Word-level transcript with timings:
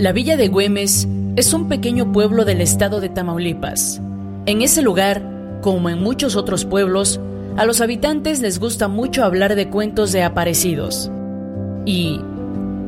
La 0.00 0.12
villa 0.12 0.38
de 0.38 0.48
Güemes 0.48 1.06
es 1.36 1.52
un 1.52 1.68
pequeño 1.68 2.10
pueblo 2.10 2.46
del 2.46 2.62
estado 2.62 3.02
de 3.02 3.10
Tamaulipas. 3.10 4.00
En 4.46 4.62
ese 4.62 4.80
lugar, 4.80 5.60
como 5.60 5.90
en 5.90 6.02
muchos 6.02 6.36
otros 6.36 6.64
pueblos, 6.64 7.20
a 7.58 7.66
los 7.66 7.82
habitantes 7.82 8.40
les 8.40 8.58
gusta 8.58 8.88
mucho 8.88 9.24
hablar 9.24 9.56
de 9.56 9.68
cuentos 9.68 10.12
de 10.12 10.22
aparecidos. 10.22 11.10
Y, 11.84 12.18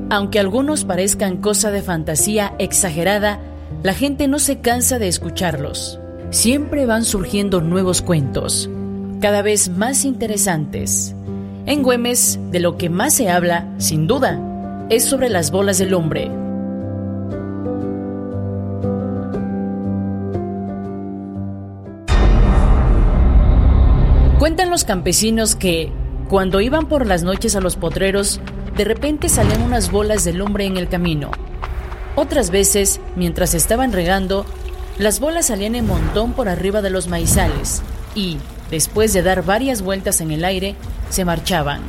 aunque 0.09 0.39
algunos 0.39 0.87
parezcan 0.87 1.37
cosa 1.37 1.71
de 1.71 1.83
fantasía 1.83 2.55
exagerada, 2.59 3.41
la 3.83 3.93
gente 3.93 4.27
no 4.27 4.39
se 4.39 4.61
cansa 4.61 4.99
de 4.99 5.09
escucharlos. 5.09 6.01
Siempre 6.31 6.87
van 6.87 7.05
surgiendo 7.05 7.61
nuevos 7.61 8.01
cuentos, 8.01 8.71
cada 9.21 9.43
vez 9.43 9.69
más 9.69 10.07
interesantes. 10.07 11.15
En 11.67 11.83
Güemes, 11.83 12.41
de 12.51 12.61
lo 12.61 12.79
que 12.79 12.89
más 12.89 13.13
se 13.13 13.29
habla, 13.29 13.69
sin 13.77 14.07
duda, 14.07 14.41
es 14.89 15.05
sobre 15.05 15.29
las 15.29 15.51
bolas 15.51 15.77
del 15.77 15.93
hombre 15.93 16.31
Cuentan 24.43 24.71
los 24.71 24.83
campesinos 24.83 25.55
que, 25.55 25.93
cuando 26.29 26.61
iban 26.61 26.89
por 26.89 27.07
las 27.07 27.23
noches 27.23 27.55
a 27.55 27.61
los 27.61 27.77
potreros, 27.77 28.41
de 28.77 28.83
repente 28.83 29.29
salían 29.29 29.63
unas 29.63 29.93
bolas 29.93 30.25
de 30.25 30.33
lumbre 30.33 30.65
en 30.67 30.77
el 30.77 30.89
camino. 30.89 31.31
Otras 32.17 32.51
veces, 32.51 33.01
mientras 33.15 33.55
estaban 33.55 33.93
regando, 33.93 34.45
las 34.99 35.21
bolas 35.21 35.47
salían 35.47 35.77
en 35.77 35.87
montón 35.87 36.33
por 36.33 36.49
arriba 36.49 36.83
de 36.83 36.91
los 36.91 37.07
maizales 37.07 37.83
y, 38.17 38.39
después 38.69 39.13
de 39.13 39.23
dar 39.23 39.45
varias 39.45 39.81
vueltas 39.81 40.21
en 40.21 40.33
el 40.33 40.45
aire, 40.45 40.75
se 41.09 41.25
marchaban. 41.25 41.81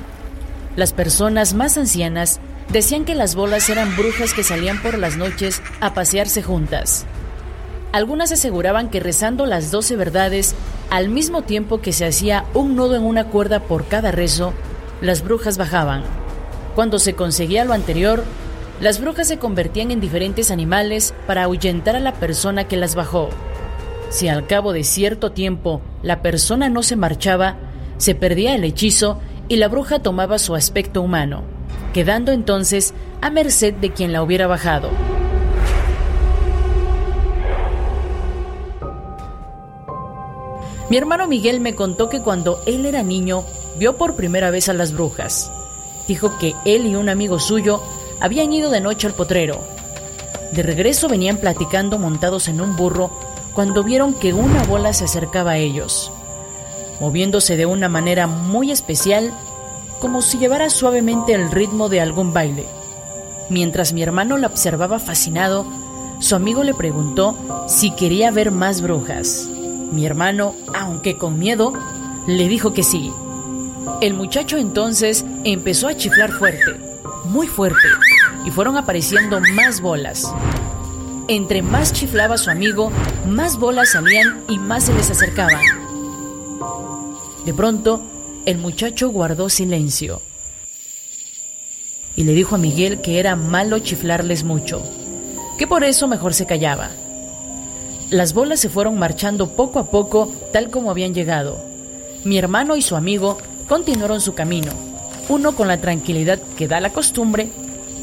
Las 0.75 0.93
personas 0.93 1.55
más 1.55 1.75
ancianas 1.79 2.39
decían 2.71 3.03
que 3.03 3.15
las 3.15 3.33
bolas 3.33 3.67
eran 3.67 3.97
brujas 3.97 4.35
que 4.35 4.43
salían 4.43 4.79
por 4.79 4.99
las 4.99 5.17
noches 5.17 5.59
a 5.79 5.95
pasearse 5.95 6.43
juntas. 6.43 7.07
Algunas 7.93 8.31
aseguraban 8.31 8.91
que 8.91 8.99
rezando 8.99 9.47
las 9.47 9.71
doce 9.71 9.95
verdades, 9.95 10.53
al 10.93 11.09
mismo 11.09 11.41
tiempo 11.41 11.81
que 11.81 11.91
se 11.91 12.05
hacía 12.05 12.45
un 12.53 12.75
nudo 12.75 12.95
en 12.95 13.01
una 13.01 13.23
cuerda 13.23 13.61
por 13.61 13.87
cada 13.87 14.11
rezo, 14.11 14.53
las 15.01 15.23
brujas 15.23 15.57
bajaban. 15.57 16.03
Cuando 16.75 16.99
se 16.99 17.15
conseguía 17.15 17.65
lo 17.65 17.73
anterior, 17.73 18.23
las 18.79 19.01
brujas 19.01 19.27
se 19.27 19.39
convertían 19.39 19.89
en 19.89 19.99
diferentes 19.99 20.51
animales 20.51 21.15
para 21.25 21.45
ahuyentar 21.45 21.95
a 21.95 21.99
la 21.99 22.13
persona 22.13 22.65
que 22.67 22.77
las 22.77 22.93
bajó. 22.93 23.29
Si 24.09 24.27
al 24.27 24.45
cabo 24.45 24.71
de 24.71 24.83
cierto 24.83 25.31
tiempo 25.31 25.81
la 26.03 26.21
persona 26.21 26.69
no 26.69 26.83
se 26.83 26.95
marchaba, 26.95 27.55
se 27.97 28.13
perdía 28.13 28.53
el 28.53 28.63
hechizo 28.63 29.19
y 29.47 29.55
la 29.55 29.69
bruja 29.69 29.97
tomaba 29.97 30.37
su 30.37 30.53
aspecto 30.53 31.01
humano, 31.01 31.41
quedando 31.95 32.31
entonces 32.31 32.93
a 33.19 33.31
merced 33.31 33.73
de 33.73 33.89
quien 33.89 34.13
la 34.13 34.21
hubiera 34.21 34.45
bajado. 34.45 34.91
Mi 40.89 40.97
hermano 40.97 41.27
Miguel 41.27 41.59
me 41.59 41.75
contó 41.75 42.09
que 42.09 42.21
cuando 42.21 42.61
él 42.65 42.85
era 42.85 43.03
niño 43.03 43.45
vio 43.77 43.97
por 43.97 44.15
primera 44.15 44.51
vez 44.51 44.69
a 44.69 44.73
las 44.73 44.91
brujas. 44.93 45.51
Dijo 46.07 46.37
que 46.37 46.55
él 46.65 46.85
y 46.85 46.95
un 46.95 47.09
amigo 47.09 47.39
suyo 47.39 47.81
habían 48.19 48.51
ido 48.51 48.69
de 48.69 48.81
noche 48.81 49.07
al 49.07 49.13
potrero. 49.13 49.61
De 50.51 50.61
regreso 50.61 51.07
venían 51.07 51.37
platicando 51.37 51.97
montados 51.97 52.47
en 52.47 52.61
un 52.61 52.75
burro 52.75 53.11
cuando 53.53 53.83
vieron 53.83 54.13
que 54.13 54.33
una 54.33 54.63
bola 54.63 54.93
se 54.93 55.05
acercaba 55.05 55.51
a 55.51 55.57
ellos, 55.57 56.11
moviéndose 56.99 57.55
de 57.55 57.65
una 57.65 57.87
manera 57.87 58.27
muy 58.27 58.71
especial, 58.71 59.33
como 59.99 60.21
si 60.21 60.37
llevara 60.37 60.69
suavemente 60.69 61.33
el 61.33 61.49
ritmo 61.49 61.87
de 61.87 62.01
algún 62.01 62.33
baile. 62.33 62.65
Mientras 63.49 63.93
mi 63.93 64.03
hermano 64.03 64.37
la 64.37 64.47
observaba 64.47 64.99
fascinado, 64.99 65.65
su 66.19 66.35
amigo 66.35 66.63
le 66.63 66.73
preguntó 66.73 67.37
si 67.67 67.91
quería 67.91 68.31
ver 68.31 68.51
más 68.51 68.81
brujas. 68.81 69.49
Mi 69.93 70.07
hermano, 70.07 70.55
aunque 70.73 71.17
con 71.17 71.37
miedo, 71.37 71.71
le 72.25 72.47
dijo 72.47 72.73
que 72.73 72.81
sí. 72.81 73.13
El 74.01 74.15
muchacho 74.15 74.57
entonces 74.57 75.23
empezó 75.43 75.87
a 75.87 75.95
chiflar 75.95 76.31
fuerte, 76.31 76.79
muy 77.25 77.45
fuerte, 77.45 77.87
y 78.43 78.49
fueron 78.49 78.75
apareciendo 78.75 79.39
más 79.55 79.81
bolas. 79.81 80.33
Entre 81.27 81.61
más 81.61 81.93
chiflaba 81.93 82.39
su 82.39 82.49
amigo, 82.49 82.91
más 83.27 83.59
bolas 83.59 83.91
salían 83.91 84.43
y 84.49 84.57
más 84.57 84.85
se 84.85 84.95
les 84.95 85.11
acercaban. 85.11 85.61
De 87.45 87.53
pronto, 87.53 88.01
el 88.47 88.57
muchacho 88.57 89.09
guardó 89.09 89.47
silencio 89.47 90.23
y 92.15 92.23
le 92.23 92.33
dijo 92.33 92.55
a 92.55 92.57
Miguel 92.57 92.99
que 93.01 93.19
era 93.19 93.35
malo 93.35 93.77
chiflarles 93.77 94.43
mucho, 94.43 94.81
que 95.59 95.67
por 95.67 95.83
eso 95.83 96.07
mejor 96.07 96.33
se 96.33 96.47
callaba. 96.47 96.89
Las 98.13 98.35
bolas 98.35 98.59
se 98.59 98.69
fueron 98.69 98.99
marchando 98.99 99.55
poco 99.55 99.79
a 99.79 99.89
poco 99.89 100.31
tal 100.51 100.69
como 100.69 100.91
habían 100.91 101.15
llegado. 101.15 101.59
Mi 102.23 102.37
hermano 102.37 102.75
y 102.75 102.83
su 102.83 102.95
amigo 102.95 103.39
continuaron 103.67 104.21
su 104.21 104.35
camino, 104.35 104.71
uno 105.29 105.55
con 105.55 105.67
la 105.67 105.81
tranquilidad 105.81 106.39
que 106.55 106.67
da 106.67 106.79
la 106.79 106.91
costumbre, 106.91 107.49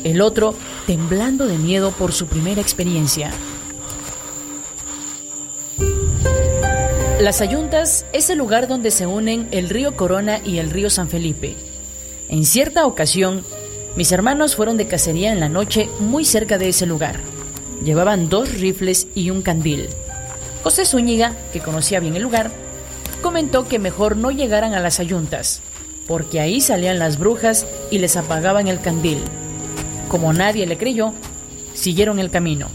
el 0.02 0.20
otro 0.20 0.56
temblando 0.88 1.46
de 1.46 1.58
miedo 1.58 1.92
por 1.92 2.12
su 2.12 2.26
primera 2.26 2.60
experiencia. 2.60 3.30
Las 7.20 7.40
Ayuntas 7.40 8.04
es 8.12 8.30
el 8.30 8.38
lugar 8.38 8.66
donde 8.66 8.90
se 8.90 9.06
unen 9.06 9.46
el 9.52 9.68
río 9.68 9.94
Corona 9.94 10.40
y 10.44 10.58
el 10.58 10.70
río 10.70 10.90
San 10.90 11.08
Felipe. 11.08 11.54
En 12.28 12.44
cierta 12.44 12.84
ocasión, 12.84 13.44
mis 13.94 14.10
hermanos 14.10 14.56
fueron 14.56 14.76
de 14.76 14.88
cacería 14.88 15.30
en 15.30 15.38
la 15.38 15.48
noche 15.48 15.88
muy 16.00 16.24
cerca 16.24 16.58
de 16.58 16.70
ese 16.70 16.84
lugar. 16.84 17.20
Llevaban 17.84 18.28
dos 18.28 18.58
rifles 18.58 19.06
y 19.14 19.30
un 19.30 19.42
candil. 19.42 19.88
José 20.62 20.84
Zúñiga, 20.84 21.34
que 21.52 21.60
conocía 21.60 22.00
bien 22.00 22.16
el 22.16 22.22
lugar, 22.22 22.50
comentó 23.22 23.66
que 23.66 23.78
mejor 23.78 24.16
no 24.16 24.30
llegaran 24.30 24.74
a 24.74 24.80
las 24.80 25.00
ayuntas, 25.00 25.62
porque 26.06 26.40
ahí 26.40 26.60
salían 26.60 26.98
las 26.98 27.18
brujas 27.18 27.66
y 27.90 27.98
les 27.98 28.16
apagaban 28.16 28.68
el 28.68 28.80
candil. 28.80 29.22
Como 30.08 30.32
nadie 30.32 30.66
le 30.66 30.76
creyó, 30.76 31.14
siguieron 31.72 32.18
el 32.18 32.30
camino. 32.30 32.68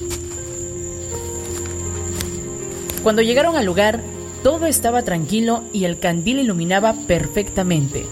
Cuando 3.03 3.22
llegaron 3.22 3.56
al 3.56 3.66
lugar, 3.66 4.02
todo 4.41 4.66
estaba 4.66 5.03
tranquilo 5.03 5.63
y 5.73 5.85
el 5.85 6.00
candil 6.00 6.40
iluminaba 6.40 6.94
perfectamente. 7.07 8.07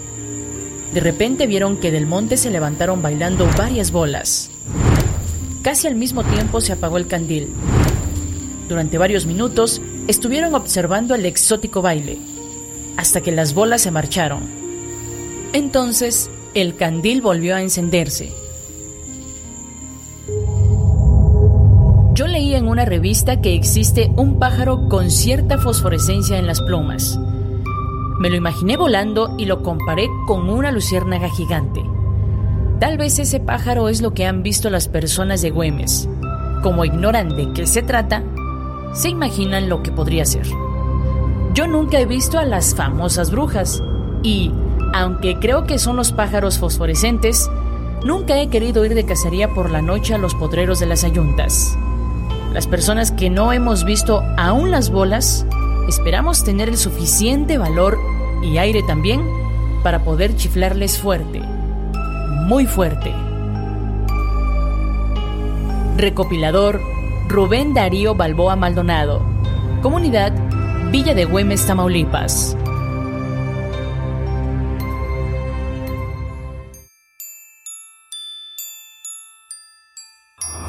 De 0.94 1.00
repente 1.00 1.48
vieron 1.48 1.78
que 1.78 1.90
del 1.90 2.06
monte 2.06 2.38
se 2.38 2.52
levantaron 2.52 3.02
bailando 3.02 3.50
varias 3.58 3.92
bolas. 3.92 4.52
Casi 5.64 5.88
al 5.88 5.96
mismo 5.96 6.24
tiempo 6.24 6.62
se 6.62 6.74
apagó 6.74 6.98
el 6.98 7.08
candil. 7.08 7.50
Durante 8.68 8.97
varios 8.97 9.25
minutos 9.25 9.81
estuvieron 10.07 10.56
observando 10.56 11.16
el 11.16 11.25
exótico 11.25 11.81
baile, 11.81 12.18
hasta 12.97 13.22
que 13.22 13.31
las 13.31 13.53
bolas 13.53 13.81
se 13.81 13.91
marcharon. 13.91 14.44
Entonces, 15.53 16.29
el 16.53 16.75
candil 16.75 17.22
volvió 17.22 17.56
a 17.56 17.62
encenderse. 17.62 18.31
Yo 22.13 22.28
leí 22.28 22.53
en 22.53 22.68
una 22.68 22.85
revista 22.85 23.41
que 23.41 23.56
existe 23.56 24.12
un 24.16 24.38
pájaro 24.38 24.88
con 24.88 25.09
cierta 25.09 25.57
fosforescencia 25.57 26.38
en 26.38 26.45
las 26.45 26.62
plumas. 26.62 27.19
Me 28.19 28.30
lo 28.30 28.35
imaginé 28.35 28.78
volando 28.78 29.35
y 29.38 29.45
lo 29.45 29.63
comparé 29.63 30.07
con 30.28 30.50
una 30.50 30.72
luciérnaga 30.72 31.30
gigante. 31.30 31.81
Tal 32.80 32.97
vez 32.97 33.18
ese 33.18 33.40
pájaro 33.40 33.90
es 33.90 34.01
lo 34.01 34.13
que 34.13 34.25
han 34.25 34.44
visto 34.44 34.69
las 34.69 34.88
personas 34.88 35.41
de 35.41 35.50
Güemes. 35.50 36.07
Como 36.62 36.85
ignoran 36.85 37.35
de 37.35 37.51
qué 37.53 37.66
se 37.66 37.81
trata, 37.81 38.24
se 38.94 39.09
imaginan 39.09 39.70
lo 39.70 39.84
que 39.84 39.92
podría 39.92 40.26
ser. 40.26 40.48
Yo 41.54 41.68
nunca 41.68 42.00
he 42.00 42.06
visto 42.06 42.40
a 42.40 42.46
las 42.46 42.76
famosas 42.76 43.31
brujas 43.31 43.84
y, 44.24 44.52
aunque 44.94 45.40
creo 45.40 45.66
que 45.66 45.80
son 45.80 45.96
los 45.96 46.12
pájaros 46.12 46.58
fosforescentes, 46.58 47.50
nunca 48.04 48.40
he 48.40 48.50
querido 48.50 48.86
ir 48.86 48.96
de 48.96 49.06
cacería 49.06 49.54
por 49.54 49.70
la 49.70 49.81
noche 49.81 50.14
a 50.14 50.18
los 50.18 50.34
potreros 50.36 50.80
de 50.80 50.88
las 50.88 51.04
ayuntas. 51.04 51.78
Las 52.54 52.68
personas 52.68 53.12
que 53.12 53.30
no 53.30 53.51
hemos 53.51 53.84
visto 53.84 54.24
aún 54.38 54.72
las 54.72 54.90
bolas, 54.90 55.45
esperamos 55.88 56.44
tener 56.44 56.69
el 56.69 56.78
suficiente 56.78 57.57
valor 57.57 58.00
y 58.44 58.57
aire 58.57 58.84
también 58.84 59.22
para 59.84 60.04
poder 60.04 60.36
chiflarles 60.36 60.98
fuerte 60.98 61.42
muy 62.44 62.66
fuerte. 62.66 63.13
Recopilador 65.98 66.81
Rubén 67.28 67.74
Darío 67.74 68.16
Balboa 68.16 68.56
Maldonado. 68.56 69.22
Comunidad 69.81 70.31
Villa 70.92 71.16
de 71.16 71.25
Güemes, 71.25 71.66
Tamaulipas. 71.66 72.56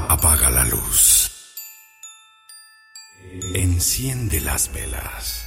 Apaga 0.09 0.49
la 0.49 0.65
luz. 0.65 1.31
Enciende 3.55 4.41
las 4.41 4.73
velas. 4.73 5.47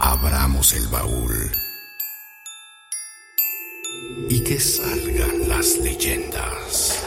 Abramos 0.00 0.74
el 0.74 0.88
baúl 0.88 1.52
y 4.28 4.44
que 4.44 4.60
salgan 4.60 5.48
las 5.48 5.78
leyendas. 5.78 7.05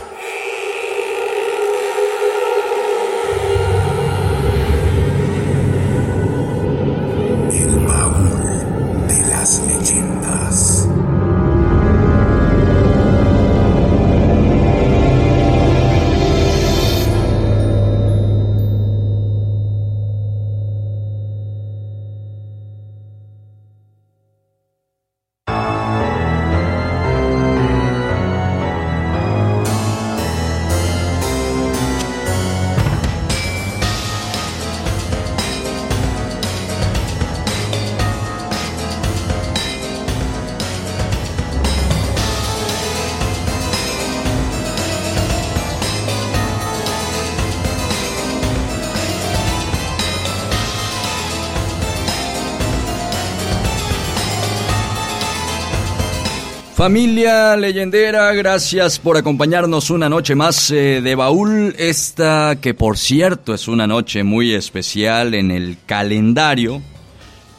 Familia 56.80 57.58
leyendera, 57.58 58.32
gracias 58.32 59.00
por 59.00 59.18
acompañarnos 59.18 59.90
una 59.90 60.08
noche 60.08 60.34
más 60.34 60.72
eh, 60.72 61.02
de 61.02 61.14
baúl. 61.14 61.76
Esta 61.78 62.58
que 62.62 62.74
por 62.74 62.98
cierto 62.98 63.54
es 63.54 63.68
una 63.68 63.86
noche 63.86 64.24
muy 64.24 64.54
especial 64.54 65.34
en 65.34 65.52
el 65.52 65.76
calendario, 65.86 66.82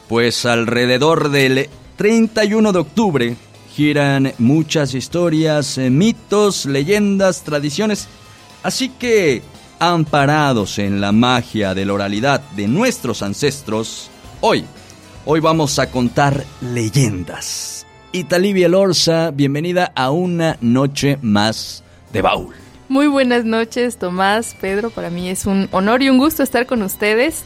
pues 0.09 0.47
alrededor 0.47 1.29
del 1.29 1.69
31 1.97 2.71
de 2.71 2.79
octubre 2.79 3.35
giran 3.75 4.33
muchas 4.39 4.95
historias, 4.95 5.77
eh, 5.77 5.91
mitos, 5.91 6.65
leyendas, 6.65 7.43
tradiciones. 7.43 8.07
Así 8.63 8.89
que, 8.89 9.43
amparados 9.77 10.79
en 10.79 10.99
la 10.99 11.11
magia 11.11 11.75
de 11.75 11.85
la 11.85 11.93
oralidad 11.93 12.41
de 12.55 12.67
nuestros 12.67 13.21
ancestros, 13.21 14.09
hoy, 14.39 14.65
hoy 15.25 15.39
vamos 15.41 15.77
a 15.77 15.91
contar 15.91 16.43
leyendas 16.73 17.80
Italivia 18.13 18.67
Lorza, 18.67 19.31
bienvenida 19.31 19.93
a 19.95 20.11
una 20.11 20.57
noche 20.59 21.17
más 21.21 21.81
de 22.11 22.21
baúl. 22.21 22.53
Muy 22.89 23.07
buenas 23.07 23.45
noches, 23.45 23.95
Tomás, 23.97 24.53
Pedro. 24.59 24.89
Para 24.89 25.09
mí 25.09 25.29
es 25.29 25.45
un 25.45 25.69
honor 25.71 26.03
y 26.03 26.09
un 26.09 26.17
gusto 26.17 26.43
estar 26.43 26.65
con 26.65 26.81
ustedes. 26.81 27.45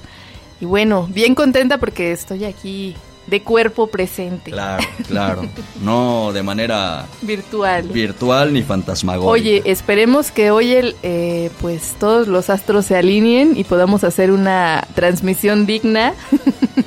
Y 0.59 0.65
bueno, 0.65 1.07
bien 1.11 1.35
contenta 1.35 1.77
porque 1.77 2.11
estoy 2.11 2.45
aquí 2.45 2.95
de 3.27 3.43
cuerpo 3.43 3.87
presente. 3.87 4.49
Claro, 4.49 4.83
claro. 5.07 5.41
No 5.83 6.31
de 6.33 6.41
manera 6.41 7.05
virtual. 7.21 7.83
Virtual 7.89 8.51
ni 8.51 8.63
fantasmagórica. 8.63 9.31
Oye, 9.31 9.61
esperemos 9.65 10.31
que 10.31 10.49
hoy 10.49 10.73
el, 10.73 10.95
eh, 11.03 11.51
pues 11.61 11.93
todos 11.99 12.27
los 12.27 12.49
astros 12.49 12.87
se 12.87 12.95
alineen 12.95 13.55
y 13.55 13.65
podamos 13.65 14.03
hacer 14.03 14.31
una 14.31 14.87
transmisión 14.95 15.67
digna. 15.67 16.15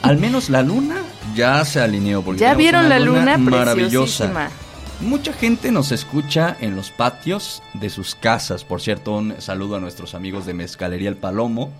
Al 0.02 0.18
menos 0.18 0.50
la 0.50 0.62
luna 0.62 0.96
ya 1.38 1.64
se 1.64 1.80
alineó. 1.80 2.22
Porque 2.22 2.40
ya 2.40 2.54
vieron 2.54 2.88
la 2.88 2.98
luna, 2.98 3.38
maravillosa. 3.38 4.50
Mucha 5.00 5.32
gente 5.32 5.70
nos 5.70 5.92
escucha 5.92 6.56
en 6.60 6.74
los 6.74 6.90
patios 6.90 7.62
de 7.74 7.88
sus 7.88 8.16
casas. 8.16 8.64
Por 8.64 8.80
cierto, 8.80 9.16
un 9.16 9.40
saludo 9.40 9.76
a 9.76 9.80
nuestros 9.80 10.14
amigos 10.14 10.44
de 10.44 10.54
Mezcalería 10.54 11.08
El 11.08 11.16
Palomo. 11.16 11.70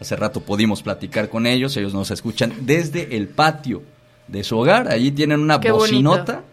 Hace 0.00 0.16
rato 0.16 0.40
pudimos 0.40 0.82
platicar 0.82 1.28
con 1.28 1.46
ellos. 1.46 1.76
Ellos 1.76 1.92
nos 1.92 2.10
escuchan 2.10 2.54
desde 2.62 3.14
el 3.16 3.28
patio 3.28 3.82
de 4.26 4.42
su 4.42 4.58
hogar. 4.58 4.88
Allí 4.90 5.10
tienen 5.10 5.40
una 5.40 5.58
bocinota 5.58 6.44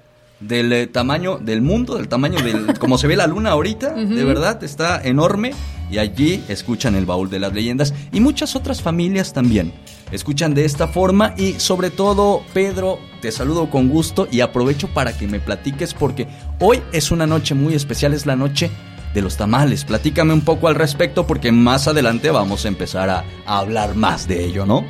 del 0.42 0.74
eh, 0.74 0.88
tamaño 0.88 1.38
del 1.38 1.62
mundo, 1.62 1.96
del 1.96 2.10
tamaño 2.10 2.42
del 2.42 2.78
como 2.80 2.98
se 2.98 3.08
ve 3.08 3.16
la 3.16 3.28
luna 3.28 3.52
ahorita, 3.52 3.94
de 3.94 4.24
verdad 4.24 4.64
está 4.64 5.02
enorme 5.02 5.52
y 5.92 5.98
allí 5.98 6.42
escuchan 6.48 6.96
el 6.96 7.06
baúl 7.06 7.30
de 7.30 7.40
las 7.40 7.52
leyendas 7.52 7.94
y 8.14 8.22
muchas 8.22 8.56
otras 8.56 8.82
familias 8.82 9.34
también 9.34 9.74
escuchan 10.12 10.54
de 10.54 10.66
esta 10.66 10.88
forma 10.88 11.34
y 11.38 11.54
sobre 11.54 11.90
todo 11.90 12.44
Pedro 12.54 13.00
te 13.22 13.32
saludo 13.32 13.70
con 13.70 13.90
gusto 13.90 14.28
y 14.32 14.42
aprovecho 14.42 14.88
para 14.88 15.18
que 15.18 15.28
me 15.28 15.40
platiques 15.40 15.94
porque 15.94 16.28
hoy 16.60 16.82
es 16.92 17.12
una 17.12 17.28
noche 17.28 17.56
muy 17.56 17.74
especial, 17.74 18.14
es 18.14 18.26
la 18.26 18.36
noche 18.36 18.72
de 19.14 19.22
los 19.22 19.38
tamales. 19.38 19.86
Platícame 19.86 20.34
un 20.34 20.42
poco 20.42 20.68
al 20.68 20.76
respecto 20.76 21.28
porque 21.28 21.52
más 21.52 21.88
adelante 21.88 22.30
vamos 22.30 22.66
a 22.66 22.68
empezar 22.68 23.10
a, 23.10 23.26
hablar 23.46 23.96
más 23.96 24.28
de 24.28 24.46
ello, 24.46 24.66
¿no? 24.66 24.86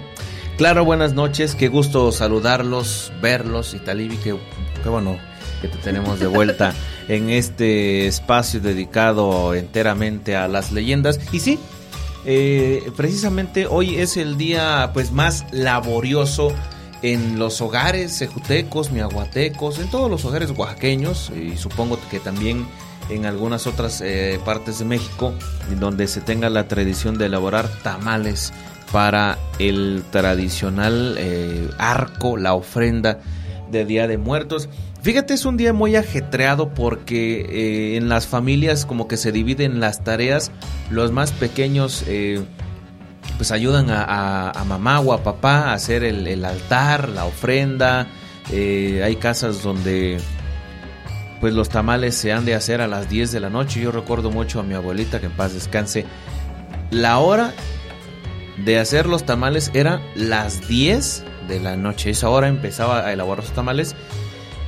Claro, 0.58 0.84
buenas 0.84 1.14
noches, 1.14 1.56
qué 1.56 1.70
gusto 1.70 2.12
saludarlos, 2.12 3.14
verlos 3.22 3.74
y 3.74 3.80
Talibi, 3.80 4.18
qué, 4.18 4.36
qué 4.84 4.90
bueno 4.90 5.18
que 5.62 5.70
te 5.70 5.78
tenemos 5.78 6.20
de 6.20 6.28
vuelta 6.28 6.74
en 7.08 7.30
este 7.30 8.08
espacio 8.08 8.60
dedicado 8.60 9.56
enteramente 9.56 10.36
a 10.36 10.48
las 10.48 10.72
leyendas. 10.72 11.20
Y 11.32 11.40
sí, 11.40 11.60
eh, 12.26 12.92
precisamente 12.96 13.68
hoy 13.68 13.98
es 13.98 14.18
el 14.18 14.38
día 14.38 14.92
pues 14.94 15.12
más 15.12 15.46
laborioso 15.52 16.54
en 17.02 17.40
los 17.40 17.62
hogares 17.62 18.12
sejutecos, 18.12 18.92
miahuatecos, 18.92 19.80
en 19.80 19.90
todos 19.90 20.10
los 20.12 20.26
hogares 20.26 20.52
oaxaqueños 20.52 21.32
y 21.32 21.58
supongo 21.58 21.98
que 22.10 22.20
también 22.20 22.68
en 23.10 23.26
algunas 23.26 23.68
otras 23.68 24.02
eh, 24.02 24.40
partes 24.46 24.80
de 24.80 24.86
México, 24.86 25.34
donde 25.80 26.08
se 26.08 26.22
tenga 26.22 26.50
la 26.50 26.68
tradición 26.68 27.18
de 27.18 27.26
elaborar 27.26 27.70
tamales 27.84 28.54
para 28.92 29.38
el 29.60 30.04
tradicional 30.12 31.16
eh, 31.18 31.70
arco, 31.78 32.38
la 32.38 32.54
ofrenda 32.54 33.20
de 33.72 33.86
Día 33.86 34.08
de 34.08 34.18
Muertos. 34.18 34.70
Fíjate, 35.10 35.34
es 35.34 35.46
un 35.46 35.58
día 35.58 35.74
muy 35.74 35.96
ajetreado 35.96 36.70
porque 36.76 37.42
eh, 37.42 37.98
en 37.98 38.10
las 38.10 38.28
familias 38.28 38.86
como 38.86 39.08
que 39.08 39.18
se 39.18 39.32
dividen 39.32 39.80
las 39.80 40.04
tareas. 40.04 40.52
Los 40.92 41.12
más 41.12 41.32
pequeños 41.32 42.04
eh, 42.06 42.44
pues 43.38 43.52
ayudan 43.52 43.88
a, 43.90 44.54
mamá 44.68 45.00
o 45.00 45.12
a 45.14 45.24
papá 45.24 45.72
a 45.72 45.74
hacer 45.74 46.04
el, 46.04 46.46
altar, 46.46 47.10
la 47.10 47.26
ofrenda. 47.26 48.06
Eh, 48.52 49.02
hay 49.04 49.16
casas 49.16 49.64
donde 49.64 50.20
pues 51.42 51.56
los 51.56 51.70
tamales 51.70 52.14
se 52.14 52.32
han 52.32 52.46
de 52.46 52.54
hacer 52.54 52.80
a 52.80 52.88
las 52.88 53.10
10 53.10 53.32
de 53.32 53.40
la 53.40 53.50
noche. 53.50 53.82
Yo 53.82 53.92
recuerdo 53.92 54.30
mucho 54.30 54.60
a 54.60 54.64
mi 54.64 54.76
abuelita 54.76 55.20
que 55.20 55.26
en 55.26 55.32
paz 55.32 55.56
descanse. 55.56 56.06
La 56.92 57.18
hora 57.18 57.56
de 58.64 58.78
hacer 58.78 59.08
los 59.08 59.26
tamales 59.26 59.72
era 59.74 60.04
las 60.14 60.68
10 60.68 61.24
de 61.48 61.60
la 61.60 61.78
noche. 61.78 62.12
Esa 62.12 62.30
hora 62.30 62.48
empezaba 62.48 63.08
a 63.08 63.12
elaborar 63.12 63.44
los 63.44 63.56
tamales 63.56 63.96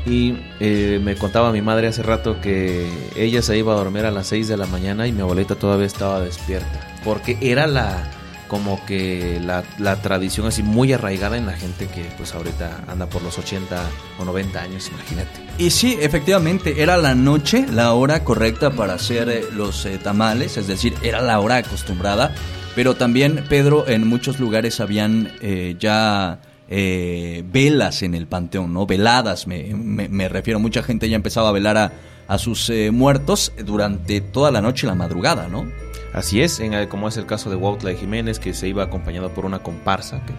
y 0.05 0.35
eh, 0.59 0.99
me 1.03 1.15
contaba 1.15 1.51
mi 1.51 1.61
madre 1.61 1.87
hace 1.87 2.01
rato 2.01 2.41
que 2.41 2.89
ella 3.15 3.41
se 3.41 3.57
iba 3.57 3.73
a 3.73 3.75
dormir 3.75 4.05
a 4.05 4.11
las 4.11 4.27
6 4.27 4.47
de 4.47 4.57
la 4.57 4.65
mañana 4.65 5.07
y 5.07 5.11
mi 5.11 5.21
abuelita 5.21 5.55
todavía 5.55 5.85
estaba 5.85 6.19
despierta. 6.19 6.87
Porque 7.03 7.37
era 7.41 7.67
la 7.67 8.09
como 8.47 8.85
que 8.85 9.39
la, 9.41 9.63
tradición 10.01 10.45
así 10.45 10.61
muy 10.61 10.91
arraigada 10.91 11.37
en 11.37 11.45
la 11.45 11.53
gente 11.53 11.87
que 11.87 12.03
pues 12.17 12.35
ahorita 12.35 12.83
anda 12.85 13.05
por 13.05 13.21
los 13.21 13.37
80 13.37 13.81
o 14.19 14.25
90 14.25 14.61
años, 14.61 14.89
imagínate. 14.89 15.39
Y 15.57 15.69
sí, 15.69 15.97
efectivamente, 16.01 16.81
era 16.81 16.97
la 16.97 17.15
noche 17.15 17.65
la 17.71 17.93
hora 17.93 18.25
correcta 18.25 18.71
para 18.71 18.95
hacer 18.95 19.29
eh, 19.29 19.45
los 19.53 19.85
eh, 19.85 19.99
tamales, 19.99 20.57
es 20.57 20.67
decir, 20.67 20.93
era 21.01 21.21
la 21.21 21.39
hora 21.39 21.57
acostumbrada. 21.57 22.35
Pero 22.75 22.95
también, 22.95 23.45
Pedro, 23.47 23.87
en 23.87 24.07
muchos 24.07 24.39
lugares 24.39 24.79
habían 24.79 25.31
ya 25.77 26.39
eh, 26.73 27.43
velas 27.51 28.01
en 28.01 28.15
el 28.15 28.27
panteón, 28.27 28.73
¿no? 28.73 28.85
Veladas, 28.85 29.45
me, 29.45 30.29
refiero. 30.29 30.57
Mucha 30.57 30.81
gente 30.81 31.09
ya 31.09 31.17
empezaba 31.17 31.49
a 31.49 31.51
velar 31.51 31.75
a, 31.75 31.91
a 32.29 32.37
sus 32.37 32.69
eh, 32.69 32.91
muertos 32.91 33.51
durante 33.65 34.21
toda 34.21 34.51
la 34.51 34.61
noche 34.61 34.87
y 34.87 34.89
la 34.89 34.95
madrugada, 34.95 35.49
¿no? 35.49 35.65
Así 36.13 36.41
es, 36.41 36.61
como 36.87 37.09
es 37.09 37.17
el 37.17 37.25
caso 37.25 37.49
de 37.49 37.57
Huautla 37.57 37.93
Jiménez, 37.93 38.39
que 38.39 38.53
se 38.53 38.69
iba 38.69 38.83
acompañado 38.83 39.33
por 39.33 39.45
una 39.45 39.59
comparsa, 39.59 40.21
que, 40.25 40.33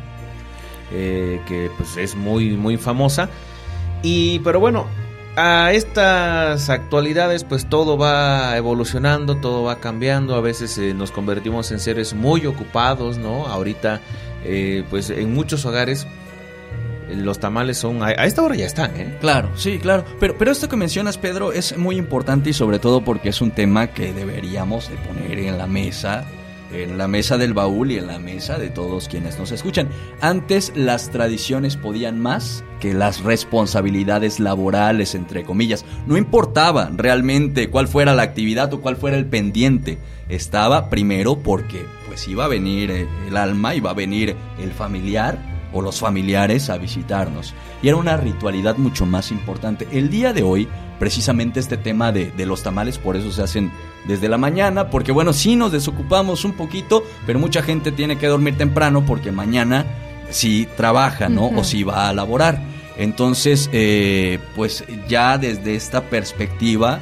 eh, 0.93 1.41
que 1.47 1.71
pues 1.77 1.99
es 1.99 2.15
muy, 2.17 2.57
muy 2.57 2.79
famosa. 2.79 3.29
Y, 4.03 4.39
pero 4.39 4.59
bueno, 4.59 4.87
a 5.37 5.73
estas 5.75 6.71
actualidades 6.71 7.45
pues 7.45 7.69
todo 7.69 7.99
va 7.99 8.57
evolucionando, 8.57 9.37
todo 9.37 9.65
va 9.65 9.81
cambiando, 9.81 10.35
a 10.35 10.41
veces 10.41 10.79
nos 10.95 11.11
convertimos 11.11 11.73
en 11.73 11.79
seres 11.79 12.15
muy 12.15 12.47
ocupados, 12.47 13.19
¿no? 13.19 13.47
Ahorita 13.47 14.01
pues 14.89 15.11
en 15.11 15.35
muchos 15.35 15.67
hogares 15.67 16.07
los 17.14 17.38
tamales 17.38 17.78
son 17.78 18.02
a, 18.02 18.11
esta 18.12 18.42
hora 18.42 18.54
ya 18.54 18.66
están, 18.66 18.97
¿eh? 18.97 19.16
Claro, 19.21 19.50
sí, 19.57 19.78
claro. 19.78 20.04
Pero, 20.21 20.37
pero 20.38 20.50
esto 20.50 20.69
que 20.69 20.76
mencionas, 20.76 21.19
Pedro, 21.19 21.52
es 21.52 21.76
muy 21.76 21.97
importante 21.97 22.50
y 22.50 22.52
sobre 22.52 22.78
todo 22.78 23.04
porque 23.04 23.31
es 23.31 23.40
un 23.40 23.50
tema 23.50 23.88
que 23.88 24.12
deberíamos 24.12 24.88
de 24.88 24.97
poner 24.97 25.38
en 25.38 25.59
la 25.59 25.66
mesa, 25.66 26.25
en 26.73 26.99
la 26.99 27.09
mesa 27.09 27.38
del 27.38 27.54
baúl 27.54 27.90
y 27.90 27.99
en 27.99 28.07
la 28.07 28.19
mesa 28.19 28.59
de 28.59 28.69
todos 28.71 29.09
quienes 29.09 29.38
nos 29.38 29.52
escuchan. 29.52 29.88
Antes 30.21 30.73
las 30.75 31.11
tradiciones 31.11 31.76
podían 31.76 32.21
más 32.21 32.64
que 32.81 32.95
las 32.95 33.23
responsabilidades 33.23 34.40
laborales, 34.40 35.14
entre 35.14 35.45
comillas. 35.45 35.85
No 36.07 36.16
importaba 36.16 36.90
realmente 36.95 37.71
cuál 37.71 37.88
fuera 37.88 38.14
la 38.14 38.23
actividad 38.23 38.73
o 38.75 38.81
cuál 38.81 38.97
fuera 38.97 39.16
el 39.16 39.26
pendiente. 39.26 39.99
Estaba 40.28 40.88
primero 40.88 41.38
porque 41.38 41.85
pues 42.07 42.26
iba 42.26 42.47
a 42.47 42.49
venir 42.49 42.90
el 43.26 43.37
alma, 43.37 43.75
iba 43.75 43.90
a 43.90 43.95
venir 43.95 44.35
el 44.61 44.73
familiar 44.73 45.51
o 45.73 45.83
los 45.83 46.00
familiares 46.00 46.71
a 46.71 46.79
visitarnos. 46.79 47.55
Y 47.83 47.88
era 47.88 47.97
una 47.97 48.17
ritualidad 48.17 48.76
mucho 48.76 49.07
más 49.07 49.31
importante. 49.31 49.88
El 49.91 50.11
día 50.11 50.33
de 50.33 50.43
hoy, 50.43 50.69
precisamente 50.99 51.61
este 51.61 51.76
tema 51.76 52.12
de, 52.12 52.33
los 52.47 52.62
tamales, 52.62 52.99
por 52.99 53.17
eso 53.17 53.33
se 53.33 53.43
hacen 53.43 53.73
desde 54.07 54.29
la 54.29 54.38
mañana, 54.38 54.91
porque 54.91 55.12
bueno, 55.12 55.33
sí 55.33 55.57
nos 55.57 55.73
desocupamos 55.73 56.45
un 56.45 56.52
poquito, 56.52 57.05
pero 57.26 57.38
mucha 57.38 57.62
gente 57.62 57.93
tiene 57.93 58.19
que 58.19 58.26
dormir 58.26 58.57
temprano 58.57 59.05
porque 59.07 59.33
mañana 59.33 59.87
sí 60.31 60.69
trabaja, 60.76 61.29
¿no? 61.29 61.49
O 61.49 61.64
sí 61.64 61.83
va 61.83 62.09
a 62.09 62.14
laborar. 62.14 62.61
Entonces, 62.97 63.71
eh, 63.73 64.38
pues 64.55 64.85
ya 65.09 65.38
desde 65.38 65.75
esta 65.75 66.02
perspectiva, 66.02 67.00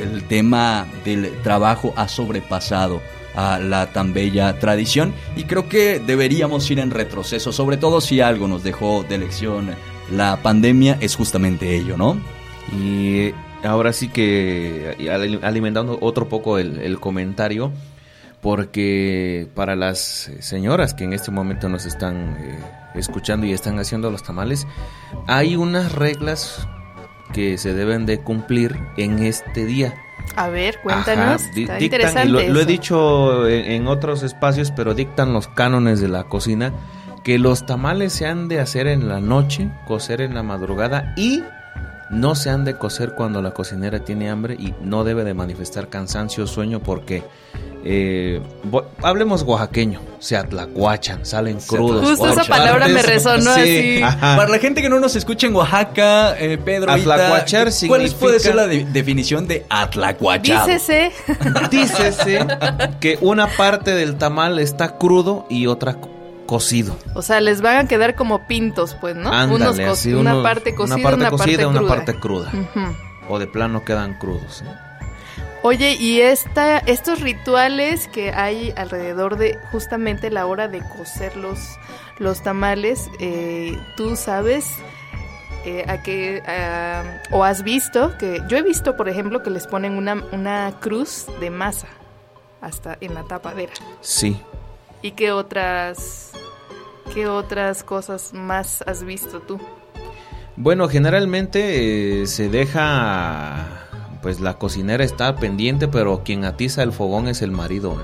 el 0.00 0.24
tema 0.24 0.86
del 1.04 1.32
trabajo 1.42 1.92
ha 1.96 2.08
sobrepasado 2.08 3.00
a 3.34 3.58
la 3.58 3.92
tan 3.92 4.12
bella 4.12 4.58
tradición 4.58 5.14
y 5.36 5.44
creo 5.44 5.68
que 5.68 5.98
deberíamos 5.98 6.70
ir 6.70 6.78
en 6.78 6.90
retroceso, 6.90 7.52
sobre 7.52 7.76
todo 7.76 8.00
si 8.00 8.20
algo 8.20 8.48
nos 8.48 8.62
dejó 8.62 9.04
de 9.08 9.18
lección 9.18 9.74
la 10.10 10.42
pandemia 10.42 10.98
es 11.00 11.16
justamente 11.16 11.74
ello, 11.74 11.96
¿no? 11.96 12.18
Y 12.76 13.32
ahora 13.64 13.92
sí 13.92 14.08
que 14.08 14.96
alimentando 15.42 15.98
otro 16.00 16.28
poco 16.28 16.58
el, 16.58 16.98
comentario, 17.00 17.72
porque 18.40 19.48
para 19.54 19.76
las 19.76 20.30
señoras 20.40 20.94
que 20.94 21.04
en 21.04 21.12
este 21.12 21.30
momento 21.30 21.68
nos 21.68 21.86
están 21.86 22.36
eh, 22.40 22.58
escuchando 22.94 23.46
y 23.46 23.52
están 23.52 23.78
haciendo 23.78 24.10
los 24.10 24.22
tamales, 24.22 24.66
hay 25.26 25.56
unas 25.56 25.92
reglas 25.92 26.66
que 27.32 27.56
se 27.56 27.72
deben 27.72 28.04
de 28.04 28.20
cumplir 28.20 28.78
en 28.96 29.20
este 29.20 29.64
día. 29.64 29.94
A 30.36 30.48
ver, 30.48 30.78
cuéntanos. 30.80 31.42
Ajá, 31.42 31.50
Está 31.54 31.76
dictan, 31.76 32.32
lo, 32.32 32.40
lo 32.40 32.60
he 32.60 32.64
dicho 32.64 33.48
en, 33.48 33.72
en 33.72 33.86
otros 33.86 34.22
espacios, 34.22 34.70
pero 34.70 34.94
dictan 34.94 35.32
los 35.32 35.48
cánones 35.48 36.00
de 36.00 36.08
la 36.08 36.24
cocina 36.24 36.72
que 37.22 37.38
los 37.38 37.66
tamales 37.66 38.12
se 38.12 38.26
han 38.26 38.48
de 38.48 38.60
hacer 38.60 38.86
en 38.86 39.08
la 39.08 39.20
noche, 39.20 39.70
cocer 39.86 40.20
en 40.20 40.34
la 40.34 40.42
madrugada 40.42 41.14
y 41.16 41.42
no 42.12 42.34
se 42.36 42.50
han 42.50 42.64
de 42.64 42.76
cocer 42.76 43.14
cuando 43.16 43.42
la 43.42 43.50
cocinera 43.52 43.98
tiene 44.04 44.30
hambre 44.30 44.54
y 44.54 44.74
no 44.82 45.02
debe 45.02 45.24
de 45.24 45.34
manifestar 45.34 45.88
cansancio 45.88 46.44
o 46.44 46.46
sueño 46.46 46.80
porque 46.80 47.22
eh, 47.84 48.40
hablemos 49.02 49.42
oaxaqueño, 49.42 50.00
se 50.20 50.36
atlacuachan, 50.36 51.26
salen 51.26 51.58
crudos. 51.58 52.06
Justo 52.10 52.28
esa 52.28 52.44
palabra 52.44 52.86
me 52.86 53.02
resonó 53.02 53.54
Sí, 53.54 53.60
así. 53.60 54.02
ajá. 54.02 54.36
Para 54.36 54.48
la 54.50 54.58
gente 54.58 54.82
que 54.82 54.88
no 54.88 55.00
nos 55.00 55.16
escucha 55.16 55.48
en 55.48 55.56
Oaxaca, 55.56 56.38
eh, 56.38 56.58
Pedro, 56.64 56.92
Atlacuachar 56.92 57.64
¿cuál 57.64 57.72
significa- 57.72 58.18
puede 58.20 58.38
ser 58.40 58.54
la 58.54 58.66
de- 58.68 58.84
definición 58.84 59.48
de 59.48 59.66
atlacuachado? 59.68 60.66
Dícese. 60.68 61.10
Dícese 61.70 62.46
que 63.00 63.18
una 63.20 63.48
parte 63.48 63.94
del 63.94 64.16
tamal 64.16 64.58
está 64.58 64.96
crudo 64.98 65.46
y 65.48 65.66
otra 65.66 65.96
cocido. 66.46 66.96
O 67.14 67.22
sea, 67.22 67.40
les 67.40 67.60
van 67.60 67.76
a 67.76 67.88
quedar 67.88 68.14
como 68.14 68.46
pintos, 68.46 68.94
pues, 69.00 69.16
¿no? 69.16 69.32
Ándale, 69.32 69.54
Unos 69.64 69.78
así, 69.78 70.12
una 70.12 70.32
unos- 70.34 70.42
parte 70.42 70.74
cocida, 70.74 70.94
una 70.96 71.02
parte 71.02 71.20
una 71.20 71.30
cocida, 71.30 71.56
parte 71.62 71.66
una 71.66 71.78
cruda. 71.78 71.94
parte 71.94 72.14
cruda. 72.18 72.52
O 73.28 73.38
de 73.38 73.46
plano 73.46 73.84
quedan 73.84 74.14
crudos. 74.18 74.62
¿eh? 74.62 74.74
Oye, 75.62 75.92
y 75.94 76.20
esta, 76.20 76.78
estos 76.78 77.20
rituales 77.20 78.08
que 78.08 78.32
hay 78.32 78.72
alrededor 78.76 79.36
de 79.36 79.58
justamente 79.70 80.30
la 80.30 80.46
hora 80.46 80.66
de 80.68 80.80
cocer 80.96 81.36
los, 81.36 81.58
los 82.18 82.42
tamales, 82.42 83.08
eh, 83.20 83.78
tú 83.96 84.16
sabes 84.16 84.66
eh, 85.64 85.84
a 85.86 86.02
qué, 86.02 86.42
o 87.30 87.44
has 87.44 87.62
visto 87.62 88.18
que, 88.18 88.42
yo 88.48 88.56
he 88.56 88.62
visto, 88.62 88.96
por 88.96 89.08
ejemplo, 89.08 89.44
que 89.44 89.50
les 89.50 89.68
ponen 89.68 89.96
una, 89.96 90.20
una 90.32 90.72
cruz 90.80 91.26
de 91.38 91.50
masa 91.50 91.86
hasta 92.60 92.98
en 93.00 93.14
la 93.14 93.22
tapadera. 93.22 93.72
Sí. 94.00 94.40
¿Y 95.02 95.12
qué 95.12 95.32
otras, 95.32 96.30
qué 97.12 97.26
otras 97.26 97.82
cosas 97.82 98.32
más 98.32 98.82
has 98.86 99.02
visto 99.02 99.40
tú? 99.40 99.60
Bueno, 100.56 100.88
generalmente 100.88 102.22
eh, 102.22 102.26
se 102.26 102.48
deja, 102.48 103.88
pues 104.22 104.38
la 104.40 104.58
cocinera 104.58 105.02
está 105.02 105.34
pendiente, 105.36 105.88
pero 105.88 106.22
quien 106.24 106.44
atiza 106.44 106.82
el 106.82 106.92
fogón 106.92 107.26
es 107.26 107.42
el 107.42 107.50
marido. 107.50 108.00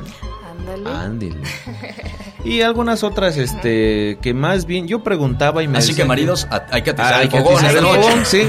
Ándale. 0.50 0.90
Ándele. 0.90 1.40
Y 2.44 2.62
algunas 2.62 3.02
otras, 3.02 3.36
este, 3.36 4.16
que 4.22 4.32
más 4.32 4.64
bien, 4.64 4.86
yo 4.86 5.02
preguntaba 5.02 5.62
y 5.62 5.68
me 5.68 5.78
Así 5.78 5.94
que 5.94 6.04
maridos, 6.04 6.46
hay 6.70 6.82
que 6.82 6.90
atizar 6.90 7.14
Ah, 7.14 7.16
hay 7.18 7.24
el 7.24 7.30
que 7.30 7.38
fogón 7.40 7.56
atizar 7.56 7.76
el 7.76 7.82
noche. 7.82 8.00
fogón, 8.00 8.24
sí, 8.24 8.42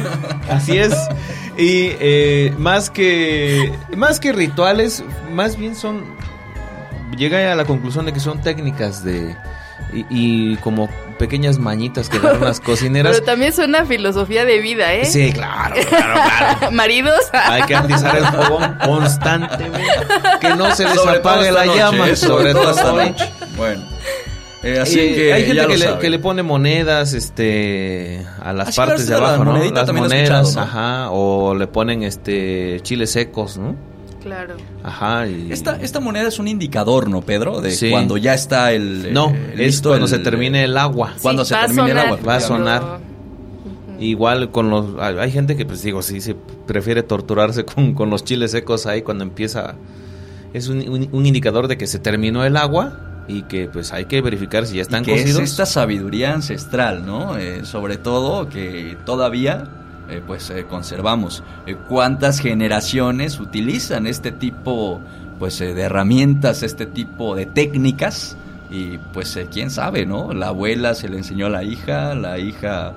así 0.47 0.77
es. 0.77 0.93
Y 1.57 1.89
eh, 1.99 2.53
más 2.57 2.89
que 2.91 3.73
más 3.97 4.19
que 4.19 4.31
rituales, 4.31 5.03
más 5.33 5.57
bien 5.57 5.75
son 5.75 6.03
llega 7.17 7.51
a 7.51 7.55
la 7.55 7.65
conclusión 7.65 8.05
de 8.05 8.13
que 8.13 8.19
son 8.19 8.41
técnicas 8.41 9.03
de 9.03 9.35
y, 9.93 10.05
y 10.09 10.55
como 10.57 10.89
pequeñas 11.17 11.57
mañitas 11.57 12.09
que 12.09 12.19
dan 12.19 12.41
las 12.41 12.59
cocineras. 12.61 13.13
Pero 13.13 13.25
también 13.25 13.53
suena 13.53 13.85
filosofía 13.85 14.45
de 14.45 14.59
vida, 14.59 14.93
¿eh? 14.93 15.05
Sí, 15.05 15.31
claro, 15.33 15.75
claro, 15.89 16.13
claro. 16.13 16.71
Maridos. 16.71 17.19
Hay 17.33 17.63
que 17.63 17.75
atizar 17.75 18.15
el 18.17 18.25
fogón 18.25 18.77
constantemente. 18.85 19.87
Que 20.39 20.55
no 20.55 20.73
se 20.75 20.83
les 20.85 20.93
Sobre 20.95 21.17
apague 21.17 21.51
la 21.51 21.65
noche, 21.65 21.77
llama. 21.79 22.09
eh, 22.09 22.15
Sobre 22.15 22.53
todo 22.53 22.69
esta 22.71 22.91
noche. 22.93 23.29
Bueno, 23.57 23.83
eh, 24.63 24.79
así 24.81 24.99
Eh, 24.99 25.15
que 25.15 25.33
hay 25.33 25.41
gente 25.45 25.55
ya 25.55 25.67
que 25.67 25.77
lo 25.77 25.91
le, 25.95 25.99
que 25.99 26.09
le 26.09 26.19
pone 26.19 26.43
monedas 26.43 27.13
este 27.13 28.25
a 28.43 28.53
las 28.53 28.69
Así 28.69 28.77
partes 28.77 29.07
de 29.07 29.15
que 29.15 29.21
la 29.21 29.27
abajo, 29.29 29.45
¿no? 29.45 29.53
Las 29.57 29.93
monedas, 29.93 30.47
escuchado, 30.47 30.51
¿no? 30.53 30.61
ajá, 30.61 31.11
o 31.11 31.55
le 31.55 31.67
ponen 31.67 32.03
este 32.03 32.79
chiles 32.81 33.11
secos, 33.11 33.57
¿no? 33.57 33.75
Claro. 34.21 34.55
Ajá, 34.83 35.27
y 35.27 35.51
Esta, 35.51 35.77
esta 35.81 35.99
moneda 35.99 36.27
es 36.27 36.39
un 36.39 36.47
indicador, 36.47 37.09
¿no, 37.09 37.21
Pedro? 37.21 37.61
De 37.61 37.71
Sí. 37.71 37.89
cuando 37.89 38.17
ya 38.17 38.33
está 38.33 38.73
el... 38.73 39.13
no, 39.13 39.29
eh, 39.33 39.55
es 39.59 39.81
cuando 39.81 40.05
el- 40.05 40.09
se 40.09 40.19
termine 40.19 40.63
el 40.65 40.77
agua. 40.77 41.13
Cuando 41.21 41.45
se 41.45 41.55
termine 41.55 41.91
el 41.91 41.97
agua. 41.97 42.19
Va 42.27 42.35
a 42.35 42.39
sonar. 42.41 42.99
Igual 43.99 44.51
con 44.51 44.69
los 44.69 44.97
hay 44.99 45.17
hay 45.17 45.31
gente 45.31 45.57
que 45.57 45.65
pues 45.65 45.81
digo, 45.83 46.01
sí 46.01 46.21
se 46.21 46.33
prefiere 46.33 47.03
torturarse 47.03 47.65
con, 47.65 47.93
con 47.93 48.09
los 48.09 48.23
chiles 48.23 48.51
secos 48.51 48.85
ahí 48.85 49.01
cuando 49.01 49.23
empieza 49.25 49.75
es 50.53 50.69
un, 50.69 50.77
un- 50.89 51.09
un 51.11 51.25
indicador 51.25 51.67
de 51.67 51.77
que 51.77 51.85
se 51.85 51.99
terminó 51.99 52.45
el 52.45 52.55
agua 52.55 53.23
y 53.27 53.43
que 53.43 53.67
pues 53.67 53.91
hay 53.91 54.05
que 54.05 54.21
verificar 54.21 54.65
si 54.65 54.77
ya 54.77 54.81
están 54.83 55.03
y 55.03 55.07
que 55.07 55.11
cocidos. 55.11 55.41
es 55.43 55.51
esta 55.51 55.65
sabiduría 55.65 56.33
ancestral, 56.33 57.05
¿no? 57.05 57.37
Eh, 57.37 57.65
sobre 57.65 57.97
todo 57.97 58.47
que 58.49 58.95
todavía 59.05 59.78
eh, 60.09 60.21
pues 60.25 60.49
eh, 60.49 60.65
conservamos. 60.69 61.43
Eh, 61.65 61.75
¿Cuántas 61.87 62.39
generaciones 62.39 63.39
utilizan 63.39 64.07
este 64.07 64.31
tipo 64.31 64.99
pues 65.37 65.59
eh, 65.61 65.73
de 65.73 65.83
herramientas, 65.83 66.63
este 66.63 66.85
tipo 66.85 67.35
de 67.35 67.45
técnicas? 67.45 68.35
Y 68.71 68.97
pues 69.13 69.35
eh, 69.35 69.47
quién 69.51 69.71
sabe, 69.71 70.05
¿no? 70.05 70.33
La 70.33 70.49
abuela 70.49 70.93
se 70.93 71.09
le 71.09 71.17
enseñó 71.17 71.47
a 71.47 71.49
la 71.49 71.63
hija, 71.63 72.13
la 72.13 72.37
hija, 72.37 72.93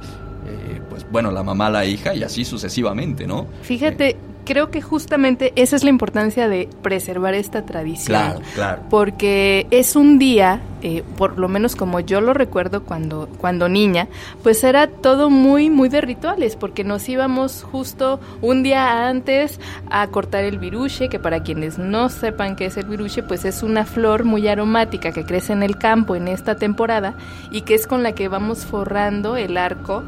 eh, 0.46 0.80
pues 0.90 1.06
bueno, 1.10 1.30
la 1.30 1.42
mamá 1.42 1.68
a 1.68 1.70
la 1.70 1.84
hija 1.86 2.14
y 2.14 2.22
así 2.22 2.44
sucesivamente, 2.44 3.26
¿no? 3.26 3.46
Fíjate, 3.62 4.16
creo 4.44 4.70
que 4.70 4.82
justamente 4.82 5.52
esa 5.56 5.76
es 5.76 5.84
la 5.84 5.90
importancia 5.90 6.48
de 6.48 6.68
preservar 6.82 7.34
esta 7.34 7.64
tradición. 7.64 8.20
Claro, 8.20 8.40
claro. 8.54 8.82
Porque 8.90 9.66
es 9.70 9.96
un 9.96 10.18
día, 10.18 10.60
eh, 10.82 11.02
por 11.16 11.38
lo 11.38 11.48
menos 11.48 11.76
como 11.76 12.00
yo 12.00 12.20
lo 12.20 12.34
recuerdo 12.34 12.82
cuando, 12.84 13.28
cuando 13.38 13.68
niña, 13.68 14.08
pues 14.42 14.64
era 14.64 14.88
todo 14.88 15.30
muy, 15.30 15.70
muy 15.70 15.88
de 15.88 16.00
rituales, 16.00 16.56
porque 16.56 16.84
nos 16.84 17.08
íbamos 17.08 17.62
justo 17.62 18.20
un 18.40 18.62
día 18.62 19.08
antes 19.08 19.60
a 19.90 20.06
cortar 20.08 20.44
el 20.44 20.58
viruche, 20.58 21.08
que 21.08 21.18
para 21.18 21.42
quienes 21.42 21.78
no 21.78 22.08
sepan 22.08 22.56
qué 22.56 22.66
es 22.66 22.76
el 22.76 22.86
viruche, 22.86 23.22
pues 23.22 23.44
es 23.44 23.62
una 23.62 23.84
flor 23.84 24.24
muy 24.24 24.48
aromática 24.48 25.12
que 25.12 25.24
crece 25.24 25.52
en 25.52 25.62
el 25.62 25.76
campo 25.78 26.16
en 26.16 26.28
esta 26.28 26.56
temporada 26.56 27.14
y 27.50 27.62
que 27.62 27.74
es 27.74 27.86
con 27.86 28.02
la 28.02 28.12
que 28.12 28.28
vamos 28.28 28.64
forrando 28.64 29.36
el 29.36 29.56
arco 29.56 30.02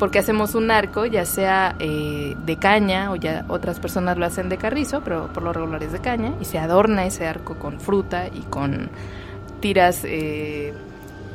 porque 0.00 0.18
hacemos 0.18 0.56
un 0.56 0.72
arco, 0.72 1.06
ya 1.06 1.24
sea 1.24 1.76
eh, 1.78 2.34
de 2.44 2.56
caña 2.56 3.12
o 3.12 3.16
ya 3.16 3.44
otras 3.48 3.78
personas 3.78 4.18
lo 4.18 4.26
hacen 4.26 4.48
de 4.48 4.56
carrizo, 4.56 5.02
pero 5.04 5.28
por 5.32 5.44
lo 5.44 5.52
regular 5.52 5.80
es 5.84 5.92
de 5.92 6.00
caña, 6.00 6.32
y 6.40 6.44
se 6.46 6.58
adorna 6.58 7.04
ese 7.06 7.26
arco 7.28 7.54
con 7.56 7.78
fruta 7.78 8.26
y 8.26 8.40
con 8.50 8.90
tiras, 9.60 10.00
eh, 10.04 10.72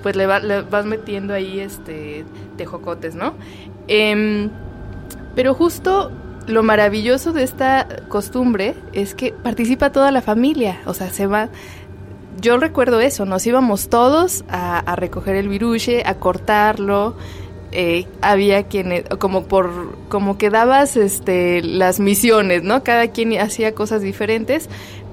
pues 0.03 0.17
le, 0.17 0.25
va- 0.27 0.39
le 0.39 0.63
vas 0.63 0.85
metiendo 0.85 1.33
ahí 1.33 1.59
este 1.61 2.25
tejocotes, 2.57 3.15
¿no? 3.15 3.35
Em, 3.87 4.49
pero 5.35 5.53
justo 5.53 6.11
lo 6.47 6.61
maravilloso 6.63 7.33
de 7.33 7.43
esta 7.43 7.87
costumbre 8.09 8.75
es 8.93 9.15
que 9.15 9.31
participa 9.31 9.91
toda 9.91 10.11
la 10.11 10.21
familia, 10.21 10.79
o 10.85 10.93
sea, 10.93 11.09
se 11.13 11.27
va 11.27 11.49
yo 12.41 12.57
recuerdo 12.57 12.99
eso, 12.99 13.25
nos 13.25 13.47
íbamos 13.47 13.87
todos 13.89 14.43
a, 14.49 14.79
a 14.79 14.95
recoger 14.97 15.35
el 15.37 15.47
viruche, 15.47 16.03
a 16.05 16.15
cortarlo. 16.15 17.15
Eh, 17.75 18.07
había 18.21 18.63
quienes, 18.63 19.03
como 19.19 19.45
por, 19.45 19.97
como 20.07 20.37
que 20.37 20.49
dabas 20.49 20.95
este, 20.95 21.61
las 21.61 21.99
misiones, 21.99 22.63
¿no? 22.63 22.83
Cada 22.83 23.09
quien 23.09 23.37
hacía 23.37 23.75
cosas 23.75 24.01
diferentes, 24.01 24.69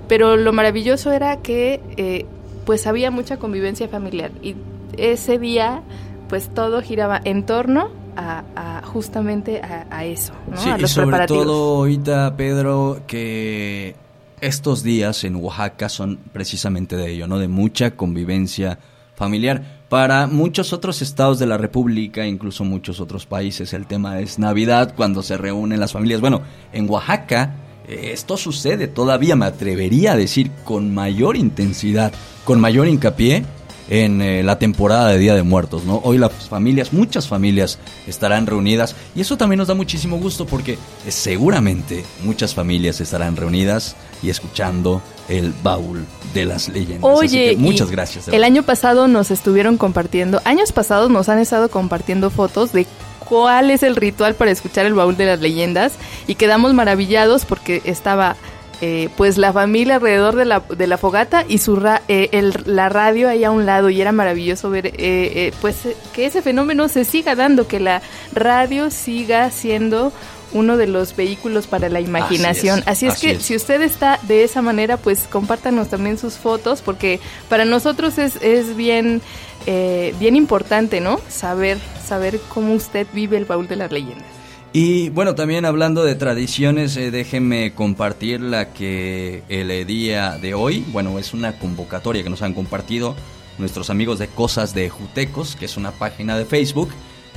pero 0.08 0.36
lo 0.36 0.52
maravilloso 0.52 1.10
era 1.10 1.38
que 1.38 1.80
eh, 1.96 2.24
pues 2.64 2.86
había 2.86 3.10
mucha 3.10 3.38
convivencia 3.38 3.88
familiar 3.88 4.30
y 4.42 4.54
ese 4.96 5.38
día 5.38 5.82
pues 6.28 6.54
todo 6.54 6.82
giraba 6.82 7.20
en 7.24 7.44
torno 7.44 7.90
a, 8.16 8.44
a 8.54 8.86
justamente 8.86 9.60
a, 9.60 9.86
a 9.90 10.04
eso, 10.04 10.32
¿no? 10.48 10.56
Sí, 10.56 10.70
a 10.70 10.78
y 10.78 10.86
sobre 10.86 11.08
preparativos. 11.08 11.44
todo 11.44 11.76
ahorita, 11.78 12.36
Pedro, 12.36 13.00
que 13.06 13.96
estos 14.40 14.82
días 14.82 15.24
en 15.24 15.36
Oaxaca 15.36 15.88
son 15.88 16.18
precisamente 16.32 16.96
de 16.96 17.10
ello, 17.10 17.26
¿no? 17.26 17.38
De 17.38 17.48
mucha 17.48 17.92
convivencia 17.92 18.78
familiar. 19.14 19.81
Para 19.92 20.26
muchos 20.26 20.72
otros 20.72 21.02
estados 21.02 21.38
de 21.38 21.44
la 21.44 21.58
República, 21.58 22.26
incluso 22.26 22.64
muchos 22.64 22.98
otros 22.98 23.26
países, 23.26 23.74
el 23.74 23.84
tema 23.84 24.20
es 24.20 24.38
Navidad, 24.38 24.94
cuando 24.96 25.22
se 25.22 25.36
reúnen 25.36 25.80
las 25.80 25.92
familias. 25.92 26.22
Bueno, 26.22 26.40
en 26.72 26.88
Oaxaca 26.88 27.56
eh, 27.86 28.08
esto 28.14 28.38
sucede 28.38 28.88
todavía, 28.88 29.36
me 29.36 29.44
atrevería 29.44 30.12
a 30.12 30.16
decir, 30.16 30.50
con 30.64 30.94
mayor 30.94 31.36
intensidad, 31.36 32.10
con 32.46 32.58
mayor 32.58 32.88
hincapié 32.88 33.44
en 33.92 34.22
eh, 34.22 34.42
la 34.42 34.58
temporada 34.58 35.08
de 35.08 35.18
Día 35.18 35.34
de 35.34 35.42
Muertos, 35.42 35.84
¿no? 35.84 36.00
Hoy 36.02 36.16
las 36.16 36.32
familias, 36.48 36.94
muchas 36.94 37.28
familias 37.28 37.78
estarán 38.06 38.46
reunidas 38.46 38.96
y 39.14 39.20
eso 39.20 39.36
también 39.36 39.58
nos 39.58 39.68
da 39.68 39.74
muchísimo 39.74 40.16
gusto 40.16 40.46
porque 40.46 40.72
eh, 40.72 41.10
seguramente 41.10 42.02
muchas 42.24 42.54
familias 42.54 43.02
estarán 43.02 43.36
reunidas 43.36 43.94
y 44.22 44.30
escuchando 44.30 45.02
el 45.28 45.52
baúl 45.62 46.06
de 46.32 46.46
las 46.46 46.70
leyendas. 46.70 47.04
Así 47.04 47.26
Oye, 47.26 47.50
que 47.50 47.56
muchas 47.58 47.90
gracias. 47.90 48.28
El 48.28 48.44
año 48.44 48.62
pasado 48.62 49.08
nos 49.08 49.30
estuvieron 49.30 49.76
compartiendo, 49.76 50.40
años 50.46 50.72
pasados 50.72 51.10
nos 51.10 51.28
han 51.28 51.38
estado 51.38 51.68
compartiendo 51.70 52.30
fotos 52.30 52.72
de 52.72 52.86
cuál 53.28 53.70
es 53.70 53.82
el 53.82 53.96
ritual 53.96 54.34
para 54.34 54.52
escuchar 54.52 54.86
el 54.86 54.94
baúl 54.94 55.18
de 55.18 55.26
las 55.26 55.40
leyendas 55.40 55.92
y 56.26 56.36
quedamos 56.36 56.72
maravillados 56.72 57.44
porque 57.44 57.82
estaba 57.84 58.36
eh, 58.84 59.08
pues 59.16 59.38
la 59.38 59.52
familia 59.52 59.94
alrededor 59.94 60.34
de 60.36 60.44
la, 60.44 60.60
de 60.60 60.86
la 60.86 60.98
fogata 60.98 61.44
y 61.48 61.58
su 61.58 61.76
ra- 61.76 62.02
eh, 62.08 62.28
el- 62.32 62.52
la 62.66 62.88
radio 62.90 63.28
ahí 63.28 63.44
a 63.44 63.50
un 63.50 63.64
lado 63.64 63.88
y 63.90 64.00
era 64.00 64.12
maravilloso 64.12 64.68
ver 64.70 64.88
eh, 64.88 64.92
eh, 64.98 65.52
pues 65.62 65.86
eh, 65.86 65.96
que 66.12 66.26
ese 66.26 66.42
fenómeno 66.42 66.88
se 66.88 67.04
siga 67.04 67.34
dando, 67.36 67.66
que 67.68 67.78
la 67.80 68.02
radio 68.34 68.90
siga 68.90 69.50
siendo 69.50 70.12
uno 70.52 70.76
de 70.76 70.86
los 70.86 71.16
vehículos 71.16 71.66
para 71.66 71.88
la 71.88 72.00
imaginación. 72.00 72.82
Así 72.86 73.06
es, 73.06 73.14
que 73.20 73.40
si 73.40 73.56
usted 73.56 73.80
está 73.80 74.18
de 74.28 74.44
esa 74.44 74.60
manera, 74.60 74.98
pues 74.98 75.20
compártanos 75.30 75.88
también 75.88 76.18
sus 76.18 76.34
fotos, 76.34 76.82
porque 76.82 77.20
para 77.48 77.64
nosotros 77.64 78.18
es, 78.18 78.36
es 78.42 78.76
bien, 78.76 79.22
eh, 79.66 80.12
bien 80.20 80.36
importante, 80.36 81.00
¿no? 81.00 81.20
Saber, 81.30 81.78
saber 82.06 82.38
cómo 82.48 82.74
usted 82.74 83.06
vive 83.14 83.38
el 83.38 83.46
baúl 83.46 83.66
de 83.66 83.76
las 83.76 83.92
leyendas. 83.92 84.26
Y 84.74 85.10
bueno, 85.10 85.34
también 85.34 85.66
hablando 85.66 86.02
de 86.02 86.14
tradiciones, 86.14 86.96
eh, 86.96 87.10
déjenme 87.10 87.74
compartir 87.74 88.40
la 88.40 88.72
que 88.72 89.42
el 89.50 89.86
día 89.86 90.38
de 90.38 90.54
hoy, 90.54 90.82
bueno, 90.92 91.18
es 91.18 91.34
una 91.34 91.58
convocatoria 91.58 92.22
que 92.22 92.30
nos 92.30 92.40
han 92.40 92.54
compartido 92.54 93.14
nuestros 93.58 93.90
amigos 93.90 94.18
de 94.18 94.28
Cosas 94.28 94.74
de 94.74 94.88
Jutecos, 94.88 95.56
que 95.56 95.66
es 95.66 95.76
una 95.76 95.90
página 95.90 96.38
de 96.38 96.46
Facebook, 96.46 96.88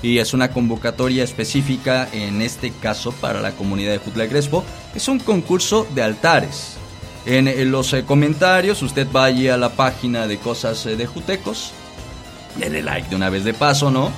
y 0.01 0.19
es 0.19 0.33
una 0.33 0.51
convocatoria 0.51 1.25
específica, 1.25 2.07
en 2.13 2.41
este 2.41 2.71
caso 2.71 3.11
para 3.11 3.41
la 3.41 3.51
comunidad 3.51 3.91
de 3.91 3.97
Jutla 3.97 4.27
Crespo, 4.27 4.63
es 4.93 5.07
un 5.09 5.19
concurso 5.19 5.85
de 5.93 6.03
altares. 6.03 6.77
En, 7.25 7.69
los 7.69 7.91
eh, 7.93 8.05
comentarios, 8.05 8.81
usted 8.81 9.07
vaya 9.11 9.55
a 9.55 9.57
la 9.57 9.69
página 9.69 10.25
de 10.25 10.37
Cosas 10.37 10.85
eh, 10.85 10.95
de 10.95 11.05
Jutecos, 11.05 11.73
denle 12.57 12.81
like 12.81 13.09
de 13.09 13.15
una 13.17 13.29
vez 13.29 13.43
de 13.43 13.53
paso, 13.53 13.91
¿no? 13.91 14.11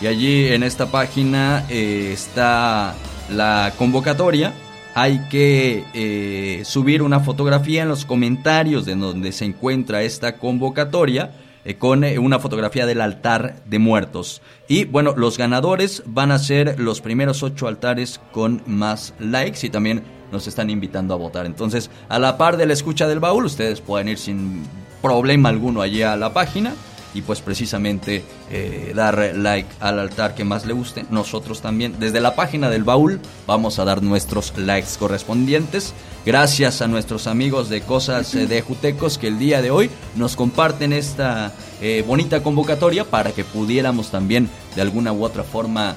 Y 0.00 0.06
allí 0.06 0.46
en 0.46 0.62
esta 0.62 0.86
página 0.86 1.64
eh, 1.68 2.10
está 2.12 2.94
la 3.30 3.72
convocatoria. 3.76 4.52
Hay 4.94 5.26
que 5.28 5.84
eh, 5.92 6.62
subir 6.64 7.02
una 7.02 7.20
fotografía 7.20 7.82
en 7.82 7.88
los 7.88 8.04
comentarios 8.04 8.86
de 8.86 8.94
donde 8.94 9.32
se 9.32 9.44
encuentra 9.44 10.02
esta 10.02 10.36
convocatoria 10.36 11.32
eh, 11.64 11.74
con 11.74 12.04
una 12.04 12.38
fotografía 12.38 12.86
del 12.86 13.00
altar 13.00 13.56
de 13.66 13.78
muertos. 13.80 14.40
Y 14.68 14.84
bueno, 14.84 15.14
los 15.16 15.36
ganadores 15.36 16.04
van 16.06 16.30
a 16.30 16.38
ser 16.38 16.78
los 16.78 17.00
primeros 17.00 17.42
ocho 17.42 17.66
altares 17.66 18.20
con 18.30 18.62
más 18.66 19.14
likes 19.18 19.66
y 19.66 19.70
también 19.70 20.02
nos 20.30 20.46
están 20.46 20.70
invitando 20.70 21.14
a 21.14 21.16
votar. 21.16 21.44
Entonces, 21.44 21.90
a 22.08 22.20
la 22.20 22.38
par 22.38 22.56
de 22.56 22.66
la 22.66 22.72
escucha 22.72 23.08
del 23.08 23.18
baúl, 23.18 23.46
ustedes 23.46 23.80
pueden 23.80 24.08
ir 24.08 24.18
sin 24.18 24.62
problema 25.02 25.48
alguno 25.48 25.82
allí 25.82 26.02
a 26.02 26.16
la 26.16 26.32
página 26.32 26.74
y 27.14 27.22
pues 27.22 27.40
precisamente 27.40 28.24
eh, 28.50 28.92
dar 28.94 29.32
like 29.34 29.68
al 29.80 29.98
altar 29.98 30.34
que 30.34 30.44
más 30.44 30.66
le 30.66 30.72
guste. 30.72 31.04
Nosotros 31.10 31.60
también 31.60 31.96
desde 31.98 32.20
la 32.20 32.34
página 32.34 32.68
del 32.70 32.84
baúl 32.84 33.20
vamos 33.46 33.78
a 33.78 33.84
dar 33.84 34.02
nuestros 34.02 34.56
likes 34.56 34.90
correspondientes. 34.98 35.94
Gracias 36.26 36.82
a 36.82 36.88
nuestros 36.88 37.26
amigos 37.26 37.68
de 37.68 37.80
Cosas 37.80 38.34
eh, 38.34 38.46
de 38.46 38.60
Jutecos 38.60 39.18
que 39.18 39.28
el 39.28 39.38
día 39.38 39.62
de 39.62 39.70
hoy 39.70 39.90
nos 40.16 40.36
comparten 40.36 40.92
esta 40.92 41.52
eh, 41.80 42.04
bonita 42.06 42.42
convocatoria 42.42 43.04
para 43.04 43.32
que 43.32 43.44
pudiéramos 43.44 44.10
también 44.10 44.48
de 44.74 44.82
alguna 44.82 45.12
u 45.12 45.24
otra 45.24 45.44
forma 45.44 45.96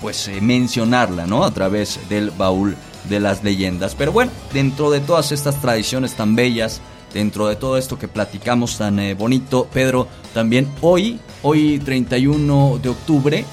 pues 0.00 0.30
mencionarla, 0.40 1.26
¿no? 1.26 1.44
A 1.44 1.50
través 1.50 2.00
del 2.08 2.30
baúl 2.30 2.74
de 3.10 3.20
las 3.20 3.44
leyendas. 3.44 3.94
Pero 3.94 4.10
bueno, 4.10 4.30
dentro 4.54 4.90
de 4.90 5.00
todas 5.00 5.32
estas 5.32 5.60
tradiciones 5.60 6.14
tan 6.14 6.34
bellas, 6.34 6.80
dentro 7.12 7.48
de 7.48 7.56
todo 7.56 7.76
esto 7.76 7.98
que 7.98 8.08
platicamos 8.08 8.78
tan 8.78 8.98
eh, 8.98 9.14
bonito, 9.14 9.68
Pedro, 9.72 10.08
también 10.34 10.68
hoy, 10.80 11.20
hoy 11.42 11.78
31 11.78 12.78
de 12.82 12.88
octubre, 12.88 13.44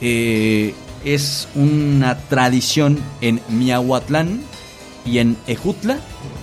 eh, 0.00 0.74
es 1.04 1.48
una 1.54 2.16
tradición 2.16 2.98
en 3.20 3.40
Miahuatlán 3.48 4.40
y 5.04 5.18
en 5.18 5.36
Ejutla, 5.46 5.98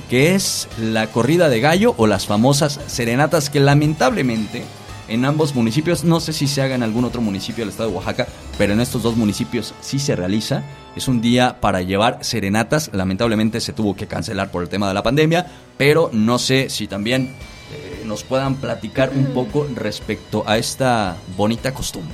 que 0.10 0.36
es 0.36 0.68
la 0.78 1.08
corrida 1.08 1.50
de 1.50 1.62
gallo 1.62 1.94
o 1.98 2.08
las 2.08 2.26
famosas 2.26 2.80
serenatas 2.88 3.50
que 3.50 3.60
lamentablemente 3.60 4.64
en 5.08 5.26
ambos 5.26 5.56
municipios, 5.56 6.04
no 6.04 6.20
sé 6.20 6.34
si 6.34 6.48
se 6.48 6.62
haga 6.62 6.76
en 6.76 6.84
algún 6.84 7.06
otro 7.06 7.22
municipio 7.22 7.64
del 7.64 7.70
estado 7.70 7.90
de 7.90 7.96
Oaxaca, 7.96 8.28
pero 8.60 8.74
en 8.74 8.82
estos 8.82 9.02
dos 9.02 9.16
municipios 9.16 9.74
sí 9.80 10.00
se 10.00 10.18
realiza. 10.18 10.64
Es 10.94 11.08
un 11.08 11.22
día 11.22 11.62
para 11.62 11.82
llevar 11.82 12.20
serenatas, 12.22 12.92
lamentablemente 12.94 13.62
se 13.62 13.72
tuvo 13.72 13.96
que 13.96 14.06
cancelar 14.06 14.52
por 14.52 14.62
el 14.62 14.68
tema 14.68 14.90
de 14.90 14.94
la 14.94 15.02
pandemia, 15.02 15.48
pero 15.78 16.10
no 16.12 16.38
sé 16.38 16.70
si 16.70 16.86
también 16.86 17.32
eh, 17.72 18.04
nos 18.04 18.24
puedan 18.24 18.56
platicar 18.56 19.12
un 19.16 19.28
poco 19.28 19.66
respecto 19.76 20.44
a 20.46 20.58
esta 20.58 21.16
bonita 21.38 21.74
costumbre. 21.74 22.14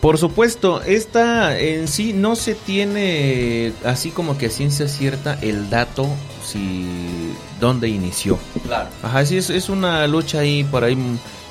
Por 0.00 0.18
supuesto, 0.18 0.82
esta 0.82 1.56
en 1.56 1.86
sí 1.86 2.12
no 2.12 2.34
se 2.34 2.56
tiene 2.56 3.72
así 3.84 4.10
como 4.10 4.36
que 4.36 4.46
a 4.46 4.50
ciencia 4.50 4.88
cierta 4.88 5.38
el 5.40 5.70
dato 5.70 6.08
si 6.44 6.84
dónde 7.60 7.88
inició. 7.88 8.40
Claro. 8.66 8.88
Ajá, 9.04 9.24
sí 9.24 9.36
es, 9.36 9.50
es 9.50 9.68
una 9.68 10.04
lucha 10.08 10.40
ahí 10.40 10.64
por 10.64 10.82
ahí 10.82 10.98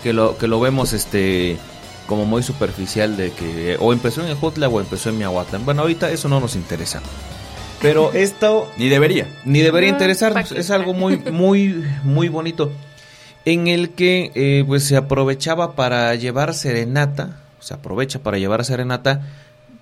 que 0.03 0.12
lo, 0.12 0.38
que 0.38 0.49
lo 0.49 0.60
vemos 0.60 0.91
este 0.91 1.57
como 2.08 2.26
muy 2.26 2.44
superficial 2.44 3.18
de 3.18 3.32
que 3.32 3.78
o 3.80 3.94
empezó 3.94 4.22
en 4.22 4.28
el 4.28 4.36
Jutla 4.36 4.68
o 4.68 4.80
empezó 4.80 5.10
en 5.10 5.18
Miahuatlán. 5.18 5.66
Bueno, 5.66 5.82
ahorita 5.82 6.10
eso 6.12 6.28
no 6.30 6.40
nos 6.40 6.56
interesa. 6.56 7.02
Pero 7.82 8.12
esto 8.14 8.70
ni 8.78 8.90
debería, 8.90 9.28
ni 9.46 9.62
debería 9.62 9.90
interesarnos. 9.90 10.52
Es 10.52 10.72
algo 10.72 10.94
muy 10.94 11.18
muy 11.18 11.86
muy 12.04 12.30
bonito 12.30 12.72
en 13.46 13.68
el 13.68 13.92
que 13.92 14.32
eh, 14.36 14.64
pues 14.68 14.84
se 14.84 14.96
aprovechaba 14.96 15.76
para 15.76 16.14
llevar 16.16 16.54
serenata, 16.54 17.40
se 17.60 17.74
aprovecha 17.74 18.20
para 18.20 18.38
llevar 18.38 18.64
serenata, 18.66 19.22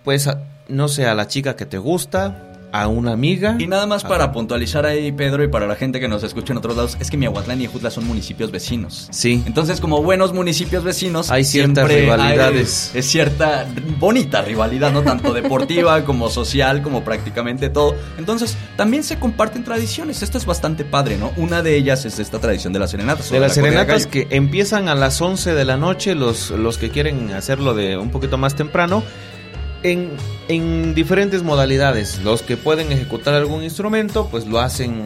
pues 0.04 0.30
no 0.68 0.88
sé 0.88 1.08
a 1.08 1.14
la 1.14 1.28
chica 1.28 1.56
que 1.56 1.66
te 1.66 1.78
gusta, 1.78 2.49
a 2.72 2.88
una 2.88 3.12
amiga. 3.12 3.56
Y 3.60 3.68
nada 3.68 3.86
más 3.86 4.04
para 4.04 4.32
puntualizar 4.32 4.86
ahí, 4.86 5.12
Pedro, 5.12 5.44
y 5.44 5.48
para 5.48 5.68
la 5.68 5.76
gente 5.76 6.00
que 6.00 6.08
nos 6.08 6.24
escucha 6.24 6.54
en 6.54 6.58
otros 6.58 6.76
lados, 6.76 6.98
es 7.00 7.10
que 7.10 7.18
Miahuatlán 7.18 7.62
y 7.62 7.66
Ejutla 7.66 7.90
son 7.90 8.08
municipios 8.08 8.52
vecinos. 8.52 9.08
Sí. 9.12 9.44
Entonces, 9.46 9.80
como 9.82 10.02
buenos 10.04 10.34
municipios 10.34 10.84
vecinos, 10.84 11.32
hay 11.32 11.44
ciertas 11.44 11.88
rivalidades. 11.88 12.92
es 12.94 13.06
cierta 13.06 13.68
bonita 13.98 14.42
rivalidad, 14.42 14.92
no 14.92 15.02
tanto 15.02 15.34
deportiva 15.34 16.04
como 16.06 16.30
social, 16.30 16.82
como 16.82 17.04
prácticamente 17.04 17.70
todo. 17.70 17.96
Entonces, 18.18 18.58
también 18.76 19.04
se 19.04 19.20
comparten 19.20 19.64
tradiciones. 19.64 20.22
Esto 20.22 20.38
es 20.38 20.46
bastante 20.46 20.86
padre, 20.86 21.18
¿no? 21.18 21.32
Una 21.38 21.62
de 21.62 21.76
ellas 21.76 22.06
es 22.06 22.20
esta 22.20 22.40
tradición 22.40 22.74
de 22.74 22.80
las 22.80 22.92
serenatas. 22.92 23.30
De 23.30 23.40
las 23.40 23.54
serenatas 23.54 24.08
que 24.08 24.28
empiezan 24.30 24.90
a 24.90 24.96
las 24.96 25.22
11 25.22 25.54
de 25.54 25.66
la 25.66 25.78
noche, 25.78 26.16
los, 26.16 26.52
los 26.52 26.78
que 26.78 26.90
quieren 26.90 27.32
hacerlo 27.32 27.74
de 27.74 27.98
un 27.98 28.10
poquito 28.10 28.38
más 28.38 28.56
temprano 28.56 29.04
en, 29.84 30.12
en, 30.48 30.94
diferentes 30.94 31.44
modalidades. 31.44 32.20
Los 32.24 32.42
que 32.42 32.58
pueden 32.58 32.92
ejecutar 32.92 33.34
algún 33.34 33.64
instrumento, 33.64 34.28
pues 34.30 34.46
lo 34.48 34.60
hacen 34.60 35.04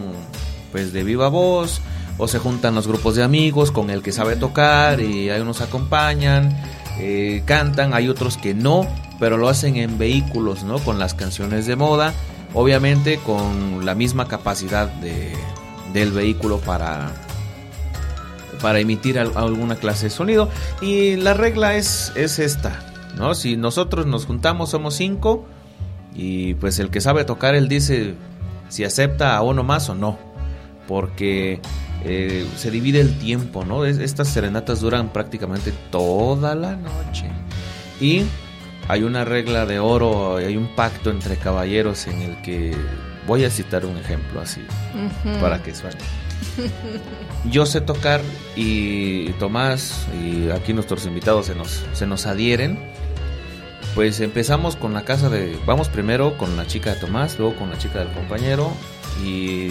pues 0.72 0.94
de 0.94 1.04
viva 1.04 1.28
voz, 1.30 1.82
o 2.18 2.28
se 2.28 2.40
juntan 2.40 2.76
los 2.76 2.88
grupos 2.88 3.16
de 3.16 3.24
amigos 3.24 3.72
con 3.72 3.90
el 3.90 4.02
que 4.02 4.12
sabe 4.12 4.36
tocar 4.36 5.00
y 5.00 5.30
hay 5.30 5.42
unos 5.42 5.62
acompañan, 5.62 6.56
eh, 7.00 7.44
cantan, 7.46 7.94
hay 7.94 8.10
otros 8.10 8.38
que 8.38 8.54
no, 8.54 8.88
pero 9.20 9.38
lo 9.38 9.50
hacen 9.50 9.78
en 9.78 9.98
vehículos, 9.98 10.64
¿no? 10.64 10.80
Con 10.80 11.00
las 11.00 11.14
canciones 11.14 11.66
de 11.66 11.76
moda, 11.76 12.14
obviamente 12.54 13.18
con 13.18 13.86
la 13.86 13.96
misma 13.96 14.28
capacidad 14.28 14.88
de, 14.88 15.34
del 15.94 16.12
vehículo 16.12 16.60
para 16.60 17.12
para 18.62 18.80
emitir 18.80 19.20
alguna 19.20 19.76
clase 19.76 20.06
de 20.06 20.10
sonido 20.10 20.50
y 20.80 21.18
la 21.18 21.34
regla 21.34 21.76
es, 21.76 22.14
es 22.16 22.40
esta 22.40 22.93
¿no? 23.18 23.36
Si 23.36 23.58
nosotros 23.58 24.06
nos 24.06 24.26
juntamos 24.26 24.72
somos 24.72 24.96
cinco 24.96 25.46
y 26.16 26.54
pues 26.56 26.80
el 26.80 26.90
que 26.90 27.02
sabe 27.02 27.26
tocar 27.26 27.56
él 27.56 27.68
dice 27.68 28.16
si 28.70 28.84
acepta 28.84 29.36
a 29.36 29.42
uno 29.42 29.64
más 29.64 29.90
o 29.90 29.96
no, 29.96 30.18
porque 30.88 31.60
eh, 32.04 32.48
se 32.58 32.72
divide 32.72 33.00
el 33.00 33.18
tiempo, 33.20 33.64
¿no? 33.66 33.86
Estas 33.86 34.28
serenatas 34.28 34.82
duran 34.82 35.10
prácticamente 35.14 35.72
toda 35.92 36.56
la 36.56 36.76
noche 36.76 37.28
y 38.02 38.24
hay 38.88 39.04
una 39.04 39.24
regla 39.24 39.66
de 39.66 39.80
oro, 39.80 40.38
hay 40.38 40.58
un 40.58 40.68
pacto 40.76 41.10
entre 41.10 41.38
caballeros 41.38 42.08
en 42.08 42.22
el 42.22 42.42
que 42.42 42.76
voy 43.28 43.46
a 43.46 43.50
citar 43.50 43.86
un 43.86 43.98
ejemplo 43.98 44.42
así 44.42 44.62
para 45.40 45.64
que 45.64 45.74
suene. 45.74 46.00
Yo 47.50 47.66
sé 47.66 47.82
tocar 47.82 48.22
y 48.56 49.32
Tomás 49.34 50.06
y 50.22 50.50
aquí 50.50 50.74
nuestros 50.74 51.06
invitados 51.06 51.46
se 51.46 51.56
nos, 51.56 51.86
se 51.94 52.06
nos 52.06 52.26
adhieren 52.26 52.78
pues 53.96 54.20
empezamos 54.20 54.76
con 54.76 54.94
la 54.94 55.04
casa 55.04 55.30
de, 55.30 55.58
vamos 55.66 55.90
primero 55.90 56.38
con 56.38 56.58
la 56.58 56.66
chica 56.66 56.94
de 56.94 57.00
Tomás, 57.00 57.38
luego 57.38 57.56
con 57.56 57.70
la 57.70 57.78
chica 57.78 58.00
del 58.00 58.12
compañero 58.12 58.72
y 59.24 59.68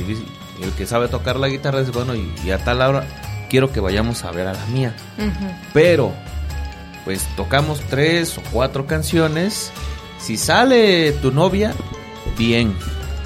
el 0.63 0.71
que 0.77 0.87
sabe 0.87 1.09
tocar 1.09 1.37
la 1.37 1.49
guitarra 1.49 1.81
dice, 1.81 1.93
bueno, 1.93 2.15
y, 2.15 2.51
a 2.51 2.59
tal 2.59 2.81
hora 2.83 3.05
quiero 3.51 3.73
que 3.73 3.81
vayamos 3.81 4.25
a 4.25 4.31
ver 4.31 4.47
a 4.47 4.53
la 4.53 4.67
mía. 4.67 4.95
Pero, 5.73 6.13
pues 7.05 7.27
tocamos 7.37 7.81
tres 7.91 8.39
o 8.39 8.43
cuatro 8.53 8.87
canciones, 8.87 9.73
si 10.19 10.37
sale 10.37 11.13
tu 11.13 11.33
novia, 11.33 11.75
bien, 12.39 12.75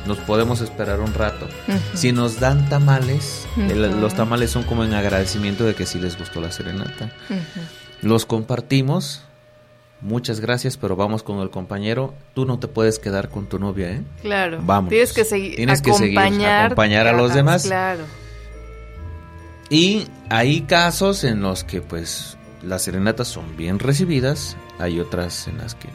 nos 0.07 0.19
podemos 0.19 0.63
esperar 0.63 1.01
un 1.01 1.13
rato. 1.13 1.47
Si 1.95 2.13
nos 2.13 2.41
dan 2.41 2.69
tamales, 2.69 3.47
los 3.57 4.15
tamales 4.15 4.51
son 4.51 4.63
como 4.63 4.85
en 4.85 4.95
agradecimiento 4.95 5.65
de 5.65 5.75
que 5.75 5.85
sí 5.85 5.99
les 5.99 6.19
gustó 6.19 6.41
la 6.41 6.51
serenata. 6.51 7.11
Los 8.03 8.25
compartimos 8.25 9.26
muchas 10.01 10.41
gracias, 10.41 10.77
pero 10.77 10.97
vamos 10.97 11.23
con 11.23 11.39
el 11.41 11.51
compañero. 11.51 12.15
Tú 12.35 12.45
no 12.47 12.59
te 12.59 12.69
puedes 12.69 12.99
quedar 12.99 13.29
con 13.29 13.47
tu 13.47 13.59
novia, 13.59 13.91
¿eh? 13.93 14.03
Claro. 14.23 14.59
Vamos. 14.63 14.91
Tienes 14.91 15.13
que 15.13 15.25
seguir. 15.25 15.57
Tienes 15.57 15.81
que 15.83 15.93
seguir, 15.93 16.19
acompañar 16.19 17.07
a 17.07 17.13
los 17.13 17.35
demás. 17.35 17.65
Claro. 17.65 18.03
Y 19.69 20.07
hay 20.31 20.63
casos 20.63 21.25
en 21.25 21.41
los 21.41 21.65
que, 21.65 21.81
pues, 21.83 22.37
las 22.63 22.83
serenatas 22.83 23.29
son 23.29 23.57
bien 23.57 23.79
recibidas. 23.79 24.57
Hay 24.79 25.01
otras 25.01 25.49
en 25.49 25.59
las 25.59 25.75
que 25.75 25.89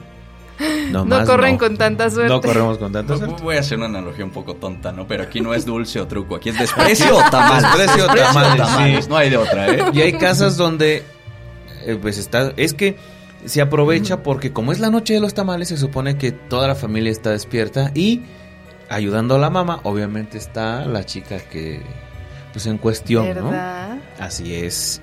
No, 0.92 1.06
corren 1.26 1.54
no. 1.54 1.60
con 1.60 1.78
tanta 1.78 2.10
suerte. 2.10 2.30
No 2.34 2.42
corremos 2.42 2.78
con 2.78 2.92
tanta 2.92 3.14
Voy- 3.14 3.20
suerte. 3.26 3.44
Voy 3.44 3.56
a 3.56 3.60
hacer 3.62 3.78
una 3.78 3.88
analogía 3.88 4.26
un 4.26 4.32
poco 4.32 4.56
tonta, 4.56 4.92
¿no? 4.92 5.08
Pero 5.08 5.24
aquí 5.24 5.40
no 5.42 5.54
es 5.54 5.66
dulce 5.66 6.00
o 6.00 6.08
truco, 6.08 6.36
aquí 6.36 6.50
es 6.50 6.60
desprecio 6.60 7.16
o 7.18 7.30
tamales. 7.30 7.64
Desprecio 7.78 8.06
o 8.06 8.14
tamales, 8.14 9.04
sí. 9.04 9.10
No 9.10 9.18
hay 9.18 9.30
de 9.30 9.38
otra, 9.38 9.70
¿eh? 9.70 9.84
Y 9.94 10.02
hay 10.02 10.14
casas 10.14 10.58
donde, 10.58 11.04
eh, 11.86 11.98
pues 12.02 12.18
está, 12.18 12.54
es 12.58 12.74
que 12.74 12.98
se 13.46 13.62
aprovecha 13.62 14.24
porque 14.24 14.52
como 14.52 14.72
es 14.72 14.80
la 14.80 14.90
noche 14.90 15.14
de 15.14 15.20
los 15.20 15.34
tamales, 15.34 15.70
se 15.70 15.78
supone 15.78 16.18
que 16.18 16.32
toda 16.32 16.68
la 16.68 16.76
familia 16.76 17.12
está 17.12 17.32
despierta 17.32 17.92
y 17.96 18.22
ayudando 18.90 19.36
a 19.36 19.40
la 19.40 19.50
mamá, 19.50 19.80
obviamente 19.84 20.38
está 20.38 20.86
la 20.86 21.06
chica 21.06 21.40
que, 21.40 21.82
pues 22.52 22.66
en 22.66 22.78
cuestión, 22.78 23.26
¿Verdad? 23.26 23.96
¿no? 23.96 24.02
Así 24.24 24.54
es. 24.54 25.02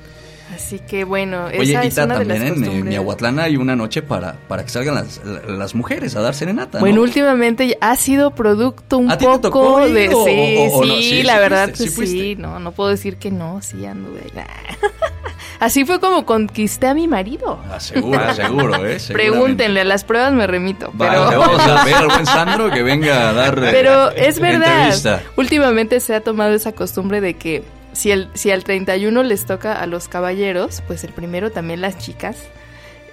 Así 0.55 0.79
que 0.79 1.05
bueno, 1.05 1.49
esa 1.49 1.85
es 1.85 1.97
una 1.99 2.19
de 2.19 2.25
las 2.25 2.39
también 2.39 2.43
en, 2.43 2.47
en 2.49 2.55
costumbres. 2.55 2.85
Miahuatlán 2.85 3.39
hay 3.39 3.57
una 3.57 3.77
noche 3.77 4.03
para, 4.03 4.35
para 4.49 4.65
que 4.65 4.71
salgan 4.71 4.95
las, 4.97 5.21
las 5.47 5.75
mujeres 5.75 6.17
a 6.17 6.21
dar 6.21 6.35
serenata, 6.35 6.79
¿no? 6.79 6.81
Bueno, 6.81 7.03
últimamente 7.03 7.77
ha 7.81 7.97
sido 7.97 8.31
producto 8.33 8.99
un 8.99 9.11
¿A 9.11 9.19
ti 9.19 9.25
te 9.27 9.31
poco 9.31 9.41
tocó 9.41 9.87
ir 9.87 9.93
de 9.95 10.09
o- 10.15 10.25
sí, 10.25 10.55
o- 10.59 10.79
o 10.79 10.85
no? 10.87 10.95
sí, 10.97 11.03
Sí, 11.03 11.23
la 11.23 11.35
sí 11.35 11.39
verdad 11.39 11.65
fuiste, 11.75 11.85
que 12.01 12.07
sí 12.07 12.37
no, 12.37 12.59
no 12.59 12.73
puedo 12.73 12.91
decir 12.91 13.17
que 13.19 13.31
no, 13.31 13.61
sí 13.63 13.85
anduve. 13.87 14.23
Así 15.61 15.85
fue 15.85 15.99
como 15.99 16.25
conquisté 16.25 16.87
a 16.87 16.95
mi 16.95 17.09
marido. 17.09 17.59
Ah, 17.71 17.81
seguro, 17.81 18.33
seguro, 18.35 18.87
¿eh? 18.87 18.99
Pregúntenle, 19.13 19.81
a 19.81 19.85
las 19.85 20.05
pruebas 20.05 20.33
me 20.33 20.47
remito, 20.47 20.93
pero 20.97 21.31
le 21.31 21.37
vamos 21.37 21.61
a 21.61 21.85
ver 21.85 21.95
al 21.95 22.07
buen 22.07 22.27
Sandro 22.27 22.71
que 22.71 22.83
venga 22.85 23.31
a 23.31 23.33
dar 23.33 23.59
eh, 23.59 23.69
Pero 23.73 24.11
es 24.13 24.39
verdad. 24.39 24.77
entrevista. 24.85 25.23
Últimamente 25.37 25.99
se 25.99 26.15
ha 26.15 26.21
tomado 26.21 26.53
esa 26.55 26.73
costumbre 26.73 27.21
de 27.21 27.35
que 27.35 27.65
si, 27.93 28.11
el, 28.11 28.29
si 28.35 28.51
al 28.51 28.65
31 28.65 29.23
les 29.23 29.45
toca 29.47 29.75
a 29.81 29.87
los 29.87 30.09
caballeros, 30.09 30.83
pues 30.87 31.05
el 31.05 31.13
primero 31.13 31.51
también 31.51 31.81
las 31.81 31.99
chicas. 31.99 32.37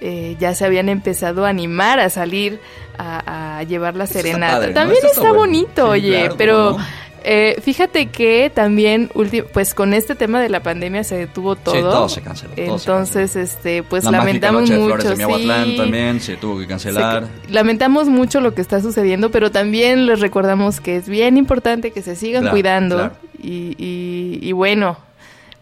eh, 0.00 0.36
ya 0.38 0.54
se 0.54 0.64
habían 0.66 0.88
empezado 0.90 1.46
a 1.46 1.48
animar 1.48 2.00
a 2.00 2.10
salir 2.10 2.60
a, 2.98 3.58
a 3.58 3.62
llevar 3.62 3.94
la 3.96 4.04
está 4.04 4.20
serenata. 4.20 4.72
También 4.74 4.96
está, 4.96 5.08
está 5.08 5.20
bueno. 5.32 5.38
bonito, 5.38 5.84
Sí, 5.86 5.90
oye, 5.90 6.18
claro, 6.20 6.34
pero 6.36 6.76
eh, 7.24 7.56
fíjate 7.62 8.06
que 8.06 8.52
también, 8.54 9.10
pues 9.54 9.74
con 9.74 9.94
este 9.94 10.14
tema 10.14 10.40
de 10.40 10.48
la 10.50 10.62
pandemia 10.62 11.02
se 11.02 11.16
detuvo 11.16 11.56
todo. 11.56 11.74
Sí, 11.74 11.80
todo 11.80 12.08
se 12.10 12.20
canceló. 12.20 12.52
todo 12.54 12.76
se 12.78 12.82
Entonces, 12.84 13.36
este, 13.36 13.82
pues 13.82 14.04
La 14.04 14.10
lamentamos 14.12 14.60
noche 14.62 14.74
de 14.74 14.78
mucho. 14.78 14.94
Flores 14.96 15.08
de 15.08 15.16
Miahuatlán 15.16 15.64
sí. 15.64 15.76
también 15.78 16.20
se 16.20 16.36
tuvo 16.36 16.58
que 16.58 16.66
cancelar. 16.66 17.26
Se- 17.46 17.52
lamentamos 17.52 18.08
mucho 18.08 18.40
lo 18.40 18.54
que 18.54 18.60
está 18.60 18.80
sucediendo, 18.82 19.30
pero 19.30 19.50
también 19.50 20.06
les 20.06 20.20
recordamos 20.20 20.80
que 20.80 20.96
es 20.96 21.08
bien 21.08 21.36
importante 21.38 21.90
que 21.90 22.02
se 22.02 22.14
sigan 22.16 22.42
Claro, 22.42 22.54
cuidando 22.54 22.96
claro. 22.96 23.14
Y, 23.46 23.74
y- 23.78 24.38
y 24.42 24.52
bueno, 24.52 24.98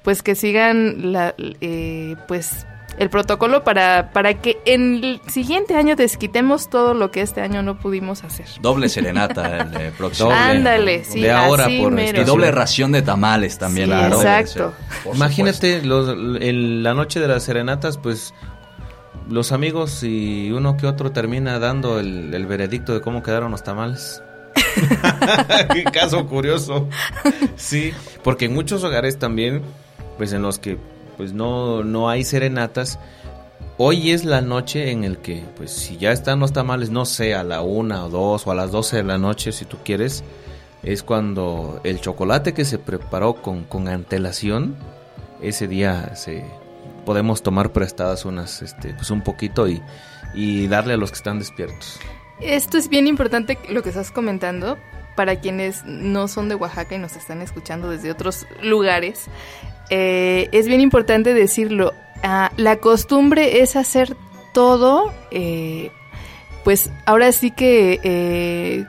pues 0.03 0.23
que 0.23 0.35
sigan 0.35 1.13
la, 1.13 1.35
eh, 1.39 2.17
pues 2.29 2.67
el 2.99 3.11
protocolo 3.11 3.65
para, 3.65 4.11
para 4.13 4.35
que 4.35 4.57
en 4.67 5.03
el 5.03 5.21
siguiente 5.29 5.75
año 5.75 5.97
desquitemos 5.97 6.71
todo 6.71 6.95
lo 6.95 7.11
que 7.11 7.23
este 7.23 7.41
año 7.41 7.61
no 7.63 7.77
pudimos 7.79 8.23
hacer. 8.23 8.47
Doble 8.61 8.89
serenata 8.89 9.59
el 9.63 9.75
eh, 9.81 9.93
próximo. 9.99 10.31
Ándale, 10.31 11.03
sí, 11.05 11.21
De 11.21 11.33
ahora 11.33 11.65
así 11.65 11.81
por 11.81 11.91
mero. 11.93 12.21
Y 12.21 12.25
doble 12.25 12.51
ración 12.53 12.93
de 12.93 13.03
tamales 13.03 13.59
también. 13.59 13.87
Sí, 13.87 13.93
claro, 13.93 14.17
exacto. 14.17 14.73
por 15.03 15.17
Imagínate 15.17 15.83
los, 15.83 16.09
el- 16.41 16.83
la 16.85 16.95
noche 16.95 17.19
de 17.19 17.27
las 17.29 17.43
serenatas, 17.43 17.99
pues 17.99 18.33
los 19.29 19.53
amigos 19.53 20.03
y 20.03 20.53
uno 20.53 20.77
que 20.77 20.87
otro 20.87 21.11
termina 21.11 21.59
dando 21.59 21.99
el, 21.99 22.33
el 22.35 22.47
veredicto 22.47 22.93
de 22.95 23.01
cómo 23.01 23.23
quedaron 23.23 23.51
los 23.51 23.63
tamales. 23.65 24.23
Qué 25.73 25.85
caso 25.85 26.27
curioso. 26.27 26.89
Sí, 27.57 27.93
porque 28.23 28.47
en 28.47 28.55
muchos 28.55 28.85
hogares 28.85 29.19
también, 29.19 29.63
pues 30.19 30.33
en 30.33 30.43
los 30.43 30.59
que 30.59 30.79
pues 31.17 31.33
no, 31.33 31.85
no 31.85 32.09
hay 32.09 32.25
serenatas, 32.25 32.99
hoy 33.79 34.11
es 34.11 34.25
la 34.25 34.41
noche 34.41 34.91
en 34.91 35.05
el 35.05 35.19
que, 35.19 35.45
pues 35.57 35.71
si 35.71 35.97
ya 35.97 36.13
están 36.13 36.41
los 36.41 36.53
tamales, 36.53 36.91
no 36.91 37.05
sé, 37.05 37.35
a 37.35 37.45
la 37.45 37.63
una 37.63 38.05
o 38.05 38.11
dos 38.11 38.47
o 38.47 38.51
a 38.51 38.55
las 38.55 38.71
doce 38.73 38.97
de 38.99 39.05
la 39.05 39.19
noche, 39.19 39.53
si 39.53 39.65
tú 39.65 39.79
quieres, 39.85 40.25
es 40.83 41.03
cuando 41.03 41.81
el 41.85 42.01
chocolate 42.01 42.53
que 42.53 42.65
se 42.65 42.79
preparó 42.79 43.35
con, 43.35 43.65
con 43.65 43.89
antelación, 43.89 44.77
ese 45.41 45.69
día 45.69 46.15
se 46.15 46.45
podemos 47.05 47.43
tomar 47.43 47.73
prestadas 47.73 48.25
unas, 48.25 48.63
este, 48.63 48.95
pues 48.95 49.11
un 49.11 49.23
poquito 49.23 49.69
y, 49.69 49.83
y 50.35 50.67
darle 50.67 50.95
a 50.95 50.97
los 50.97 51.11
que 51.11 51.17
están 51.17 51.39
despiertos. 51.39 51.99
Esto 52.41 52.79
es 52.79 52.89
bien 52.89 53.07
importante 53.07 53.59
lo 53.69 53.83
que 53.83 53.91
estás 53.91 54.11
comentando 54.11 54.79
para 55.17 55.41
quienes 55.41 55.85
no 55.85 56.29
son 56.29 56.49
de 56.49 56.57
Oaxaca 56.57 56.97
y 56.97 56.99
nos 56.99 57.17
están 57.17 57.41
escuchando 57.43 57.91
desde 57.91 58.11
otros 58.11 58.47
lugares. 58.63 59.27
Eh, 59.91 60.49
es 60.53 60.67
bien 60.67 60.81
importante 60.81 61.35
decirlo. 61.35 61.93
Ah, 62.23 62.51
la 62.57 62.79
costumbre 62.79 63.61
es 63.61 63.77
hacer 63.77 64.17
todo, 64.53 65.13
eh, 65.31 65.91
pues 66.65 66.91
ahora 67.05 67.31
sí 67.33 67.51
que 67.51 68.01
eh, 68.03 68.87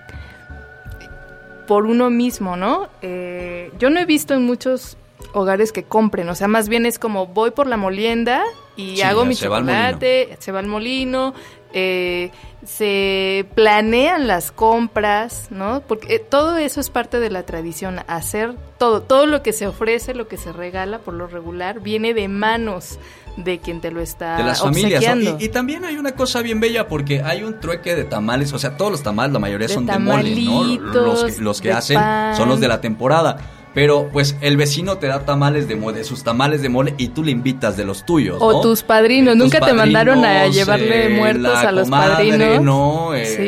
por 1.67 1.85
uno 1.85 2.09
mismo, 2.09 2.55
¿no? 2.55 2.87
Eh, 3.01 3.71
yo 3.77 3.89
no 3.89 3.99
he 3.99 4.05
visto 4.05 4.33
en 4.33 4.43
muchos 4.43 4.97
hogares 5.33 5.71
que 5.71 5.83
compren, 5.83 6.29
o 6.29 6.35
sea, 6.35 6.47
más 6.47 6.69
bien 6.69 6.85
es 6.85 6.99
como 6.99 7.27
voy 7.27 7.51
por 7.51 7.67
la 7.67 7.77
molienda 7.77 8.43
y 8.77 8.97
Sí, 8.97 9.01
hago 9.01 9.25
mi 9.25 9.35
se 9.35 9.47
va 9.47 9.59
chocolate, 9.59 10.37
se 10.39 10.51
va 10.51 10.59
al 10.59 10.67
molino, 10.67 11.33
eh, 11.77 12.31
se 12.65 13.45
planean 13.53 14.27
las 14.27 14.53
compras, 14.53 15.47
¿no? 15.49 15.83
Porque 15.85 16.15
eh, 16.15 16.19
todo 16.19 16.55
eso 16.55 16.79
es 16.79 16.89
parte 16.89 17.19
de 17.19 17.29
la 17.29 17.43
tradición, 17.43 17.99
hacer 18.07 18.55
todo, 18.77 19.01
todo 19.01 19.25
lo 19.25 19.43
que 19.43 19.51
se 19.51 19.67
ofrece, 19.67 20.15
lo 20.15 20.29
que 20.29 20.37
se 20.37 20.53
regala 20.53 20.99
por 20.99 21.13
lo 21.13 21.27
regular, 21.27 21.81
viene 21.81 22.13
de 22.13 22.29
manos 22.29 22.97
de 23.35 23.59
quien 23.59 23.81
te 23.81 23.91
lo 23.91 23.99
está 23.99 24.37
de 24.37 24.45
las 24.45 24.61
familias. 24.61 25.03
Y, 25.17 25.45
y 25.45 25.49
también 25.49 25.83
hay 25.83 25.97
una 25.97 26.13
cosa 26.13 26.41
bien 26.41 26.61
bella 26.61 26.87
porque 26.87 27.21
hay 27.21 27.43
un 27.43 27.59
trueque 27.59 27.93
de 27.93 28.05
tamales, 28.05 28.53
o 28.53 28.57
sea, 28.57 28.77
todos 28.77 28.91
los 28.91 29.03
tamales, 29.03 29.33
la 29.33 29.39
mayoría 29.39 29.67
De 29.67 29.73
son 29.73 29.85
de 29.85 29.99
mole, 29.99 30.79
¿no? 30.79 30.93
Los 30.93 31.25
que, 31.25 31.41
los 31.41 31.59
que 31.59 31.73
hacen 31.73 31.97
pan. 31.97 32.37
son 32.37 32.47
los 32.47 32.61
de 32.61 32.69
la 32.69 32.79
temporada. 32.79 33.37
Pero 33.75 34.09
pues 34.11 34.35
el 34.41 34.55
vecino 34.57 34.97
te 34.97 35.07
da 35.07 35.25
tamales 35.25 35.67
de 35.67 35.75
mole, 35.75 35.97
de 35.97 36.03
sus 36.05 36.23
tamales 36.23 36.61
de 36.63 36.69
mole 36.69 36.95
y 36.97 37.09
tú 37.09 37.23
le 37.23 37.31
invitas 37.31 37.75
de 37.75 37.83
los 37.83 38.05
tuyos. 38.05 38.37
O 38.39 38.53
¿no? 38.53 38.61
tus 38.61 38.81
padrinos, 38.81 39.35
Eh, 39.35 39.37
tus 39.37 39.43
nunca 39.53 39.65
te 39.65 39.73
mandaron 39.73 40.19
a 40.19 40.21
padrinos, 40.29 40.55
llevarle 40.55 41.05
eh, 41.05 41.09
muertos 41.17 41.43
la 41.43 41.59
a 41.59 41.71
los 41.73 41.83
comadre, 41.83 42.13
padrinos. 42.31 42.61
¿no? 42.63 43.13
Eh, 43.13 43.25
Sí. 43.25 43.41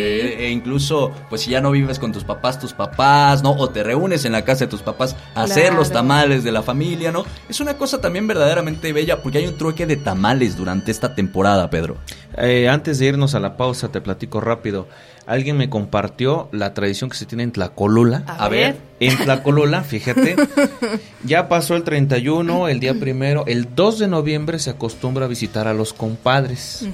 E 0.44 0.50
incluso, 0.52 1.12
pues 1.30 1.42
si 1.42 1.52
ya 1.52 1.62
no 1.62 1.72
vives 1.72 1.98
con 1.98 2.12
tus 2.12 2.26
papás, 2.26 2.60
tus 2.60 2.74
papás, 2.74 3.42
¿no? 3.42 3.52
O 3.52 3.70
te 3.70 3.84
reúnes 3.84 4.26
en 4.26 4.34
la 4.34 4.44
casa 4.44 4.66
de 4.66 4.70
tus 4.70 4.82
papás 4.82 5.16
a 5.34 5.44
hacer 5.44 5.74
los 5.74 5.92
tamales 5.92 6.44
de 6.44 6.52
la 6.52 6.62
familia, 6.62 7.12
¿no? 7.12 7.24
Es 7.48 7.62
una 7.62 7.78
cosa 7.78 8.02
también 8.02 8.28
verdaderamente 8.28 8.92
bella 8.92 9.22
porque 9.22 9.38
hay 9.38 9.48
un 9.48 9.58
trueque 9.58 9.86
de 9.86 9.96
tamales 9.96 10.58
durante 10.58 10.92
esta 10.92 11.16
temporada, 11.16 11.70
Pedro. 11.70 11.96
Eh, 12.38 12.68
antes 12.68 13.00
de 13.00 13.06
irnos 13.06 13.34
a 13.34 13.40
la 13.40 13.56
pausa, 13.56 13.88
te 13.90 14.02
platico 14.02 14.42
rápido. 14.42 14.88
Alguien 15.28 15.58
me 15.58 15.70
compartió 15.70 16.48
la 16.54 16.74
tradición 16.74 17.10
que 17.10 17.18
se 17.18 17.26
tiene 17.26 17.44
en 17.44 17.52
Tlacolula. 17.52 18.24
A, 18.28 18.46
A 18.46 18.50
ver. 18.50 18.76
ver. 18.76 18.82
En 19.12 19.18
Tlacolula, 19.18 19.84
fíjate, 19.84 20.38
ya 21.26 21.50
pasó 21.50 21.76
el 21.76 21.84
31, 21.84 22.70
el 22.70 22.80
día 22.80 22.94
primero, 22.98 23.44
el 23.46 23.76
2 23.76 24.00
de 24.00 24.08
noviembre 24.08 24.58
se 24.58 24.70
acostumbra 24.72 25.26
a 25.26 25.28
visitar 25.28 25.68
a 25.68 25.74
los 25.74 25.92
compadres 25.94 26.88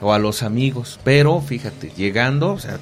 o 0.00 0.12
a 0.14 0.18
los 0.18 0.42
amigos, 0.44 0.98
pero 1.04 1.40
fíjate, 1.40 1.90
llegando, 1.96 2.52
o 2.52 2.58
sea, 2.58 2.78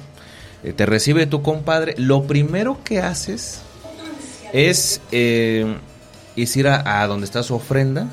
eh, 0.63 0.71
te 0.71 0.85
recibe 0.85 1.25
tu 1.25 1.41
compadre, 1.41 1.95
lo 1.97 2.23
primero 2.23 2.77
que 2.83 2.99
haces 2.99 3.61
es, 4.53 5.01
eh, 5.11 5.75
es 6.37 6.55
ir 6.55 6.67
a, 6.67 7.01
a 7.01 7.07
donde 7.07 7.25
está 7.25 7.41
su 7.43 7.55
ofrenda, 7.55 8.07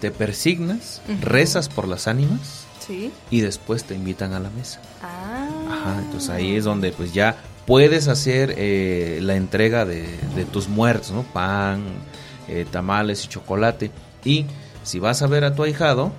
te 0.00 0.10
persignas, 0.10 1.00
rezas 1.20 1.68
por 1.68 1.86
las 1.86 2.08
ánimas 2.08 2.65
Sí. 2.86 3.10
y 3.30 3.40
después 3.40 3.84
te 3.84 3.94
invitan 3.94 4.32
a 4.32 4.40
la 4.40 4.50
mesa. 4.50 4.80
Ah. 5.02 5.48
Ajá, 5.70 5.98
entonces 5.98 6.30
ahí 6.30 6.54
es 6.56 6.64
donde 6.64 6.92
pues 6.92 7.12
ya 7.12 7.36
puedes 7.66 8.06
hacer 8.08 8.54
eh, 8.56 9.18
la 9.22 9.34
entrega 9.34 9.84
de, 9.84 10.06
de 10.36 10.44
tus 10.44 10.68
muertos, 10.68 11.10
¿no? 11.10 11.22
Pan, 11.22 11.82
eh, 12.48 12.64
tamales 12.70 13.24
y 13.24 13.28
chocolate. 13.28 13.90
Y 14.24 14.46
si 14.84 15.00
vas 15.00 15.22
a 15.22 15.26
ver 15.26 15.44
a 15.44 15.54
tu 15.54 15.64
ahijado, 15.64 16.12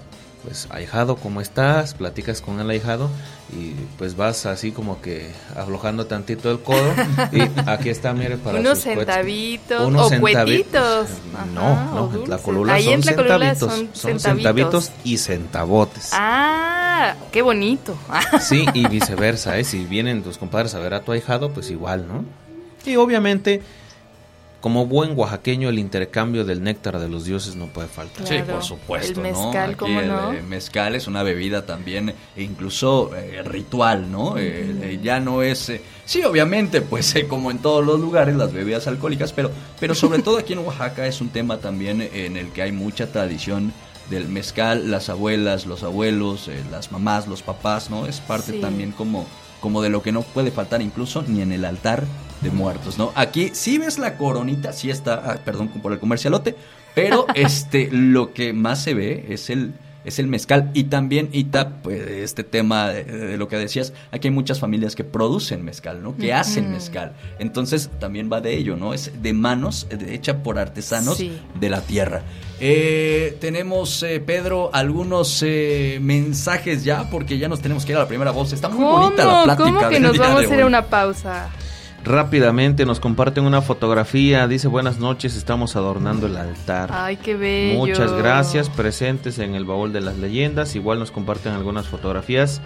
pues 0.43 0.67
ahijado, 0.69 1.15
¿cómo 1.15 1.39
estás? 1.41 1.93
Platicas 1.93 2.41
con 2.41 2.59
el 2.59 2.69
ahijado 2.69 3.09
y 3.53 3.71
pues 3.97 4.15
vas 4.17 4.45
así 4.45 4.71
como 4.71 5.01
que 5.01 5.31
aflojando 5.55 6.05
tantito 6.05 6.51
el 6.51 6.59
codo 6.59 6.93
y 7.31 7.41
aquí 7.69 7.89
está, 7.89 8.13
mire, 8.13 8.37
para 8.37 8.59
Unos 8.59 8.79
sus 8.79 8.83
centavitos 8.85 9.87
Unos 9.87 10.07
o 10.07 10.09
centavi- 10.09 10.19
cuetitos. 10.21 11.07
No, 11.53 11.61
Ajá, 11.71 11.85
no, 11.95 12.09
en. 12.09 12.23
Tlacolula 12.25 12.73
Ahí 12.73 12.83
son 12.83 12.93
en 12.95 13.01
Tlacolula 13.01 13.55
centavitos, 13.55 13.59
son 13.73 13.89
son 13.93 14.19
centavitos. 14.19 14.43
centavitos 14.85 14.91
y 15.05 15.17
centavotes. 15.17 16.09
Ah, 16.13 17.15
qué 17.31 17.41
bonito. 17.41 17.95
Sí, 18.41 18.65
y 18.73 18.87
viceversa, 18.87 19.57
¿eh? 19.57 19.63
Si 19.63 19.85
vienen 19.85 20.23
tus 20.23 20.37
compadres 20.37 20.73
a 20.75 20.79
ver 20.79 20.93
a 20.93 21.01
tu 21.03 21.11
ahijado, 21.13 21.51
pues 21.53 21.69
igual, 21.71 22.05
¿no? 22.07 22.25
Y 22.85 22.95
obviamente, 22.97 23.61
como 24.61 24.85
buen 24.87 25.17
oaxaqueño, 25.17 25.69
el 25.69 25.77
intercambio 25.79 26.43
del 26.43 26.63
néctar 26.63 26.99
de 26.99 27.07
los 27.07 27.25
dioses 27.25 27.55
no 27.55 27.67
puede 27.67 27.87
faltar. 27.87 28.27
Sí, 28.27 28.39
por 28.49 28.63
supuesto, 28.63 29.23
El 29.23 29.31
¿no? 29.33 29.43
mezcal, 29.43 29.69
Aquí 29.71 29.77
¿cómo 29.79 29.99
el, 30.01 30.07
no? 30.07 30.33
eh, 30.33 30.41
mezcal 30.41 30.95
es 30.95 31.07
una 31.07 31.23
bebida 31.23 31.65
también, 31.65 32.09
e 32.35 32.41
incluso 32.43 33.11
eh, 33.15 33.43
ritual, 33.43 34.11
¿no? 34.11 34.37
Eh, 34.37 34.75
eh, 34.81 34.99
ya 35.01 35.19
no 35.19 35.43
es... 35.43 35.69
eh, 35.69 35.81
sí, 36.05 36.23
obviamente, 36.23 36.81
pues 36.81 37.15
eh, 37.15 37.27
como 37.27 37.51
en 37.51 37.59
todos 37.59 37.85
los 37.85 37.99
lugares, 37.99 38.35
las 38.35 38.51
bebidas 38.51 38.87
alcohólicas, 38.87 39.31
pero, 39.31 39.51
pero 39.79 39.93
sobre 39.95 40.21
todo 40.23 40.37
aquí 40.39 40.53
en 40.53 40.59
Oaxaca 40.59 41.05
es 41.05 41.21
un 41.21 41.29
tema 41.29 41.57
también 41.59 42.01
en 42.01 42.35
el 42.35 42.49
que 42.49 42.63
hay 42.63 42.71
mucha 42.71 43.11
tradición 43.11 43.71
del 44.09 44.27
mezcal, 44.27 44.89
las 44.89 45.09
abuelas, 45.09 45.65
los 45.65 45.83
abuelos, 45.83 46.47
eh, 46.47 46.63
las 46.71 46.91
mamás, 46.91 47.27
los 47.27 47.43
papás, 47.43 47.89
¿no? 47.89 48.05
Es 48.07 48.21
parte 48.21 48.53
Sí. 48.53 48.59
también 48.61 48.91
como, 48.91 49.25
como 49.59 49.81
de 49.81 49.89
lo 49.89 50.01
que 50.01 50.11
no 50.11 50.21
puede 50.23 50.49
faltar 50.49 50.81
incluso 50.81 51.23
ni 51.27 51.41
en 51.41 51.51
el 51.51 51.63
altar 51.65 52.05
de 52.41 52.51
muertos, 52.51 52.97
¿no? 52.97 53.11
Aquí 53.15 53.49
sí 53.53 53.77
ves 53.77 53.97
la 53.99 54.17
coronita, 54.17 54.73
sí 54.73 54.89
está, 54.89 55.13
ah, 55.25 55.37
perdón 55.43 55.69
por 55.69 55.91
el 55.93 55.99
comercialote, 55.99 56.55
pero 56.95 57.25
este 57.35 57.89
lo 57.91 58.33
que 58.33 58.53
más 58.53 58.81
se 58.83 58.93
ve 58.93 59.25
es 59.29 59.49
el 59.49 59.73
es 60.05 60.19
el 60.19 60.27
mezcal. 60.27 60.71
Y 60.73 60.85
también 60.85 61.27
Ita 61.33 61.81
pues 61.83 61.99
este 62.07 62.45
tema 62.45 62.87
de, 62.87 63.03
de 63.03 63.37
lo 63.37 63.49
que 63.49 63.57
decías 63.57 63.91
aquí 64.09 64.29
hay 64.29 64.33
muchas 64.33 64.57
familias 64.57 64.95
que 64.95 65.03
producen 65.03 65.65
mezcal 65.65 66.01
no 66.01 66.15
que 66.15 66.33
hacen 66.33 66.71
mezcal. 66.71 67.11
Entonces 67.39 67.89
también 67.99 68.29
va 68.31 68.39
de 68.39 68.55
ello 68.55 68.77
no 68.77 68.93
es 68.93 69.11
de 69.21 69.33
manos 69.33 69.85
de- 69.89 70.15
hecha 70.15 70.43
por 70.43 70.59
artesanos 70.59 71.17
Sí. 71.17 71.37
de 71.59 71.69
la 71.69 71.81
tierra. 71.81 72.21
Eh, 72.61 73.37
tenemos 73.41 74.01
eh, 74.03 74.19
Pedro 74.21 74.69
algunos 74.73 75.43
eh, 75.45 75.99
mensajes 76.01 76.83
ya 76.85 77.09
porque 77.09 77.37
ya 77.37 77.49
nos 77.49 77.59
tenemos 77.61 77.85
que 77.85 77.91
ir 77.91 77.97
a 77.97 78.01
la 78.01 78.07
primera 78.07 78.31
voz. 78.31 78.53
Está 78.53 78.69
muy 78.69 78.85
bonita 78.85 79.25
la 79.25 79.43
plática 79.43 79.63
¿Cómo 79.65 79.79
que 79.89 79.93
del 79.95 80.03
nos 80.03 80.13
día 80.13 80.21
vamos 80.21 80.41
de 80.41 80.47
a 80.53 80.55
ir 80.55 80.61
a 80.61 80.65
una 80.67 80.85
pausa? 80.85 81.49
Rápidamente 82.07 82.85
nos 82.85 83.01
comparten 83.01 83.43
una 83.43 83.61
fotografía. 83.61 84.47
Dice 84.47 84.69
buenas 84.69 84.97
noches, 84.97 85.35
estamos 85.35 85.75
adornando 85.75 86.27
el 86.27 86.37
altar. 86.37 86.89
Ay, 86.93 87.17
qué 87.17 87.35
bello. 87.35 87.79
Muchas 87.79 88.13
gracias, 88.13 88.69
presentes 88.69 89.39
en 89.39 89.55
el 89.55 89.65
baúl 89.65 89.91
de 89.91 89.99
las 89.99 90.17
leyendas. 90.17 90.77
Igual 90.77 90.99
nos 90.99 91.11
comparten 91.11 91.51
algunas 91.51 91.87
fotografías. 91.87 92.61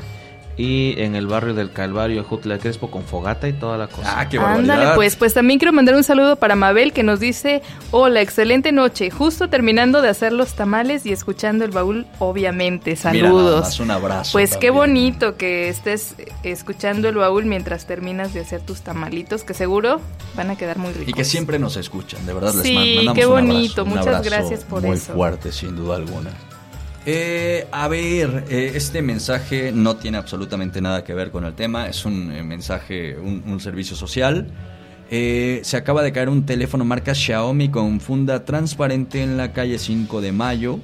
Y 0.63 0.93
en 1.02 1.15
el 1.15 1.26
barrio 1.26 1.56
del 1.56 1.71
Calvario, 1.71 2.24
Jutla 2.24 2.54
de 2.56 2.60
Crespo, 2.60 2.91
con 2.91 3.04
fogata 3.04 3.47
y 3.47 3.54
toda 3.54 3.78
la 3.80 3.88
cosa. 3.88 4.19
ah 4.19 4.30
qué 4.30 4.38
Ándale, 4.38 4.67
barbaridad 4.67 4.95
pues, 4.95 5.15
pues 5.15 5.34
también 5.34 5.58
quiero 5.58 5.74
mandar 5.74 5.95
un 5.95 6.04
saludo 6.04 6.36
para 6.36 6.56
Mabel 6.56 6.93
que 6.93 7.02
nos 7.02 7.19
dice, 7.19 7.63
hola, 7.89 8.21
excelente 8.21 8.71
noche, 8.71 9.10
justo 9.10 9.50
terminando 9.50 10.04
de 10.04 10.10
hacer 10.10 10.34
los 10.34 10.54
tamales 10.54 11.06
y 11.08 11.12
escuchando 11.13 11.65
el 11.65 11.71
baúl, 11.71 12.06
obviamente, 12.19 12.91
Mira 12.91 13.12
nada 13.12 13.21
saludos. 13.24 13.62
más, 13.62 13.80
un 13.80 13.89
abrazo 13.91 14.32
Pues 14.34 14.56
qué 14.58 14.69
bonito 14.69 15.36
que 15.36 15.67
estés 15.69 16.15
escuchando 16.43 17.10
el 17.10 17.15
baúl 17.15 17.45
mientras 17.45 17.88
terminas 17.88 18.34
de 18.34 18.41
hacer 18.41 18.62
tus 18.62 18.82
tamalitos, 18.82 19.43
que 19.43 19.54
seguro 19.56 20.00
van 20.36 20.52
a 20.52 20.56
quedar 20.58 20.78
muy 20.78 20.91
ricos. 20.93 21.10
Y 21.10 21.13
que 21.13 21.24
siempre 21.26 21.58
nos 21.58 21.76
escuchan, 21.76 22.24
de 22.28 22.34
verdad 22.34 22.54
les 22.54 22.63
Sí, 22.63 22.76
man- 22.76 22.95
mandamos 22.97 23.17
qué 23.19 23.26
un 23.26 23.34
abrazo, 23.34 23.54
bonito, 23.54 23.84
un 23.84 23.89
muchas 23.89 24.08
abrazo 24.08 24.24
gracias 24.30 24.63
por 24.65 24.82
muy 24.84 24.97
eso. 24.97 25.13
fuerte, 25.13 25.52
sin 25.52 25.76
duda 25.76 25.95
alguna. 25.95 26.30
Eh, 27.05 27.67
a 27.71 27.87
ver, 27.87 28.45
eh, 28.49 28.73
este 28.75 29.01
mensaje 29.01 29.71
no 29.71 29.95
tiene 29.95 30.19
absolutamente 30.19 30.81
nada 30.81 31.03
que 31.03 31.15
ver 31.15 31.31
con 31.31 31.45
el 31.45 31.55
tema, 31.55 31.87
es 31.87 32.05
un 32.05 32.31
eh, 32.31 32.43
mensaje, 32.43 33.17
un, 33.17 33.59
servicio 33.59 33.95
social. 33.95 34.47
Eh, 35.09 35.61
se 35.63 35.77
acaba 35.77 36.03
de 36.03 36.11
caer 36.11 36.29
un 36.29 36.45
teléfono 36.45 36.85
marca 36.85 37.15
Xiaomi 37.15 37.69
con 37.69 37.99
funda 37.99 38.45
transparente 38.45 39.23
en 39.23 39.35
la 39.35 39.51
calle 39.51 39.79
5 39.79 40.21
de 40.21 40.31
Mayo. 40.31 40.79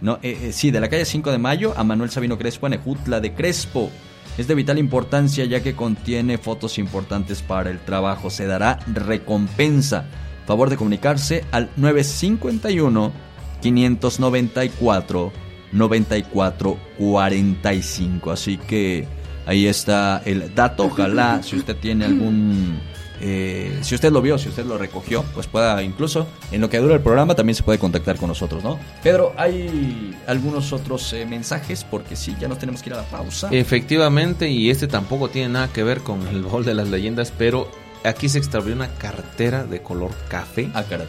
No, 0.00 0.18
sí, 0.50 0.72
de 0.72 0.80
la 0.80 0.88
calle 0.88 1.04
5 1.04 1.30
de 1.30 1.38
Mayo 1.38 1.72
a 1.76 1.84
Manuel 1.84 2.10
Sabino 2.10 2.36
Crespo 2.36 2.66
en 2.66 2.72
Ejutla 2.72 3.20
de 3.20 3.32
Crespo. 3.32 3.88
Es 4.36 4.48
de 4.48 4.56
vital 4.56 4.78
importancia 4.78 5.44
ya 5.44 5.62
que 5.62 5.76
contiene 5.76 6.38
fotos 6.38 6.78
importantes 6.78 7.40
para 7.40 7.70
el 7.70 7.78
trabajo. 7.78 8.28
Se 8.28 8.46
dará 8.46 8.80
recompensa. 8.92 10.06
Favor 10.44 10.70
de 10.70 10.76
comunicarse 10.76 11.44
al 11.52 11.70
951 11.76 13.12
594 13.62 15.41
9445. 15.72 18.30
Así 18.30 18.58
que 18.58 19.08
ahí 19.46 19.66
está 19.66 20.22
el 20.24 20.54
dato. 20.54 20.84
Ojalá 20.84 21.42
si 21.42 21.56
usted 21.56 21.76
tiene 21.76 22.04
algún 22.04 22.78
eh, 23.24 23.78
si 23.82 23.94
usted 23.94 24.10
lo 24.10 24.20
vio, 24.20 24.36
si 24.36 24.48
usted 24.48 24.66
lo 24.66 24.76
recogió, 24.76 25.22
pues 25.32 25.46
pueda 25.46 25.80
incluso 25.84 26.26
en 26.50 26.60
lo 26.60 26.68
que 26.68 26.78
dura 26.78 26.94
el 26.94 27.00
programa 27.00 27.36
también 27.36 27.54
se 27.54 27.62
puede 27.62 27.78
contactar 27.78 28.16
con 28.16 28.26
nosotros, 28.26 28.64
¿no? 28.64 28.80
Pedro, 29.00 29.32
hay 29.36 30.12
algunos 30.26 30.72
otros 30.72 31.12
eh, 31.12 31.24
mensajes 31.24 31.84
porque 31.84 32.16
sí, 32.16 32.34
ya 32.40 32.48
nos 32.48 32.58
tenemos 32.58 32.82
que 32.82 32.90
ir 32.90 32.94
a 32.94 32.96
la 32.96 33.04
pausa. 33.04 33.48
Efectivamente, 33.52 34.50
y 34.50 34.70
este 34.70 34.88
tampoco 34.88 35.28
tiene 35.28 35.50
nada 35.50 35.72
que 35.72 35.84
ver 35.84 36.00
con 36.00 36.26
el 36.26 36.42
baúl 36.42 36.64
de 36.64 36.74
las 36.74 36.88
leyendas, 36.88 37.32
pero 37.38 37.70
aquí 38.02 38.28
se 38.28 38.38
extravió 38.38 38.74
una 38.74 38.88
cartera 38.88 39.62
de 39.62 39.80
color 39.80 40.10
café 40.28 40.68
ah, 40.74 40.82
caray. 40.82 41.06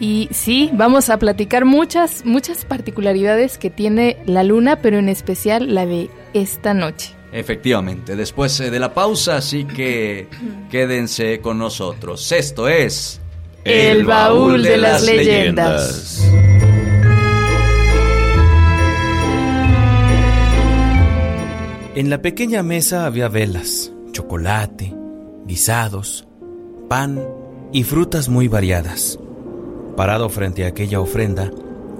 Y 0.00 0.28
sí, 0.32 0.70
vamos 0.72 1.08
a 1.08 1.18
platicar 1.18 1.64
muchas, 1.64 2.24
muchas 2.24 2.64
particularidades 2.64 3.58
que 3.58 3.70
tiene 3.70 4.16
la 4.26 4.42
luna, 4.42 4.76
pero 4.76 4.98
en 4.98 5.08
especial 5.08 5.74
la 5.74 5.86
de 5.86 6.10
esta 6.32 6.74
noche. 6.74 7.14
Efectivamente, 7.32 8.14
después 8.16 8.58
eh, 8.60 8.70
de 8.70 8.78
la 8.78 8.94
pausa, 8.94 9.36
así 9.36 9.64
que 9.64 10.28
quédense 10.70 11.40
con 11.40 11.58
nosotros. 11.58 12.30
Esto 12.32 12.68
es 12.68 13.20
El 13.64 14.04
baúl 14.04 14.62
de 14.62 14.76
las 14.76 15.02
leyendas. 15.02 16.24
En 21.96 22.10
la 22.10 22.20
pequeña 22.20 22.64
mesa 22.64 23.06
había 23.06 23.28
velas, 23.28 23.92
chocolate, 24.10 24.92
guisados, 25.46 26.26
pan 26.88 27.22
y 27.72 27.84
frutas 27.84 28.28
muy 28.28 28.48
variadas. 28.48 29.16
Parado 29.96 30.28
frente 30.28 30.64
a 30.64 30.68
aquella 30.70 30.98
ofrenda, 30.98 31.52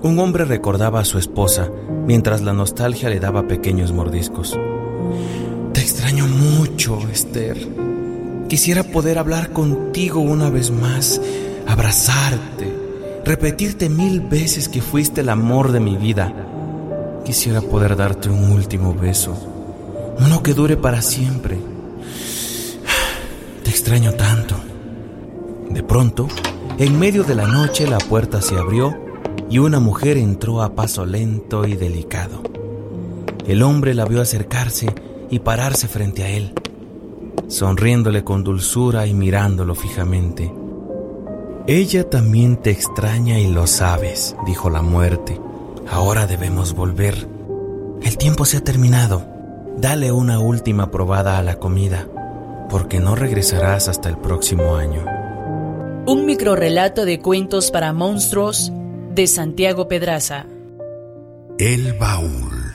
un 0.03 0.19
hombre 0.19 0.47
recordaba 0.47 0.99
a 0.99 1.05
su 1.05 1.17
esposa 1.17 1.71
mientras 2.09 2.43
la 2.43 2.53
nostalgia 2.53 3.09
le 3.09 3.21
daba 3.21 3.47
pequeños 3.47 3.93
mordiscos. 3.93 4.59
Te 5.73 5.81
extraño 5.81 6.27
mucho, 6.27 6.99
Esther. 7.13 7.57
Quisiera 8.49 8.83
poder 8.83 9.17
hablar 9.17 9.51
contigo 9.53 10.19
una 10.19 10.51
vez 10.51 10.73
más, 10.73 11.21
abrazarte, 11.69 12.67
repetirte 13.25 13.89
mil 13.89 14.23
veces 14.23 14.69
que 14.69 14.83
fuiste 14.83 15.21
el 15.21 15.29
amor 15.29 15.71
de 15.71 15.79
mi 15.79 15.97
vida. 15.97 16.35
Quisiera 17.25 17.61
poder 17.61 17.95
darte 17.95 18.29
un 18.29 18.51
último 18.51 18.93
beso, 18.93 19.54
uno 20.19 20.43
que 20.43 20.55
dure 20.55 20.77
para 20.77 21.03
siempre. 21.03 21.59
Te 23.63 23.71
extraño 23.71 24.13
tanto. 24.13 24.55
De 25.71 25.83
pronto, 25.83 26.29
en 26.79 26.99
medio 26.99 27.25
de 27.25 27.35
la 27.35 27.47
noche 27.47 27.87
la 27.87 27.99
puerta 27.99 28.41
se 28.41 28.57
abrió 28.57 28.97
y 29.51 29.59
una 29.59 29.81
mujer 29.81 30.17
entró 30.17 30.63
a 30.63 30.75
paso 30.75 31.07
lento 31.07 31.67
y 31.67 31.75
delicado. 31.75 32.43
El 33.47 33.63
hombre 33.63 33.95
la 33.95 34.05
vio 34.05 34.21
acercarse 34.21 34.95
y 35.31 35.41
pararse 35.41 35.89
frente 35.89 36.25
a 36.25 36.31
él, 36.31 36.53
sonriéndole 37.49 38.25
con 38.25 38.43
dulzura 38.43 39.07
y 39.07 39.15
mirándolo 39.15 39.75
fijamente. 39.75 40.53
Ella 41.67 42.09
también 42.09 42.57
te 42.57 42.71
extraña 42.71 43.39
y 43.39 43.49
lo 43.49 43.67
sabes, 43.67 44.37
dijo 44.47 44.71
la 44.71 44.83
muerte. 44.83 45.41
Ahora 45.91 46.27
debemos 46.27 46.75
volver. 46.75 47.29
El 48.03 48.19
tiempo 48.19 48.45
se 48.45 48.59
ha 48.59 48.65
terminado. 48.65 49.34
Dale 49.77 50.13
una 50.13 50.39
última 50.39 50.91
probada 50.91 51.39
a 51.39 51.43
la 51.43 51.57
comida, 51.59 52.07
porque 52.71 53.01
no 53.01 53.17
regresarás 53.17 53.89
hasta 53.89 54.09
el 54.09 54.17
próximo 54.17 54.77
año. 54.77 55.05
Un 56.07 56.27
microrrelato 56.27 57.05
de 57.05 57.19
cuentos 57.19 57.71
para 57.71 57.93
monstruos 57.93 58.73
de 59.15 59.27
Santiago 59.27 59.89
Pedraza. 59.89 60.47
El 61.59 61.95
baúl 61.95 62.73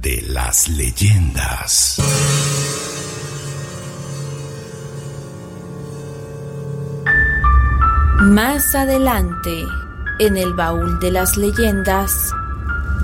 de 0.00 0.22
las 0.28 0.68
leyendas. 0.68 2.00
Más 8.22 8.74
adelante, 8.74 9.62
en 10.20 10.36
el 10.36 10.54
baúl 10.54 10.98
de 11.00 11.10
las 11.10 11.36
leyendas, 11.36 12.32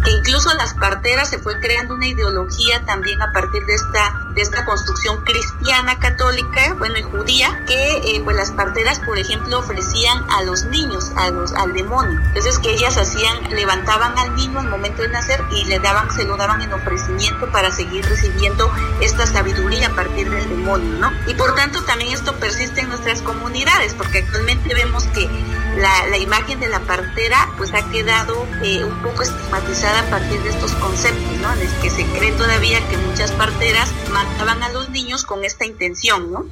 que 0.03 0.11
incluso 0.11 0.53
las 0.55 0.75
parteras 0.75 1.31
se 1.31 1.39
fue 1.39 1.59
creando 1.61 1.95
una 1.95 2.07
ideología 2.07 2.85
también 2.85 3.21
a 3.23 3.33
partir 3.33 3.65
de 3.67 3.75
esta, 3.75 4.27
de 4.35 4.43
esta 4.43 4.65
construcción 4.65 5.23
cristiana 5.25 5.99
católica, 5.99 6.75
bueno, 6.79 6.99
y 6.99 7.03
judía, 7.03 7.65
que 7.67 7.97
eh, 7.99 8.21
pues 8.25 8.37
las 8.37 8.51
parteras, 8.51 9.01
por 9.01 9.19
ejemplo, 9.19 9.59
ofrecían 9.59 10.25
a 10.31 10.43
los 10.43 10.65
niños, 10.65 11.13
a 11.17 11.31
los, 11.31 11.53
al 11.53 11.73
demonio. 11.73 12.21
Entonces 12.21 12.59
que 12.59 12.73
ellas 12.73 12.97
hacían, 12.97 13.51
levantaban 13.51 14.19
al 14.19 14.35
niño 14.35 14.59
al 14.59 14.69
momento 14.69 15.03
de 15.03 15.09
nacer 15.09 15.43
y 15.53 15.65
le 15.65 15.79
daban, 15.79 16.11
se 16.11 16.25
lo 16.25 16.37
daban 16.37 16.63
en 16.63 16.73
ofrecimiento 16.73 17.51
para 17.51 17.71
seguir 17.71 18.05
recibiendo 18.05 18.71
esta 19.01 19.27
sabiduría 19.27 19.89
a 19.89 19.95
partir 19.95 20.31
del 20.63 20.91
demonio, 20.91 20.99
¿no? 20.99 21.13
Y 21.31 21.35
por 21.35 21.55
tanto 21.55 21.83
también 21.85 22.13
esto 22.13 22.35
persiste 22.37 22.81
en 22.81 22.89
nuestras 22.89 23.23
comunidades, 23.23 23.95
porque 23.95 24.19
actualmente 24.19 24.75
vemos 24.75 25.05
que 25.09 25.29
la, 25.77 26.17
imagen 26.19 26.61
de 26.61 26.69
la 26.69 26.81
partera 26.81 27.49
pues 27.57 27.73
ha 27.75 27.89
quedado 27.91 28.47
eh, 28.63 28.85
un 28.85 29.03
poco 29.03 29.23
estigmatizada 29.23 30.01
a 30.01 30.11
partir 30.11 30.41
de 30.43 30.51
estos 30.51 30.73
conceptos, 30.73 31.37
¿no? 31.39 31.49
Que 31.81 31.91
se 31.91 32.05
cree 32.07 32.33
todavía 32.33 32.87
que 32.89 32.97
muchas 32.99 33.33
parteras 33.33 33.91
mataban 34.11 34.63
a 34.63 34.69
los 34.71 34.91
niños 34.91 35.25
con 35.25 35.45
esta 35.45 35.65
intención, 35.65 36.31
¿no? 36.31 36.47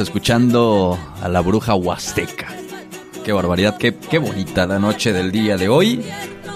Escuchando 0.00 0.98
a 1.20 1.28
la 1.28 1.40
bruja 1.40 1.74
huasteca. 1.74 2.48
Qué 3.24 3.32
barbaridad, 3.32 3.76
qué, 3.76 3.94
qué 3.94 4.18
bonita 4.18 4.66
la 4.66 4.78
noche 4.78 5.12
del 5.12 5.32
día 5.32 5.56
de 5.56 5.68
hoy. 5.68 6.02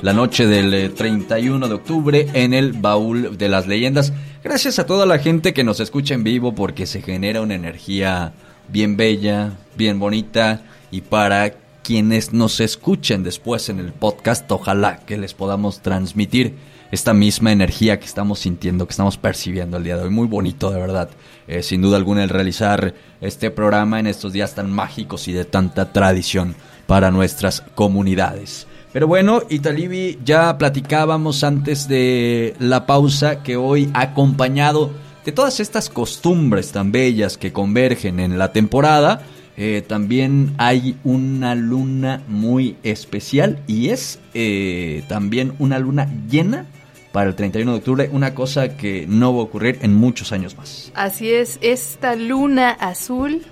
La 0.03 0.13
noche 0.13 0.47
del 0.47 0.75
eh, 0.75 0.89
31 0.89 1.69
de 1.69 1.75
octubre 1.75 2.27
en 2.33 2.55
el 2.55 2.73
baúl 2.73 3.39
de 3.39 3.49
las 3.49 3.67
leyendas. 3.67 4.13
Gracias 4.43 4.79
a 4.79 4.87
toda 4.87 5.07
la 5.07 5.19
gente 5.19 5.53
que 5.53 5.65
nos 5.65 5.81
escucha 5.81 6.15
en 6.15 6.25
vivo 6.25 6.55
porque 6.55 6.87
se 6.87 7.03
genera 7.03 7.41
una 7.41 7.55
energía 7.55 8.33
bien 8.69 8.97
bella, 8.97 9.53
bien 9.77 9.99
bonita. 9.99 10.63
Y 10.91 11.03
para 11.03 11.55
quienes 11.83 12.33
nos 12.33 12.61
escuchen 12.61 13.23
después 13.23 13.69
en 13.69 13.79
el 13.79 13.93
podcast, 13.93 14.51
ojalá 14.51 14.99
que 15.07 15.17
les 15.17 15.35
podamos 15.35 15.81
transmitir 15.81 16.55
esta 16.93 17.15
misma 17.15 17.53
energía 17.53 17.99
que 17.99 18.05
estamos 18.05 18.41
sintiendo, 18.41 18.87
que 18.87 18.93
estamos 18.93 19.17
percibiendo 19.17 19.79
el 19.79 19.85
día 19.85 19.97
de 19.97 20.05
hoy. 20.05 20.11
Muy 20.11 20.29
bonito, 20.29 20.71
de 20.71 20.79
verdad. 20.79 21.09
Eh, 21.49 21.63
sin 21.63 21.81
duda 21.81 21.97
alguna 21.97 22.23
el 22.23 22.29
realizar 22.29 22.95
este 23.23 23.51
programa 23.51 23.99
en 23.99 24.07
estos 24.07 24.35
días 24.35 24.55
tan 24.55 24.71
mágicos 24.71 25.27
y 25.27 25.33
de 25.33 25.47
tanta 25.47 25.91
tradición 25.91 26.55
para 26.87 27.11
nuestras 27.11 27.63
comunidades. 27.75 28.67
Pero 28.93 29.07
bueno, 29.07 29.41
Italibi, 29.49 30.19
ya 30.23 30.59
platicábamos 30.59 31.45
antes 31.45 31.89
de 31.89 32.55
la 32.59 32.85
pausa 32.85 33.43
que 33.43 33.57
hoy 33.57 33.91
acompañado 33.95 34.91
de 35.25 35.33
todas 35.33 35.61
estas 35.61 35.89
costumbres 35.89 36.73
tan 36.73 36.93
bellas 36.93 37.39
que 37.39 37.55
convergen 37.55 38.21
en 38.21 38.39
la 38.39 38.53
temporada, 38.53 39.23
eh, 39.57 39.83
también 39.87 40.53
hay 40.59 40.97
una 41.05 41.55
luna 41.55 42.23
muy 42.29 42.77
especial 42.83 43.61
y 43.67 43.89
es 43.89 44.19
eh, 44.35 45.05
también 45.09 45.55
una 45.59 45.79
luna 45.79 46.07
llena 46.29 46.67
para 47.13 47.29
el 47.29 47.37
31 47.37 47.73
de 47.73 47.79
octubre, 47.79 48.09
una 48.13 48.35
cosa 48.35 48.77
que 48.77 49.07
no 49.07 49.35
va 49.35 49.41
a 49.41 49.45
ocurrir 49.45 49.79
en 49.83 49.95
muchos 49.95 50.33
años 50.33 50.57
más. 50.57 50.91
Así 50.95 51.31
es, 51.31 51.59
esta 51.61 52.17
luna 52.17 52.71
azul 52.71 53.43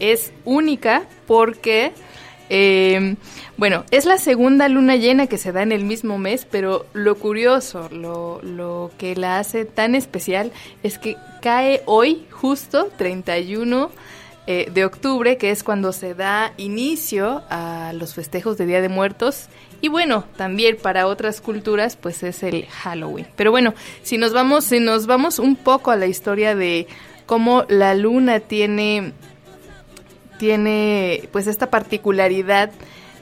es 0.00 0.32
única 0.44 1.04
porque, 1.26 1.92
eh, 2.48 3.16
bueno, 3.56 3.84
es 3.90 4.06
la 4.06 4.18
segunda 4.18 4.68
luna 4.68 4.96
llena 4.96 5.26
que 5.26 5.38
se 5.38 5.52
da 5.52 5.62
en 5.62 5.72
el 5.72 5.84
mismo 5.84 6.18
mes, 6.18 6.46
pero 6.50 6.86
lo 6.92 7.16
curioso, 7.16 7.88
lo, 7.92 8.40
lo 8.42 8.90
que 8.98 9.14
la 9.14 9.38
hace 9.38 9.64
tan 9.64 9.94
especial 9.94 10.50
es 10.82 10.98
que 10.98 11.16
cae 11.40 11.82
hoy, 11.86 12.26
justo 12.30 12.88
31 12.96 13.90
eh, 14.46 14.70
de 14.70 14.84
octubre, 14.84 15.38
que 15.38 15.50
es 15.50 15.64
cuando 15.64 15.92
se 15.92 16.14
da 16.14 16.52
inicio 16.58 17.42
a 17.48 17.92
los 17.94 18.12
festejos 18.12 18.58
de 18.58 18.66
Día 18.66 18.82
de 18.82 18.90
Muertos. 18.90 19.48
Y 19.84 19.88
bueno, 19.88 20.24
también 20.38 20.78
para 20.80 21.06
otras 21.06 21.42
culturas, 21.42 21.94
pues 21.94 22.22
es 22.22 22.42
el 22.42 22.64
Halloween. 22.64 23.26
Pero 23.36 23.50
bueno, 23.50 23.74
si 24.02 24.16
nos 24.16 24.32
vamos, 24.32 24.64
si 24.64 24.80
nos 24.80 25.04
vamos 25.04 25.38
un 25.38 25.56
poco 25.56 25.90
a 25.90 25.96
la 25.96 26.06
historia 26.06 26.54
de 26.54 26.86
cómo 27.26 27.66
la 27.68 27.94
luna 27.94 28.40
tiene, 28.40 29.12
tiene 30.38 31.28
pues 31.32 31.46
esta 31.46 31.68
particularidad 31.68 32.70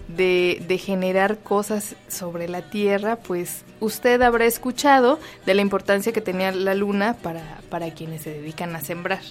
de, 0.07 0.63
de 0.69 0.79
generar 0.79 1.39
cosas 1.39 1.97
sobre 2.07 2.49
la 2.49 2.63
Tierra, 2.63 3.17
pues 3.17 3.65
usted 3.81 4.23
habrá 4.23 4.45
escuchado 4.45 5.19
de 5.45 5.55
la 5.55 5.63
importancia 5.63 6.13
que 6.13 6.21
tenía 6.21 6.53
la 6.53 6.77
luna 6.77 7.17
para, 7.21 7.59
para 7.71 7.91
quienes 7.91 8.23
se 8.23 8.31
dedican 8.31 8.77
a 8.77 8.83
sembrar. 8.83 9.23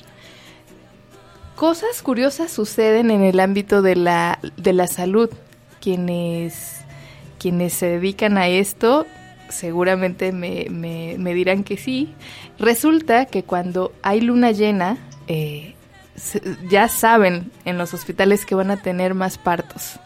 Cosas 1.56 2.02
curiosas 2.02 2.52
suceden 2.52 3.10
en 3.10 3.24
el 3.24 3.40
ámbito 3.40 3.82
de 3.82 3.96
la, 3.96 4.40
de 4.58 4.74
la 4.74 4.88
salud. 4.88 5.30
Quienes, 5.80 6.81
quienes 7.42 7.74
se 7.74 7.88
dedican 7.88 8.38
a 8.38 8.48
esto 8.48 9.08
seguramente 9.50 10.32
me, 10.32 10.68
me- 10.70 11.34
dirán 11.34 11.64
que 11.64 11.76
sí. 11.76 12.14
Resulta 12.60 13.26
que 13.26 13.44
cuando 13.44 13.92
hay 14.04 14.22
luna 14.22 14.52
llena, 14.52 14.98
eh, 15.28 15.74
ya 16.70 16.88
saben 16.88 17.52
en 17.66 17.80
los 17.80 17.94
hospitales 17.96 18.46
que 18.46 18.54
van 18.56 18.70
a 18.70 18.78
tener 18.78 19.16
más 19.16 19.40
partos, 19.40 20.00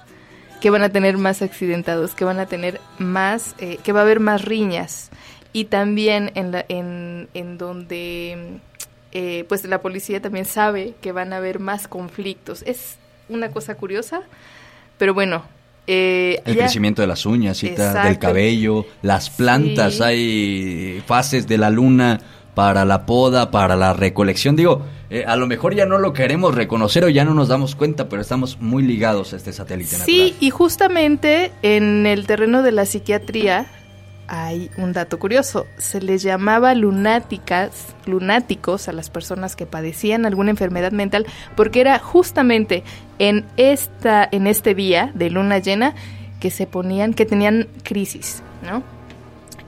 que 0.61 0.69
van 0.69 0.81
a 0.83 0.89
tener 0.89 1.17
más 1.17 1.41
accidentados, 1.41 2.15
que 2.15 2.23
van 2.23 2.39
a 2.39 2.45
tener 2.45 2.79
más, 2.99 3.53
eh, 3.59 3.77
que 3.83 3.91
va 3.91 3.99
a 3.99 4.03
haber 4.03 4.21
más 4.21 4.45
riñas. 4.45 5.09
Y 5.51 5.65
también 5.65 6.31
en, 6.35 6.51
la, 6.53 6.65
en, 6.69 7.27
en 7.33 7.57
donde 7.57 8.59
eh, 9.11 9.45
pues 9.49 9.63
la 9.65 9.81
policía 9.81 10.21
también 10.21 10.45
sabe 10.45 10.93
que 11.01 11.11
van 11.11 11.33
a 11.33 11.37
haber 11.37 11.59
más 11.59 11.87
conflictos. 11.89 12.63
Es 12.65 12.95
una 13.29 13.51
cosa 13.51 13.75
curiosa, 13.75 14.21
pero 14.97 15.13
bueno. 15.13 15.43
Eh, 15.87 16.41
El 16.45 16.55
ya- 16.55 16.61
crecimiento 16.61 17.01
de 17.01 17.07
las 17.07 17.25
uñas, 17.25 17.63
y 17.63 17.69
ta- 17.69 18.05
del 18.05 18.17
cabello, 18.19 18.85
las 19.01 19.29
plantas, 19.29 19.95
Sí. 19.95 20.03
hay 20.03 21.03
fases 21.05 21.47
de 21.47 21.57
la 21.57 21.69
luna 21.69 22.19
para 22.55 22.85
la 22.85 23.05
poda, 23.05 23.51
para 23.51 23.75
la 23.75 23.93
recolección. 23.93 24.55
Digo, 24.55 24.81
eh, 25.09 25.25
a 25.27 25.35
lo 25.35 25.45
mejor 25.45 25.75
ya 25.75 25.85
no 25.85 25.97
lo 25.97 26.13
queremos 26.13 26.55
reconocer 26.55 27.03
o 27.03 27.09
ya 27.09 27.25
no 27.25 27.33
nos 27.33 27.49
damos 27.49 27.75
cuenta, 27.75 28.07
pero 28.09 28.21
estamos 28.21 28.57
muy 28.61 28.81
ligados 28.83 29.33
a 29.33 29.35
este 29.35 29.51
satélite 29.53 29.95
Sí, 29.97 30.17
natural. 30.19 30.33
y 30.39 30.49
justamente 30.51 31.51
en 31.61 32.05
el 32.07 32.25
terreno 32.25 32.63
de 32.63 32.71
la 32.71 32.85
psiquiatría 32.85 33.67
hay 34.27 34.71
un 34.77 34.93
dato 34.93 35.19
curioso. 35.19 35.67
Se 35.77 36.01
les 36.01 36.23
llamaba 36.23 36.73
lunáticas, 36.73 37.95
lunáticos 38.05 38.87
a 38.87 38.93
las 38.93 39.09
personas 39.09 39.55
que 39.55 39.65
padecían 39.65 40.25
alguna 40.25 40.51
enfermedad 40.51 40.91
mental, 40.91 41.25
porque 41.55 41.81
era 41.81 41.99
justamente 41.99 42.83
en 43.19 43.45
esta, 43.57 44.27
en 44.31 44.47
este 44.47 44.75
día 44.75 45.11
de 45.13 45.29
luna 45.29 45.59
llena 45.59 45.95
que 46.39 46.49
se 46.49 46.67
ponían, 46.67 47.13
que 47.13 47.25
tenían 47.25 47.67
crisis, 47.83 48.41
¿no? 48.63 48.83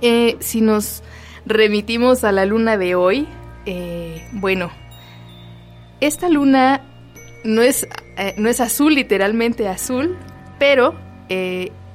Eh, 0.02 0.38
si 0.40 0.62
nos 0.62 1.04
remitimos 1.46 2.24
a 2.24 2.32
la 2.32 2.46
luna 2.46 2.78
de 2.78 2.96
hoy, 2.96 3.28
eh, 3.66 4.28
bueno, 4.34 4.70
esta 6.02 6.30
luna 6.30 6.82
no 7.44 7.62
es, 7.62 7.88
eh, 8.18 8.36
no 8.38 8.50
es 8.50 8.60
azul, 8.60 8.94
literalmente 8.94 9.68
azul, 9.68 10.18
pero 10.60 10.96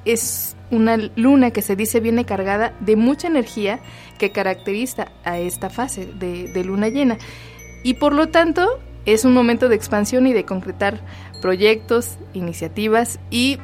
es 0.05 0.57
una 0.73 0.97
luna 1.15 1.51
que 1.53 1.63
se 1.63 1.77
dice 1.77 2.01
viene 2.01 2.25
cargada 2.25 2.75
de 2.81 2.97
mucha 2.97 3.29
energía 3.29 3.79
que 4.19 4.33
caracteriza 4.33 5.13
a 5.23 5.39
esta 5.39 5.71
fase 5.71 6.07
de, 6.07 6.65
luna 6.65 6.89
llena. 6.89 7.19
Y 7.85 7.95
por 7.95 8.15
lo 8.15 8.29
tanto 8.29 8.81
es 9.05 9.25
un 9.25 9.35
momento 9.35 9.69
de 9.69 9.77
expansión 9.77 10.27
y 10.27 10.33
de 10.33 10.45
concretar 10.45 11.01
proyectos, 11.41 12.19
iniciativas 12.33 13.21
y 13.31 13.59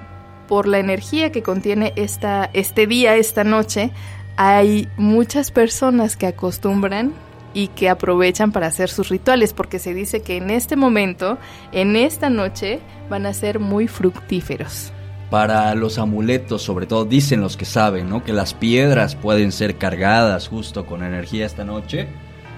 por 0.47 0.69
la 0.69 0.79
energía 0.79 1.33
que 1.33 1.43
contiene 1.43 1.93
esta, 1.97 2.51
este 2.53 2.87
día, 2.87 3.17
esta 3.17 3.45
noche, 3.45 3.91
hay 4.37 4.89
muchas 4.97 5.51
personas 5.51 6.17
que 6.17 6.27
acostumbran 6.27 7.13
y 7.55 7.69
que 7.69 7.89
aprovechan 7.89 8.53
para 8.53 8.67
hacer 8.67 8.89
sus 8.89 9.09
rituales, 9.09 9.53
porque 9.53 9.79
se 9.79 9.95
dice 9.95 10.23
que 10.23 10.37
en 10.37 10.51
este 10.51 10.77
momento, 10.77 11.39
en 11.73 11.97
esta 11.97 12.31
noche, 12.31 12.81
van 13.09 13.27
a 13.27 13.35
ser 13.35 13.59
muy 13.59 13.89
fructíferos. 13.89 14.93
Para 15.31 15.75
los 15.75 15.99
amuletos, 15.99 16.63
sobre 16.63 16.87
todo, 16.87 17.05
dicen 17.05 17.41
los 17.43 17.57
que 17.57 17.67
saben, 17.67 18.09
¿no? 18.09 18.25
Que 18.25 18.33
las 18.33 18.55
piedras 18.55 19.15
pueden 19.15 19.53
ser 19.53 19.77
cargadas 19.77 20.49
justo 20.49 20.87
con 20.87 21.03
energía 21.03 21.45
esta 21.45 21.65
noche 21.65 22.09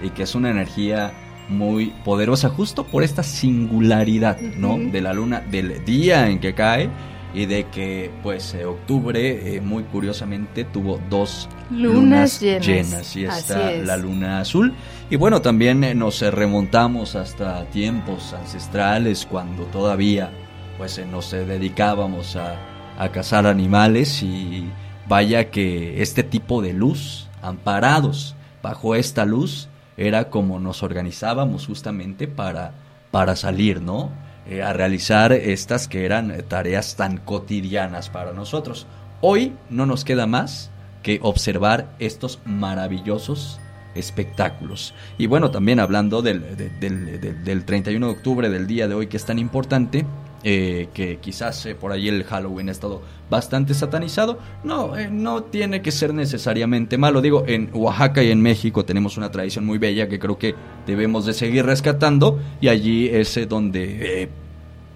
y 0.01 0.09
que 0.11 0.23
es 0.23 0.35
una 0.35 0.49
energía 0.49 1.11
muy 1.49 1.87
poderosa 2.05 2.47
justo 2.49 2.85
por 2.85 3.03
esta 3.03 3.23
singularidad, 3.23 4.39
¿no? 4.39 4.77
De 4.77 5.01
la 5.01 5.13
luna, 5.13 5.41
del 5.41 5.83
día 5.83 6.29
en 6.29 6.39
que 6.39 6.53
cae 6.53 6.89
y 7.33 7.45
de 7.45 7.65
que, 7.65 8.11
pues, 8.23 8.53
eh, 8.53 8.65
octubre, 8.65 9.55
eh, 9.55 9.61
muy 9.61 9.83
curiosamente, 9.83 10.65
tuvo 10.65 10.99
dos 11.09 11.47
Lunas 11.69 12.41
llenas. 12.41 13.15
y 13.15 13.25
Así 13.25 13.25
está 13.25 13.71
es. 13.71 13.85
la 13.85 13.95
luna 13.97 14.41
azul. 14.41 14.73
Y 15.09 15.15
bueno, 15.15 15.41
también 15.41 15.83
eh, 15.83 15.95
nos 15.95 16.21
remontamos 16.21 17.15
hasta 17.15 17.63
tiempos 17.65 18.33
ancestrales 18.33 19.25
cuando 19.25 19.63
todavía 19.63 20.31
pues 20.81 20.97
eh, 20.97 21.05
nos 21.05 21.31
eh, 21.31 21.45
dedicábamos 21.45 22.35
a, 22.35 22.55
a 22.97 23.09
cazar 23.09 23.45
animales 23.45 24.23
y 24.23 24.67
vaya 25.07 25.51
que 25.51 26.01
este 26.01 26.23
tipo 26.23 26.63
de 26.63 26.73
luz, 26.73 27.27
amparados 27.43 28.33
bajo 28.63 28.95
esta 28.95 29.23
luz, 29.25 29.69
era 29.95 30.31
como 30.31 30.57
nos 30.59 30.81
organizábamos 30.81 31.67
justamente 31.67 32.27
para, 32.27 32.71
para 33.11 33.35
salir, 33.35 33.79
¿no? 33.79 34.09
Eh, 34.49 34.63
a 34.63 34.73
realizar 34.73 35.33
estas 35.33 35.87
que 35.87 36.03
eran 36.03 36.35
tareas 36.47 36.95
tan 36.95 37.17
cotidianas 37.17 38.09
para 38.09 38.33
nosotros. 38.33 38.87
Hoy 39.21 39.53
no 39.69 39.85
nos 39.85 40.03
queda 40.03 40.25
más 40.25 40.71
que 41.03 41.19
observar 41.21 41.91
estos 41.99 42.39
maravillosos 42.43 43.59
espectáculos. 43.93 44.95
Y 45.19 45.27
bueno, 45.27 45.51
también 45.51 45.79
hablando 45.79 46.23
del, 46.23 46.55
de- 46.57 46.69
del, 46.79 47.21
del- 47.21 47.43
del 47.43 47.65
31 47.65 48.07
de 48.07 48.11
octubre, 48.13 48.49
del 48.49 48.65
día 48.65 48.87
de 48.87 48.95
hoy 48.95 49.05
que 49.05 49.17
es 49.17 49.25
tan 49.25 49.37
importante, 49.37 50.07
eh, 50.43 50.89
que 50.93 51.17
quizás 51.17 51.65
eh, 51.65 51.75
por 51.75 51.91
ahí 51.91 52.07
el 52.07 52.23
Halloween 52.23 52.69
ha 52.69 52.71
estado 52.71 53.01
bastante 53.29 53.73
satanizado, 53.73 54.39
no, 54.63 54.97
eh, 54.97 55.09
no 55.09 55.43
tiene 55.43 55.81
que 55.81 55.91
ser 55.91 56.13
necesariamente 56.13 56.97
malo. 56.97 57.21
Digo, 57.21 57.45
en 57.47 57.69
Oaxaca 57.73 58.21
y 58.21 58.29
en 58.29 58.41
México 58.41 58.83
tenemos 58.83 59.17
una 59.17 59.31
tradición 59.31 59.65
muy 59.65 59.77
bella 59.77 60.09
que 60.09 60.19
creo 60.19 60.37
que 60.37 60.53
debemos 60.85 61.25
de 61.25 61.33
seguir 61.33 61.65
rescatando 61.65 62.39
y 62.59 62.67
allí 62.67 63.07
es 63.07 63.37
eh, 63.37 63.45
donde... 63.45 64.23
eh, 64.23 64.29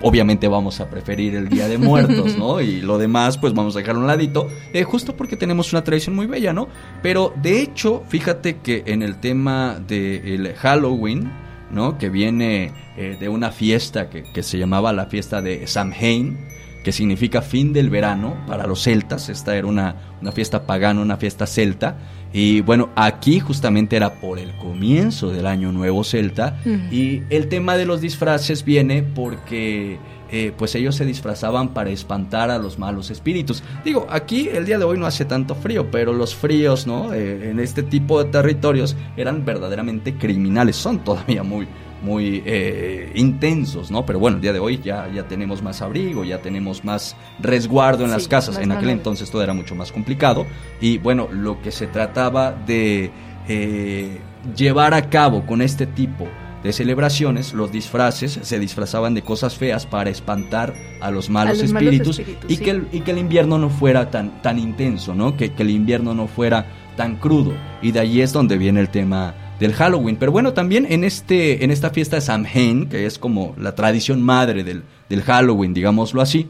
obviamente 0.01 0.49
vamos 0.49 0.81
a 0.81 0.89
preferir 0.89 1.35
el 1.35 1.47
Día 1.47 1.69
de 1.69 1.77
Muertos, 1.77 2.37
¿no? 2.37 2.59
Y 2.69 2.81
lo 2.81 2.97
demás, 2.97 3.37
pues 3.37 3.53
vamos 3.53 3.75
a 3.75 3.79
dejar 3.79 3.95
a 3.95 3.99
un 3.99 4.05
ladito, 4.05 4.49
justo 4.85 5.15
porque 5.15 5.37
tenemos 5.37 5.71
una 5.71 5.85
tradición 5.85 6.15
muy 6.15 6.27
bella, 6.27 6.51
¿no? 6.51 6.67
Pero 7.01 7.33
de 7.41 7.61
hecho, 7.61 8.03
fíjate 8.09 8.57
que 8.57 8.83
en 8.87 9.01
el 9.01 9.21
tema 9.21 9.79
del 9.87 10.53
Halloween, 10.55 11.31
¿no? 11.71 11.97
Que 11.97 12.09
viene 12.09 12.71
eh, 12.97 13.17
de 13.19 13.29
una 13.29 13.51
fiesta 13.51 14.09
que, 14.09 14.23
que 14.23 14.43
se 14.43 14.57
llamaba 14.57 14.93
la 14.93 15.05
fiesta 15.07 15.41
de 15.41 15.67
Samhain, 15.67 16.37
que 16.83 16.91
significa 16.91 17.41
fin 17.41 17.73
del 17.73 17.89
verano 17.89 18.37
para 18.47 18.67
los 18.67 18.83
celtas. 18.83 19.29
Esta 19.29 19.55
era 19.55 19.65
una, 19.65 19.95
una 20.21 20.31
fiesta 20.31 20.67
pagana, 20.67 21.01
una 21.01 21.17
fiesta 21.17 21.47
celta. 21.47 21.97
Y 22.31 22.61
bueno, 22.61 22.89
aquí 22.95 23.39
justamente 23.39 23.95
era 23.95 24.15
por 24.19 24.37
el 24.37 24.55
comienzo 24.57 25.31
del 25.31 25.47
año 25.47 25.71
nuevo 25.71 26.03
celta. 26.03 26.59
Y 26.91 27.23
el 27.29 27.47
tema 27.47 27.75
de 27.75 27.85
los 27.85 28.01
disfraces 28.01 28.63
viene 28.63 29.01
porque 29.01 29.97
eh, 30.31 30.53
pues 30.57 30.75
ellos 30.75 30.95
se 30.95 31.05
disfrazaban 31.05 31.69
para 31.69 31.89
espantar 31.89 32.49
a 32.51 32.57
los 32.57 32.79
malos 32.79 33.11
espíritus. 33.11 33.63
Digo, 33.83 34.07
aquí 34.09 34.49
el 34.49 34.65
día 34.65 34.77
de 34.77 34.83
hoy 34.83 34.97
no 34.97 35.05
hace 35.05 35.25
tanto 35.25 35.55
frío, 35.55 35.89
pero 35.91 36.13
los 36.13 36.35
fríos, 36.35 36.87
¿no? 36.87 37.13
Eh, 37.13 37.49
en 37.51 37.59
este 37.59 37.83
tipo 37.83 38.23
de 38.23 38.29
territorios 38.31 38.95
eran 39.17 39.45
verdaderamente 39.45 40.15
criminales. 40.15 40.75
Son 40.75 40.99
todavía 41.03 41.43
muy, 41.43 41.67
muy 42.01 42.43
eh, 42.45 43.11
intensos, 43.15 43.91
¿no? 43.91 44.05
Pero 44.05 44.19
bueno, 44.19 44.37
el 44.37 44.41
día 44.41 44.53
de 44.53 44.59
hoy 44.59 44.79
ya, 44.83 45.09
ya 45.13 45.27
tenemos 45.27 45.61
más 45.61 45.81
abrigo, 45.81 46.23
ya 46.23 46.39
tenemos 46.39 46.83
más 46.83 47.15
resguardo 47.39 48.03
en 48.03 48.09
Sí, 48.09 48.15
las 48.15 48.27
casas. 48.27 48.57
En 48.57 48.71
aquel 48.71 48.89
entonces 48.89 49.29
todo 49.29 49.43
era 49.43 49.53
mucho 49.53 49.75
más 49.75 49.91
complicado. 49.91 50.45
Y 50.79 50.97
bueno, 50.99 51.27
lo 51.31 51.61
que 51.61 51.71
se 51.71 51.87
trataba 51.87 52.51
de 52.51 53.11
eh, 53.47 54.19
llevar 54.55 54.93
a 54.93 55.09
cabo 55.09 55.45
con 55.45 55.61
este 55.61 55.85
tipo 55.85 56.27
de 56.65 56.73
celebraciones, 56.73 57.53
los 57.53 57.71
disfraces 57.71 58.39
se 58.41 58.59
disfrazaban 58.59 59.13
de 59.13 59.21
cosas 59.21 59.55
feas 59.55 59.85
para 59.85 60.09
espantar 60.09 60.73
a 60.99 61.11
los 61.11 61.29
malos, 61.29 61.59
los 61.59 61.71
malos 61.71 61.93
espíritus, 61.93 62.17
espíritus, 62.17 62.51
y, 62.51 62.55
sí. 62.55 62.63
que 62.63 62.71
el, 62.71 62.87
y 62.91 63.01
que 63.01 63.11
el 63.11 63.19
invierno 63.19 63.59
no 63.59 63.69
fuera 63.69 64.09
tan, 64.09 64.41
tan 64.41 64.57
intenso, 64.57 65.13
¿no? 65.13 65.37
Que, 65.37 65.53
que 65.53 65.61
el 65.61 65.69
invierno 65.69 66.15
no 66.15 66.25
fuera 66.25 66.65
tan 66.97 67.17
crudo. 67.17 67.53
Y 67.83 67.91
de 67.91 67.99
ahí 67.99 68.19
es 68.19 68.33
donde 68.33 68.57
viene 68.57 68.79
el 68.79 68.89
tema 68.89 69.35
del 69.59 69.73
Halloween. 69.73 70.15
Pero 70.15 70.31
bueno, 70.31 70.53
también 70.53 70.87
en, 70.89 71.03
este, 71.03 71.63
en 71.63 71.69
esta 71.69 71.91
fiesta 71.91 72.15
de 72.15 72.23
Samhain, 72.23 72.89
que 72.89 73.05
es 73.05 73.19
como 73.19 73.53
la 73.59 73.75
tradición 73.75 74.23
madre 74.23 74.63
del, 74.63 74.81
del 75.07 75.21
Halloween, 75.21 75.75
digámoslo 75.75 76.19
así, 76.19 76.47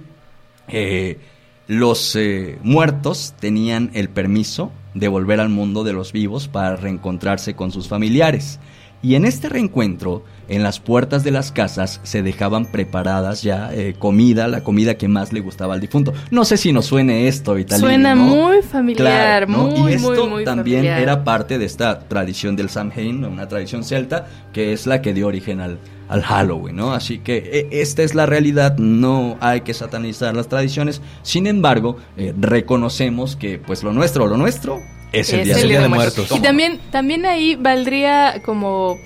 eh, 0.70 1.20
los 1.68 2.16
eh, 2.16 2.58
muertos 2.64 3.34
tenían 3.38 3.92
el 3.94 4.08
permiso 4.08 4.72
de 4.94 5.10
volver 5.10 5.42
al 5.42 5.50
mundo 5.50 5.84
de 5.84 5.92
los 5.92 6.14
vivos 6.14 6.48
para 6.48 6.78
reencontrarse 6.78 7.54
con 7.54 7.74
sus 7.74 7.90
familiares. 7.90 8.62
Y 9.06 9.14
en 9.14 9.24
este 9.26 9.50
reencuentro, 9.50 10.24
en 10.50 10.64
las 10.64 10.80
puertas 10.80 11.24
de 11.24 11.30
las 11.30 11.52
casas 11.52 12.00
se 12.02 12.24
dejaban 12.24 12.66
preparadas 12.72 13.44
ya 13.44 13.70
eh, 13.72 13.94
comida, 14.00 14.48
la 14.48 14.64
comida 14.64 14.96
que 14.98 15.08
más 15.08 15.32
le 15.32 15.42
gustaba 15.42 15.76
al 15.76 15.80
difunto. 15.80 16.12
No 16.32 16.44
sé 16.44 16.58
si 16.58 16.74
nos 16.74 16.88
suene 16.88 17.28
esto, 17.28 17.54
Vitalini, 17.54 17.86
Suena 17.88 18.16
¿no? 18.16 18.24
muy 18.24 18.64
familiar, 18.64 19.46
Claro, 19.46 19.48
¿no? 19.48 19.68
muy, 19.68 19.92
y 19.92 19.96
esto 19.98 20.10
muy, 20.26 20.28
muy 20.30 20.44
también 20.44 20.78
familiar. 20.80 21.02
era 21.04 21.24
parte 21.24 21.60
de 21.60 21.66
esta 21.66 22.00
tradición 22.00 22.56
del 22.56 22.70
Samhain, 22.70 23.24
una 23.26 23.48
tradición 23.48 23.84
celta, 23.84 24.26
que 24.54 24.74
es 24.74 24.88
la 24.88 25.04
que 25.04 25.14
dio 25.14 25.28
origen 25.28 25.60
al, 25.62 25.78
al 26.10 26.24
Halloween, 26.24 26.76
¿no? 26.76 26.94
Así 26.96 27.20
que 27.20 27.38
eh, 27.38 27.68
esta 27.74 28.02
es 28.02 28.16
la 28.16 28.26
realidad, 28.26 28.76
no 28.80 29.38
hay 29.40 29.62
que 29.62 29.76
satanizar 29.76 30.36
las 30.36 30.48
tradiciones, 30.50 31.00
sin 31.22 31.46
embargo, 31.46 31.98
eh, 32.18 32.34
reconocemos 32.40 33.36
que 33.36 33.60
pues 33.60 33.84
lo 33.84 33.94
nuestro, 33.94 34.26
lo 34.26 34.36
nuestro 34.38 34.80
es 35.20 35.34
el 35.34 35.40
Es 35.42 35.46
Día, 35.46 35.56
el 35.56 35.62
de 35.62 35.68
Día 35.68 35.82
de 35.82 35.88
Muertos. 35.88 36.18
Muertos. 36.18 36.30
¿Cómo 36.30 36.40
Y 36.40 36.44
también, 36.44 36.80
también 36.92 37.26
ahí 37.26 37.56
valdría 37.56 38.42
como 38.46 38.98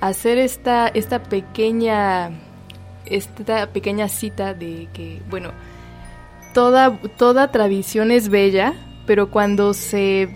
hacer 0.00 0.38
esta, 0.38 0.88
esta 0.88 1.22
pequeña 1.22 2.30
esta 3.06 3.68
pequeña 3.68 4.08
cita 4.08 4.52
de 4.52 4.88
que, 4.92 5.22
bueno, 5.30 5.52
toda, 6.52 6.98
toda 7.16 7.52
tradición 7.52 8.10
es 8.10 8.28
bella, 8.28 8.74
pero 9.06 9.30
cuando 9.30 9.74
se, 9.74 10.28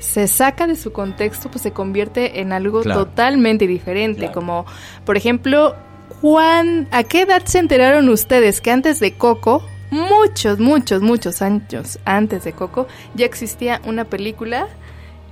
se 0.00 0.28
saca 0.28 0.66
de 0.66 0.76
su 0.76 0.92
contexto, 0.92 1.50
pues 1.50 1.62
se 1.62 1.72
convierte 1.72 2.40
en 2.40 2.52
algo 2.52 2.82
Claro. 2.82 3.06
totalmente 3.06 3.66
diferente. 3.66 4.20
Claro. 4.20 4.34
Como, 4.34 4.66
por 5.04 5.16
ejemplo, 5.16 5.74
Juan, 6.20 6.86
¿a 6.92 7.02
qué 7.02 7.22
edad 7.22 7.42
se 7.44 7.58
enteraron 7.58 8.08
ustedes 8.08 8.60
que 8.60 8.70
antes 8.70 9.00
de 9.00 9.14
Coco, 9.14 9.66
muchos, 9.90 10.58
muchos, 10.58 11.02
muchos 11.02 11.42
años 11.42 11.98
antes 12.04 12.44
de 12.44 12.52
Coco, 12.52 12.86
ya 13.14 13.26
existía 13.26 13.80
una 13.84 14.04
película 14.04 14.68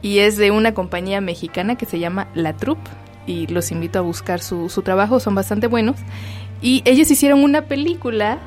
y 0.03 0.19
es 0.19 0.37
de 0.37 0.51
una 0.51 0.75
compañía 0.75 1.21
mexicana 1.21 1.77
que 1.77 1.87
se 1.87 1.99
llama 1.99 2.29
La 2.35 2.53
Troupe 2.55 2.91
y 3.27 3.47
los 3.47 3.71
invito 3.73 3.99
a 3.99 4.03
buscar 4.03 4.41
su, 4.41 4.69
su 4.69 4.83
trabajo, 4.83 5.19
son 5.21 5.35
bastante 5.35 5.67
buenos. 5.67 5.97
Y 6.61 6.83
ellos 6.85 7.11
hicieron 7.11 7.43
una 7.43 7.63
película 7.63 8.39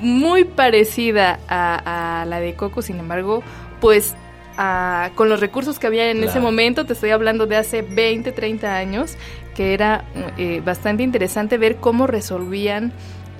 muy 0.00 0.44
parecida 0.44 1.38
a, 1.48 2.22
a 2.22 2.24
la 2.26 2.40
de 2.40 2.54
Coco, 2.54 2.82
sin 2.82 2.98
embargo, 2.98 3.42
pues 3.80 4.14
a- 4.56 5.10
con 5.14 5.28
los 5.28 5.40
recursos 5.40 5.78
que 5.78 5.86
había 5.86 6.10
en 6.10 6.24
ese 6.24 6.40
momento, 6.40 6.84
te 6.86 6.94
estoy 6.94 7.10
hablando 7.10 7.46
de 7.46 7.56
hace 7.56 7.82
20, 7.82 8.32
30 8.32 8.76
años, 8.76 9.16
que 9.54 9.74
era 9.74 10.04
eh, 10.38 10.60
bastante 10.64 11.02
interesante 11.02 11.56
ver 11.58 11.76
cómo 11.76 12.06
resolvían 12.06 12.92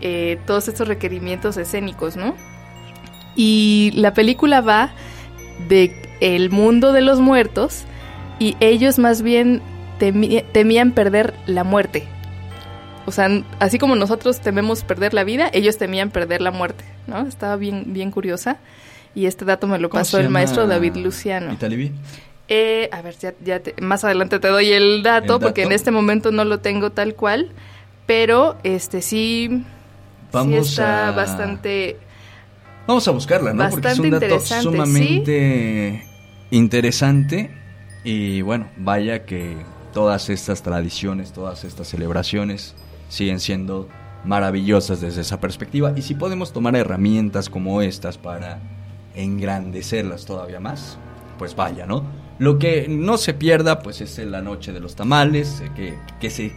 eh, 0.02 0.38
todos 0.46 0.68
estos 0.68 0.88
requerimientos 0.88 1.56
escénicos, 1.56 2.16
¿no? 2.16 2.34
Y 3.36 3.92
la 3.94 4.12
película 4.14 4.60
va 4.60 4.92
de 5.68 5.94
el 6.20 6.50
mundo 6.50 6.92
de 6.92 7.00
los 7.00 7.20
muertos 7.20 7.84
y 8.38 8.56
ellos 8.60 8.98
más 8.98 9.22
bien 9.22 9.62
temían 10.52 10.92
perder 10.92 11.34
la 11.46 11.64
muerte. 11.64 12.04
O 13.06 13.10
sea, 13.12 13.28
así 13.58 13.78
como 13.78 13.96
nosotros 13.96 14.40
tememos 14.40 14.84
perder 14.84 15.14
la 15.14 15.24
vida, 15.24 15.48
ellos 15.52 15.76
temían 15.78 16.10
perder 16.10 16.40
la 16.40 16.50
muerte, 16.50 16.84
¿no? 17.06 17.26
Estaba 17.26 17.56
bien, 17.56 17.84
bien 17.88 18.10
curiosa. 18.10 18.58
Y 19.14 19.26
este 19.26 19.44
dato 19.44 19.66
me 19.66 19.78
lo 19.78 19.90
¿Cómo 19.90 20.00
pasó 20.00 20.18
el 20.18 20.28
maestro 20.30 20.66
David 20.66 20.96
Luciano. 20.96 21.50
Eh, 22.48 22.88
a 22.92 23.02
ver, 23.02 23.16
ya, 23.18 23.34
ya 23.44 23.60
te- 23.60 23.74
más 23.80 24.04
adelante 24.04 24.38
te 24.38 24.48
doy 24.48 24.72
el 24.72 25.02
dato, 25.02 25.34
El 25.36 25.40
porque 25.40 25.62
en 25.62 25.68
dato. 25.68 25.76
este 25.76 25.90
momento 25.90 26.32
no 26.32 26.44
lo 26.44 26.60
tengo 26.60 26.90
tal 26.90 27.14
cual, 27.14 27.50
pero 28.06 28.56
este 28.62 29.02
sí, 29.02 29.64
sí 30.32 30.38
Vamos 30.50 30.70
está 30.70 31.08
a- 31.08 31.12
bastante... 31.12 31.98
Vamos 32.86 33.06
a 33.06 33.12
buscarla, 33.12 33.52
¿no? 33.52 33.68
Porque 33.70 33.88
es 33.88 33.98
un 34.00 34.10
dato 34.10 34.40
sumamente 34.40 36.04
interesante 36.50 37.50
y 38.04 38.42
bueno, 38.42 38.68
vaya 38.76 39.24
que 39.24 39.56
todas 39.92 40.28
estas 40.30 40.62
tradiciones, 40.62 41.32
todas 41.32 41.64
estas 41.64 41.88
celebraciones 41.88 42.74
siguen 43.08 43.38
siendo 43.40 43.88
maravillosas 44.24 45.00
desde 45.00 45.20
esa 45.20 45.38
perspectiva 45.40 45.92
y 45.96 46.02
si 46.02 46.14
podemos 46.14 46.52
tomar 46.52 46.74
herramientas 46.76 47.48
como 47.48 47.82
estas 47.82 48.18
para 48.18 48.60
engrandecerlas 49.14 50.24
todavía 50.26 50.60
más, 50.60 50.98
pues 51.38 51.54
vaya, 51.54 51.86
¿no? 51.86 52.04
Lo 52.38 52.58
que 52.58 52.86
no 52.88 53.16
se 53.18 53.34
pierda 53.34 53.80
pues 53.80 54.00
es 54.00 54.18
la 54.18 54.40
noche 54.40 54.72
de 54.72 54.80
los 54.80 54.96
tamales, 54.96 55.60
eh, 55.60 55.70
que, 55.76 55.94
que 56.20 56.30
se 56.30 56.52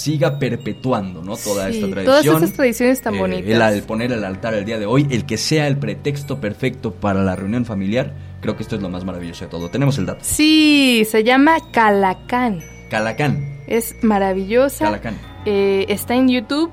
siga 0.00 0.38
perpetuando, 0.38 1.22
¿no? 1.22 1.36
Toda 1.36 1.70
Sí, 1.70 1.76
esta 1.78 1.88
todas 1.90 2.04
tradición. 2.04 2.34
estas 2.36 2.52
tradiciones 2.56 3.00
tan 3.02 3.14
Eh, 3.14 3.18
bonitas. 3.18 3.50
El, 3.50 3.62
al 3.62 3.82
poner 3.82 4.12
el 4.12 4.24
altar 4.24 4.54
el 4.54 4.64
día 4.64 4.78
de 4.78 4.86
hoy, 4.86 5.06
el 5.10 5.24
que 5.26 5.36
sea 5.36 5.66
el 5.66 5.76
pretexto 5.76 6.40
perfecto 6.40 6.92
para 6.92 7.22
la 7.22 7.36
reunión 7.36 7.64
familiar, 7.64 8.14
creo 8.40 8.56
que 8.56 8.62
esto 8.62 8.76
es 8.76 8.82
lo 8.82 8.88
más 8.88 9.04
maravilloso 9.04 9.44
de 9.44 9.50
todo. 9.50 9.68
Tenemos 9.70 9.98
el 9.98 10.06
dato. 10.06 10.20
Sí, 10.22 11.06
se 11.10 11.24
llama 11.24 11.56
Calacán. 11.72 12.60
Calacán. 12.90 13.58
Es 13.66 13.94
maravillosa. 14.02 14.86
Calacán. 14.86 15.16
Eh, 15.46 15.86
está 15.88 16.14
en 16.14 16.28
YouTube. 16.28 16.70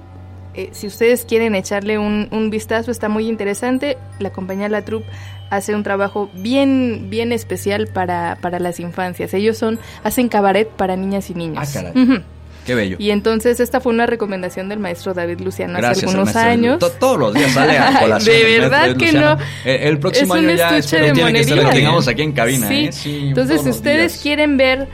Eh, 0.55 0.69
si 0.71 0.87
ustedes 0.87 1.23
quieren 1.25 1.53
echarle 1.53 1.99
un, 1.99 2.27
un 2.31 2.49
vistazo, 2.49 2.89
está 2.89 3.09
muy 3.09 3.27
interesante. 3.27 3.97
La 4.19 4.31
compañía 4.31 4.67
La 4.69 4.81
Troupe 4.83 5.05
hace 5.51 5.75
un 5.75 5.83
trabajo 5.83 6.29
bien, 6.33 7.07
bien 7.11 7.31
especial 7.31 7.87
para, 7.87 8.37
para 8.41 8.59
las 8.59 8.79
infancias. 8.79 9.33
Ellos 9.35 9.57
son, 9.57 9.79
hacen 10.03 10.27
cabaret 10.29 10.67
para 10.67 10.95
niñas 10.95 11.29
y 11.29 11.35
niños. 11.35 11.59
Ah, 11.61 11.71
caray. 11.71 12.23
Qué 12.67 12.75
bello. 12.75 12.97
Y 12.99 13.09
entonces 13.09 13.59
esta 13.59 13.79
fue 13.81 13.91
una 13.93 14.05
recomendación 14.05 14.69
del 14.69 14.77
maestro 14.77 15.15
David 15.15 15.39
Luciano 15.39 15.79
Gracias, 15.79 16.03
hace 16.09 16.17
algunos 16.17 16.35
años. 16.35 16.77
To- 16.79 16.91
Todos 16.91 17.17
los 17.17 17.33
días 17.33 17.51
sale 17.53 17.77
a 17.79 17.99
colación. 17.99 18.35
De 18.35 18.59
verdad 18.59 18.95
que 18.97 19.05
Luciano. 19.13 19.35
no. 19.37 19.41
El, 19.65 19.75
el 19.87 19.99
próximo 19.99 20.35
Es 20.35 20.39
año 20.43 20.55
ya 20.55 20.77
espero 20.77 21.05
de 21.07 21.11
tiene 21.13 21.33
que 21.33 21.43
ser 21.45 21.49
lo 21.55 21.63
monerías. 21.63 21.75
tengamos 21.83 22.07
aquí 22.07 22.21
en 22.21 22.31
cabina. 22.33 22.67
Sí. 22.67 22.85
¿eh? 22.85 22.91
Sí, 22.91 23.19
Entonces, 23.29 23.61
si 23.63 23.69
ustedes 23.69 24.11
días. 24.11 24.21
quieren 24.21 24.57
ver 24.57 24.87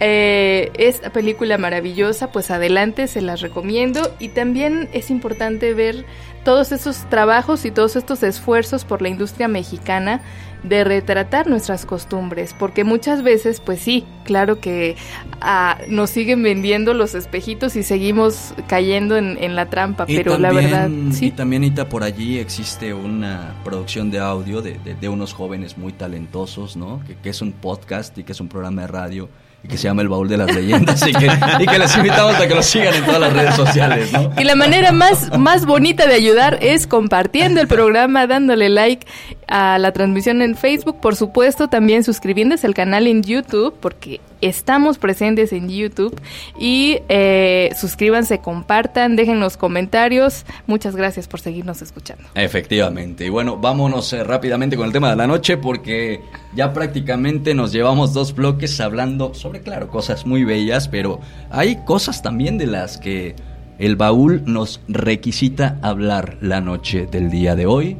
eh, 0.00 0.70
esta 0.76 1.10
película 1.10 1.56
maravillosa, 1.58 2.30
pues 2.30 2.50
adelante, 2.50 3.06
se 3.08 3.20
las 3.22 3.40
recomiendo. 3.40 4.14
Y 4.20 4.28
también 4.28 4.88
es 4.92 5.10
importante 5.10 5.72
ver 5.74 6.04
todos 6.44 6.72
esos 6.72 7.08
trabajos 7.08 7.64
y 7.64 7.70
todos 7.70 7.96
estos 7.96 8.22
esfuerzos 8.22 8.84
por 8.84 9.00
la 9.00 9.08
industria 9.08 9.48
mexicana 9.48 10.20
de 10.64 10.82
retratar 10.82 11.46
nuestras 11.46 11.86
costumbres, 11.86 12.54
porque 12.58 12.84
muchas 12.84 13.22
veces, 13.22 13.60
pues 13.60 13.80
sí, 13.80 14.04
claro 14.24 14.58
que 14.60 14.96
ah, 15.40 15.78
nos 15.88 16.10
siguen 16.10 16.42
vendiendo 16.42 16.94
los 16.94 17.14
espejitos 17.14 17.76
y 17.76 17.82
seguimos 17.82 18.54
cayendo 18.66 19.16
en, 19.16 19.36
en 19.42 19.54
la 19.56 19.66
trampa, 19.70 20.04
Y 20.08 20.16
pero 20.16 20.38
la 20.38 20.52
verdad, 20.52 20.88
Y 20.88 21.12
sí. 21.12 21.30
también, 21.30 21.64
Ita, 21.64 21.88
por 21.88 22.02
allí 22.02 22.38
existe 22.38 22.94
una 22.94 23.54
producción 23.62 24.10
de 24.10 24.18
audio 24.20 24.62
de, 24.62 24.78
de- 24.78 24.94
de 24.94 25.08
unos 25.08 25.32
jóvenes 25.34 25.76
muy 25.78 25.92
talentosos, 25.92 26.76
¿no? 26.76 27.02
Que, 27.06 27.14
que 27.16 27.28
es 27.30 27.42
un 27.42 27.52
podcast 27.52 28.16
y 28.18 28.24
que 28.24 28.32
es 28.32 28.40
un 28.40 28.48
programa 28.48 28.82
de 28.82 28.88
radio 28.88 29.28
y 29.34 29.43
que 29.68 29.78
se 29.78 29.84
llama 29.84 30.02
El 30.02 30.08
Baúl 30.08 30.28
de 30.28 30.36
las 30.36 30.54
Leyendas 30.54 31.06
y 31.06 31.12
que, 31.12 31.30
y 31.60 31.66
que 31.66 31.78
les 31.78 31.96
invitamos 31.96 32.34
a 32.34 32.46
que 32.46 32.54
lo 32.54 32.62
sigan 32.62 32.94
en 32.94 33.04
todas 33.04 33.20
las 33.20 33.32
redes 33.32 33.54
sociales, 33.54 34.12
¿no? 34.12 34.30
Y 34.36 34.44
la 34.44 34.54
manera 34.54 34.92
más, 34.92 35.36
más 35.38 35.64
bonita 35.64 36.06
de 36.06 36.14
ayudar 36.14 36.58
es 36.60 36.86
compartiendo 36.86 37.60
el 37.60 37.68
programa, 37.68 38.26
dándole 38.26 38.68
like 38.68 39.06
a 39.48 39.78
la 39.78 39.92
transmisión 39.92 40.42
en 40.42 40.54
Facebook, 40.54 41.00
por 41.00 41.16
supuesto, 41.16 41.68
también 41.68 42.04
suscribiéndose 42.04 42.66
al 42.66 42.74
canal 42.74 43.06
en 43.06 43.22
YouTube, 43.22 43.74
porque 43.80 44.20
estamos 44.46 44.98
presentes 44.98 45.52
en 45.52 45.68
YouTube. 45.68 46.18
Y 46.58 46.98
eh, 47.08 47.70
suscríbanse, 47.78 48.38
compartan, 48.38 49.16
dejen 49.16 49.40
los 49.40 49.56
comentarios. 49.56 50.44
Muchas 50.66 50.96
gracias 50.96 51.28
por 51.28 51.40
seguirnos 51.40 51.82
escuchando. 51.82 52.24
Efectivamente. 52.34 53.26
Y 53.26 53.28
bueno, 53.28 53.56
vámonos 53.56 54.12
eh, 54.12 54.24
rápidamente 54.24 54.76
con 54.76 54.86
el 54.86 54.92
tema 54.92 55.10
de 55.10 55.16
la 55.16 55.26
noche 55.26 55.56
porque 55.56 56.20
ya 56.54 56.72
prácticamente 56.72 57.54
nos 57.54 57.72
llevamos 57.72 58.14
dos 58.14 58.34
bloques 58.34 58.80
hablando 58.80 59.34
sobre, 59.34 59.60
claro, 59.60 59.88
cosas 59.88 60.26
muy 60.26 60.44
bellas, 60.44 60.88
pero 60.88 61.20
hay 61.50 61.76
cosas 61.84 62.22
también 62.22 62.58
de 62.58 62.66
las 62.66 62.98
que 62.98 63.34
el 63.78 63.96
baúl 63.96 64.42
nos 64.46 64.80
requisita 64.88 65.78
hablar 65.82 66.38
la 66.40 66.60
noche 66.60 67.06
del 67.06 67.30
día 67.30 67.56
de 67.56 67.66
hoy. 67.66 67.96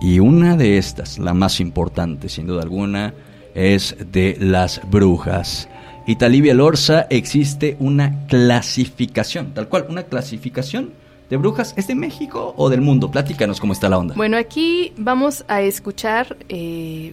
Y 0.00 0.20
una 0.20 0.56
de 0.56 0.78
estas, 0.78 1.18
la 1.18 1.34
más 1.34 1.58
importante 1.60 2.28
sin 2.28 2.46
duda 2.46 2.62
alguna, 2.62 3.14
es 3.54 3.96
de 4.12 4.36
las 4.38 4.80
brujas. 4.88 5.68
Y 6.08 6.16
Talibia 6.16 6.54
Lorza 6.54 7.06
existe 7.10 7.76
una 7.80 8.26
clasificación, 8.28 9.52
tal 9.52 9.68
cual, 9.68 9.84
una 9.90 10.04
clasificación 10.04 10.94
de 11.28 11.36
brujas. 11.36 11.74
¿Es 11.76 11.86
de 11.86 11.94
México 11.94 12.54
o 12.56 12.70
del 12.70 12.80
mundo? 12.80 13.10
Platícanos 13.10 13.60
cómo 13.60 13.74
está 13.74 13.90
la 13.90 13.98
onda. 13.98 14.14
Bueno, 14.14 14.38
aquí 14.38 14.94
vamos 14.96 15.44
a 15.48 15.60
escuchar 15.60 16.38
eh, 16.48 17.12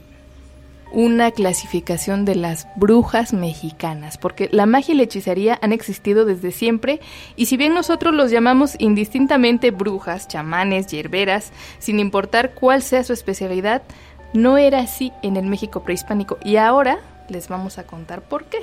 una 0.94 1.32
clasificación 1.32 2.24
de 2.24 2.36
las 2.36 2.70
brujas 2.78 3.34
mexicanas, 3.34 4.18
porque 4.18 4.48
la 4.54 4.66
magia 4.66 4.94
y 4.94 4.98
la 4.98 5.04
hechicería 5.04 5.60
han 5.62 5.74
existido 5.74 6.24
desde 6.24 6.54
siempre, 6.54 7.02
y 7.36 7.48
si 7.48 7.58
bien 7.58 7.74
nosotros 7.74 8.14
los 8.14 8.32
llamamos 8.32 8.76
indistintamente 8.80 9.72
brujas, 9.72 10.30
chamanes, 10.30 10.88
hierberas, 10.88 11.52
sin 11.80 12.00
importar 12.00 12.54
cuál 12.54 12.82
sea 12.82 13.04
su 13.04 13.12
especialidad, 13.12 13.82
no 14.32 14.58
era 14.58 14.80
así 14.80 15.12
en 15.22 15.36
el 15.36 15.48
México 15.48 15.84
prehispánico, 15.84 16.38
y 16.46 16.56
ahora 16.56 17.00
les 17.28 17.50
vamos 17.50 17.78
a 17.78 17.84
contar 17.84 18.22
por 18.22 18.46
qué. 18.46 18.60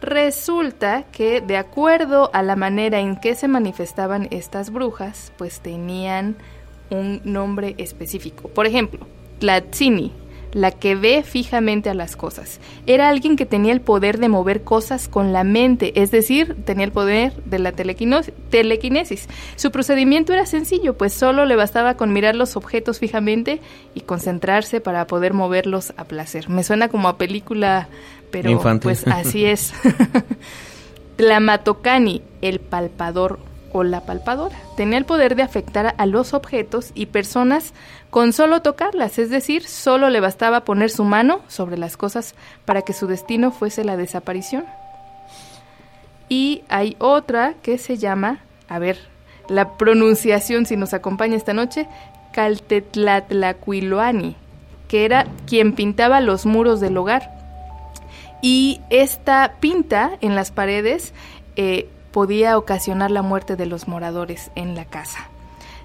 Resulta 0.00 1.04
que 1.12 1.40
de 1.40 1.56
acuerdo 1.56 2.30
a 2.32 2.42
la 2.42 2.56
manera 2.56 3.00
en 3.00 3.16
que 3.16 3.34
se 3.34 3.48
manifestaban 3.48 4.28
estas 4.30 4.70
brujas, 4.70 5.32
pues 5.36 5.60
tenían 5.60 6.36
un 6.90 7.20
nombre 7.24 7.74
específico. 7.78 8.48
Por 8.48 8.66
ejemplo, 8.66 9.06
Tlatzini, 9.38 10.12
la 10.52 10.72
que 10.72 10.96
ve 10.96 11.22
fijamente 11.22 11.90
a 11.90 11.94
las 11.94 12.16
cosas. 12.16 12.60
Era 12.86 13.08
alguien 13.08 13.36
que 13.36 13.46
tenía 13.46 13.72
el 13.72 13.80
poder 13.80 14.18
de 14.18 14.28
mover 14.28 14.64
cosas 14.64 15.06
con 15.06 15.32
la 15.32 15.44
mente, 15.44 15.92
es 16.00 16.10
decir, 16.10 16.56
tenía 16.64 16.84
el 16.84 16.92
poder 16.92 17.34
de 17.44 17.58
la 17.58 17.72
telequinesis. 17.72 19.28
Su 19.56 19.70
procedimiento 19.70 20.32
era 20.32 20.46
sencillo, 20.46 20.98
pues 20.98 21.12
solo 21.12 21.44
le 21.44 21.56
bastaba 21.56 21.94
con 21.94 22.12
mirar 22.12 22.34
los 22.34 22.56
objetos 22.56 22.98
fijamente 22.98 23.60
y 23.94 24.00
concentrarse 24.00 24.80
para 24.80 25.06
poder 25.06 25.34
moverlos 25.34 25.92
a 25.96 26.04
placer. 26.04 26.48
Me 26.48 26.64
suena 26.64 26.88
como 26.88 27.08
a 27.08 27.16
película, 27.16 27.88
pero 28.30 28.50
Infantil. 28.50 28.82
pues 28.82 29.06
así 29.06 29.44
es. 29.46 29.72
Tlamatocani, 31.16 32.22
el 32.40 32.60
palpador 32.60 33.38
o 33.72 33.84
la 33.84 34.02
palpadora. 34.02 34.56
Tenía 34.76 34.98
el 34.98 35.04
poder 35.04 35.36
de 35.36 35.42
afectar 35.42 35.94
a 35.96 36.06
los 36.06 36.34
objetos 36.34 36.90
y 36.94 37.06
personas 37.06 37.72
con 38.10 38.32
solo 38.32 38.62
tocarlas, 38.62 39.18
es 39.18 39.30
decir, 39.30 39.66
solo 39.66 40.10
le 40.10 40.20
bastaba 40.20 40.64
poner 40.64 40.90
su 40.90 41.04
mano 41.04 41.40
sobre 41.46 41.78
las 41.78 41.96
cosas 41.96 42.34
para 42.64 42.82
que 42.82 42.92
su 42.92 43.06
destino 43.06 43.52
fuese 43.52 43.84
la 43.84 43.96
desaparición. 43.96 44.64
Y 46.28 46.62
hay 46.68 46.96
otra 46.98 47.54
que 47.62 47.78
se 47.78 47.98
llama, 47.98 48.40
a 48.68 48.78
ver, 48.78 48.98
la 49.48 49.76
pronunciación 49.76 50.66
si 50.66 50.76
nos 50.76 50.94
acompaña 50.94 51.36
esta 51.36 51.54
noche, 51.54 51.86
Caltetlatlacuiloani, 52.32 54.36
que 54.88 55.04
era 55.04 55.26
quien 55.46 55.74
pintaba 55.74 56.20
los 56.20 56.46
muros 56.46 56.80
del 56.80 56.96
hogar. 56.96 57.39
Y 58.42 58.80
esta 58.90 59.54
pinta 59.60 60.12
en 60.20 60.34
las 60.34 60.50
paredes 60.50 61.12
eh, 61.56 61.88
podía 62.10 62.56
ocasionar 62.58 63.10
la 63.10 63.22
muerte 63.22 63.56
de 63.56 63.66
los 63.66 63.88
moradores 63.88 64.50
en 64.54 64.74
la 64.74 64.84
casa. 64.84 65.28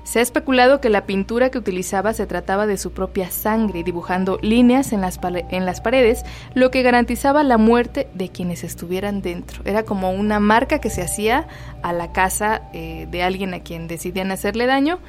Se 0.04 0.20
ha 0.20 0.22
especulado 0.22 0.82
que 0.82 0.90
la 0.90 1.08
pintura 1.08 1.50
que 1.50 1.58
utilizaba 1.58 2.14
se 2.14 2.28
trataba 2.28 2.68
de 2.68 2.78
su 2.78 2.92
propia 2.92 3.32
sangre, 3.32 3.84
dibujando 3.84 4.38
líneas 4.44 4.94
en 4.94 5.02
las, 5.02 5.20
en 5.24 5.66
las 5.66 5.82
paredes, 5.82 6.24
lo 6.54 6.70
que 6.70 6.84
garantizaba 6.84 7.44
la 7.44 7.58
muerte 7.58 8.08
de 8.14 8.30
quienes 8.30 8.64
estuvieran 8.64 9.24
dentro. 9.24 9.64
Era 9.66 9.82
como 9.82 10.12
una 10.12 10.40
marca 10.40 10.80
que 10.80 10.92
se 10.92 11.02
hacía 11.02 11.48
a 11.82 11.92
la 11.92 12.12
casa 12.12 12.62
eh, 12.72 13.08
de 13.10 13.24
alguien 13.24 13.56
a 13.56 13.62
quien 13.62 13.88
decidían 13.88 14.30
hacerle 14.30 14.68
daño, 14.68 15.00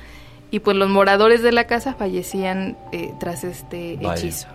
y 0.50 0.60
pues 0.60 0.76
los 0.78 0.88
moradores 0.88 1.42
de 1.42 1.52
la 1.52 1.64
casa 1.64 1.92
fallecían 1.92 2.78
eh, 2.92 3.12
tras 3.20 3.44
este 3.44 3.96
Vaya. 3.96 4.14
hechizo. 4.14 4.48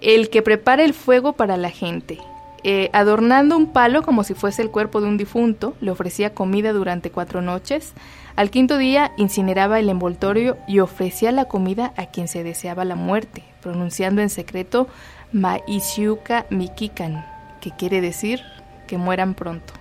El 0.00 0.30
que 0.30 0.42
prepara 0.42 0.84
el 0.84 0.94
fuego 0.94 1.32
para 1.32 1.56
la 1.56 1.70
gente. 1.70 2.18
Eh, 2.64 2.90
adornando 2.92 3.56
un 3.56 3.72
palo 3.72 4.02
como 4.02 4.24
si 4.24 4.34
fuese 4.34 4.62
el 4.62 4.70
cuerpo 4.70 5.00
de 5.00 5.06
un 5.08 5.16
difunto, 5.16 5.74
le 5.80 5.90
ofrecía 5.92 6.34
comida 6.34 6.72
durante 6.72 7.10
cuatro 7.10 7.40
noches. 7.40 7.92
Al 8.36 8.50
quinto 8.50 8.78
día 8.78 9.12
incineraba 9.16 9.78
el 9.80 9.88
envoltorio 9.88 10.56
y 10.68 10.80
ofrecía 10.80 11.32
la 11.32 11.46
comida 11.46 11.92
a 11.96 12.06
quien 12.06 12.28
se 12.28 12.42
deseaba 12.44 12.84
la 12.84 12.94
muerte, 12.96 13.42
pronunciando 13.60 14.22
en 14.22 14.30
secreto 14.30 14.88
Maisiuka 15.32 16.46
Mikikan, 16.50 17.24
que 17.60 17.70
quiere 17.72 18.00
decir 18.00 18.42
que 18.86 18.98
mueran 18.98 19.34
pronto. 19.34 19.72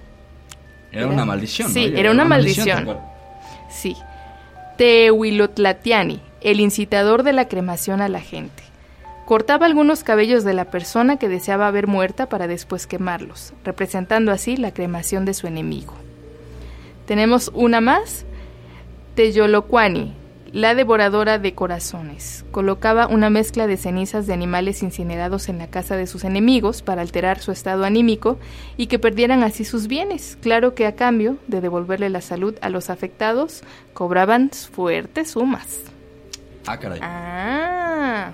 Era 0.91 1.01
era- 1.03 1.11
una 1.13 1.25
maldición, 1.25 1.67
¿no? 1.69 1.73
sí, 1.73 1.93
era 1.95 2.11
una 2.11 2.25
maldición. 2.25 2.85
cual. 2.85 2.99
Sí. 3.69 3.95
Tehuilotlatiani, 4.77 6.19
el 6.41 6.59
incitador 6.59 7.23
de 7.23 7.33
la 7.33 7.47
cremación 7.47 8.01
a 8.01 8.09
la 8.09 8.19
gente. 8.21 8.63
Cortaba 9.27 9.65
algunos 9.65 10.05
cabellos 10.05 10.45
de 10.45 10.53
la 10.53 10.71
persona 10.71 11.17
que 11.17 11.27
deseaba 11.27 11.69
ver 11.69 11.85
muerta 11.85 12.29
para 12.29 12.47
después 12.47 12.87
quemarlos, 12.87 13.51
representando 13.65 14.31
así 14.31 14.55
la 14.55 14.73
cremación 14.73 15.25
de 15.25 15.33
su 15.33 15.47
enemigo. 15.47 15.93
Tenemos 17.05 17.51
una 17.53 17.81
más, 17.81 18.23
Teyolocuani, 19.15 20.13
la 20.53 20.75
devoradora 20.75 21.39
de 21.39 21.53
corazones. 21.53 22.45
Colocaba 22.51 23.07
una 23.07 23.29
mezcla 23.29 23.67
de 23.67 23.75
cenizas 23.75 24.27
de 24.27 24.33
animales 24.33 24.81
incinerados 24.81 25.49
en 25.49 25.57
la 25.57 25.67
casa 25.67 25.97
de 25.97 26.07
sus 26.07 26.23
enemigos 26.23 26.81
para 26.81 27.01
alterar 27.01 27.39
su 27.39 27.51
estado 27.51 27.83
anímico 27.83 28.39
y 28.77 28.87
que 28.87 28.97
perdieran 28.97 29.43
así 29.43 29.65
sus 29.65 29.87
bienes. 29.87 30.37
Claro 30.41 30.73
que 30.73 30.85
a 30.85 30.95
cambio 30.95 31.35
de 31.47 31.59
devolverle 31.59 32.09
la 32.09 32.21
salud 32.21 32.55
a 32.61 32.69
los 32.69 32.89
afectados, 32.89 33.61
cobraban 33.93 34.51
fuertes 34.51 35.31
sumas. 35.31 35.81
Ah, 36.65 36.79
caray. 36.79 37.01
Ah. 37.03 38.31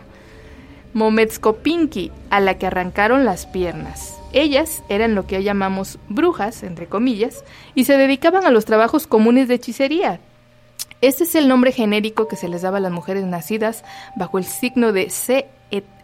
Mometskopinki, 0.94 2.12
a 2.30 2.40
la 2.40 2.58
que 2.58 2.68
arrancaron 2.68 3.26
las 3.26 3.46
piernas. 3.46 4.18
Ellas 4.32 4.84
eran 4.90 5.16
lo 5.16 5.28
que 5.28 5.38
hoy 5.38 5.44
llamamos 5.44 6.00
brujas, 6.10 6.64
entre 6.64 6.88
comillas, 6.88 7.44
y 7.76 7.86
se 7.86 7.98
dedicaban 7.98 8.46
a 8.46 8.52
los 8.52 8.66
trabajos 8.66 9.06
comunes 9.08 9.48
de 9.48 9.56
hechicería. 9.56 10.20
Este 11.02 11.26
es 11.26 11.36
el 11.36 11.48
nombre 11.48 11.72
genérico 11.72 12.28
que 12.28 12.36
se 12.36 12.48
les 12.48 12.62
daba 12.62 12.78
a 12.78 12.82
las 12.82 12.92
mujeres 12.92 13.26
nacidas 13.26 13.84
bajo 14.16 14.38
el 14.38 14.46
signo 14.46 14.92
de 14.92 15.10
Se 15.10 15.48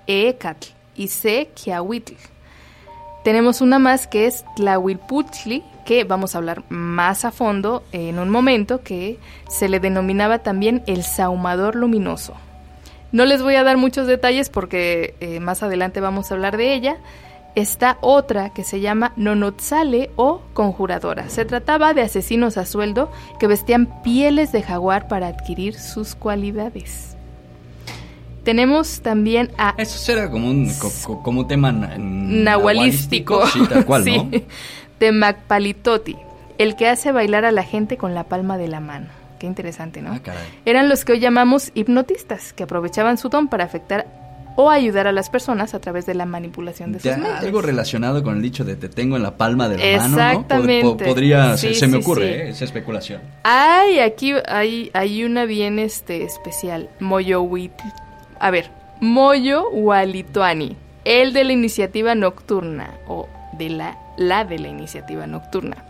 Eecatl 0.07 0.69
y 0.95 1.07
Se 1.07 1.49
Kiahuitl. 1.53 2.15
Tenemos 3.23 3.61
una 3.61 3.79
más 3.79 4.07
que 4.07 4.27
es 4.27 4.43
Tlahuilpuchtli, 4.55 5.63
que 5.85 6.03
vamos 6.03 6.33
a 6.33 6.39
hablar 6.39 6.63
más 6.69 7.25
a 7.25 7.31
fondo 7.31 7.83
en 7.91 8.17
un 8.17 8.29
momento, 8.29 8.81
que 8.81 9.19
se 9.49 9.69
le 9.69 9.79
denominaba 9.79 10.39
también 10.39 10.83
el 10.87 11.03
saumador 11.03 11.75
luminoso. 11.75 12.33
No 13.11 13.25
les 13.25 13.41
voy 13.41 13.55
a 13.55 13.63
dar 13.63 13.77
muchos 13.77 14.05
detalles 14.07 14.49
porque 14.49 15.15
eh, 15.19 15.39
más 15.39 15.63
adelante 15.63 15.99
vamos 15.99 16.29
a 16.31 16.35
hablar 16.35 16.57
de 16.57 16.73
ella. 16.73 16.97
Está 17.55 17.97
otra 18.01 18.51
que 18.51 18.63
se 18.63 18.79
llama 18.79 19.11
Nonotzale 19.15 20.11
o 20.15 20.41
conjuradora. 20.53 21.29
Se 21.29 21.45
trataba 21.45 21.93
de 21.95 22.03
asesinos 22.03 22.57
a 22.57 22.65
sueldo 22.65 23.11
que 23.39 23.47
vestían 23.47 24.01
pieles 24.03 24.51
de 24.51 24.61
jaguar 24.61 25.07
para 25.07 25.27
adquirir 25.27 25.73
sus 25.73 26.13
cualidades. 26.13 27.15
Tenemos 28.43 29.01
también 29.01 29.51
a 29.57 29.73
Eso 29.77 29.97
será 29.97 30.29
como 30.31 30.49
un, 30.49 30.71
co- 30.75 30.91
co- 31.05 31.23
como 31.23 31.45
tema 31.47 31.71
na- 31.71 31.95
nahualístico. 31.97 33.45
Sí, 33.47 33.59
tal 33.67 33.85
cual, 33.85 34.05
¿no? 34.05 34.29
Sí. 34.31 34.45
Temacpalitoti, 34.99 36.15
el 36.57 36.75
que 36.75 36.87
hace 36.87 37.11
bailar 37.11 37.45
a 37.45 37.51
la 37.51 37.63
gente 37.63 37.97
con 37.97 38.13
la 38.13 38.23
palma 38.25 38.57
de 38.57 38.67
la 38.67 38.79
mano. 38.79 39.07
Qué 39.39 39.47
interesante, 39.47 40.01
¿no? 40.01 40.11
Ah, 40.13 40.19
caray. 40.19 40.43
Eran 40.65 40.89
los 40.89 41.05
que 41.05 41.13
hoy 41.13 41.19
llamamos 41.19 41.71
hipnotistas, 41.73 42.53
que 42.53 42.63
aprovechaban 42.63 43.17
su 43.17 43.29
don 43.29 43.47
para 43.47 43.63
afectar 43.63 44.05
o 44.55 44.69
ayudar 44.69 45.07
a 45.07 45.13
las 45.13 45.29
personas 45.29 45.73
a 45.73 45.79
través 45.79 46.05
de 46.05 46.13
la 46.13 46.25
manipulación 46.25 46.91
de 46.91 46.99
sus 46.99 47.09
mentes. 47.11 47.31
algo 47.43 47.61
relacionado 47.61 48.21
con 48.23 48.35
el 48.35 48.41
dicho 48.41 48.65
de 48.65 48.75
te 48.75 48.89
tengo 48.89 49.15
en 49.15 49.23
la 49.23 49.37
palma 49.37 49.69
de 49.69 49.77
la 49.77 50.07
mano, 50.09 50.45
¿no? 50.49 50.97
Podría, 50.97 51.55
se, 51.55 51.69
Sí, 51.69 51.75
se 51.75 51.87
me 51.87 51.97
ocurre, 51.97 52.23
sí. 52.23 52.29
¿eh? 52.33 52.49
esa 52.49 52.65
especulación. 52.65 53.21
Ay, 53.43 53.99
aquí 53.99 54.33
hay, 54.47 54.91
hay 54.93 55.23
una 55.23 55.45
bien 55.45 55.79
este 55.79 56.23
especial. 56.23 56.89
Moyohuit. 56.99 57.71
A 58.39 58.51
ver, 58.51 58.69
Moyo 58.99 59.69
Walituani. 59.69 60.75
El 61.05 61.31
de 61.31 61.45
la 61.45 61.53
iniciativa 61.53 62.13
nocturna. 62.15 62.95
O 63.07 63.29
de 63.57 63.69
la, 63.69 63.97
la 64.17 64.43
de 64.43 64.59
la 64.59 64.67
iniciativa 64.67 65.25
nocturna. 65.25 65.85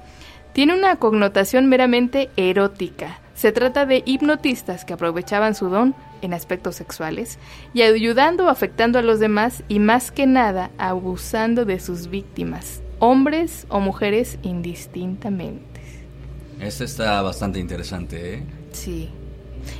Tiene 0.53 0.75
una 0.75 0.97
connotación 0.97 1.67
meramente 1.67 2.29
erótica. 2.37 3.19
Se 3.39 3.53
trata 3.53 3.85
de 3.85 4.03
hipnotistas 4.05 4.83
que 4.83 4.91
aprovechaban 4.91 5.55
su 5.55 5.69
don 5.69 5.95
en 6.21 6.33
aspectos 6.33 6.75
sexuales 6.75 7.39
y 7.73 7.83
ayudando 7.83 8.43
o 8.43 8.49
afectando 8.49 8.99
a 8.99 9.01
los 9.01 9.21
demás 9.21 9.63
y 9.69 9.79
más 9.79 10.11
que 10.11 10.27
nada 10.27 10.71
abusando 10.77 11.63
de 11.63 11.79
sus 11.79 12.09
víctimas, 12.09 12.81
hombres 12.99 13.65
o 13.69 13.79
mujeres 13.79 14.37
indistintamente. 14.41 15.79
Este 16.59 16.83
está 16.83 17.21
bastante 17.21 17.59
interesante, 17.59 18.33
¿eh? 18.33 18.43
Sí. 18.73 19.09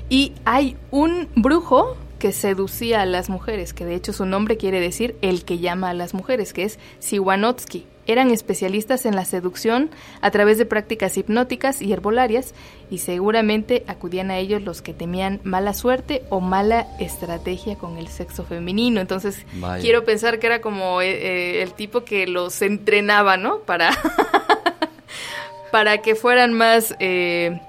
Y 0.08 0.32
hay 0.46 0.78
un 0.90 1.28
brujo 1.36 1.98
que 2.18 2.32
seducía 2.32 3.02
a 3.02 3.06
las 3.06 3.30
mujeres, 3.30 3.74
que 3.74 3.84
de 3.84 3.96
hecho 3.96 4.14
su 4.14 4.26
nombre 4.26 4.56
quiere 4.56 4.80
decir 4.80 5.18
el 5.22 5.44
que 5.44 5.60
llama 5.60 5.90
a 5.90 5.94
las 5.94 6.14
mujeres, 6.14 6.54
que 6.54 6.64
es 6.64 6.80
Siwanotsky. 7.00 7.86
Eran 8.12 8.32
especialistas 8.32 9.06
en 9.06 9.16
la 9.16 9.24
seducción 9.24 9.92
a 10.22 10.32
través 10.32 10.58
de 10.58 10.66
prácticas 10.66 11.16
hipnóticas 11.16 11.80
y 11.82 11.94
herbolarias 11.94 12.56
y 12.90 12.98
seguramente 12.98 13.84
acudían 13.86 14.32
a 14.32 14.38
ellos 14.40 14.64
los 14.64 14.82
que 14.82 14.96
temían 14.96 15.40
mala 15.44 15.76
suerte 15.76 16.24
o 16.30 16.40
mala 16.42 16.88
estrategia 17.00 17.76
con 17.76 17.98
el 17.98 18.08
sexo 18.08 18.44
femenino. 18.44 19.00
Entonces 19.00 19.46
Vaya. 19.54 19.80
quiero 19.82 20.06
pensar 20.06 20.40
que 20.40 20.48
era 20.48 20.60
como 20.60 21.02
eh, 21.02 21.12
eh, 21.60 21.62
el 21.62 21.74
tipo 21.74 22.04
que 22.04 22.26
los 22.26 22.62
entrenaba, 22.64 23.38
¿no? 23.38 23.60
Para, 23.60 23.92
para 25.72 26.00
que 26.00 26.16
fueran 26.16 26.54
más... 26.54 26.96
eh, 27.00 27.60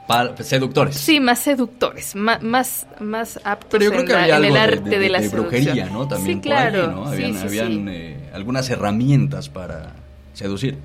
seductores. 0.41 0.97
Sí, 0.97 1.21
más 1.21 1.41
seductores, 1.41 2.15
más, 2.15 2.43
más, 2.43 2.87
más 2.99 3.39
aptos 3.45 3.79
Pero 3.79 3.85
yo 3.85 3.91
creo 3.91 4.01
en, 4.01 4.07
que 4.07 4.13
la- 4.15 4.27
en 4.29 4.33
algo 4.35 4.47
el 4.47 4.53
de- 4.55 4.59
arte 4.59 4.91
de, 4.91 4.99
de, 4.99 5.09
la 5.11 5.21
de 5.21 5.29
brujería, 5.29 5.75
seducción. 5.75 5.93
¿no? 5.93 6.09
También 6.09 6.43
sí, 6.43 6.49
por 6.49 6.57
ahí, 6.59 6.71
claro. 6.71 6.87
¿no? 6.93 7.07
Sí, 7.09 7.13
Habían, 7.13 7.35
sí, 7.35 7.47
habían 7.47 7.69
sí. 7.73 7.85
eh, 7.91 8.31
algunas 8.33 8.71
herramientas 8.71 9.51
para 9.51 9.93
seducir. 10.41 10.79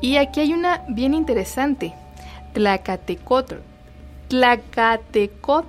Y 0.00 0.16
aquí 0.16 0.40
hay 0.40 0.52
una 0.52 0.84
bien 0.88 1.14
interesante. 1.14 1.94
Tlacatecotl. 2.52 3.56
Tlacatecotl. 4.28 5.66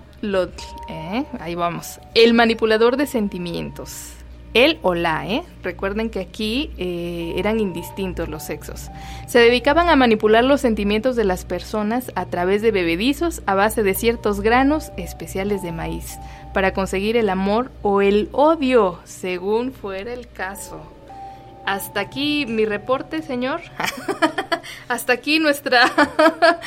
¿eh? 0.90 1.26
Ahí 1.40 1.56
vamos. 1.56 2.00
El 2.14 2.34
manipulador 2.34 2.98
de 2.98 3.06
sentimientos. 3.06 4.14
Él 4.54 4.80
o 4.82 4.96
la, 4.96 5.28
¿eh? 5.28 5.44
Recuerden 5.62 6.10
que 6.10 6.20
aquí 6.20 6.72
eh, 6.78 7.34
eran 7.38 7.60
indistintos 7.60 8.28
los 8.28 8.44
sexos. 8.44 8.90
Se 9.28 9.40
dedicaban 9.40 9.88
a 9.90 9.96
manipular 9.96 10.44
los 10.44 10.62
sentimientos 10.62 11.16
de 11.16 11.26
las 11.26 11.46
personas 11.46 12.12
a 12.16 12.26
través 12.26 12.62
de 12.64 12.72
bebedizos 12.72 13.44
a 13.46 13.54
base 13.54 13.84
de 13.84 13.94
ciertos 13.94 14.42
granos 14.42 14.92
especiales 14.98 15.62
de 15.62 15.72
maíz 15.72 16.18
para 16.54 16.74
conseguir 16.74 17.18
el 17.18 17.30
amor 17.30 17.72
o 17.84 18.02
el 18.02 18.30
odio, 18.32 19.00
según 19.04 19.74
fuera 19.74 20.12
el 20.12 20.28
caso. 20.28 20.97
Hasta 21.68 22.00
aquí 22.00 22.46
mi 22.48 22.66
reporte, 22.66 23.22
señor. 23.22 23.60
Hasta 24.88 25.12
aquí 25.14 25.38
nuestra 25.40 25.92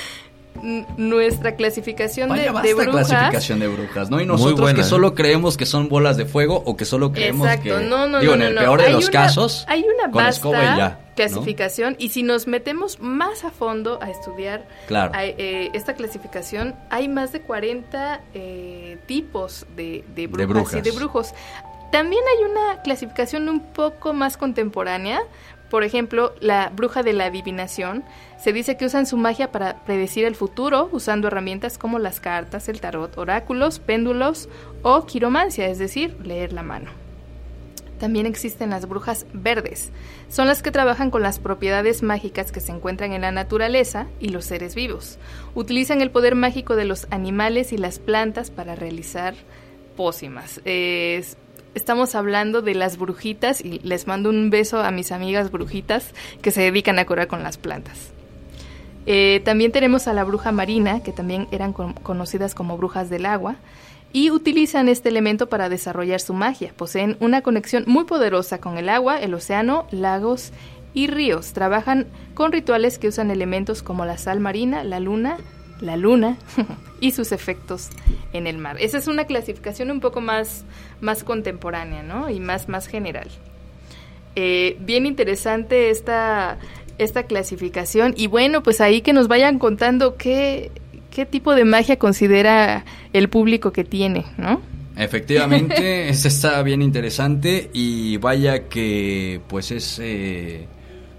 nuestra 0.99 1.55
clasificación 1.57 2.29
de, 2.35 2.51
Vaya 2.51 2.63
de 2.63 2.75
brujas. 2.75 3.09
clasificación 3.09 3.61
de 3.61 3.69
brujas, 3.69 4.11
¿no? 4.11 4.21
Y 4.21 4.27
nosotros 4.27 4.61
buena, 4.61 4.77
que 4.77 4.83
¿eh? 4.83 4.85
solo 4.85 5.15
creemos 5.15 5.57
que 5.57 5.65
son 5.65 5.89
bolas 5.89 6.19
de 6.19 6.27
fuego 6.27 6.63
o 6.67 6.77
que 6.77 6.85
solo 6.85 7.13
creemos 7.13 7.47
Exacto, 7.49 7.79
que... 7.79 7.85
no, 7.87 8.07
no, 8.07 8.21
digo, 8.21 8.37
no, 8.37 8.45
en 8.45 8.51
el 8.51 8.55
peor 8.57 8.81
de 8.81 8.89
Hay 8.89 8.93
los 8.93 9.05
una- 9.09 9.13
casos, 9.13 9.65
Hay 9.69 9.85
una 9.85 10.11
con 10.13 10.27
escoba 10.27 10.59
y 10.59 10.67
vasta 10.67 10.77
ya, 10.77 10.89
¿no? 10.91 11.15
clasificación 11.15 11.97
y 11.99 12.11
si 12.11 12.23
nos 12.23 12.47
metemos 12.47 13.01
más 13.01 13.45
a 13.45 13.51
fondo 13.51 14.01
a 14.03 14.11
estudiar 14.11 14.67
Claro. 14.87 15.13
a- 15.15 15.25
eh, 15.25 15.71
esta 15.73 15.95
clasificación, 15.95 16.75
hay 16.91 17.09
más 17.09 17.33
de 17.33 17.41
40 17.41 18.21
eh, 18.35 18.99
tipos 19.07 19.65
de, 19.77 20.05
de 20.15 20.27
brujas, 20.27 20.49
brujas. 20.49 20.75
y 20.75 20.81
de 20.83 20.91
brujos. 20.91 21.33
También 21.91 22.23
hay 22.37 22.51
una 22.51 22.83
clasificación 22.83 23.49
un 23.49 23.61
poco 23.61 24.13
más 24.13 24.37
contemporánea. 24.37 25.23
Por 25.71 25.85
ejemplo, 25.85 26.35
la 26.41 26.71
bruja 26.71 27.03
de 27.03 27.13
la 27.13 27.27
adivinación. 27.27 28.05
Se 28.39 28.53
dice 28.53 28.77
que 28.77 28.87
usan 28.87 29.07
su 29.07 29.17
magia 29.17 29.53
para 29.53 29.85
predecir 29.85 30.25
el 30.25 30.35
futuro 30.35 30.89
usando 30.93 31.29
herramientas 31.29 31.79
como 31.79 31.99
las 31.99 32.21
cartas, 32.21 32.69
el 32.69 32.81
tarot, 32.81 33.17
oráculos, 33.19 33.79
péndulos 33.79 34.49
o 34.83 35.07
quiromancia, 35.07 35.69
es 35.69 35.79
decir, 35.79 36.17
leer 36.25 36.53
la 36.53 36.63
mano. 36.63 36.91
También 38.01 38.25
existen 38.25 38.71
las 38.71 38.89
brujas 38.89 39.27
verdes. 39.35 39.93
Son 40.31 40.47
las 40.47 40.63
que 40.63 40.71
trabajan 40.71 41.11
con 41.11 41.23
las 41.23 41.39
propiedades 41.39 42.03
mágicas 42.03 42.51
que 42.51 42.61
se 42.61 42.73
encuentran 42.73 43.13
en 43.13 43.21
la 43.21 43.31
naturaleza 43.31 44.07
y 44.19 44.31
los 44.31 44.47
seres 44.47 44.75
vivos. 44.75 45.19
Utilizan 45.55 46.01
el 46.01 46.11
poder 46.11 46.35
mágico 46.35 46.77
de 46.77 46.87
los 46.87 47.07
animales 47.11 47.73
y 47.73 47.77
las 47.77 47.99
plantas 47.99 48.51
para 48.51 48.75
realizar 48.75 49.35
pócimas. 49.97 50.63
Estamos 51.75 52.15
hablando 52.15 52.63
de 52.63 52.75
las 52.75 52.99
brujitas 52.99 53.61
y 53.65 53.81
les 53.81 54.07
mando 54.07 54.31
un 54.31 54.51
beso 54.51 54.83
a 54.83 54.91
mis 54.91 55.13
amigas 55.13 55.51
brujitas 55.51 56.13
que 56.43 56.51
se 56.51 56.63
dedican 56.63 56.99
a 56.99 57.07
curar 57.07 57.29
con 57.29 57.43
las 57.43 57.59
plantas. 57.59 58.13
Eh, 59.07 59.41
también 59.45 59.73
tenemos 59.73 60.09
a 60.09 60.13
la 60.13 60.25
bruja 60.25 60.53
marina, 60.53 61.03
que 61.03 61.13
también 61.13 61.49
eran 61.51 61.73
con- 61.73 61.95
conocidas 61.95 62.55
como 62.55 62.77
brujas 62.77 63.09
del 63.09 63.27
agua, 63.27 63.57
y 64.13 64.31
utilizan 64.31 64.89
este 64.89 65.09
elemento 65.09 65.49
para 65.49 65.69
desarrollar 65.69 66.21
su 66.21 66.35
magia. 66.35 66.73
Poseen 66.77 67.17
una 67.21 67.43
conexión 67.43 67.85
muy 67.87 68.05
poderosa 68.05 68.59
con 68.59 68.77
el 68.77 68.89
agua, 68.89 69.21
el 69.21 69.35
océano, 69.35 69.87
lagos 69.91 70.51
y 70.95 71.07
ríos. 71.07 71.53
Trabajan 71.53 72.09
con 72.35 72.51
rituales 72.51 72.99
que 72.99 73.09
usan 73.09 73.31
elementos 73.31 73.83
como 73.83 74.05
la 74.05 74.19
sal 74.19 74.41
marina, 74.41 74.83
la 74.83 74.99
luna, 74.99 75.39
la 75.81 75.97
luna 75.97 76.37
y 77.01 77.13
sus 77.13 77.33
efectos 77.33 77.89
en 78.33 78.47
el 78.47 78.59
mar. 78.59 78.77
Esa 78.81 78.99
es 78.99 79.07
una 79.07 79.25
clasificación 79.25 79.91
un 79.91 80.01
poco 80.01 80.21
más, 80.21 80.65
más 81.01 81.25
contemporánea, 81.25 82.03
¿no? 82.03 82.31
Y 82.31 82.41
más, 82.41 82.69
más 82.69 82.87
general. 82.87 83.29
Eh, 84.37 84.77
bien 84.81 85.07
interesante 85.07 85.91
esta, 85.91 86.59
esta 86.99 87.25
clasificación. 87.25 88.15
Y 88.17 88.27
bueno, 88.27 88.63
pues 88.63 88.81
ahí 88.81 89.01
que 89.01 89.13
nos 89.13 89.29
vayan 89.29 89.59
contando 89.59 90.17
qué, 90.17 90.71
qué 91.11 91.27
tipo 91.27 91.55
de 91.55 91.65
magia 91.65 91.99
considera 91.99 92.85
el 93.13 93.29
público 93.29 93.73
que 93.73 93.85
tiene, 93.85 94.25
¿no? 94.37 94.61
Efectivamente, 94.97 96.09
este 96.11 96.29
está 96.29 96.63
bien 96.63 96.83
interesante 96.83 97.71
y 97.73 98.19
vaya 98.19 98.69
que 98.69 99.41
pues 99.49 99.71
es 99.71 99.99
eh, 100.03 100.67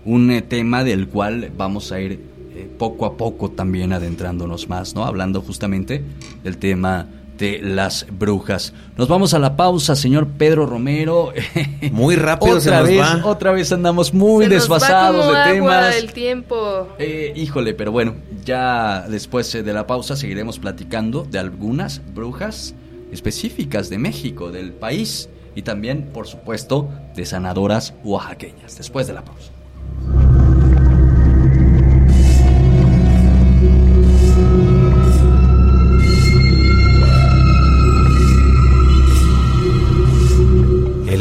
un 0.05 0.41
tema 0.47 0.83
del 0.83 1.07
cual 1.07 1.51
vamos 1.55 1.91
a 1.91 1.99
ir 1.99 2.30
eh, 2.61 2.69
poco 2.77 3.05
a 3.05 3.17
poco 3.17 3.51
también 3.51 3.93
adentrándonos 3.93 4.69
más, 4.69 4.95
¿no? 4.95 5.05
Hablando 5.05 5.41
justamente 5.41 6.03
del 6.43 6.57
tema 6.57 7.07
de 7.37 7.59
las 7.59 8.05
brujas. 8.11 8.71
Nos 8.97 9.07
vamos 9.07 9.33
a 9.33 9.39
la 9.39 9.55
pausa, 9.55 9.95
señor 9.95 10.27
Pedro 10.27 10.67
Romero. 10.67 11.33
Muy 11.91 12.15
rápido 12.15 12.59
se 12.59 12.69
otra 12.69 12.81
nos 12.81 12.89
vez, 12.89 12.99
va. 12.99 13.25
Otra 13.25 13.51
vez 13.51 13.71
andamos 13.71 14.13
muy 14.13 14.45
Se 14.45 14.51
nos 14.51 14.69
va 14.69 14.75
desfasados 14.75 15.25
como 15.25 15.33
de 15.33 15.39
agua 15.39 15.53
temas. 15.53 15.95
el 15.95 16.13
tiempo. 16.13 16.89
Eh, 16.99 17.33
híjole, 17.35 17.73
pero 17.73 17.91
bueno, 17.91 18.13
ya 18.45 19.05
después 19.09 19.53
eh, 19.55 19.63
de 19.63 19.73
la 19.73 19.87
pausa 19.87 20.15
seguiremos 20.15 20.59
platicando 20.59 21.23
de 21.23 21.39
algunas 21.39 22.01
brujas 22.13 22.75
específicas 23.11 23.89
de 23.89 23.97
México, 23.97 24.51
del 24.51 24.71
país, 24.71 25.27
y 25.55 25.63
también, 25.63 26.11
por 26.13 26.27
supuesto, 26.27 26.89
de 27.15 27.25
sanadoras 27.25 27.93
oaxaqueñas, 28.03 28.77
después 28.77 29.07
de 29.07 29.13
la 29.13 29.25
pausa. 29.25 29.50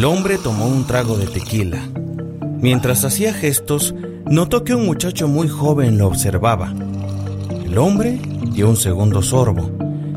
El 0.00 0.06
hombre 0.06 0.38
tomó 0.38 0.66
un 0.66 0.86
trago 0.86 1.18
de 1.18 1.26
tequila. 1.26 1.78
Mientras 2.58 3.04
hacía 3.04 3.34
gestos, 3.34 3.94
notó 4.24 4.64
que 4.64 4.74
un 4.74 4.86
muchacho 4.86 5.28
muy 5.28 5.46
joven 5.46 5.98
lo 5.98 6.06
observaba. 6.06 6.72
El 7.66 7.76
hombre 7.76 8.18
dio 8.50 8.70
un 8.70 8.78
segundo 8.78 9.20
sorbo, 9.20 9.70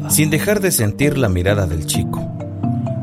sin 0.08 0.30
dejar 0.30 0.62
de 0.62 0.72
sentir 0.72 1.18
la 1.18 1.28
mirada 1.28 1.68
del 1.68 1.86
chico. 1.86 2.26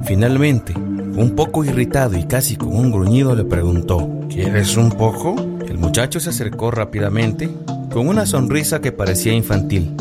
Finalmente, 0.05 0.73
un 0.75 1.35
poco 1.37 1.67
irritado 1.67 2.17
y 2.17 2.25
casi 2.25 2.57
con 2.57 2.75
un 2.75 2.91
gruñido 2.91 3.37
le 3.37 3.45
preguntó, 3.45 4.09
¿Quieres 4.31 4.79
un 4.79 4.89
poco? 4.93 5.37
El 5.69 5.77
muchacho 5.77 6.19
se 6.19 6.31
acercó 6.31 6.71
rápidamente, 6.71 7.51
con 7.93 8.09
una 8.09 8.25
sonrisa 8.25 8.81
que 8.81 8.91
parecía 8.91 9.35
infantil. 9.35 9.95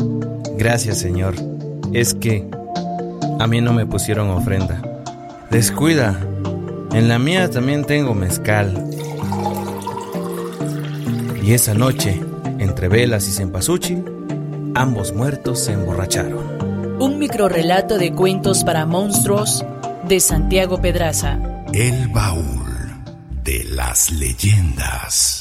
Gracias, 0.56 0.96
señor. 0.96 1.34
Es 1.92 2.14
que 2.14 2.48
a 3.38 3.46
mí 3.46 3.60
no 3.60 3.74
me 3.74 3.84
pusieron 3.84 4.30
ofrenda. 4.30 4.80
Descuida, 5.50 6.18
en 6.92 7.08
la 7.08 7.18
mía 7.18 7.50
también 7.50 7.84
tengo 7.84 8.14
mezcal. 8.14 8.90
Y 11.42 11.52
esa 11.52 11.74
noche, 11.74 12.20
entre 12.58 12.88
velas 12.88 13.28
y 13.28 13.32
cempasúchil, 13.32 14.04
ambos 14.74 15.12
muertos 15.12 15.60
se 15.60 15.72
emborracharon. 15.72 16.98
Un 17.00 17.18
microrrelato 17.18 17.98
de 17.98 18.12
cuentos 18.12 18.64
para 18.64 18.86
monstruos 18.86 19.64
de 20.06 20.20
Santiago 20.20 20.80
Pedraza. 20.80 21.38
El 21.72 22.08
baúl 22.08 22.70
de 23.42 23.64
las 23.64 24.10
leyendas. 24.10 25.40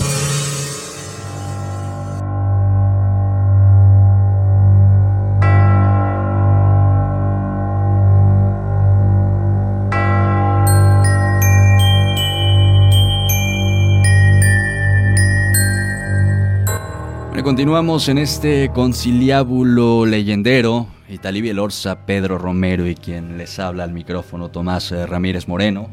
Continuamos 17.50 18.10
en 18.10 18.20
este 18.20 18.70
conciliábulo 18.76 20.06
leyendero. 20.06 20.86
Italí 21.10 21.42
Bielorza, 21.42 22.06
Pedro 22.06 22.38
Romero 22.38 22.86
y 22.86 22.94
quien 22.94 23.40
les 23.40 23.58
habla 23.58 23.86
al 23.86 23.92
micrófono 23.92 24.50
Tomás 24.50 24.92
eh, 24.92 25.08
Ramírez 25.08 25.48
Moreno. 25.48 25.90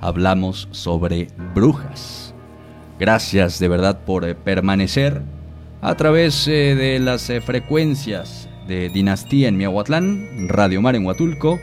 Hablamos 0.00 0.68
sobre 0.70 1.28
brujas. 1.54 2.32
Gracias 2.98 3.58
de 3.58 3.68
verdad 3.68 4.06
por 4.06 4.24
eh, 4.24 4.34
permanecer 4.34 5.20
a 5.82 5.94
través 5.96 6.48
eh, 6.48 6.74
de 6.74 6.98
las 6.98 7.30
frecuencias 7.44 8.48
de 8.66 8.88
Dinastía 8.88 9.48
en 9.48 9.58
Miahuatlán, 9.58 10.48
Radio 10.48 10.80
Mar 10.80 10.96
en 10.96 11.04
Huatulco, 11.04 11.60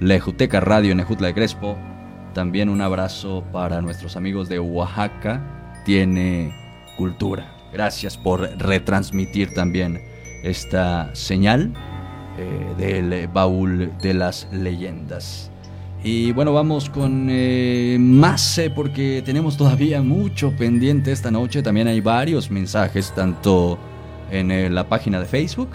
Lejuteca 0.00 0.58
Radio 0.58 0.90
en 0.90 0.98
Ejutla 0.98 1.28
de 1.28 1.34
Crespo. 1.34 1.78
También 2.34 2.68
un 2.68 2.80
abrazo 2.80 3.44
para 3.52 3.80
nuestros 3.80 4.16
amigos 4.16 4.48
de 4.48 4.58
Oaxaca. 4.58 5.84
Tiene 5.84 6.52
cultura. 6.96 7.61
Gracias 7.72 8.16
por 8.16 8.40
retransmitir 8.58 9.54
también 9.54 10.00
esta 10.42 11.14
señal 11.14 11.72
eh, 12.38 12.74
del 12.78 13.28
baúl 13.28 13.92
de 14.02 14.14
las 14.14 14.48
leyendas. 14.52 15.50
Y 16.04 16.32
bueno, 16.32 16.52
vamos 16.52 16.90
con 16.90 17.28
eh, 17.30 17.96
más 18.00 18.58
eh, 18.58 18.70
porque 18.74 19.22
tenemos 19.24 19.56
todavía 19.56 20.02
mucho 20.02 20.50
pendiente 20.56 21.12
esta 21.12 21.30
noche. 21.30 21.62
También 21.62 21.86
hay 21.86 22.00
varios 22.00 22.50
mensajes, 22.50 23.14
tanto 23.14 23.78
en 24.30 24.74
la 24.74 24.88
página 24.88 25.20
de 25.20 25.26
Facebook 25.26 25.70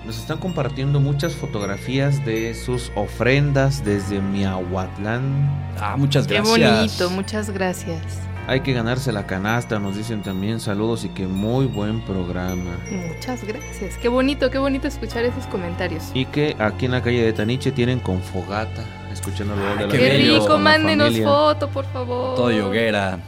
nos 0.05 0.19
están 0.19 0.39
compartiendo 0.39 1.01
muchas 1.01 1.35
fotografías 1.35 2.23
de 2.25 2.55
sus 2.55 2.93
ofrendas 2.95 3.85
desde 3.85 4.21
Miahuatlán. 4.21 5.73
Ah, 5.81 5.97
muchas 5.97 6.27
Qué 6.27 6.35
gracias. 6.35 6.59
bonito, 6.59 7.11
muchas 7.11 7.51
gracias. 7.51 8.28
Hay 8.49 8.61
que 8.61 8.73
ganarse 8.73 9.13
la 9.13 9.27
canasta, 9.27 9.79
nos 9.79 9.95
dicen 9.97 10.23
también 10.23 10.59
saludos 10.59 11.05
y 11.05 11.11
que 11.11 11.27
muy 11.27 11.67
buen 11.67 12.01
programa. 12.01 12.79
Muchas 12.91 13.45
gracias. 13.45 13.99
Qué 13.99 14.09
bonito, 14.09 14.51
qué 14.51 14.57
bonito 14.57 14.89
escuchar 14.89 15.25
esos 15.27 15.47
comentarios. 15.49 16.05
Y 16.15 16.25
que 16.25 16.57
aquí 16.59 16.87
en 16.87 16.93
la 16.93 17.03
calle 17.03 17.23
de 17.23 17.33
Taniche 17.35 17.73
tienen 17.73 18.01
con 18.01 18.23
fogata, 18.23 18.85
escuchando 19.13 19.55
gol 19.55 19.77
de 19.79 19.87
la 19.87 19.93
qué 19.93 19.99
bello, 19.99 20.41
rico, 20.41 20.59
mándenos 20.59 21.09
familia. 21.09 21.29
foto, 21.29 21.69
por 21.69 21.85
favor. 21.93 22.37
Todo 22.37 22.67
hoguera. 22.69 23.19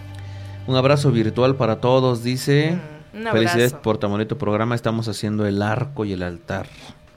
Un 0.67 0.77
abrazo 0.77 1.11
virtual 1.11 1.55
para 1.55 1.81
todos, 1.81 2.23
dice. 2.23 2.79
Mm, 3.13 3.19
Un 3.19 3.27
Felicidades 3.33 3.75
por 3.75 3.99
tan 3.99 4.11
bonito 4.11 4.39
programa. 4.39 4.75
Estamos 4.75 5.07
haciendo 5.09 5.45
el 5.47 5.61
arco 5.61 6.07
y 6.07 6.13
el 6.15 6.23
altar. 6.23 6.67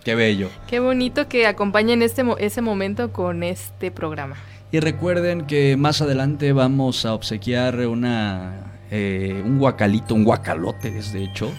Qué 0.04 0.16
bello. 0.16 0.50
Qué 0.68 0.82
bonito 0.82 1.30
que 1.30 1.48
acompañen 1.48 2.02
este 2.02 2.26
mo- 2.26 2.36
ese 2.38 2.62
momento 2.62 3.14
con 3.14 3.44
este 3.44 3.92
programa. 3.92 4.36
Y 4.74 4.80
recuerden 4.80 5.46
que 5.46 5.78
más 5.78 6.02
adelante 6.02 6.52
vamos 6.52 7.06
a 7.06 7.14
obsequiar 7.14 7.86
una 7.86 8.80
eh, 8.90 9.40
un 9.46 9.60
guacalito, 9.60 10.16
un 10.16 10.24
guacalote, 10.24 10.98
es 10.98 11.14
de 11.14 11.26
hecho, 11.26 11.54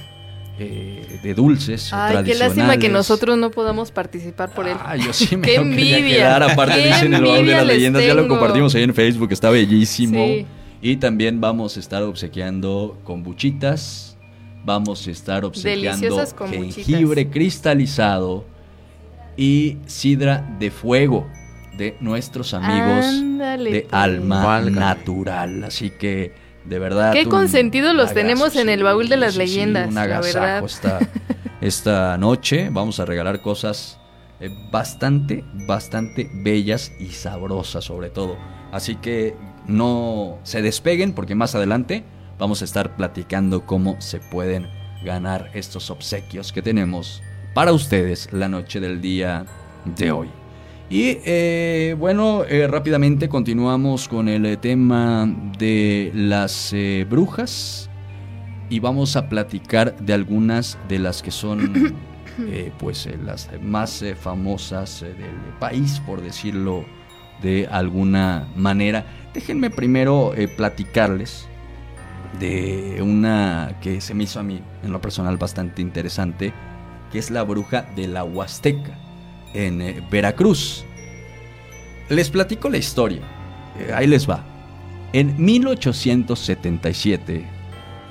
eh, 0.59 1.21
de 1.23 1.33
dulces 1.33 1.93
Ay, 1.93 2.25
qué 2.25 2.35
lástima 2.35 2.77
que 2.77 2.89
nosotros 2.89 3.39
no 3.39 3.53
podamos 3.53 3.93
participar 3.93 4.53
por 4.53 4.67
él. 4.67 4.77
Ah, 4.85 4.97
yo 4.97 5.13
sí 5.13 5.37
me 5.37 5.47
Qué 5.47 5.59
lo 5.59 5.63
quería 5.63 5.99
envidia, 5.99 6.17
quedar. 6.17 6.43
Aparte 6.43 6.85
dicen 6.85 7.15
el 7.15 7.23
baúl 7.23 7.47
de 7.47 7.53
las 7.53 7.67
leyendas, 7.67 8.05
ya 8.05 8.15
lo 8.15 8.27
compartimos 8.27 8.75
ahí 8.75 8.83
en 8.83 8.93
Facebook, 8.93 9.31
está 9.31 9.49
bellísimo. 9.49 10.19
Sí. 10.19 10.47
Y 10.83 10.97
también 10.97 11.41
vamos 11.41 11.77
a 11.77 11.81
estar 11.81 12.03
obsequiando 12.03 12.99
kombuchitas. 13.05 14.19
Vamos 14.65 15.07
a 15.07 15.13
estar 15.13 15.45
obsequiando 15.45 16.27
jengibre 16.51 17.31
cristalizado 17.31 18.45
y 19.37 19.77
sidra 19.87 20.57
de 20.59 20.73
fuego 20.73 21.29
de 21.77 21.97
nuestros 22.01 22.55
amigos 22.55 23.05
Ándale, 23.05 23.73
de 23.73 23.81
tú. 23.83 23.97
Alma 23.97 24.45
Válgame. 24.45 24.81
Natural. 24.81 25.65
Así 25.65 25.91
que, 25.91 26.33
de 26.65 26.79
verdad. 26.79 27.13
Qué 27.13 27.25
un 27.25 27.31
consentidos 27.31 27.95
los 27.95 28.11
agasajo, 28.11 28.21
tenemos 28.21 28.57
en 28.57 28.69
el 28.69 28.83
baúl 28.83 29.09
de 29.09 29.17
las 29.17 29.37
leyendas, 29.37 29.89
un 29.89 29.95
la 29.95 30.03
agasajo 30.03 30.41
verdad. 30.41 30.65
Esta, 30.65 30.99
esta 31.61 32.19
noche 32.19 32.69
vamos 32.71 33.01
a 33.01 33.05
regalar 33.05 33.41
cosas 33.41 33.99
eh, 34.41 34.51
bastante, 34.71 35.45
bastante 35.67 36.31
bellas 36.33 36.93
y 36.99 37.09
sabrosas 37.09 37.85
sobre 37.85 38.11
todo. 38.11 38.37
Así 38.73 38.97
que 38.97 39.35
no 39.67 40.39
se 40.43 40.63
despeguen 40.63 41.13
porque 41.13 41.35
más 41.35 41.55
adelante 41.55 42.05
vamos 42.39 42.61
a 42.63 42.65
estar 42.65 42.97
platicando 42.97 43.65
cómo 43.65 44.01
se 44.01 44.21
pueden 44.21 44.69
ganar 45.05 45.51
estos 45.55 45.91
obsequios 45.91 46.53
que 46.53 46.63
tenemos 46.63 47.23
para 47.55 47.73
ustedes 47.73 48.33
la 48.33 48.49
noche 48.49 48.81
del 48.81 49.01
día 49.01 49.47
de 49.85 50.11
hoy. 50.11 50.44
Y 50.91 51.19
eh, 51.25 51.97
bueno, 51.99 52.45
eh, 52.45 52.67
rápidamente 52.67 53.29
continuamos 53.29 54.07
con 54.07 54.29
el 54.29 54.45
eh, 54.45 54.57
tema 54.59 55.27
de 55.59 56.13
las 56.15 56.73
eh, 56.75 57.07
brujas 57.09 57.89
y 58.69 58.81
vamos 58.81 59.17
a 59.17 59.29
platicar 59.29 59.97
de 59.97 60.13
algunas 60.13 60.79
de 60.89 60.99
las 60.99 61.23
que 61.23 61.31
son 61.31 61.97
pues 62.79 63.09
las 63.25 63.49
más 63.63 64.05
famosas 64.21 65.01
del 65.01 65.55
país, 65.59 66.03
por 66.05 66.21
decirlo 66.21 66.85
de 67.41 67.67
alguna 67.71 68.49
manera. 68.55 69.07
Déjenme 69.33 69.71
primero 69.71 70.33
platicarles 70.57 71.49
de 72.41 73.01
una 73.01 73.79
que 73.81 74.01
se 74.01 74.15
me 74.15 74.25
hizo 74.25 74.41
a 74.41 74.43
mí 74.43 74.61
en 74.83 74.93
lo 74.93 75.01
personal 75.01 75.37
bastante 75.39 75.81
interesante, 75.81 76.53
que 77.11 77.19
es 77.19 77.31
la 77.31 77.43
bruja 77.43 77.87
de 77.97 78.09
la 78.09 78.25
Huasteca 78.25 79.04
en 79.55 79.81
eh, 79.81 80.03
Veracruz. 80.11 80.85
Les 82.09 82.29
platico 82.29 82.69
la 82.69 82.77
historia. 82.77 83.23
Eh, 83.79 83.93
ahí 83.95 84.07
les 84.07 84.29
va. 84.29 84.45
En 85.13 85.43
1877, 85.43 87.47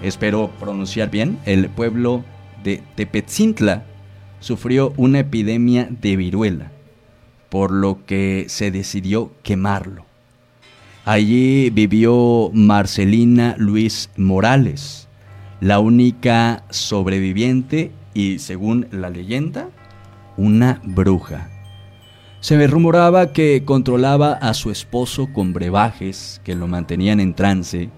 espero 0.02 0.50
pronunciar 0.60 1.12
bien, 1.12 1.38
el 1.46 1.70
pueblo 1.70 2.24
de 2.64 2.82
Tepetzintla 2.96 3.86
sufrió 4.40 4.94
una 4.98 5.20
epidemia 5.20 5.88
de 5.90 6.16
viruela, 6.16 6.72
por 7.50 7.72
lo 7.72 8.06
que 8.06 8.46
se 8.48 8.72
decidió 8.72 9.32
quemarlo. 9.44 10.06
Allí 11.06 11.70
vivió 11.70 12.50
Marcelina 12.54 13.56
Luis 13.58 14.10
Morales, 14.16 15.10
la 15.60 15.80
única 15.80 16.64
sobreviviente 16.70 17.92
y, 18.14 18.40
según 18.40 18.88
la 18.92 19.10
leyenda, 19.10 19.68
una 20.38 20.82
bruja. 20.84 21.50
Se 22.40 22.68
rumoraba 22.68 23.32
que 23.32 23.64
controlaba 23.64 24.34
a 24.34 24.54
su 24.54 24.70
esposo 24.70 25.30
con 25.32 25.54
brebajes 25.54 26.42
que 26.44 26.56
lo 26.56 26.68
mantenían 26.68 27.20
en 27.20 27.34
trance 27.34 27.90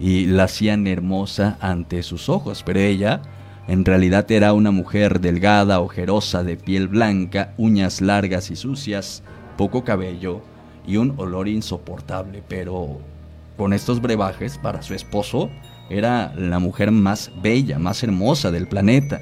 y 0.00 0.26
la 0.26 0.44
hacían 0.44 0.86
hermosa 0.86 1.58
ante 1.60 2.02
sus 2.02 2.28
ojos, 2.28 2.62
pero 2.64 2.80
ella 2.80 3.20
en 3.68 3.84
realidad 3.84 4.30
era 4.30 4.54
una 4.54 4.70
mujer 4.70 5.20
delgada, 5.20 5.80
ojerosa, 5.80 6.42
de 6.42 6.56
piel 6.56 6.88
blanca, 6.88 7.54
uñas 7.58 8.00
largas 8.00 8.50
y 8.50 8.56
sucias, 8.56 9.22
poco 9.56 9.84
cabello 9.84 10.40
y 10.86 10.96
un 10.96 11.14
olor 11.18 11.46
insoportable, 11.46 12.42
pero 12.48 12.98
con 13.56 13.72
estos 13.72 14.00
brebajes 14.00 14.58
para 14.58 14.82
su 14.82 14.94
esposo 14.94 15.50
era 15.90 16.34
la 16.34 16.58
mujer 16.58 16.90
más 16.90 17.30
bella, 17.40 17.78
más 17.78 18.02
hermosa 18.02 18.50
del 18.50 18.66
planeta. 18.66 19.20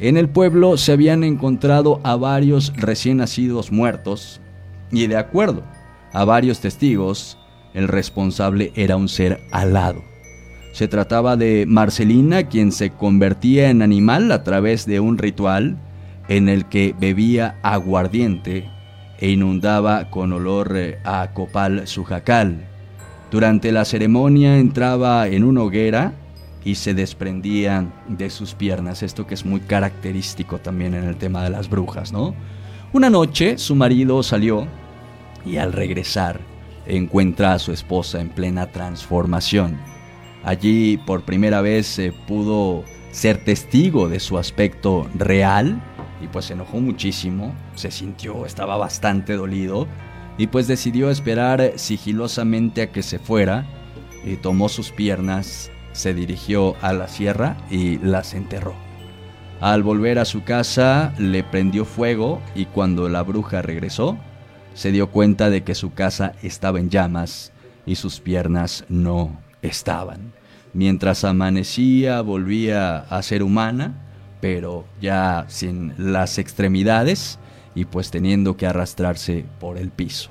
En 0.00 0.16
el 0.16 0.30
pueblo 0.30 0.78
se 0.78 0.92
habían 0.92 1.24
encontrado 1.24 2.00
a 2.04 2.16
varios 2.16 2.72
recién 2.74 3.18
nacidos 3.18 3.70
muertos 3.70 4.40
y 4.90 5.06
de 5.08 5.18
acuerdo 5.18 5.62
a 6.14 6.24
varios 6.24 6.60
testigos, 6.60 7.36
el 7.74 7.86
responsable 7.86 8.72
era 8.74 8.96
un 8.96 9.10
ser 9.10 9.40
alado. 9.52 10.02
Se 10.72 10.88
trataba 10.88 11.36
de 11.36 11.66
Marcelina, 11.68 12.44
quien 12.44 12.72
se 12.72 12.88
convertía 12.88 13.68
en 13.68 13.82
animal 13.82 14.32
a 14.32 14.42
través 14.42 14.86
de 14.86 15.00
un 15.00 15.18
ritual 15.18 15.76
en 16.28 16.48
el 16.48 16.64
que 16.64 16.94
bebía 16.98 17.58
aguardiente 17.62 18.70
e 19.18 19.30
inundaba 19.30 20.08
con 20.08 20.32
olor 20.32 20.78
eh, 20.78 20.98
a 21.04 21.30
copal 21.34 21.86
su 21.86 22.04
jacal. 22.04 22.66
Durante 23.30 23.70
la 23.70 23.84
ceremonia 23.84 24.56
entraba 24.56 25.28
en 25.28 25.44
una 25.44 25.62
hoguera 25.62 26.14
y 26.64 26.74
se 26.74 26.94
desprendía 26.94 27.86
de 28.08 28.30
sus 28.30 28.54
piernas, 28.54 29.02
esto 29.02 29.26
que 29.26 29.34
es 29.34 29.44
muy 29.44 29.60
característico 29.60 30.58
también 30.58 30.94
en 30.94 31.04
el 31.04 31.16
tema 31.16 31.42
de 31.42 31.50
las 31.50 31.68
brujas, 31.68 32.12
¿no? 32.12 32.34
Una 32.92 33.08
noche 33.08 33.56
su 33.56 33.74
marido 33.74 34.22
salió 34.22 34.66
y 35.46 35.56
al 35.56 35.72
regresar 35.72 36.40
encuentra 36.86 37.54
a 37.54 37.58
su 37.58 37.72
esposa 37.72 38.20
en 38.20 38.30
plena 38.30 38.66
transformación. 38.66 39.78
Allí 40.42 40.96
por 40.98 41.22
primera 41.22 41.60
vez 41.60 41.86
se 41.86 42.12
pudo 42.12 42.84
ser 43.12 43.44
testigo 43.44 44.08
de 44.08 44.20
su 44.20 44.38
aspecto 44.38 45.08
real 45.14 45.80
y 46.22 46.26
pues 46.26 46.46
se 46.46 46.54
enojó 46.54 46.80
muchísimo, 46.80 47.54
se 47.74 47.90
sintió, 47.90 48.44
estaba 48.44 48.76
bastante 48.76 49.34
dolido 49.34 49.86
y 50.38 50.46
pues 50.46 50.66
decidió 50.66 51.10
esperar 51.10 51.72
sigilosamente 51.76 52.82
a 52.82 52.92
que 52.92 53.02
se 53.02 53.18
fuera 53.18 53.66
y 54.24 54.36
tomó 54.36 54.68
sus 54.68 54.90
piernas 54.90 55.70
se 55.92 56.14
dirigió 56.14 56.76
a 56.80 56.92
la 56.92 57.08
sierra 57.08 57.56
y 57.70 57.98
las 57.98 58.34
enterró. 58.34 58.74
Al 59.60 59.82
volver 59.82 60.18
a 60.18 60.24
su 60.24 60.42
casa 60.42 61.12
le 61.18 61.44
prendió 61.44 61.84
fuego 61.84 62.40
y 62.54 62.64
cuando 62.64 63.08
la 63.08 63.22
bruja 63.22 63.60
regresó, 63.60 64.16
se 64.74 64.92
dio 64.92 65.10
cuenta 65.10 65.50
de 65.50 65.62
que 65.62 65.74
su 65.74 65.92
casa 65.92 66.32
estaba 66.42 66.80
en 66.80 66.88
llamas 66.88 67.52
y 67.84 67.96
sus 67.96 68.20
piernas 68.20 68.84
no 68.88 69.38
estaban. 69.62 70.32
Mientras 70.72 71.24
amanecía 71.24 72.22
volvía 72.22 72.98
a 72.98 73.22
ser 73.22 73.42
humana, 73.42 73.94
pero 74.40 74.86
ya 75.00 75.44
sin 75.48 75.92
las 75.98 76.38
extremidades 76.38 77.38
y 77.74 77.84
pues 77.84 78.10
teniendo 78.10 78.56
que 78.56 78.66
arrastrarse 78.66 79.44
por 79.58 79.76
el 79.76 79.90
piso. 79.90 80.30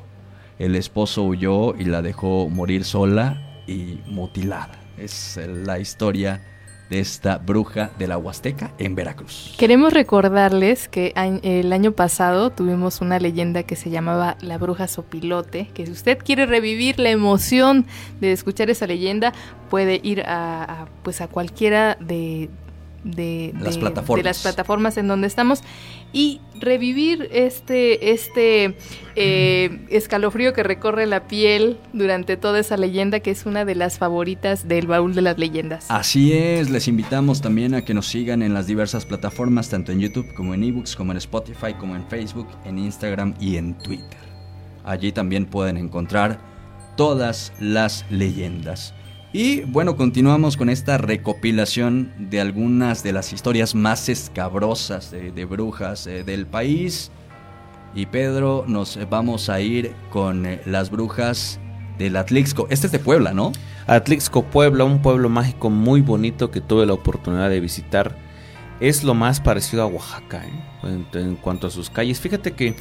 El 0.58 0.76
esposo 0.76 1.24
huyó 1.24 1.76
y 1.76 1.86
la 1.86 2.02
dejó 2.02 2.50
morir 2.50 2.84
sola 2.84 3.62
y 3.68 4.00
mutilada. 4.08 4.80
Es 5.00 5.40
la 5.48 5.80
historia 5.80 6.42
de 6.90 7.00
esta 7.00 7.38
bruja 7.38 7.92
de 8.00 8.08
la 8.08 8.18
Huasteca 8.18 8.72
en 8.80 8.96
Veracruz. 8.96 9.54
Queremos 9.58 9.94
recordarles 9.94 10.88
que 10.88 11.14
el 11.44 11.72
año 11.72 11.92
pasado 11.92 12.50
tuvimos 12.50 13.02
una 13.02 13.20
leyenda 13.20 13.64
que 13.64 13.76
se 13.76 13.90
llamaba 13.90 14.38
La 14.42 14.58
Bruja 14.58 14.88
Sopilote, 14.88 15.70
que 15.74 15.86
si 15.86 15.92
usted 15.92 16.18
quiere 16.18 16.46
revivir 16.46 17.00
la 17.00 17.12
emoción 17.12 17.86
de 18.20 18.32
escuchar 18.32 18.70
esa 18.70 18.88
leyenda, 18.88 19.34
puede 19.70 20.00
ir 20.04 20.22
a, 20.22 20.64
a 20.64 20.86
pues 21.04 21.22
a 21.22 21.28
cualquiera 21.28 21.96
de, 22.00 22.50
de, 23.04 23.54
Las 23.60 23.76
de- 23.76 23.80
plataformas. 23.82 24.24
de 24.24 24.30
las 24.30 24.42
plataformas 24.42 24.98
en 24.98 25.08
donde 25.08 25.28
estamos 25.28 25.62
y 26.12 26.42
revivir 26.60 27.30
este 27.32 28.12
este 28.12 28.76
eh, 29.16 29.86
escalofrío 29.90 30.54
que 30.54 30.64
recorre 30.64 31.06
la 31.06 31.28
piel 31.28 31.78
durante 31.94 32.36
toda 32.38 32.60
esa 32.60 32.78
leyenda 32.78 33.20
que 33.20 33.32
es 33.32 33.46
una 33.46 33.64
de 33.66 33.76
las 33.76 33.98
favoritas 33.98 34.68
del 34.68 34.88
baúl 34.88 35.14
de 35.16 35.22
las 35.22 35.38
leyendas. 35.38 35.86
Así 35.90 36.34
es, 36.34 36.70
les 36.70 36.88
invitamos 36.88 37.42
también 37.42 37.74
a 37.76 37.84
que 37.86 37.94
nos 37.94 38.08
sigan 38.08 38.42
en 38.42 38.54
las 38.54 38.66
diversas 38.68 39.06
plataformas, 39.06 39.70
tanto 39.70 39.92
en 39.92 40.00
YouTube 40.00 40.34
como 40.36 40.54
en 40.54 40.64
eBooks, 40.64 40.96
como 40.96 41.12
en 41.12 41.18
Spotify, 41.20 41.74
como 41.80 41.96
en 41.96 42.06
Facebook, 42.08 42.48
en 42.66 42.80
Instagram 42.80 43.36
y 43.40 43.58
en 43.58 43.78
Twitter. 43.78 44.18
Allí 44.84 45.12
también 45.12 45.46
pueden 45.46 45.78
encontrar 45.78 46.40
todas 46.98 47.54
las 47.60 48.06
leyendas. 48.10 48.94
Y 49.32 49.62
bueno, 49.62 49.96
continuamos 49.96 50.58
con 50.58 50.70
esta 50.70 50.98
recopilación 50.98 52.12
de 52.18 52.42
algunas 52.42 53.04
de 53.04 53.14
las 53.14 53.32
historias 53.32 53.76
más 53.76 54.10
escabrosas 54.10 55.12
de, 55.12 55.46
brujas 55.46 56.08
eh, 56.08 56.24
del 56.24 56.48
país. 56.48 57.12
Y 57.94 58.08
Pedro, 58.08 58.66
nos 58.68 58.98
vamos 59.08 59.50
a 59.50 59.62
ir 59.62 59.94
con 60.10 60.48
eh, 60.48 60.62
las 60.66 60.90
brujas 60.90 61.60
del 62.00 62.16
Atlixco. 62.16 62.66
Este 62.72 62.88
es 62.88 62.92
de 62.92 62.98
Puebla, 62.98 63.32
¿no? 63.32 63.52
Atlixco 63.86 64.44
Puebla, 64.46 64.84
un 64.84 65.02
pueblo 65.02 65.30
mágico 65.30 65.70
muy 65.70 66.02
bonito 66.02 66.50
que 66.50 66.62
tuve 66.62 66.88
la 66.88 66.94
oportunidad 66.94 67.52
de 67.52 67.60
visitar. 67.60 68.18
Es 68.80 69.04
lo 69.04 69.14
más 69.14 69.40
parecido 69.40 69.84
a 69.84 69.86
Oaxaca 69.86 70.44
¿eh? 70.44 71.04
en 71.14 71.36
cuanto 71.36 71.68
a 71.68 71.70
sus 71.70 71.92
calles. 71.92 72.20
Fíjate 72.20 72.54
que 72.54 72.76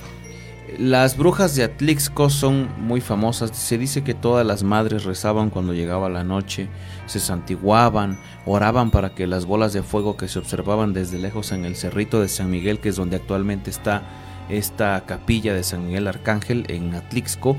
las 0.76 1.16
brujas 1.16 1.54
de 1.54 1.64
Atlixco 1.64 2.28
son 2.30 2.68
muy 2.78 3.00
famosas. 3.00 3.56
Se 3.56 3.78
dice 3.78 4.04
que 4.04 4.14
todas 4.14 4.46
las 4.46 4.62
madres 4.62 5.04
rezaban 5.04 5.50
cuando 5.50 5.72
llegaba 5.72 6.08
la 6.08 6.24
noche, 6.24 6.68
se 7.06 7.20
santiguaban, 7.20 8.18
oraban 8.44 8.90
para 8.90 9.14
que 9.14 9.26
las 9.26 9.46
bolas 9.46 9.72
de 9.72 9.82
fuego 9.82 10.16
que 10.16 10.28
se 10.28 10.38
observaban 10.38 10.92
desde 10.92 11.18
lejos 11.18 11.52
en 11.52 11.64
el 11.64 11.76
cerrito 11.76 12.20
de 12.20 12.28
San 12.28 12.50
Miguel, 12.50 12.80
que 12.80 12.90
es 12.90 12.96
donde 12.96 13.16
actualmente 13.16 13.70
está 13.70 14.02
esta 14.48 15.04
capilla 15.06 15.54
de 15.54 15.62
San 15.62 15.86
Miguel 15.86 16.08
Arcángel 16.08 16.66
en 16.68 16.94
Atlixco, 16.94 17.56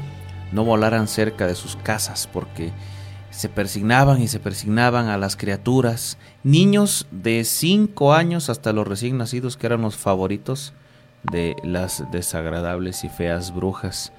no 0.51 0.63
volaran 0.63 1.07
cerca 1.07 1.47
de 1.47 1.55
sus 1.55 1.75
casas 1.77 2.27
porque 2.31 2.71
se 3.31 3.49
persignaban 3.49 4.21
y 4.21 4.27
se 4.27 4.39
persignaban 4.39 5.07
a 5.07 5.17
las 5.17 5.35
criaturas, 5.35 6.17
niños 6.43 7.07
de 7.11 7.43
5 7.43 8.13
años 8.13 8.49
hasta 8.49 8.73
los 8.73 8.87
recién 8.87 9.17
nacidos 9.17 9.55
que 9.55 9.67
eran 9.67 9.81
los 9.81 9.95
favoritos 9.95 10.73
de 11.23 11.55
las 11.63 12.03
desagradables 12.11 13.03
y 13.03 13.09
feas 13.09 13.53
brujas. 13.53 14.11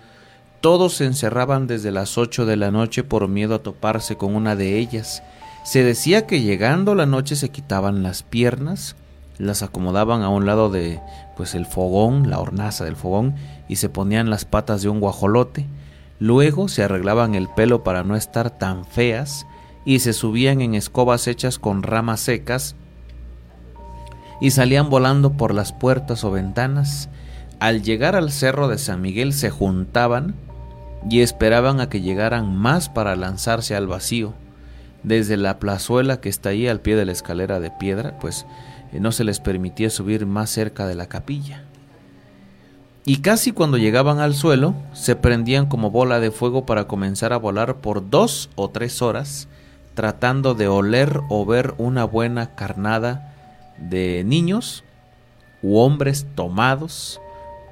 Todos 0.60 0.94
se 0.94 1.06
encerraban 1.06 1.66
desde 1.66 1.90
las 1.90 2.18
8 2.18 2.44
de 2.44 2.56
la 2.56 2.70
noche 2.70 3.02
por 3.02 3.28
miedo 3.28 3.54
a 3.54 3.62
toparse 3.62 4.16
con 4.16 4.34
una 4.34 4.56
de 4.56 4.78
ellas. 4.78 5.22
Se 5.64 5.82
decía 5.82 6.26
que 6.26 6.42
llegando 6.42 6.94
la 6.94 7.06
noche 7.06 7.36
se 7.36 7.48
quitaban 7.48 8.02
las 8.02 8.22
piernas, 8.22 8.96
las 9.38 9.62
acomodaban 9.62 10.22
a 10.22 10.28
un 10.28 10.44
lado 10.44 10.68
de 10.68 11.00
pues 11.36 11.54
el 11.54 11.64
fogón, 11.64 12.28
la 12.28 12.38
hornaza 12.38 12.84
del 12.84 12.96
fogón 12.96 13.34
y 13.68 13.76
se 13.76 13.88
ponían 13.88 14.28
las 14.28 14.44
patas 14.44 14.82
de 14.82 14.90
un 14.90 15.00
guajolote. 15.00 15.66
Luego 16.18 16.68
se 16.68 16.82
arreglaban 16.82 17.34
el 17.34 17.48
pelo 17.48 17.82
para 17.82 18.04
no 18.04 18.16
estar 18.16 18.50
tan 18.50 18.84
feas 18.84 19.46
y 19.86 20.00
se 20.00 20.12
subían 20.12 20.60
en 20.60 20.74
escobas 20.74 21.26
hechas 21.26 21.58
con 21.58 21.82
ramas 21.82 22.20
secas 22.20 22.76
y 24.40 24.50
salían 24.50 24.90
volando 24.90 25.32
por 25.32 25.54
las 25.54 25.72
puertas 25.72 26.24
o 26.24 26.30
ventanas. 26.30 27.08
Al 27.58 27.82
llegar 27.82 28.16
al 28.16 28.32
cerro 28.32 28.68
de 28.68 28.78
San 28.78 29.00
Miguel 29.02 29.32
se 29.32 29.50
juntaban 29.50 30.34
y 31.08 31.20
esperaban 31.20 31.80
a 31.80 31.88
que 31.88 32.00
llegaran 32.00 32.56
más 32.56 32.88
para 32.88 33.16
lanzarse 33.16 33.76
al 33.76 33.86
vacío. 33.86 34.34
Desde 35.02 35.36
la 35.36 35.58
plazuela 35.58 36.20
que 36.20 36.28
está 36.28 36.50
ahí 36.50 36.66
al 36.66 36.80
pie 36.80 36.96
de 36.96 37.06
la 37.06 37.12
escalera 37.12 37.60
de 37.60 37.70
piedra, 37.70 38.18
pues 38.18 38.46
eh, 38.92 39.00
no 39.00 39.12
se 39.12 39.24
les 39.24 39.40
permitía 39.40 39.90
subir 39.90 40.26
más 40.26 40.50
cerca 40.50 40.86
de 40.86 40.94
la 40.94 41.06
capilla. 41.06 41.64
Y 43.06 43.18
casi 43.18 43.52
cuando 43.52 43.78
llegaban 43.78 44.20
al 44.20 44.34
suelo, 44.34 44.74
se 44.92 45.16
prendían 45.16 45.66
como 45.66 45.90
bola 45.90 46.20
de 46.20 46.30
fuego 46.30 46.66
para 46.66 46.86
comenzar 46.86 47.32
a 47.32 47.38
volar 47.38 47.76
por 47.76 48.10
dos 48.10 48.50
o 48.56 48.68
tres 48.68 49.00
horas, 49.00 49.48
tratando 49.94 50.54
de 50.54 50.68
oler 50.68 51.20
o 51.30 51.46
ver 51.46 51.74
una 51.78 52.04
buena 52.04 52.54
carnada 52.54 53.29
de 53.80 54.22
niños 54.24 54.84
u 55.62 55.78
hombres 55.78 56.26
tomados 56.34 57.20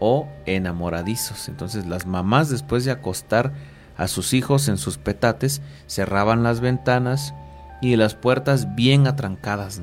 o 0.01 0.29
enamoradizos. 0.47 1.49
Entonces 1.49 1.87
las 1.87 2.07
mamás 2.07 2.49
después 2.49 2.85
de 2.85 2.91
acostar 2.91 3.53
a 3.97 4.09
sus 4.09 4.33
hijos 4.33 4.69
en 4.69 4.79
sus 4.79 4.97
petates 4.97 5.61
cerraban 5.87 6.43
las 6.43 6.61
ventanas 6.61 7.35
y 7.81 7.97
las 7.97 8.15
puertas 8.15 8.75
bien 8.75 9.07
atrancadas. 9.07 9.81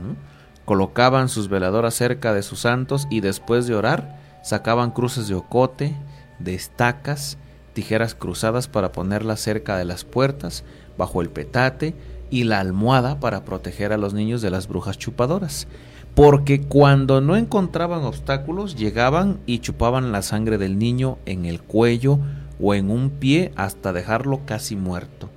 Colocaban 0.63 1.29
sus 1.29 1.49
veladoras 1.49 1.93
cerca 1.93 2.33
de 2.33 2.41
sus 2.41 2.61
santos 2.61 3.07
y 3.09 3.19
después 3.19 3.67
de 3.67 3.75
orar 3.75 4.17
sacaban 4.41 4.91
cruces 4.91 5.27
de 5.27 5.35
ocote, 5.35 5.95
de 6.39 6.55
estacas, 6.55 7.37
tijeras 7.73 8.15
cruzadas 8.15 8.67
para 8.67 8.91
ponerlas 8.91 9.41
cerca 9.41 9.77
de 9.77 9.85
las 9.85 10.05
puertas, 10.05 10.63
bajo 10.97 11.21
el 11.21 11.29
petate 11.29 11.93
y 12.29 12.45
la 12.45 12.59
almohada 12.59 13.19
para 13.19 13.43
proteger 13.43 13.91
a 13.93 13.97
los 13.97 14.13
niños 14.13 14.41
de 14.41 14.49
las 14.49 14.67
brujas 14.67 14.97
chupadoras. 14.97 15.67
Porque 16.15 16.61
cuando 16.61 17.19
no 17.19 17.35
encontraban 17.35 18.03
obstáculos 18.03 18.75
llegaban 18.77 19.39
y 19.45 19.59
chupaban 19.59 20.13
la 20.13 20.21
sangre 20.21 20.57
del 20.57 20.79
niño 20.79 21.17
en 21.25 21.45
el 21.45 21.61
cuello 21.61 22.19
o 22.61 22.73
en 22.73 22.89
un 22.89 23.09
pie 23.09 23.51
hasta 23.57 23.91
dejarlo 23.91 24.41
casi 24.45 24.77
muerto. 24.77 25.29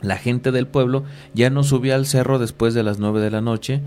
La 0.00 0.16
gente 0.16 0.50
del 0.50 0.66
pueblo 0.66 1.04
ya 1.34 1.50
no 1.50 1.62
subía 1.62 1.94
al 1.94 2.06
cerro 2.06 2.38
después 2.38 2.72
de 2.72 2.82
las 2.82 2.98
nueve 2.98 3.20
de 3.20 3.30
la 3.30 3.42
noche, 3.42 3.82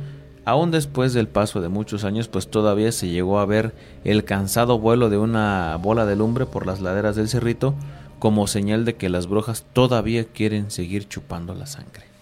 aún 0.45 0.70
después 0.70 1.14
del 1.14 1.28
paso 1.28 1.60
de 1.60 1.70
muchos 1.70 2.03
años, 2.03 2.28
pues 2.28 2.47
todavía 2.47 2.91
se 2.91 3.10
llegó 3.10 3.39
a 3.39 3.45
ver 3.45 3.74
el 4.03 4.24
cansado 4.24 4.80
vuelo 4.80 5.10
de 5.10 5.18
una 5.18 5.76
bola 5.82 6.06
de 6.06 6.16
lumbre 6.16 6.45
por 6.45 6.68
las 6.68 6.82
laderas 6.82 7.16
del 7.16 7.28
cerrito, 7.28 7.74
como 8.20 8.47
señal 8.47 8.86
de 8.86 8.95
que 8.95 9.10
las 9.10 9.28
brujas 9.28 9.66
todavía 9.74 10.24
quieren 10.24 10.72
seguir 10.72 11.08
chupando 11.10 11.53
la 11.56 11.66
sangre. 11.66 12.14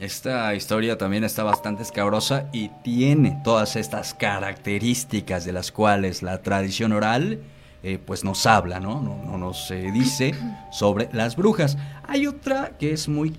Esta 0.00 0.54
historia 0.54 0.96
también 0.96 1.24
está 1.24 1.42
bastante 1.42 1.82
escabrosa 1.82 2.48
y 2.54 2.70
tiene 2.82 3.38
todas 3.44 3.76
estas 3.76 4.14
características 4.14 5.44
de 5.44 5.52
las 5.52 5.70
cuales 5.70 6.22
la 6.22 6.40
tradición 6.40 6.92
oral 6.92 7.40
eh, 7.82 7.98
pues 8.02 8.24
nos 8.24 8.46
habla, 8.46 8.80
¿no? 8.80 9.02
No, 9.02 9.22
no 9.22 9.36
nos 9.36 9.70
eh, 9.70 9.90
dice 9.92 10.34
sobre 10.72 11.10
las 11.12 11.36
brujas. 11.36 11.76
Hay 12.08 12.26
otra 12.26 12.78
que 12.78 12.94
es 12.94 13.08
muy 13.08 13.36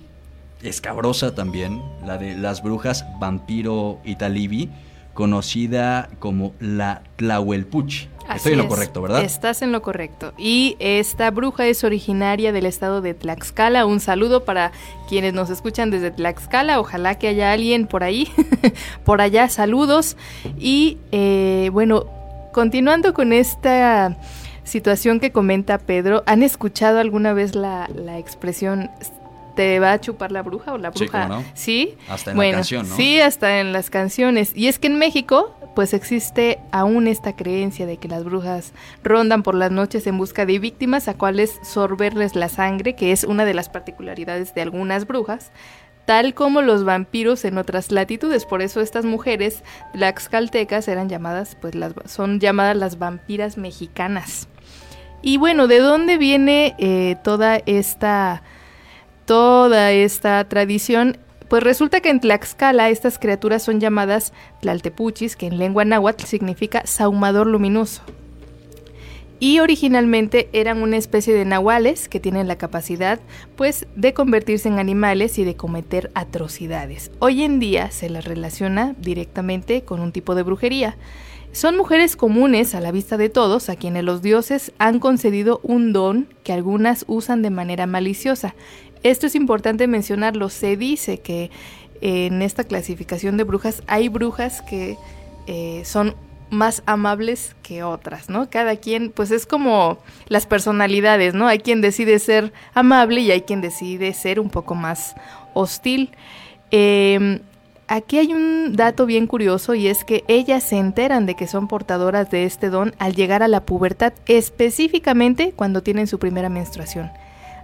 escabrosa 0.62 1.34
también, 1.34 1.82
la 2.06 2.16
de 2.16 2.36
las 2.36 2.62
brujas 2.62 3.04
vampiro 3.18 3.98
italibi, 4.04 4.70
conocida 5.14 6.10
como 6.20 6.54
la 6.60 7.02
Tlahuelpuchi. 7.16 8.08
Así 8.28 8.36
Estoy 8.36 8.52
en 8.52 8.58
lo 8.58 8.64
es. 8.64 8.70
correcto, 8.70 9.02
¿verdad? 9.02 9.22
Estás 9.24 9.62
en 9.62 9.72
lo 9.72 9.82
correcto. 9.82 10.32
Y 10.38 10.76
esta 10.78 11.30
bruja 11.30 11.66
es 11.66 11.84
originaria 11.84 12.52
del 12.52 12.66
estado 12.66 13.00
de 13.00 13.14
Tlaxcala. 13.14 13.84
Un 13.86 14.00
saludo 14.00 14.44
para 14.44 14.72
quienes 15.08 15.34
nos 15.34 15.50
escuchan 15.50 15.90
desde 15.90 16.10
Tlaxcala. 16.10 16.80
Ojalá 16.80 17.16
que 17.16 17.28
haya 17.28 17.52
alguien 17.52 17.86
por 17.86 18.04
ahí, 18.04 18.28
por 19.04 19.20
allá. 19.20 19.48
Saludos. 19.48 20.16
Y 20.58 20.98
eh, 21.10 21.70
bueno, 21.72 22.06
continuando 22.52 23.12
con 23.14 23.32
esta 23.32 24.16
situación 24.64 25.18
que 25.20 25.32
comenta 25.32 25.78
Pedro, 25.78 26.22
¿han 26.26 26.42
escuchado 26.42 27.00
alguna 27.00 27.32
vez 27.32 27.54
la, 27.54 27.88
la 27.94 28.18
expresión 28.18 28.90
¿te 29.54 29.78
va 29.80 29.92
a 29.92 30.00
chupar 30.00 30.32
la 30.32 30.42
bruja 30.42 30.72
o 30.72 30.78
la 30.78 30.92
Sí, 30.92 31.04
bruja? 31.04 31.28
cómo 31.28 31.40
no. 31.40 31.44
Sí. 31.54 31.96
Hasta 32.08 32.30
en 32.30 32.36
la 32.36 32.38
bueno, 32.38 32.56
canción, 32.58 32.88
¿no? 32.88 32.96
Sí, 32.96 33.20
hasta 33.20 33.60
en 33.60 33.72
las 33.72 33.90
canciones. 33.90 34.52
Y 34.54 34.68
es 34.68 34.78
que 34.78 34.86
en 34.88 34.98
México, 34.98 35.54
pues 35.74 35.94
existe 35.94 36.58
aún 36.70 37.06
esta 37.08 37.34
creencia 37.34 37.86
de 37.86 37.96
que 37.96 38.08
las 38.08 38.24
brujas 38.24 38.72
rondan 39.02 39.42
por 39.42 39.54
las 39.54 39.70
noches 39.70 40.06
en 40.06 40.18
busca 40.18 40.44
de 40.46 40.58
víctimas 40.58 41.08
a 41.08 41.14
cuales 41.14 41.58
sorberles 41.62 42.36
la 42.36 42.48
sangre, 42.48 42.94
que 42.94 43.12
es 43.12 43.24
una 43.24 43.44
de 43.44 43.54
las 43.54 43.68
particularidades 43.68 44.54
de 44.54 44.62
algunas 44.62 45.06
brujas, 45.06 45.50
tal 46.04 46.34
como 46.34 46.62
los 46.62 46.84
vampiros 46.84 47.44
en 47.44 47.58
otras 47.58 47.92
latitudes. 47.92 48.44
Por 48.44 48.60
eso 48.60 48.80
estas 48.80 49.04
mujeres 49.04 49.62
tlaxcaltecas 49.92 50.88
eran 50.88 51.08
llamadas, 51.08 51.56
pues 51.60 51.74
las 51.74 51.92
son 52.06 52.40
llamadas 52.40 52.76
las 52.76 52.98
vampiras 52.98 53.56
mexicanas. 53.56 54.48
Y 55.22 55.36
bueno, 55.36 55.68
¿de 55.68 55.78
dónde 55.78 56.18
viene 56.18 56.74
eh, 56.78 57.14
toda 57.22 57.60
esta 57.66 58.42
toda 59.24 59.92
esta 59.92 60.48
tradición? 60.48 61.18
Pues 61.48 61.62
resulta 61.62 62.00
que 62.00 62.10
en 62.10 62.20
Tlaxcala 62.20 62.88
estas 62.88 63.18
criaturas 63.18 63.62
son 63.62 63.78
llamadas 63.78 64.32
tlaltepuchis, 64.60 65.36
que 65.36 65.46
en 65.46 65.58
lengua 65.58 65.84
náhuatl 65.84 66.24
significa 66.24 66.82
saumador 66.86 67.46
luminoso. 67.46 68.02
Y 69.38 69.58
originalmente 69.58 70.48
eran 70.52 70.82
una 70.82 70.96
especie 70.96 71.34
de 71.34 71.44
nahuales 71.44 72.08
que 72.08 72.20
tienen 72.20 72.46
la 72.46 72.56
capacidad, 72.56 73.18
pues, 73.56 73.88
de 73.96 74.14
convertirse 74.14 74.68
en 74.68 74.78
animales 74.78 75.36
y 75.36 75.44
de 75.44 75.56
cometer 75.56 76.12
atrocidades. 76.14 77.10
Hoy 77.18 77.42
en 77.42 77.58
día 77.58 77.90
se 77.90 78.08
las 78.08 78.24
relaciona 78.24 78.94
directamente 79.00 79.82
con 79.82 79.98
un 80.00 80.12
tipo 80.12 80.36
de 80.36 80.44
brujería. 80.44 80.96
Son 81.50 81.76
mujeres 81.76 82.16
comunes 82.16 82.74
a 82.74 82.80
la 82.80 82.92
vista 82.92 83.16
de 83.16 83.28
todos, 83.28 83.68
a 83.68 83.74
quienes 83.76 84.04
los 84.04 84.22
dioses 84.22 84.72
han 84.78 85.00
concedido 85.00 85.60
un 85.64 85.92
don 85.92 86.28
que 86.44 86.52
algunas 86.52 87.04
usan 87.08 87.42
de 87.42 87.50
manera 87.50 87.86
maliciosa. 87.86 88.54
Esto 89.02 89.26
es 89.26 89.34
importante 89.34 89.86
mencionarlo. 89.86 90.48
Se 90.48 90.76
dice 90.76 91.18
que 91.18 91.50
en 92.00 92.42
esta 92.42 92.64
clasificación 92.64 93.36
de 93.36 93.44
brujas 93.44 93.82
hay 93.86 94.08
brujas 94.08 94.62
que 94.62 94.96
eh, 95.46 95.82
son 95.84 96.14
más 96.50 96.82
amables 96.84 97.56
que 97.62 97.82
otras, 97.82 98.28
¿no? 98.28 98.50
Cada 98.50 98.76
quien, 98.76 99.10
pues 99.10 99.30
es 99.30 99.46
como 99.46 99.98
las 100.28 100.46
personalidades, 100.46 101.32
¿no? 101.32 101.46
Hay 101.46 101.60
quien 101.60 101.80
decide 101.80 102.18
ser 102.18 102.52
amable 102.74 103.22
y 103.22 103.30
hay 103.30 103.40
quien 103.40 103.62
decide 103.62 104.12
ser 104.12 104.38
un 104.38 104.50
poco 104.50 104.74
más 104.74 105.14
hostil. 105.54 106.10
Eh, 106.70 107.40
aquí 107.88 108.18
hay 108.18 108.34
un 108.34 108.74
dato 108.76 109.06
bien 109.06 109.26
curioso 109.26 109.74
y 109.74 109.86
es 109.86 110.04
que 110.04 110.24
ellas 110.28 110.62
se 110.62 110.76
enteran 110.78 111.24
de 111.24 111.36
que 111.36 111.46
son 111.46 111.68
portadoras 111.68 112.30
de 112.30 112.44
este 112.44 112.68
don 112.68 112.94
al 112.98 113.14
llegar 113.14 113.42
a 113.42 113.48
la 113.48 113.64
pubertad, 113.64 114.12
específicamente 114.26 115.52
cuando 115.56 115.82
tienen 115.82 116.06
su 116.06 116.18
primera 116.18 116.50
menstruación. 116.50 117.10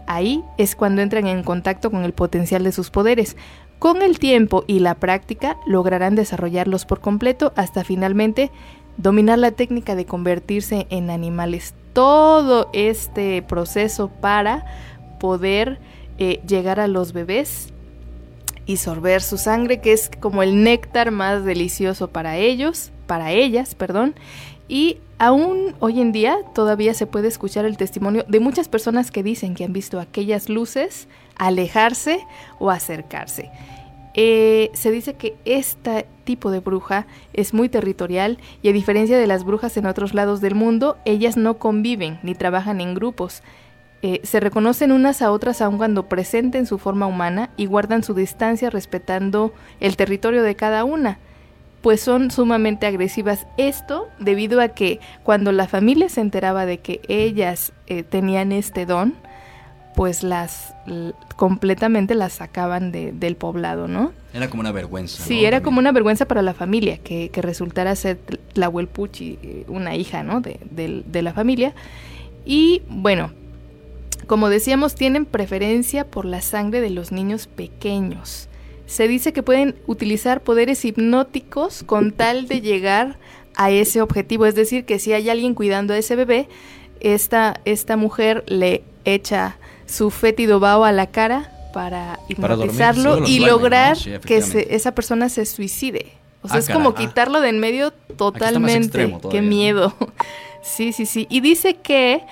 Ahí 0.08 0.42
es 0.56 0.74
cuando 0.74 1.02
entran 1.02 1.26
en 1.26 1.42
contacto 1.42 1.90
con 1.90 2.02
el 2.02 2.14
potencial 2.14 2.64
de 2.64 2.72
sus 2.72 2.88
poderes. 2.88 3.36
Con 3.78 4.00
el 4.00 4.18
tiempo 4.18 4.64
y 4.66 4.80
la 4.80 4.94
práctica 4.94 5.58
lograrán 5.66 6.14
desarrollarlos 6.14 6.86
por 6.86 7.00
completo 7.00 7.52
hasta 7.56 7.84
finalmente 7.84 8.50
dominar 8.96 9.38
la 9.38 9.50
técnica 9.50 9.94
de 9.94 10.06
convertirse 10.06 10.86
en 10.88 11.10
animales. 11.10 11.74
Todo 11.92 12.70
este 12.72 13.42
proceso 13.42 14.08
para 14.08 14.64
poder 15.20 15.78
eh, 16.16 16.40
llegar 16.48 16.80
a 16.80 16.88
los 16.88 17.12
bebés 17.12 17.68
y 18.64 18.78
sorber 18.78 19.20
su 19.20 19.36
sangre, 19.36 19.82
que 19.82 19.92
es 19.92 20.10
como 20.20 20.42
el 20.42 20.64
néctar 20.64 21.10
más 21.10 21.44
delicioso 21.44 22.08
para 22.08 22.38
ellos, 22.38 22.92
para 23.06 23.32
ellas, 23.32 23.74
perdón. 23.74 24.14
Y 24.68 24.98
aún 25.18 25.74
hoy 25.80 26.00
en 26.00 26.12
día 26.12 26.38
todavía 26.54 26.94
se 26.94 27.06
puede 27.06 27.28
escuchar 27.28 27.64
el 27.64 27.76
testimonio 27.76 28.24
de 28.28 28.40
muchas 28.40 28.68
personas 28.68 29.10
que 29.10 29.22
dicen 29.22 29.54
que 29.54 29.64
han 29.64 29.72
visto 29.72 29.98
aquellas 29.98 30.48
luces 30.48 31.08
alejarse 31.36 32.20
o 32.58 32.70
acercarse. 32.70 33.50
Eh, 34.14 34.70
se 34.74 34.90
dice 34.90 35.14
que 35.14 35.36
este 35.44 36.06
tipo 36.24 36.50
de 36.50 36.60
bruja 36.60 37.06
es 37.32 37.54
muy 37.54 37.68
territorial 37.68 38.38
y 38.62 38.68
a 38.68 38.72
diferencia 38.72 39.16
de 39.16 39.26
las 39.26 39.44
brujas 39.44 39.76
en 39.76 39.86
otros 39.86 40.12
lados 40.12 40.40
del 40.40 40.54
mundo, 40.54 40.98
ellas 41.04 41.36
no 41.36 41.58
conviven 41.58 42.18
ni 42.22 42.34
trabajan 42.34 42.80
en 42.80 42.94
grupos. 42.94 43.42
Eh, 44.02 44.20
se 44.24 44.40
reconocen 44.40 44.92
unas 44.92 45.22
a 45.22 45.32
otras 45.32 45.60
aun 45.60 45.76
cuando 45.76 46.08
presenten 46.08 46.66
su 46.66 46.78
forma 46.78 47.06
humana 47.06 47.50
y 47.56 47.66
guardan 47.66 48.02
su 48.02 48.14
distancia 48.14 48.70
respetando 48.70 49.52
el 49.80 49.96
territorio 49.96 50.42
de 50.42 50.54
cada 50.54 50.84
una, 50.84 51.18
pues 51.88 52.02
son 52.02 52.30
sumamente 52.30 52.84
agresivas. 52.84 53.46
Esto 53.56 54.08
debido 54.18 54.60
a 54.60 54.68
que 54.68 55.00
cuando 55.22 55.52
la 55.52 55.66
familia 55.66 56.10
se 56.10 56.20
enteraba 56.20 56.66
de 56.66 56.80
que 56.80 57.00
ellas 57.08 57.72
eh, 57.86 58.02
tenían 58.02 58.52
este 58.52 58.84
don, 58.84 59.14
pues 59.96 60.22
las 60.22 60.74
completamente 61.36 62.14
las 62.14 62.34
sacaban 62.34 62.92
de- 62.92 63.12
del 63.12 63.36
poblado, 63.36 63.88
¿no? 63.88 64.12
Era 64.34 64.50
como 64.50 64.60
una 64.60 64.70
vergüenza. 64.70 65.22
Sí, 65.24 65.36
¿no? 65.36 65.40
era 65.40 65.50
También. 65.52 65.62
como 65.64 65.78
una 65.78 65.92
vergüenza 65.92 66.26
para 66.26 66.42
la 66.42 66.52
familia 66.52 66.98
que, 66.98 67.30
que 67.30 67.40
resultara 67.40 67.96
ser 67.96 68.18
la 68.52 68.68
Huelpuchi, 68.68 69.38
eh, 69.42 69.64
una 69.68 69.96
hija, 69.96 70.22
¿no? 70.22 70.42
De, 70.42 70.60
de 70.70 71.22
la 71.22 71.32
familia. 71.32 71.72
Y 72.44 72.82
bueno, 72.90 73.32
como 74.26 74.50
decíamos, 74.50 74.94
tienen 74.94 75.24
preferencia 75.24 76.04
por 76.04 76.26
la 76.26 76.42
sangre 76.42 76.82
de 76.82 76.90
los 76.90 77.12
niños 77.12 77.46
pequeños. 77.46 78.47
Se 78.88 79.06
dice 79.06 79.32
que 79.32 79.42
pueden 79.42 79.76
utilizar 79.86 80.42
poderes 80.42 80.84
hipnóticos 80.84 81.82
con 81.84 82.10
tal 82.10 82.48
de 82.48 82.60
llegar 82.62 83.18
a 83.54 83.70
ese 83.70 84.00
objetivo. 84.02 84.46
Es 84.46 84.54
decir, 84.54 84.84
que 84.86 84.98
si 84.98 85.12
hay 85.12 85.28
alguien 85.28 85.54
cuidando 85.54 85.92
a 85.94 85.98
ese 85.98 86.16
bebé, 86.16 86.48
esta, 87.00 87.60
esta 87.64 87.96
mujer 87.96 88.44
le 88.48 88.82
echa 89.04 89.58
su 89.86 90.10
fétido 90.10 90.58
vaho 90.58 90.84
a 90.84 90.92
la 90.92 91.06
cara 91.08 91.52
para 91.74 92.18
Para 92.40 92.56
dormir, 92.56 92.70
hipnotizarlo 92.74 93.18
y 93.26 93.38
duerme, 93.38 93.46
lograr 93.46 93.96
¿no? 93.96 94.02
Sí, 94.02 94.12
que 94.26 94.40
se- 94.42 94.74
esa 94.74 94.94
persona 94.94 95.28
se 95.28 95.44
suicide. 95.44 96.06
O 96.42 96.48
sea, 96.48 96.56
Ah, 96.56 96.60
es 96.60 96.68
como 96.70 96.92
caray. 96.94 97.08
quitarlo 97.08 97.40
de 97.40 97.50
en 97.50 97.58
medio 97.60 97.92
totalmente. 98.16 99.16
Qué 99.30 99.42
miedo. 99.42 99.94
Sí, 100.60 100.92
sí, 100.92 101.06
sí. 101.06 101.26
Y 101.30 101.40
dice 101.40 101.74
que 101.74 102.22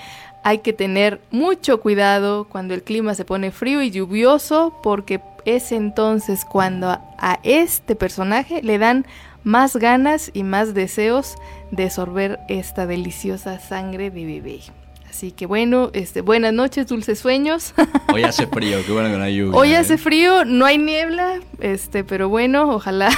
hay 0.43 0.59
que 0.59 0.73
tener 0.73 1.21
mucho 1.31 1.81
cuidado 1.81 2.45
cuando 2.45 2.75
el 2.75 2.83
clima 2.83 3.15
se 3.15 3.25
pone 3.25 3.51
frío 3.51 3.83
y 3.83 3.91
lluvioso 3.91 4.75
porque 4.83 5.21
es 5.47 5.73
entonces 5.73 6.45
cuando 6.45 6.89
a, 6.91 7.39
este 7.43 7.97
personaje 7.97 8.63
le 8.63 8.79
dan 8.79 9.07
más 9.45 9.77
ganas 9.77 10.31
y 10.35 10.43
más 10.43 10.75
deseos 10.75 11.37
de 11.71 11.89
sorber 11.89 12.41
esta 12.49 12.87
deliciosa 12.87 13.59
sangre 13.61 14.11
de 14.11 14.27
bebé. 14.27 14.61
Así 15.09 15.31
que 15.31 15.47
bueno, 15.47 15.91
este, 15.95 16.21
buenas 16.21 16.53
noches, 16.53 16.89
dulces 16.89 17.21
sueños. 17.21 17.73
Hoy 18.13 18.25
hace 18.25 18.47
frío, 18.49 18.79
qué 18.85 18.93
bueno 18.93 19.09
que 19.09 19.17
no 19.17 19.23
hay 19.23 19.37
lluvia. 19.37 19.59
Hoy 19.59 19.71
¿eh? 19.71 19.77
hace 19.79 19.97
frío, 19.97 20.45
no 20.45 20.67
hay 20.67 20.79
niebla, 20.79 21.41
este, 21.61 22.05
pero 22.05 22.29
bueno, 22.29 22.69
ojalá 22.71 23.09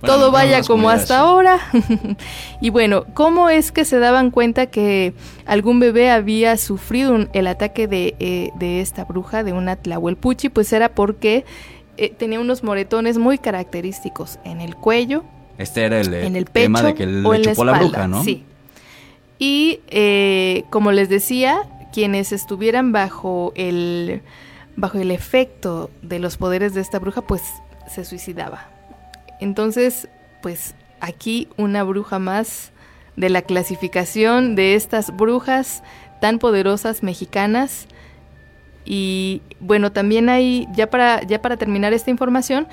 Bueno, 0.00 0.14
todo 0.16 0.30
vaya 0.30 0.62
como 0.62 0.90
hasta 0.90 1.18
ahora. 1.20 1.58
y 2.60 2.70
bueno, 2.70 3.04
¿cómo 3.14 3.48
es 3.48 3.72
que 3.72 3.84
se 3.84 3.98
daban 3.98 4.30
cuenta 4.30 4.66
que 4.66 5.14
algún 5.46 5.80
bebé 5.80 6.10
había 6.10 6.56
sufrido 6.56 7.12
un- 7.14 7.28
el 7.32 7.46
ataque 7.46 7.86
de, 7.88 8.14
eh, 8.18 8.50
de 8.56 8.80
esta 8.80 9.04
bruja, 9.04 9.42
de 9.44 9.52
una 9.52 9.76
tlahuelpuchi? 9.76 10.48
Pues 10.48 10.72
era 10.72 10.90
porque 10.90 11.44
eh, 11.96 12.10
tenía 12.10 12.40
unos 12.40 12.62
moretones 12.62 13.18
muy 13.18 13.38
característicos 13.38 14.38
en 14.44 14.60
el 14.60 14.76
cuello, 14.76 15.24
Este 15.58 15.84
era 15.84 16.00
el, 16.00 16.12
eh, 16.12 16.26
en 16.26 16.36
el 16.36 16.44
pecho 16.44 16.64
tema 16.64 16.82
de 16.82 16.94
que 16.94 17.06
le 17.06 17.22
la 17.22 17.40
chupó 17.40 17.64
la, 17.64 17.72
espalda. 17.72 17.78
bruja, 17.78 18.06
¿no? 18.08 18.22
Sí. 18.22 18.44
Y 19.38 19.80
eh, 19.88 20.64
como 20.70 20.92
les 20.92 21.08
decía, 21.08 21.58
quienes 21.92 22.32
estuvieran 22.32 22.92
bajo 22.92 23.52
el 23.54 24.22
bajo 24.76 24.98
el 24.98 25.10
efecto 25.10 25.90
de 26.02 26.18
los 26.18 26.36
poderes 26.36 26.74
de 26.74 26.82
esta 26.82 26.98
bruja, 26.98 27.22
pues 27.22 27.42
se 27.88 28.04
suicidaba. 28.04 28.68
Entonces, 29.40 30.08
pues 30.42 30.74
aquí 31.00 31.48
una 31.56 31.82
bruja 31.82 32.18
más 32.18 32.72
de 33.16 33.30
la 33.30 33.42
clasificación 33.42 34.54
de 34.54 34.74
estas 34.74 35.16
brujas 35.16 35.82
tan 36.20 36.38
poderosas 36.38 37.02
mexicanas. 37.02 37.86
Y 38.84 39.42
bueno, 39.60 39.92
también 39.92 40.28
hay, 40.28 40.68
ya 40.74 40.88
para, 40.88 41.22
ya 41.22 41.42
para 41.42 41.56
terminar 41.56 41.92
esta 41.92 42.10
información, 42.10 42.68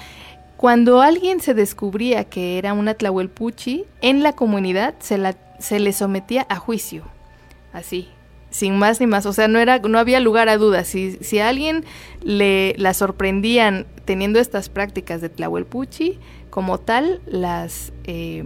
cuando 0.57 1.01
alguien 1.01 1.41
se 1.41 1.53
descubría 1.53 2.23
que 2.23 2.57
era 2.57 2.73
una 2.73 2.93
Tlahuelpuchi, 2.93 3.85
en 4.01 4.23
la 4.23 4.33
comunidad 4.33 4.95
se, 4.99 5.17
la, 5.17 5.35
se 5.59 5.79
le 5.79 5.91
sometía 5.91 6.45
a 6.49 6.57
juicio. 6.57 7.03
Así, 7.73 8.07
sin 8.49 8.77
más 8.77 8.99
ni 9.01 9.07
más. 9.07 9.25
O 9.25 9.33
sea, 9.33 9.47
no, 9.47 9.59
era, 9.59 9.79
no 9.79 9.97
había 9.97 10.19
lugar 10.19 10.47
a 10.47 10.57
dudas. 10.57 10.87
Si, 10.87 11.17
si 11.21 11.39
a 11.39 11.49
alguien 11.49 11.83
le 12.21 12.75
la 12.77 12.93
sorprendían 12.93 13.87
teniendo 14.05 14.39
estas 14.39 14.69
prácticas 14.69 15.21
de 15.21 15.29
Tlahuelpuchi, 15.29 16.19
como 16.53 16.77
tal, 16.77 17.19
las 17.25 17.91
eh, 18.03 18.43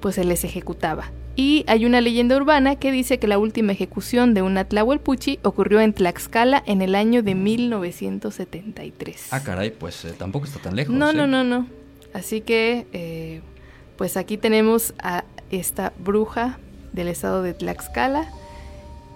pues 0.00 0.16
se 0.16 0.24
les 0.24 0.42
ejecutaba. 0.42 1.12
Y 1.36 1.64
hay 1.68 1.86
una 1.86 2.00
leyenda 2.00 2.36
urbana 2.36 2.74
que 2.74 2.90
dice 2.90 3.20
que 3.20 3.28
la 3.28 3.38
última 3.38 3.70
ejecución 3.70 4.34
de 4.34 4.42
una 4.42 4.64
Tlahuelpuchi 4.64 5.38
ocurrió 5.44 5.80
en 5.80 5.92
Tlaxcala 5.92 6.64
en 6.66 6.82
el 6.82 6.96
año 6.96 7.22
de 7.22 7.36
1973. 7.36 9.28
Ah, 9.30 9.44
caray, 9.44 9.70
pues 9.70 10.04
eh, 10.04 10.14
tampoco 10.18 10.46
está 10.46 10.58
tan 10.58 10.74
lejos. 10.74 10.96
No, 10.96 11.10
¿eh? 11.10 11.14
no, 11.14 11.28
no, 11.28 11.44
no. 11.44 11.68
Así 12.12 12.40
que, 12.40 12.88
eh, 12.92 13.40
pues 13.96 14.16
aquí 14.16 14.36
tenemos 14.36 14.92
a 14.98 15.22
esta 15.52 15.92
bruja 15.96 16.58
del 16.92 17.06
estado 17.06 17.40
de 17.44 17.54
Tlaxcala. 17.54 18.32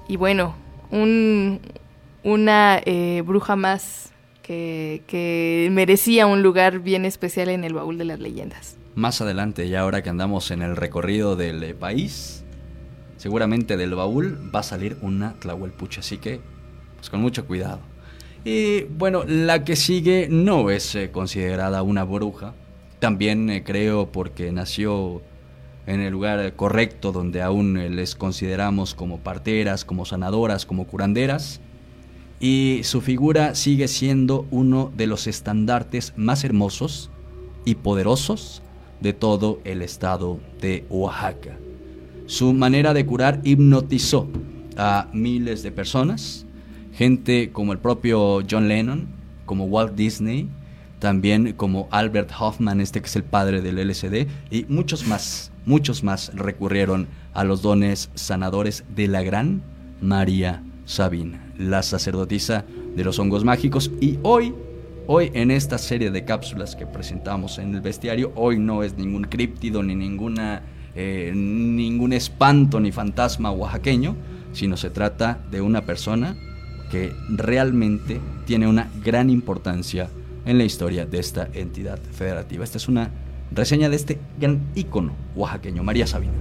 Y 0.06 0.16
bueno, 0.16 0.54
un, 0.92 1.58
una 2.22 2.80
bruja 3.24 3.56
más 3.56 4.07
que, 4.48 5.68
merecía 5.70 6.26
un 6.26 6.42
lugar 6.42 6.80
bien 6.80 7.04
especial 7.04 7.48
en 7.48 7.64
el 7.64 7.74
baúl 7.74 7.98
de 7.98 8.04
las 8.04 8.18
leyendas. 8.18 8.76
Más 8.94 9.20
adelante, 9.20 9.68
ya 9.68 9.80
ahora 9.80 10.02
que 10.02 10.10
andamos 10.10 10.50
en 10.50 10.62
el 10.62 10.76
recorrido 10.76 11.36
del 11.36 11.62
eh, 11.62 11.74
país, 11.74 12.44
seguramente 13.16 13.76
del 13.76 13.94
baúl 13.94 14.50
va 14.54 14.60
a 14.60 14.64
salir 14.64 14.96
una 15.02 15.34
Tlahuelpucha, 15.34 16.00
así 16.00 16.18
que 16.18 16.40
pues 16.96 17.10
con 17.10 17.20
mucho 17.20 17.46
cuidado. 17.46 17.80
Y 18.44 18.84
bueno, 18.84 19.24
la 19.24 19.64
que 19.64 19.76
sigue 19.76 20.28
no 20.30 20.70
es 20.70 20.94
eh, 20.94 21.10
considerada 21.10 21.82
una 21.82 22.04
bruja, 22.04 22.54
también 22.98 23.50
eh, 23.50 23.62
creo 23.62 24.10
porque 24.10 24.50
nació 24.50 25.22
en 25.86 26.00
el 26.00 26.12
lugar 26.12 26.54
correcto 26.54 27.12
donde 27.12 27.42
aún 27.42 27.96
les 27.96 28.14
consideramos 28.14 28.94
como 28.94 29.18
parteras, 29.18 29.84
como 29.84 30.04
sanadoras, 30.04 30.66
como 30.66 30.86
curanderas. 30.86 31.60
Y 32.40 32.80
su 32.84 33.00
figura 33.00 33.54
sigue 33.54 33.88
siendo 33.88 34.46
uno 34.50 34.92
de 34.96 35.06
los 35.06 35.26
estandartes 35.26 36.12
más 36.16 36.44
hermosos 36.44 37.10
y 37.64 37.74
poderosos 37.76 38.62
de 39.00 39.12
todo 39.12 39.60
el 39.64 39.82
estado 39.82 40.38
de 40.60 40.84
Oaxaca. 40.88 41.58
Su 42.26 42.52
manera 42.52 42.94
de 42.94 43.06
curar 43.06 43.40
hipnotizó 43.44 44.28
a 44.76 45.08
miles 45.12 45.62
de 45.62 45.72
personas, 45.72 46.46
gente 46.92 47.50
como 47.52 47.72
el 47.72 47.78
propio 47.78 48.40
John 48.48 48.68
Lennon, 48.68 49.08
como 49.46 49.64
Walt 49.64 49.94
Disney, 49.94 50.48
también 50.98 51.52
como 51.54 51.88
Albert 51.90 52.30
Hoffman, 52.38 52.80
este 52.80 53.00
que 53.00 53.06
es 53.06 53.16
el 53.16 53.24
padre 53.24 53.62
del 53.62 53.78
LSD, 53.88 54.26
y 54.50 54.66
muchos 54.68 55.06
más, 55.06 55.50
muchos 55.64 56.02
más 56.02 56.32
recurrieron 56.34 57.08
a 57.34 57.44
los 57.44 57.62
dones 57.62 58.10
sanadores 58.14 58.84
de 58.94 59.08
la 59.08 59.22
gran 59.22 59.62
María 60.00 60.62
Sabina, 60.84 61.47
la 61.58 61.82
sacerdotisa 61.82 62.64
de 62.96 63.04
los 63.04 63.18
hongos 63.18 63.44
mágicos, 63.44 63.90
y 64.00 64.18
hoy 64.22 64.54
Hoy 65.10 65.30
en 65.32 65.50
esta 65.50 65.78
serie 65.78 66.10
de 66.10 66.26
cápsulas 66.26 66.76
que 66.76 66.84
presentamos 66.84 67.58
en 67.58 67.74
el 67.74 67.80
bestiario, 67.80 68.30
hoy 68.34 68.58
no 68.58 68.82
es 68.82 68.98
ningún 68.98 69.24
críptido 69.24 69.82
ni 69.82 69.94
ninguna 69.94 70.60
eh, 70.94 71.32
ningún 71.34 72.12
espanto 72.12 72.78
ni 72.78 72.92
fantasma 72.92 73.50
oaxaqueño, 73.50 74.16
sino 74.52 74.76
se 74.76 74.90
trata 74.90 75.38
de 75.50 75.62
una 75.62 75.86
persona 75.86 76.36
que 76.90 77.12
realmente 77.30 78.20
tiene 78.44 78.66
una 78.66 78.90
gran 79.02 79.30
importancia 79.30 80.10
en 80.44 80.58
la 80.58 80.64
historia 80.64 81.06
de 81.06 81.20
esta 81.20 81.48
entidad 81.54 81.98
federativa. 82.12 82.62
Esta 82.62 82.76
es 82.76 82.86
una 82.86 83.10
reseña 83.50 83.88
de 83.88 83.96
este 83.96 84.18
gran 84.38 84.60
ícono 84.74 85.14
oaxaqueño, 85.34 85.82
María 85.82 86.06
Sabina. 86.06 86.34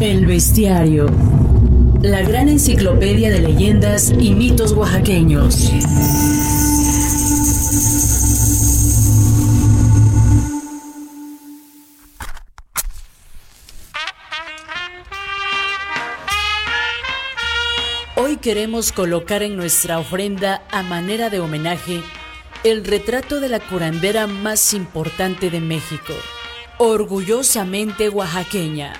El 0.00 0.26
bestiario. 0.26 1.06
La 2.02 2.22
gran 2.22 2.48
enciclopedia 2.48 3.30
de 3.30 3.40
leyendas 3.40 4.12
y 4.18 4.34
mitos 4.34 4.72
oaxaqueños. 4.72 5.72
Hoy 18.16 18.36
queremos 18.36 18.92
colocar 18.92 19.42
en 19.42 19.56
nuestra 19.56 19.98
ofrenda 19.98 20.62
a 20.70 20.82
manera 20.82 21.30
de 21.30 21.40
homenaje 21.40 22.02
el 22.62 22.84
retrato 22.84 23.40
de 23.40 23.48
la 23.48 23.60
curandera 23.60 24.26
más 24.26 24.72
importante 24.72 25.50
de 25.50 25.60
México, 25.60 26.14
orgullosamente 26.78 28.08
oaxaqueña. 28.08 28.94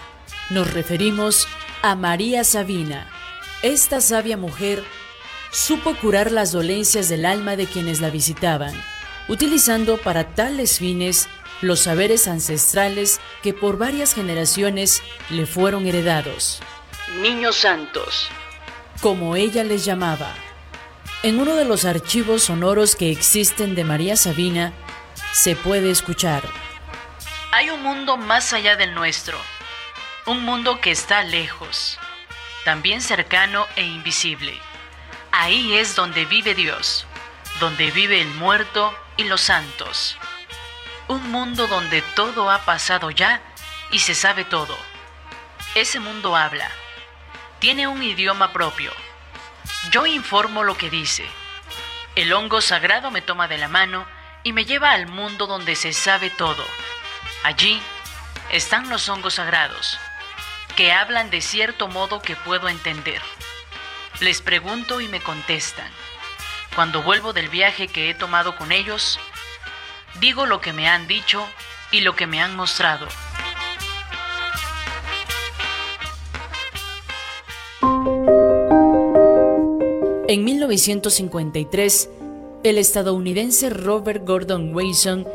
Nos 0.50 0.72
referimos 0.72 1.48
a 1.82 1.94
María 1.96 2.44
Sabina. 2.44 3.08
Esta 3.62 4.00
sabia 4.00 4.36
mujer 4.36 4.84
supo 5.50 5.94
curar 5.94 6.30
las 6.30 6.52
dolencias 6.52 7.08
del 7.08 7.24
alma 7.24 7.56
de 7.56 7.66
quienes 7.66 8.00
la 8.00 8.10
visitaban, 8.10 8.74
utilizando 9.28 9.96
para 9.98 10.34
tales 10.34 10.78
fines 10.78 11.28
los 11.62 11.80
saberes 11.80 12.28
ancestrales 12.28 13.20
que 13.42 13.54
por 13.54 13.78
varias 13.78 14.14
generaciones 14.14 15.02
le 15.30 15.46
fueron 15.46 15.86
heredados. 15.86 16.60
Niños 17.22 17.56
santos, 17.56 18.28
como 19.00 19.36
ella 19.36 19.64
les 19.64 19.84
llamaba. 19.84 20.34
En 21.22 21.40
uno 21.40 21.54
de 21.54 21.64
los 21.64 21.84
archivos 21.84 22.42
sonoros 22.44 22.96
que 22.96 23.10
existen 23.10 23.74
de 23.74 23.84
María 23.84 24.16
Sabina 24.16 24.74
se 25.32 25.56
puede 25.56 25.90
escuchar. 25.90 26.42
Hay 27.56 27.70
un 27.70 27.84
mundo 27.84 28.16
más 28.16 28.52
allá 28.52 28.74
del 28.74 28.96
nuestro, 28.96 29.40
un 30.26 30.42
mundo 30.42 30.80
que 30.80 30.90
está 30.90 31.22
lejos, 31.22 32.00
también 32.64 33.00
cercano 33.00 33.68
e 33.76 33.84
invisible. 33.84 34.60
Ahí 35.30 35.76
es 35.76 35.94
donde 35.94 36.24
vive 36.24 36.56
Dios, 36.56 37.06
donde 37.60 37.92
vive 37.92 38.20
el 38.20 38.26
muerto 38.26 38.92
y 39.16 39.22
los 39.22 39.40
santos. 39.40 40.18
Un 41.06 41.30
mundo 41.30 41.68
donde 41.68 42.02
todo 42.16 42.50
ha 42.50 42.64
pasado 42.64 43.12
ya 43.12 43.40
y 43.92 44.00
se 44.00 44.16
sabe 44.16 44.44
todo. 44.44 44.76
Ese 45.76 46.00
mundo 46.00 46.34
habla, 46.34 46.68
tiene 47.60 47.86
un 47.86 48.02
idioma 48.02 48.52
propio. 48.52 48.90
Yo 49.92 50.06
informo 50.06 50.64
lo 50.64 50.76
que 50.76 50.90
dice. 50.90 51.24
El 52.16 52.32
hongo 52.32 52.60
sagrado 52.60 53.12
me 53.12 53.22
toma 53.22 53.46
de 53.46 53.58
la 53.58 53.68
mano 53.68 54.04
y 54.42 54.52
me 54.52 54.64
lleva 54.64 54.90
al 54.90 55.06
mundo 55.06 55.46
donde 55.46 55.76
se 55.76 55.92
sabe 55.92 56.30
todo. 56.30 56.66
Allí 57.44 57.78
están 58.52 58.88
los 58.88 59.06
hongos 59.10 59.34
sagrados, 59.34 59.98
que 60.76 60.92
hablan 60.92 61.28
de 61.28 61.42
cierto 61.42 61.88
modo 61.88 62.22
que 62.22 62.36
puedo 62.36 62.70
entender. 62.70 63.20
Les 64.20 64.40
pregunto 64.40 65.02
y 65.02 65.08
me 65.08 65.20
contestan. 65.20 65.90
Cuando 66.74 67.02
vuelvo 67.02 67.34
del 67.34 67.50
viaje 67.50 67.86
que 67.86 68.08
he 68.08 68.14
tomado 68.14 68.56
con 68.56 68.72
ellos, 68.72 69.20
digo 70.20 70.46
lo 70.46 70.62
que 70.62 70.72
me 70.72 70.88
han 70.88 71.06
dicho 71.06 71.46
y 71.92 72.00
lo 72.00 72.16
que 72.16 72.26
me 72.26 72.40
han 72.40 72.56
mostrado. 72.56 73.06
En 80.28 80.44
1953, 80.44 82.08
el 82.62 82.78
estadounidense 82.78 83.68
Robert 83.68 84.24
Gordon 84.24 84.74
Wasson 84.74 85.28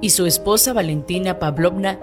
y 0.00 0.10
su 0.10 0.26
esposa 0.26 0.72
Valentina 0.72 1.38
Pavlovna 1.38 1.98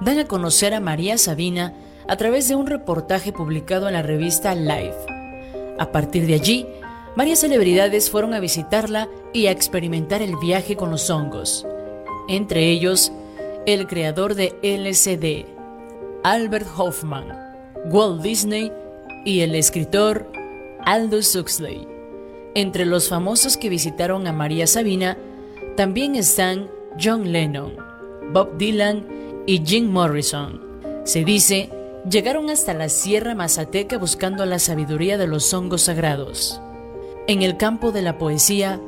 dan 0.00 0.18
a 0.18 0.26
conocer 0.26 0.74
a 0.74 0.80
María 0.80 1.18
Sabina 1.18 1.74
a 2.08 2.16
través 2.16 2.48
de 2.48 2.56
un 2.56 2.66
reportaje 2.66 3.32
publicado 3.32 3.86
en 3.86 3.94
la 3.94 4.02
revista 4.02 4.54
Life. 4.54 4.96
A 5.78 5.92
partir 5.92 6.26
de 6.26 6.34
allí, 6.34 6.66
varias 7.16 7.40
celebridades 7.40 8.10
fueron 8.10 8.34
a 8.34 8.40
visitarla 8.40 9.08
y 9.32 9.46
a 9.46 9.50
experimentar 9.50 10.22
el 10.22 10.36
viaje 10.36 10.76
con 10.76 10.90
los 10.90 11.08
hongos, 11.10 11.66
entre 12.28 12.70
ellos 12.70 13.12
el 13.66 13.86
creador 13.86 14.34
de 14.34 14.54
LSD, 14.62 15.46
Albert 16.24 16.66
Hoffman, 16.76 17.26
Walt 17.86 18.22
Disney 18.22 18.72
y 19.24 19.40
el 19.40 19.54
escritor 19.54 20.30
Aldous 20.84 21.34
Huxley. 21.36 21.86
Entre 22.54 22.84
los 22.84 23.08
famosos 23.08 23.56
que 23.56 23.68
visitaron 23.68 24.26
a 24.26 24.32
María 24.32 24.66
Sabina 24.66 25.16
también 25.76 26.16
están 26.16 26.68
John 26.98 27.30
Lennon, 27.30 27.76
Bob 28.32 28.56
Dylan 28.56 29.06
y 29.46 29.62
Jim 29.64 29.90
Morrison. 29.90 30.60
Se 31.04 31.24
dice, 31.24 31.70
llegaron 32.08 32.50
hasta 32.50 32.74
la 32.74 32.88
Sierra 32.88 33.34
Mazateca 33.34 33.98
buscando 33.98 34.46
la 34.46 34.58
sabiduría 34.58 35.18
de 35.18 35.26
los 35.26 35.52
hongos 35.52 35.82
sagrados. 35.82 36.60
En 37.26 37.42
el 37.42 37.56
campo 37.56 37.92
de 37.92 38.02
la 38.02 38.18
poesía, 38.18 38.80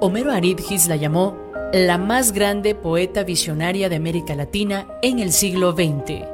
Homero 0.00 0.32
Aridgis 0.32 0.86
la 0.88 0.96
llamó 0.96 1.36
la 1.72 1.98
más 1.98 2.32
grande 2.32 2.74
poeta 2.74 3.24
visionaria 3.24 3.88
de 3.88 3.96
América 3.96 4.34
Latina 4.34 4.86
en 5.02 5.18
el 5.18 5.32
siglo 5.32 5.72
XX. 5.72 6.24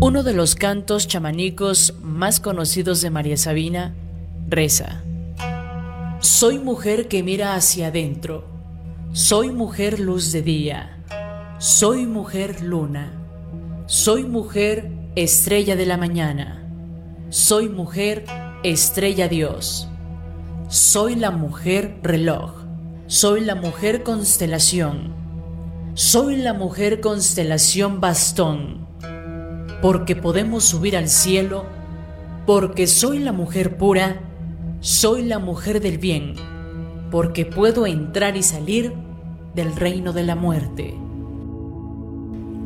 Uno 0.00 0.22
de 0.22 0.32
los 0.32 0.54
cantos 0.54 1.06
chamanicos 1.06 1.94
más 2.02 2.40
conocidos 2.40 3.00
de 3.00 3.10
María 3.10 3.36
Sabina 3.36 3.94
Soy 6.20 6.60
mujer 6.60 7.08
que 7.08 7.24
mira 7.24 7.56
hacia 7.56 7.88
adentro, 7.88 8.44
soy 9.12 9.50
mujer 9.50 9.98
luz 9.98 10.30
de 10.30 10.42
día, 10.42 11.04
soy 11.58 12.06
mujer 12.06 12.62
luna, 12.62 13.12
soy 13.86 14.22
mujer 14.22 14.92
estrella 15.16 15.74
de 15.74 15.86
la 15.86 15.96
mañana, 15.96 16.62
soy 17.30 17.68
mujer 17.68 18.26
estrella 18.62 19.26
Dios, 19.26 19.88
soy 20.68 21.16
la 21.16 21.32
mujer 21.32 21.98
reloj, 22.04 22.52
soy 23.08 23.40
la 23.40 23.56
mujer 23.56 24.04
constelación, 24.04 25.14
soy 25.94 26.36
la 26.36 26.52
mujer 26.52 27.00
constelación 27.00 28.00
bastón, 28.00 28.86
porque 29.82 30.14
podemos 30.14 30.62
subir 30.62 30.96
al 30.96 31.08
cielo, 31.08 31.64
porque 32.46 32.86
soy 32.86 33.18
la 33.18 33.32
mujer 33.32 33.76
pura, 33.78 34.20
soy 34.84 35.22
la 35.22 35.38
mujer 35.38 35.80
del 35.80 35.96
bien, 35.96 36.34
porque 37.10 37.46
puedo 37.46 37.86
entrar 37.86 38.36
y 38.36 38.42
salir 38.42 38.92
del 39.54 39.74
reino 39.74 40.12
de 40.12 40.24
la 40.24 40.36
muerte. 40.36 40.94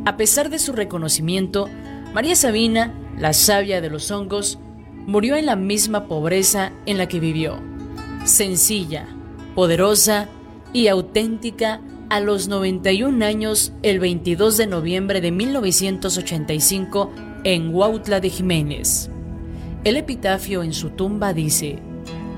A 0.04 0.16
pesar 0.16 0.50
de 0.50 0.58
su 0.58 0.72
reconocimiento, 0.72 1.68
María 2.12 2.34
Sabina, 2.34 2.92
la 3.16 3.32
sabia 3.32 3.80
de 3.80 3.88
los 3.88 4.10
hongos, 4.10 4.58
murió 5.06 5.36
en 5.36 5.46
la 5.46 5.54
misma 5.54 6.08
pobreza 6.08 6.72
en 6.86 6.98
la 6.98 7.06
que 7.06 7.20
vivió, 7.20 7.60
sencilla, 8.24 9.06
poderosa 9.54 10.28
y 10.72 10.88
auténtica 10.88 11.80
a 12.10 12.18
los 12.18 12.48
91 12.48 13.24
años 13.24 13.72
el 13.84 14.00
22 14.00 14.56
de 14.56 14.66
noviembre 14.66 15.20
de 15.20 15.30
1985 15.30 17.12
en 17.44 17.72
Huautla 17.72 18.18
de 18.18 18.30
Jiménez. 18.30 19.08
El 19.84 19.96
epitafio 19.96 20.64
en 20.64 20.72
su 20.72 20.90
tumba 20.90 21.32
dice, 21.32 21.78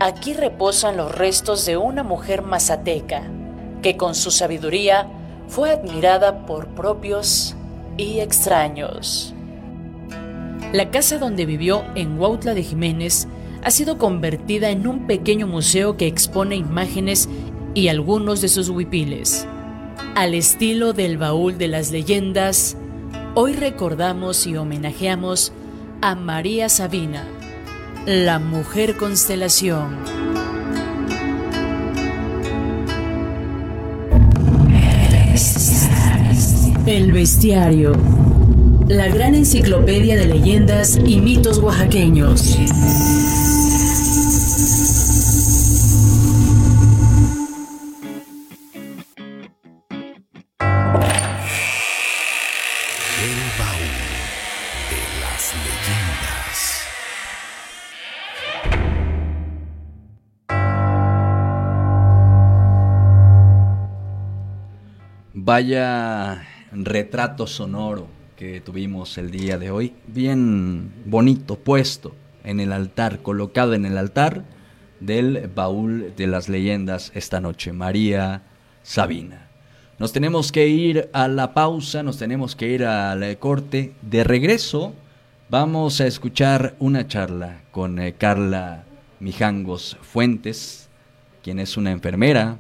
Aquí 0.03 0.33
reposan 0.33 0.97
los 0.97 1.15
restos 1.15 1.67
de 1.67 1.77
una 1.77 2.03
mujer 2.03 2.41
mazateca, 2.41 3.23
que 3.83 3.99
con 3.99 4.15
su 4.15 4.31
sabiduría 4.31 5.07
fue 5.47 5.73
admirada 5.73 6.47
por 6.47 6.69
propios 6.69 7.55
y 7.99 8.21
extraños. 8.21 9.35
La 10.73 10.91
casa 10.91 11.19
donde 11.19 11.45
vivió 11.45 11.85
en 11.97 12.19
Huautla 12.19 12.55
de 12.55 12.63
Jiménez 12.63 13.29
ha 13.63 13.71
sido 13.71 13.99
convertida 13.99 14.71
en 14.71 14.87
un 14.87 15.07
pequeño 15.07 15.47
museo 15.47 15.99
que 15.99 16.07
expone 16.07 16.57
imágenes 16.57 17.29
y 17.75 17.89
algunos 17.89 18.41
de 18.41 18.49
sus 18.49 18.71
huipiles. 18.71 19.47
Al 20.15 20.33
estilo 20.33 20.95
del 20.95 21.19
baúl 21.19 21.59
de 21.59 21.69
las 21.69 21.91
leyendas, 21.91 22.75
hoy 23.35 23.53
recordamos 23.53 24.47
y 24.47 24.57
homenajeamos 24.57 25.53
a 26.01 26.15
María 26.15 26.71
Sabina, 26.71 27.27
la 28.07 28.39
mujer 28.39 28.97
constelación. 28.97 29.99
El 36.87 37.13
bestiario. 37.13 37.93
La 38.89 39.09
gran 39.09 39.35
enciclopedia 39.35 40.17
de 40.17 40.27
leyendas 40.27 40.99
y 41.05 41.21
mitos 41.21 41.59
oaxaqueños. 41.59 42.59
Vaya 65.51 66.47
retrato 66.71 67.45
sonoro 67.49 68.07
que 68.37 68.61
tuvimos 68.61 69.19
el 69.19 69.33
día 69.33 69.59
de 69.59 69.73
hoy, 69.73 69.95
bien 70.07 70.93
bonito, 71.07 71.57
puesto 71.57 72.15
en 72.45 72.61
el 72.61 72.73
altar, 72.73 73.19
colocado 73.19 73.75
en 73.75 73.85
el 73.85 73.99
altar 73.99 74.45
del 75.01 75.51
baúl 75.53 76.13
de 76.17 76.29
las 76.29 76.49
leyendas 76.49 77.11
esta 77.17 77.41
noche, 77.41 77.73
María 77.73 78.43
Sabina. 78.85 79.49
Nos 79.99 80.13
tenemos 80.13 80.53
que 80.53 80.69
ir 80.69 81.11
a 81.13 81.27
la 81.27 81.53
pausa, 81.53 82.05
nos 82.05 82.17
tenemos 82.17 82.55
que 82.55 82.69
ir 82.69 82.85
al 82.85 83.37
corte. 83.41 83.93
De 84.03 84.23
regreso, 84.23 84.95
vamos 85.49 86.01
a 86.01 86.07
escuchar 86.07 86.77
una 86.79 87.09
charla 87.09 87.63
con 87.73 87.99
eh, 87.99 88.15
Carla 88.17 88.85
Mijangos 89.19 89.97
Fuentes, 90.01 90.89
quien 91.43 91.59
es 91.59 91.77
una 91.77 91.91
enfermera 91.91 92.59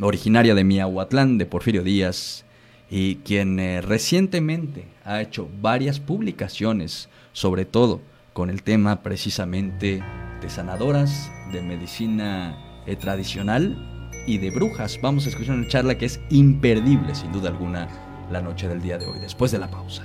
originaria 0.00 0.54
de 0.54 0.64
Miahuatlán, 0.64 1.38
de 1.38 1.46
Porfirio 1.46 1.82
Díaz, 1.82 2.44
y 2.90 3.16
quien 3.16 3.58
eh, 3.58 3.80
recientemente 3.80 4.86
ha 5.04 5.20
hecho 5.20 5.48
varias 5.60 6.00
publicaciones, 6.00 7.08
sobre 7.32 7.64
todo 7.64 8.00
con 8.32 8.50
el 8.50 8.62
tema 8.62 9.02
precisamente 9.02 10.02
de 10.40 10.50
sanadoras, 10.50 11.30
de 11.52 11.62
medicina 11.62 12.82
eh, 12.86 12.96
tradicional 12.96 14.10
y 14.26 14.38
de 14.38 14.50
brujas. 14.50 14.98
Vamos 15.02 15.26
a 15.26 15.30
escuchar 15.30 15.56
una 15.56 15.68
charla 15.68 15.96
que 15.96 16.06
es 16.06 16.20
imperdible, 16.30 17.14
sin 17.14 17.32
duda 17.32 17.48
alguna, 17.48 17.88
la 18.30 18.42
noche 18.42 18.68
del 18.68 18.82
día 18.82 18.98
de 18.98 19.06
hoy, 19.06 19.18
después 19.20 19.52
de 19.52 19.58
la 19.58 19.70
pausa. 19.70 20.04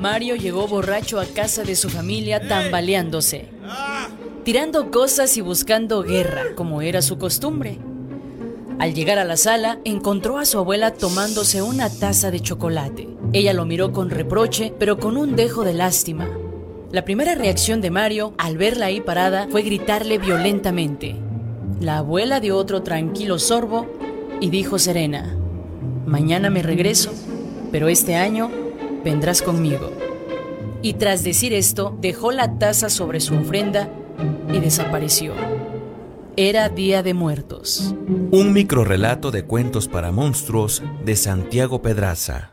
Mario 0.00 0.36
llegó 0.36 0.68
borracho 0.68 1.18
a 1.18 1.26
casa 1.26 1.64
de 1.64 1.74
su 1.74 1.88
familia 1.90 2.46
tambaleándose, 2.46 3.46
tirando 4.44 4.92
cosas 4.92 5.36
y 5.36 5.40
buscando 5.40 6.04
guerra, 6.04 6.54
como 6.54 6.82
era 6.82 7.02
su 7.02 7.18
costumbre. 7.18 7.78
Al 8.78 8.94
llegar 8.94 9.18
a 9.18 9.24
la 9.24 9.36
sala, 9.36 9.80
encontró 9.84 10.38
a 10.38 10.44
su 10.44 10.58
abuela 10.58 10.94
tomándose 10.94 11.62
una 11.62 11.90
taza 11.90 12.30
de 12.30 12.38
chocolate. 12.38 13.08
Ella 13.32 13.52
lo 13.52 13.64
miró 13.64 13.92
con 13.92 14.08
reproche, 14.08 14.72
pero 14.78 14.98
con 14.98 15.16
un 15.16 15.34
dejo 15.34 15.64
de 15.64 15.74
lástima. 15.74 16.28
La 16.92 17.04
primera 17.04 17.34
reacción 17.34 17.80
de 17.80 17.90
Mario, 17.90 18.34
al 18.38 18.56
verla 18.56 18.86
ahí 18.86 19.00
parada, 19.00 19.48
fue 19.50 19.62
gritarle 19.62 20.18
violentamente. 20.18 21.16
La 21.80 21.98
abuela 21.98 22.38
dio 22.38 22.56
otro 22.56 22.84
tranquilo 22.84 23.40
sorbo 23.40 23.88
y 24.40 24.48
dijo 24.50 24.78
serena, 24.78 25.36
Mañana 26.06 26.50
me 26.50 26.62
regreso, 26.62 27.12
pero 27.72 27.88
este 27.88 28.14
año 28.14 28.67
vendrás 29.08 29.40
conmigo. 29.40 29.90
Y 30.82 30.94
tras 30.94 31.24
decir 31.24 31.54
esto, 31.54 31.96
dejó 31.98 32.30
la 32.30 32.58
taza 32.58 32.90
sobre 32.90 33.20
su 33.20 33.34
ofrenda 33.36 33.88
y 34.52 34.60
desapareció. 34.60 35.32
Era 36.36 36.68
Día 36.68 37.02
de 37.02 37.14
Muertos. 37.14 37.94
Un 38.30 38.52
microrrelato 38.52 39.30
de 39.30 39.44
cuentos 39.44 39.88
para 39.88 40.12
monstruos 40.12 40.82
de 41.06 41.16
Santiago 41.16 41.80
Pedraza. 41.80 42.52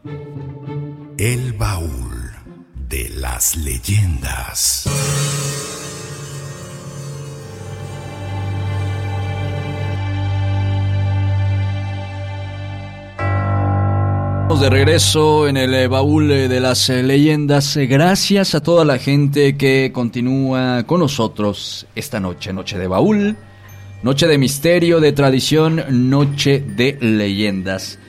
El 1.17 1.51
baúl 1.51 2.31
de 2.87 3.09
las 3.09 3.57
leyendas. 3.57 4.85
Estamos 14.55 14.71
de 14.71 14.77
regreso 14.77 15.47
en 15.49 15.57
el 15.57 15.73
eh, 15.73 15.87
baúl 15.87 16.31
eh, 16.31 16.47
de 16.47 16.61
las 16.61 16.89
eh, 16.89 17.03
leyendas. 17.03 17.75
Eh, 17.75 17.87
Gracias 17.87 18.55
a 18.55 18.61
toda 18.63 18.85
la 18.85 18.97
gente 18.99 19.57
que 19.57 19.91
continúa 19.93 20.83
con 20.87 21.01
nosotros 21.01 21.85
esta 21.93 22.21
noche, 22.21 22.53
noche 22.53 22.77
de 22.77 22.87
baúl, 22.87 23.35
noche 24.01 24.27
de 24.27 24.37
misterio, 24.37 25.01
de 25.01 25.11
tradición, 25.11 25.83
noche 26.09 26.61
de 26.65 26.97
leyendas. 27.01 27.99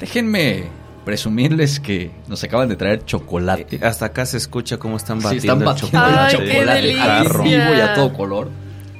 Déjenme 0.00 0.64
presumirles 1.04 1.78
que 1.78 2.10
nos 2.26 2.42
acaban 2.42 2.68
de 2.68 2.74
traer 2.74 3.04
chocolate. 3.04 3.78
Hasta 3.80 4.06
acá 4.06 4.26
se 4.26 4.38
escucha 4.38 4.78
cómo 4.78 4.96
están 4.96 5.20
Sí, 5.20 5.26
batiendo 5.26 5.46
están 5.46 5.58
el 5.60 5.64
batiendo 5.64 5.98
chocolate. 5.98 6.18
Ay, 6.18 6.44
qué 6.44 6.52
chocolate 6.56 6.78
en 6.80 6.86
delicia. 6.88 7.42
vivo 7.44 7.76
y 7.76 7.80
a 7.80 7.94
todo 7.94 8.12
color. 8.12 8.50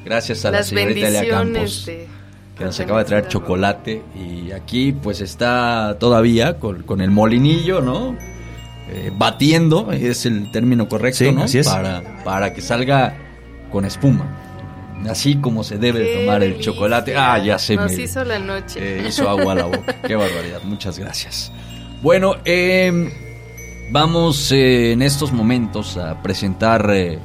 Gracias 0.04 0.44
a 0.44 0.52
la 0.52 0.58
Las 0.58 0.68
señorita 0.68 1.08
Elia 1.08 1.20
bendiciones 1.22 1.54
Campos 1.56 1.86
de- 1.86 2.06
que 2.56 2.64
nos 2.64 2.78
acaba 2.80 3.00
de 3.00 3.04
traer 3.06 3.28
chocolate 3.28 4.02
y 4.14 4.52
aquí 4.52 4.92
pues 4.92 5.20
está 5.20 5.96
todavía 5.98 6.58
con, 6.58 6.82
con 6.82 7.00
el 7.00 7.10
molinillo, 7.10 7.80
¿no? 7.80 8.16
Eh, 8.90 9.10
batiendo, 9.16 9.90
es 9.92 10.26
el 10.26 10.50
término 10.52 10.88
correcto, 10.88 11.18
Sí, 11.24 11.32
¿no? 11.32 11.44
así 11.44 11.58
es. 11.58 11.68
Para, 11.68 12.22
para 12.24 12.52
que 12.54 12.60
salga 12.60 13.16
con 13.72 13.84
espuma. 13.84 14.40
Así 15.08 15.36
como 15.36 15.64
se 15.64 15.76
debe 15.78 16.04
Qué 16.04 16.20
tomar 16.20 16.42
el 16.42 16.52
delicia. 16.52 16.72
chocolate. 16.72 17.16
Ah, 17.16 17.38
ya 17.38 17.58
se 17.58 17.76
Nos 17.76 17.92
me 17.92 18.02
hizo 18.02 18.24
la 18.24 18.38
noche. 18.38 18.78
eh, 19.00 19.04
hizo 19.08 19.28
agua 19.28 19.52
a 19.52 19.56
la 19.56 19.64
boca. 19.64 19.96
Qué 20.06 20.14
barbaridad. 20.14 20.62
Muchas 20.64 20.98
gracias. 20.98 21.50
Bueno, 22.02 22.36
eh, 22.44 23.10
vamos 23.90 24.52
eh, 24.52 24.92
en 24.92 25.02
estos 25.02 25.32
momentos 25.32 25.96
a 25.96 26.22
presentar 26.22 26.88
eh, 26.92 27.18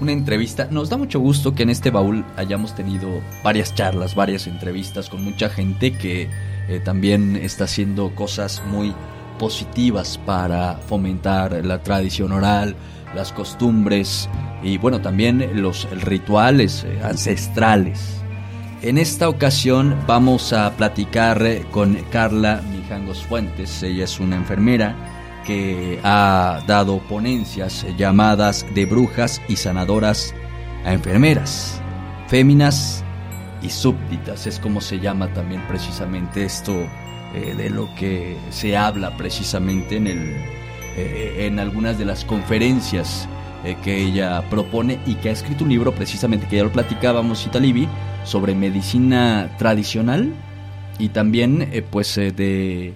una 0.00 0.12
entrevista. 0.12 0.68
Nos 0.70 0.88
da 0.88 0.96
mucho 0.96 1.20
gusto 1.20 1.54
que 1.54 1.64
en 1.64 1.70
este 1.70 1.90
baúl 1.90 2.24
hayamos 2.36 2.74
tenido 2.74 3.20
varias 3.42 3.74
charlas, 3.74 4.14
varias 4.14 4.46
entrevistas 4.46 5.08
con 5.08 5.24
mucha 5.24 5.48
gente 5.48 5.92
que 5.92 6.28
eh, 6.68 6.80
también 6.84 7.36
está 7.36 7.64
haciendo 7.64 8.14
cosas 8.14 8.62
muy 8.66 8.94
positivas 9.38 10.18
para 10.18 10.74
fomentar 10.74 11.64
la 11.64 11.82
tradición 11.82 12.32
oral, 12.32 12.76
las 13.14 13.32
costumbres 13.32 14.28
y 14.62 14.78
bueno, 14.78 15.00
también 15.00 15.62
los 15.62 15.88
rituales 16.02 16.84
eh, 16.84 17.00
ancestrales. 17.02 18.18
En 18.82 18.96
esta 18.96 19.28
ocasión 19.28 19.96
vamos 20.06 20.52
a 20.52 20.76
platicar 20.76 21.42
eh, 21.44 21.64
con 21.70 21.94
Carla 22.12 22.62
Mijangos 22.70 23.24
Fuentes. 23.24 23.82
Ella 23.82 24.04
es 24.04 24.20
una 24.20 24.36
enfermera 24.36 25.17
que 25.48 25.98
ha 26.04 26.62
dado 26.66 26.98
ponencias 26.98 27.86
llamadas 27.96 28.66
de 28.74 28.84
brujas 28.84 29.40
y 29.48 29.56
sanadoras 29.56 30.34
a 30.84 30.92
enfermeras, 30.92 31.80
féminas 32.26 33.02
y 33.62 33.70
súbditas. 33.70 34.46
Es 34.46 34.58
como 34.58 34.82
se 34.82 35.00
llama 35.00 35.32
también 35.32 35.62
precisamente 35.66 36.44
esto 36.44 36.74
eh, 37.34 37.54
de 37.56 37.70
lo 37.70 37.88
que 37.94 38.36
se 38.50 38.76
habla 38.76 39.16
precisamente 39.16 39.96
en, 39.96 40.08
el, 40.08 40.36
eh, 40.98 41.46
en 41.46 41.58
algunas 41.58 41.96
de 41.98 42.04
las 42.04 42.26
conferencias 42.26 43.26
eh, 43.64 43.74
que 43.82 44.02
ella 44.02 44.42
propone 44.50 44.98
y 45.06 45.14
que 45.14 45.30
ha 45.30 45.32
escrito 45.32 45.64
un 45.64 45.70
libro 45.70 45.94
precisamente 45.94 46.46
que 46.46 46.56
ya 46.56 46.64
lo 46.64 46.72
platicábamos, 46.72 47.46
Italibi, 47.46 47.88
sobre 48.22 48.54
medicina 48.54 49.50
tradicional 49.56 50.30
y 50.98 51.08
también 51.08 51.70
pues 51.90 52.16
de 52.16 52.92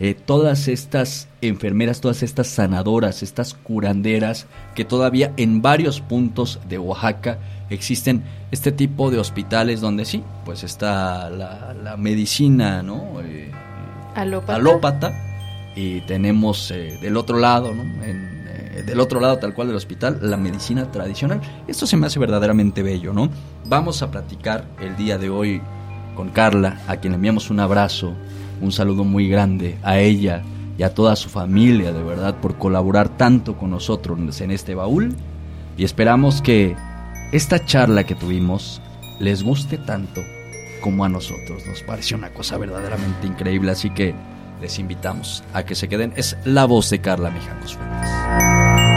eh, 0.00 0.14
todas 0.14 0.68
estas 0.68 1.28
enfermeras, 1.40 2.00
todas 2.00 2.22
estas 2.22 2.48
sanadoras, 2.48 3.22
estas 3.22 3.54
curanderas 3.54 4.46
que 4.74 4.84
todavía 4.84 5.32
en 5.36 5.62
varios 5.62 6.00
puntos 6.00 6.60
de 6.68 6.78
Oaxaca 6.78 7.38
existen 7.70 8.24
este 8.50 8.72
tipo 8.72 9.10
de 9.10 9.18
hospitales 9.18 9.80
donde 9.80 10.04
sí, 10.04 10.22
pues 10.44 10.64
está 10.64 11.30
la, 11.30 11.74
la 11.74 11.96
medicina, 11.96 12.82
¿no? 12.82 13.20
Eh, 13.22 13.50
Alópata. 14.14 14.54
alópata 14.56 15.12
y 15.76 16.00
tenemos 16.02 16.70
eh, 16.70 16.98
del 17.00 17.16
otro 17.16 17.38
lado, 17.38 17.74
¿no? 17.74 17.82
En, 17.82 18.44
eh, 18.48 18.82
del 18.86 19.00
otro 19.00 19.20
lado 19.20 19.38
tal 19.38 19.54
cual 19.54 19.68
del 19.68 19.76
hospital, 19.76 20.18
la 20.22 20.36
medicina 20.36 20.90
tradicional. 20.90 21.40
Esto 21.66 21.86
se 21.86 21.96
me 21.96 22.06
hace 22.06 22.18
verdaderamente 22.18 22.82
bello, 22.82 23.12
¿no? 23.12 23.28
Vamos 23.66 24.02
a 24.02 24.10
platicar 24.10 24.64
el 24.80 24.96
día 24.96 25.18
de 25.18 25.30
hoy 25.30 25.60
con 26.14 26.28
Carla, 26.30 26.80
a 26.86 26.96
quien 26.98 27.12
le 27.12 27.16
enviamos 27.16 27.50
un 27.50 27.58
abrazo, 27.60 28.14
un 28.64 28.72
saludo 28.72 29.04
muy 29.04 29.28
grande 29.28 29.76
a 29.82 29.98
ella 29.98 30.42
y 30.76 30.82
a 30.82 30.94
toda 30.94 31.14
su 31.16 31.28
familia, 31.28 31.92
de 31.92 32.02
verdad, 32.02 32.36
por 32.40 32.56
colaborar 32.56 33.10
tanto 33.10 33.56
con 33.56 33.70
nosotros 33.70 34.40
en 34.40 34.50
este 34.50 34.74
baúl. 34.74 35.14
Y 35.76 35.84
esperamos 35.84 36.42
que 36.42 36.74
esta 37.32 37.64
charla 37.64 38.04
que 38.04 38.14
tuvimos 38.14 38.80
les 39.20 39.42
guste 39.42 39.78
tanto 39.78 40.22
como 40.80 41.04
a 41.04 41.08
nosotros. 41.08 41.66
Nos 41.66 41.82
pareció 41.82 42.16
una 42.16 42.30
cosa 42.30 42.58
verdaderamente 42.58 43.26
increíble, 43.26 43.70
así 43.72 43.90
que 43.90 44.14
les 44.60 44.78
invitamos 44.78 45.44
a 45.52 45.64
que 45.64 45.74
se 45.74 45.88
queden. 45.88 46.12
Es 46.16 46.36
la 46.44 46.64
voz 46.64 46.90
de 46.90 47.00
Carla 47.00 47.30
Mijangos 47.30 47.76
Fuentes. 47.76 48.93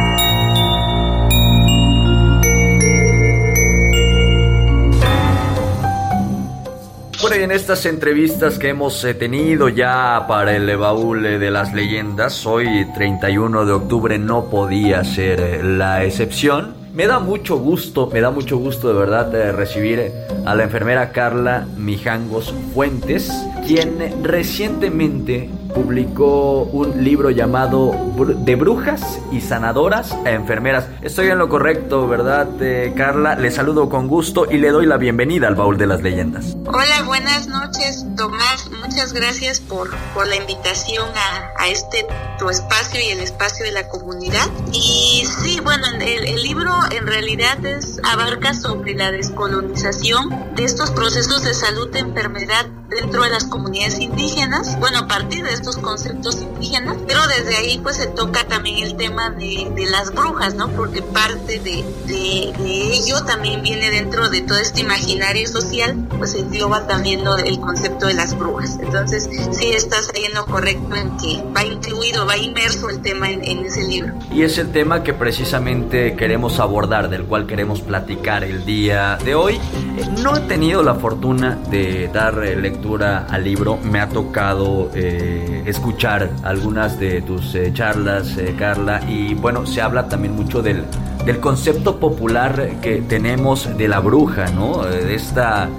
Bueno, 7.19 7.35
y 7.35 7.43
en 7.43 7.51
estas 7.51 7.87
entrevistas 7.87 8.59
que 8.59 8.69
hemos 8.69 9.03
eh, 9.03 9.15
tenido 9.15 9.69
ya 9.69 10.25
para 10.27 10.55
el 10.55 10.77
baúl 10.77 11.25
eh, 11.25 11.39
de 11.39 11.49
las 11.49 11.73
leyendas, 11.73 12.45
hoy 12.45 12.85
31 12.93 13.65
de 13.65 13.71
octubre 13.71 14.19
no 14.19 14.51
podía 14.51 15.03
ser 15.03 15.39
eh, 15.39 15.63
la 15.63 16.03
excepción. 16.03 16.75
Me 16.93 17.07
da 17.07 17.19
mucho 17.19 17.57
gusto, 17.57 18.09
me 18.11 18.21
da 18.21 18.29
mucho 18.29 18.57
gusto 18.57 18.87
de 18.87 18.93
verdad 18.93 19.33
eh, 19.33 19.51
recibir 19.51 20.11
a 20.45 20.55
la 20.55 20.63
enfermera 20.63 21.11
Carla 21.11 21.67
Mijangos 21.75 22.53
Fuentes, 22.73 23.31
quien 23.65 24.23
recientemente 24.23 25.49
publicó 25.77 26.63
un 26.63 27.03
libro 27.03 27.29
llamado 27.29 27.91
De 28.39 28.55
brujas 28.55 29.19
y 29.31 29.41
sanadoras 29.41 30.11
a 30.25 30.31
enfermeras. 30.31 30.85
Estoy 31.03 31.27
en 31.27 31.37
lo 31.37 31.49
correcto, 31.49 32.07
¿verdad, 32.07 32.47
eh, 32.61 32.93
Carla? 32.97 33.35
Le 33.35 33.51
saludo 33.51 33.87
con 33.87 34.07
gusto 34.07 34.47
y 34.49 34.57
le 34.57 34.71
doy 34.71 34.87
la 34.87 34.97
bienvenida 34.97 35.47
al 35.47 35.53
baúl 35.53 35.77
de 35.77 35.85
las 35.85 36.01
leyendas. 36.01 36.57
Hola, 36.65 37.03
buenas 37.05 37.47
noches, 37.47 38.05
Tomás. 38.15 38.71
Muchas 38.81 39.13
gracias 39.13 39.59
por, 39.59 39.91
por 40.15 40.25
la 40.27 40.35
invitación 40.35 41.05
a, 41.15 41.63
a 41.63 41.67
este 41.67 42.07
tu 42.39 42.49
espacio 42.49 42.99
y 42.99 43.11
el 43.11 43.19
espacio 43.19 43.65
de 43.65 43.71
la 43.71 43.87
comunidad. 43.87 44.47
Y 44.73 45.25
sí, 45.43 45.59
bueno, 45.63 45.85
el, 45.99 46.25
el 46.25 46.41
libro 46.41 46.73
en 46.91 47.05
realidad 47.05 47.63
es, 47.65 47.99
abarca 48.03 48.55
sobre 48.55 48.95
la 48.95 49.11
descolonización 49.11 50.55
de 50.55 50.63
estos 50.63 50.89
procesos 50.89 51.43
de 51.43 51.53
salud 51.53 51.91
de 51.91 51.99
enfermedad 51.99 52.65
dentro 52.89 53.23
de 53.23 53.29
las 53.29 53.45
comunidades 53.45 53.99
indígenas, 53.99 54.79
bueno, 54.79 54.99
a 54.99 55.07
partir 55.07 55.43
de 55.43 55.53
conceptos 55.75 56.41
indígenas, 56.41 56.97
pero 57.05 57.19
desde 57.27 57.57
ahí 57.57 57.79
pues 57.83 57.97
se 57.97 58.07
toca 58.07 58.47
también 58.47 58.85
el 58.85 58.95
tema 58.95 59.31
de, 59.31 59.67
las 59.91 60.13
brujas, 60.13 60.55
¿no? 60.55 60.69
Porque 60.69 61.01
parte 61.01 61.59
de, 61.59 61.83
ello 62.07 63.23
también 63.25 63.61
viene 63.61 63.89
dentro 63.89 64.29
de 64.29 64.41
todo 64.41 64.57
este 64.57 64.81
imaginario 64.81 65.47
social, 65.47 66.07
pues 66.17 66.33
engloba 66.35 66.87
también 66.87 67.25
lo 67.25 67.35
del 67.35 67.59
concepto 67.59 68.07
de 68.07 68.13
las 68.13 68.37
brujas. 68.37 68.77
Entonces, 68.81 69.29
sí 69.51 69.71
estás 69.71 70.09
ahí 70.15 70.25
en 70.25 70.33
lo 70.33 70.45
correcto 70.45 70.95
en 70.95 71.17
que 71.17 71.43
va 71.55 71.63
incluido, 71.63 72.25
va 72.25 72.37
inmerso 72.37 72.89
el 72.89 73.01
tema 73.01 73.29
en, 73.29 73.43
en 73.43 73.65
ese 73.65 73.83
libro. 73.83 74.13
Y 74.31 74.43
es 74.43 74.57
el 74.57 74.71
tema 74.71 75.03
que 75.03 75.13
precisamente 75.13 76.15
queremos 76.15 76.59
abordar, 76.59 77.09
del 77.09 77.23
cual 77.23 77.47
queremos 77.47 77.81
platicar 77.81 78.43
el 78.43 78.65
día 78.65 79.17
de 79.23 79.35
hoy. 79.35 79.55
Eh, 79.55 80.05
No 80.21 80.35
he 80.35 80.41
tenido 80.41 80.83
la 80.83 80.95
fortuna 80.95 81.57
de 81.69 82.09
dar 82.13 82.43
eh, 82.43 82.55
lectura 82.55 83.25
al 83.29 83.43
libro, 83.43 83.77
me 83.77 83.99
ha 83.99 84.09
tocado 84.09 84.89
eh, 84.93 85.56
escuchar 85.65 86.29
algunas 86.43 86.99
de 86.99 87.21
tus 87.21 87.55
eh, 87.55 87.71
charlas, 87.73 88.37
eh, 88.37 88.55
Carla, 88.57 89.01
y 89.07 89.33
bueno, 89.33 89.65
se 89.65 89.81
habla 89.81 90.07
también 90.07 90.35
mucho 90.35 90.61
del, 90.61 90.83
del 91.25 91.39
concepto 91.39 91.99
popular 91.99 92.79
que 92.81 93.01
tenemos 93.01 93.77
de 93.77 93.87
la 93.87 93.99
bruja, 93.99 94.47
¿no? 94.51 94.87
Eh, 94.87 95.05
De 95.05 95.15
esta 95.15 95.69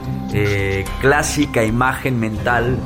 clásica 1.00 1.64
imagen 1.64 2.20
mental 2.20 2.76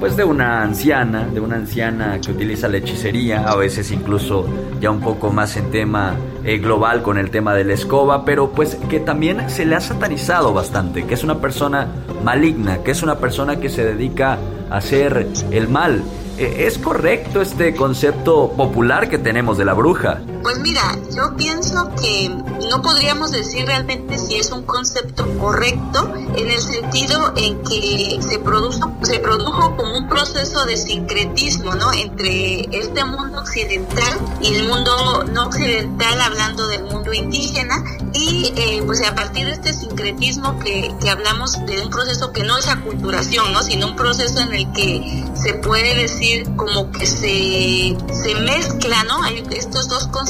pues 0.00 0.16
de 0.16 0.24
una 0.24 0.62
anciana, 0.62 1.26
de 1.26 1.38
una 1.38 1.56
anciana 1.56 2.18
que 2.20 2.32
utiliza 2.32 2.68
la 2.68 2.78
hechicería, 2.78 3.44
a 3.46 3.54
veces 3.54 3.92
incluso 3.92 4.46
ya 4.80 4.90
un 4.90 5.00
poco 5.00 5.30
más 5.30 5.56
en 5.56 5.70
tema 5.70 6.16
global 6.42 7.02
con 7.02 7.18
el 7.18 7.30
tema 7.30 7.54
de 7.54 7.64
la 7.64 7.74
escoba, 7.74 8.24
pero 8.24 8.50
pues 8.50 8.76
que 8.88 8.98
también 8.98 9.48
se 9.50 9.66
le 9.66 9.76
ha 9.76 9.80
satanizado 9.80 10.52
bastante, 10.54 11.04
que 11.04 11.14
es 11.14 11.22
una 11.22 11.38
persona 11.38 11.86
maligna, 12.24 12.78
que 12.78 12.90
es 12.90 13.02
una 13.02 13.18
persona 13.18 13.56
que 13.60 13.68
se 13.68 13.84
dedica 13.84 14.38
a 14.70 14.78
hacer 14.78 15.28
el 15.50 15.68
mal. 15.68 16.02
Eh, 16.40 16.64
¿Es 16.66 16.78
correcto 16.78 17.42
este 17.42 17.74
concepto 17.74 18.52
popular 18.52 19.10
que 19.10 19.18
tenemos 19.18 19.58
de 19.58 19.66
la 19.66 19.74
bruja? 19.74 20.22
Pues 20.42 20.58
mira, 20.58 20.98
yo 21.14 21.36
pienso 21.36 21.90
que 22.00 22.28
no 22.68 22.82
podríamos 22.82 23.30
decir 23.30 23.66
realmente 23.66 24.18
si 24.18 24.36
es 24.36 24.50
un 24.50 24.62
concepto 24.62 25.26
correcto 25.38 26.12
en 26.36 26.50
el 26.50 26.60
sentido 26.60 27.32
en 27.36 27.62
que 27.62 28.18
se 28.20 28.38
produjo, 28.38 28.92
se 29.02 29.18
produjo 29.18 29.76
como 29.76 29.98
un 29.98 30.08
proceso 30.08 30.64
de 30.64 30.76
sincretismo, 30.76 31.74
¿no? 31.74 31.92
Entre 31.92 32.62
este 32.76 33.04
mundo 33.04 33.40
occidental 33.40 34.18
y 34.40 34.54
el 34.54 34.68
mundo 34.68 35.24
no 35.32 35.46
occidental, 35.46 36.20
hablando 36.20 36.68
del 36.68 36.84
mundo 36.84 37.12
indígena, 37.12 37.82
y 38.12 38.52
eh, 38.56 38.82
pues 38.84 39.06
a 39.06 39.14
partir 39.14 39.46
de 39.46 39.52
este 39.52 39.72
sincretismo 39.72 40.58
que, 40.58 40.92
que 41.00 41.10
hablamos 41.10 41.52
de 41.66 41.80
un 41.80 41.90
proceso 41.90 42.32
que 42.32 42.44
no 42.44 42.58
es 42.58 42.68
aculturación, 42.68 43.52
¿no? 43.52 43.62
Sino 43.62 43.88
un 43.88 43.96
proceso 43.96 44.40
en 44.40 44.54
el 44.54 44.72
que 44.72 45.24
se 45.34 45.54
puede 45.54 45.94
decir 45.94 46.44
como 46.56 46.90
que 46.90 47.06
se, 47.06 47.96
se 48.14 48.34
mezcla, 48.40 49.04
¿no? 49.04 49.22
Hay 49.22 49.44
estos 49.50 49.88
dos 49.88 50.06
conceptos, 50.08 50.29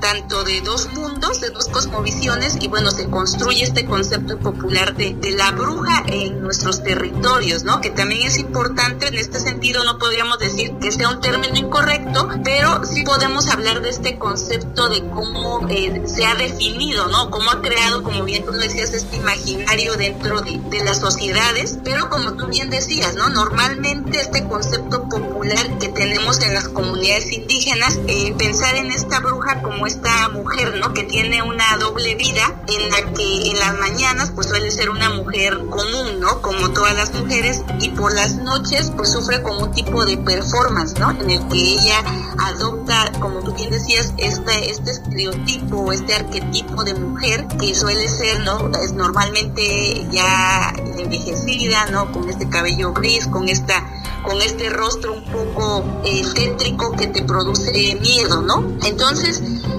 tanto 0.00 0.44
de 0.44 0.60
dos 0.60 0.92
mundos, 0.92 1.40
de 1.40 1.50
dos 1.50 1.68
cosmovisiones, 1.68 2.58
y 2.60 2.68
bueno, 2.68 2.90
se 2.90 3.08
construye 3.08 3.64
este 3.64 3.84
concepto 3.84 4.38
popular 4.38 4.96
de, 4.96 5.14
de 5.14 5.32
la 5.32 5.50
bruja 5.52 6.04
en 6.06 6.42
nuestros 6.42 6.82
territorios, 6.82 7.64
¿no? 7.64 7.80
Que 7.80 7.90
también 7.90 8.26
es 8.26 8.38
importante, 8.38 9.08
en 9.08 9.14
este 9.14 9.40
sentido 9.40 9.84
no 9.84 9.98
podríamos 9.98 10.38
decir 10.38 10.72
que 10.80 10.92
sea 10.92 11.08
un 11.08 11.20
término 11.20 11.56
incorrecto, 11.56 12.28
pero 12.44 12.84
sí 12.84 13.02
podemos 13.02 13.48
hablar 13.48 13.82
de 13.82 13.90
este 13.90 14.18
concepto 14.18 14.88
de 14.88 15.00
cómo 15.10 15.66
eh, 15.68 16.02
se 16.06 16.26
ha 16.26 16.34
definido, 16.34 17.08
¿no? 17.08 17.30
Cómo 17.30 17.50
ha 17.50 17.60
creado, 17.60 18.02
como 18.02 18.24
bien 18.24 18.44
tú 18.44 18.52
decías, 18.52 18.92
este 18.92 19.16
imaginario 19.16 19.94
dentro 19.96 20.40
de, 20.40 20.60
de 20.70 20.84
las 20.84 21.00
sociedades, 21.00 21.78
pero 21.84 22.08
como 22.08 22.34
tú 22.34 22.46
bien 22.46 22.70
decías, 22.70 23.14
¿no? 23.14 23.28
Normalmente 23.28 24.20
este 24.20 24.44
concepto 24.44 25.08
popular 25.08 25.78
que 25.78 25.88
tenemos 25.88 26.40
en 26.40 26.54
las 26.54 26.68
comunidades 26.68 27.32
indígenas, 27.32 27.98
eh, 28.06 28.34
pensar 28.38 28.76
en 28.76 28.90
esta 28.90 29.17
bruja 29.20 29.62
como 29.62 29.86
esta 29.86 30.28
mujer, 30.30 30.76
¿no? 30.76 30.92
Que 30.92 31.04
tiene 31.04 31.42
una 31.42 31.76
doble 31.78 32.14
vida 32.14 32.54
en 32.66 32.90
la 32.90 33.12
que 33.12 33.50
en 33.50 33.58
las 33.58 33.74
mañanas 33.78 34.32
pues 34.34 34.48
suele 34.48 34.70
ser 34.70 34.90
una 34.90 35.10
mujer 35.10 35.58
común, 35.70 36.20
¿no? 36.20 36.40
Como 36.42 36.70
todas 36.70 36.94
las 36.94 37.12
mujeres 37.12 37.62
y 37.80 37.90
por 37.90 38.14
las 38.14 38.36
noches 38.36 38.92
pues 38.96 39.12
sufre 39.12 39.42
como 39.42 39.64
un 39.64 39.72
tipo 39.72 40.04
de 40.04 40.16
performance, 40.18 40.98
¿no? 40.98 41.10
En 41.10 41.30
el 41.30 41.46
que 41.48 41.56
ella 41.56 42.02
adopta, 42.38 43.12
como 43.20 43.40
tú 43.40 43.54
bien 43.54 43.70
decías, 43.70 44.12
este, 44.16 44.70
este 44.70 44.90
estereotipo, 44.92 45.92
este 45.92 46.14
arquetipo 46.14 46.84
de 46.84 46.94
mujer 46.94 47.46
que 47.58 47.74
suele 47.74 48.08
ser, 48.08 48.40
¿no? 48.40 48.70
Es 48.82 48.92
normalmente 48.92 50.06
ya 50.10 50.72
envejecida, 50.96 51.86
¿no? 51.86 52.12
Con 52.12 52.28
este 52.28 52.48
cabello 52.48 52.92
gris, 52.92 53.26
con 53.26 53.48
esta 53.48 53.84
con 54.22 54.42
este 54.42 54.68
rostro 54.70 55.14
un 55.14 55.24
poco 55.24 55.84
eh, 56.04 56.22
tétrico 56.34 56.92
que 56.92 57.06
te 57.06 57.22
produce 57.22 57.96
miedo, 58.00 58.42
¿no? 58.42 58.62
Entonces, 58.84 59.07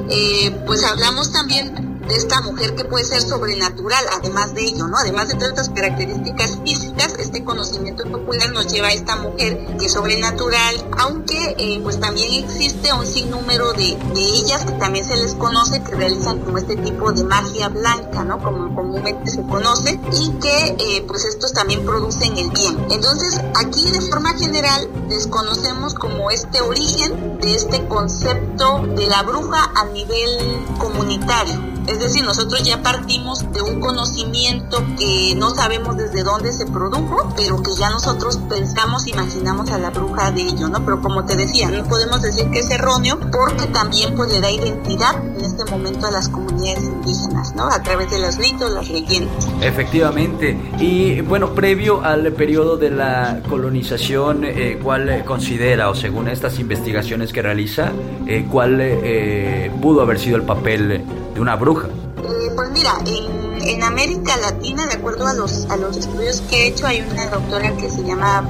eh, 0.10 0.52
pues 0.66 0.84
hablamos 0.84 1.32
también 1.32 1.89
de 2.10 2.16
esta 2.16 2.42
mujer 2.42 2.76
que 2.76 2.86
puede 2.86 3.06
ser 3.06 3.22
sobrenatural, 3.22 4.04
además 4.12 4.54
de 4.56 4.64
ello, 4.64 4.88
¿no? 4.88 4.98
Además 4.98 5.28
de 5.28 5.36
todas 5.36 5.50
estas 5.50 5.70
características 5.70 6.60
físicas, 6.66 7.14
este 7.20 7.44
conocimiento 7.44 8.04
popular 8.12 8.52
nos 8.52 8.68
lleva 8.68 8.88
a 8.88 8.94
esta 8.94 9.16
mujer 9.18 9.78
que 9.78 9.86
es 9.86 9.94
sobrenatural, 9.94 10.88
aunque 10.98 11.56
eh, 11.58 11.80
pues 11.84 12.00
también 12.00 12.44
existe 12.44 12.92
un 12.92 13.06
sinnúmero 13.06 13.74
de, 13.74 13.96
de 14.16 14.22
ellas 14.22 14.66
que 14.66 14.72
también 14.74 15.06
se 15.06 15.18
les 15.18 15.36
conoce, 15.36 15.84
que 15.84 15.96
realizan 15.96 16.40
como 16.40 16.58
este 16.58 16.76
tipo 16.78 17.12
de 17.12 17.24
magia 17.24 17.70
blanca, 17.70 18.24
¿no? 18.24 18.42
Como 18.42 18.74
comúnmente 18.74 19.30
se 19.30 19.44
conoce, 19.44 20.00
y 20.12 20.30
que 20.40 20.76
eh, 20.80 21.06
pues 21.08 21.26
estos 21.26 21.54
también 21.54 21.86
producen 21.86 22.36
el 22.38 22.50
bien. 22.50 22.88
Entonces, 22.90 23.40
aquí 23.56 23.92
de 23.92 24.02
forma 24.02 24.34
general 24.34 24.90
desconocemos 25.08 25.94
como 25.94 26.32
este 26.32 26.62
origen 26.62 27.38
de 27.40 27.54
este 27.54 27.88
concepto 27.88 28.82
de 28.96 29.06
la 29.06 29.22
bruja 29.22 29.72
a 29.76 29.86
nivel 29.86 30.66
comunitario. 30.80 31.79
Es 31.90 32.00
decir, 32.00 32.24
nosotros 32.24 32.62
ya 32.62 32.84
partimos 32.84 33.52
de 33.52 33.64
un 33.64 33.80
conocimiento 33.80 34.84
que 34.98 35.34
no 35.36 35.50
sabemos 35.50 35.98
desde 35.98 36.22
dónde 36.24 36.54
se 36.54 36.68
produjo, 36.68 37.34
pero 37.36 37.64
que 37.64 37.72
ya 37.76 37.90
nosotros 37.90 38.40
pensamos, 38.48 39.08
imaginamos 39.08 39.72
a 39.72 39.80
la 39.80 39.90
bruja 39.90 40.32
de 40.32 40.44
ello, 40.44 40.70
¿no? 40.70 40.86
Pero 40.86 41.02
como 41.02 41.26
te 41.26 41.36
decía, 41.36 41.72
no 41.72 41.84
podemos 41.86 42.22
decir 42.22 42.48
que 42.52 42.60
es 42.60 42.70
erróneo 42.70 43.20
porque 43.32 43.66
también 43.74 44.14
pues 44.16 44.32
le 44.32 44.40
da 44.40 44.52
identidad 44.52 45.16
en 45.26 45.44
este 45.44 45.66
momento 45.66 46.06
a 46.06 46.12
las 46.12 46.30
comunidades 46.30 46.84
indígenas, 46.84 47.56
¿no? 47.56 47.64
A 47.68 47.82
través 47.82 48.12
de 48.12 48.20
los 48.20 48.38
ritos, 48.38 48.72
las 48.72 48.88
leyendas. 48.88 49.48
Efectivamente. 49.62 50.56
Y 50.80 51.22
bueno, 51.22 51.56
previo 51.56 52.04
al 52.04 52.32
periodo 52.34 52.78
de 52.78 52.92
la 52.92 53.42
colonización, 53.50 54.44
eh, 54.44 54.80
¿cuál 54.82 55.10
eh, 55.10 55.24
considera, 55.26 55.90
o 55.90 55.96
según 55.96 56.28
estas 56.28 56.60
investigaciones 56.60 57.34
que 57.34 57.42
realiza, 57.42 57.92
eh, 58.28 58.46
cuál 58.50 58.80
pudo 59.82 60.02
haber 60.02 60.20
sido 60.20 60.36
el 60.38 60.44
papel 60.44 61.04
de 61.34 61.42
una 61.42 61.56
bruja? 61.56 61.79
Eh, 61.88 62.52
pues 62.56 62.70
mira, 62.72 62.98
en, 63.06 63.50
en 63.62 63.84
América 63.84 64.38
Latina, 64.38 64.86
de 64.88 64.96
acuerdo 64.96 65.28
a 65.28 65.34
los, 65.34 65.66
a 65.70 65.78
los 65.78 65.98
estudios 65.98 66.42
que 66.42 66.64
he 66.64 66.68
hecho, 66.68 66.86
hay 66.86 67.02
una 67.02 67.28
doctora 67.28 67.76
que 67.78 67.90
se 67.90 68.04
llama 68.04 68.42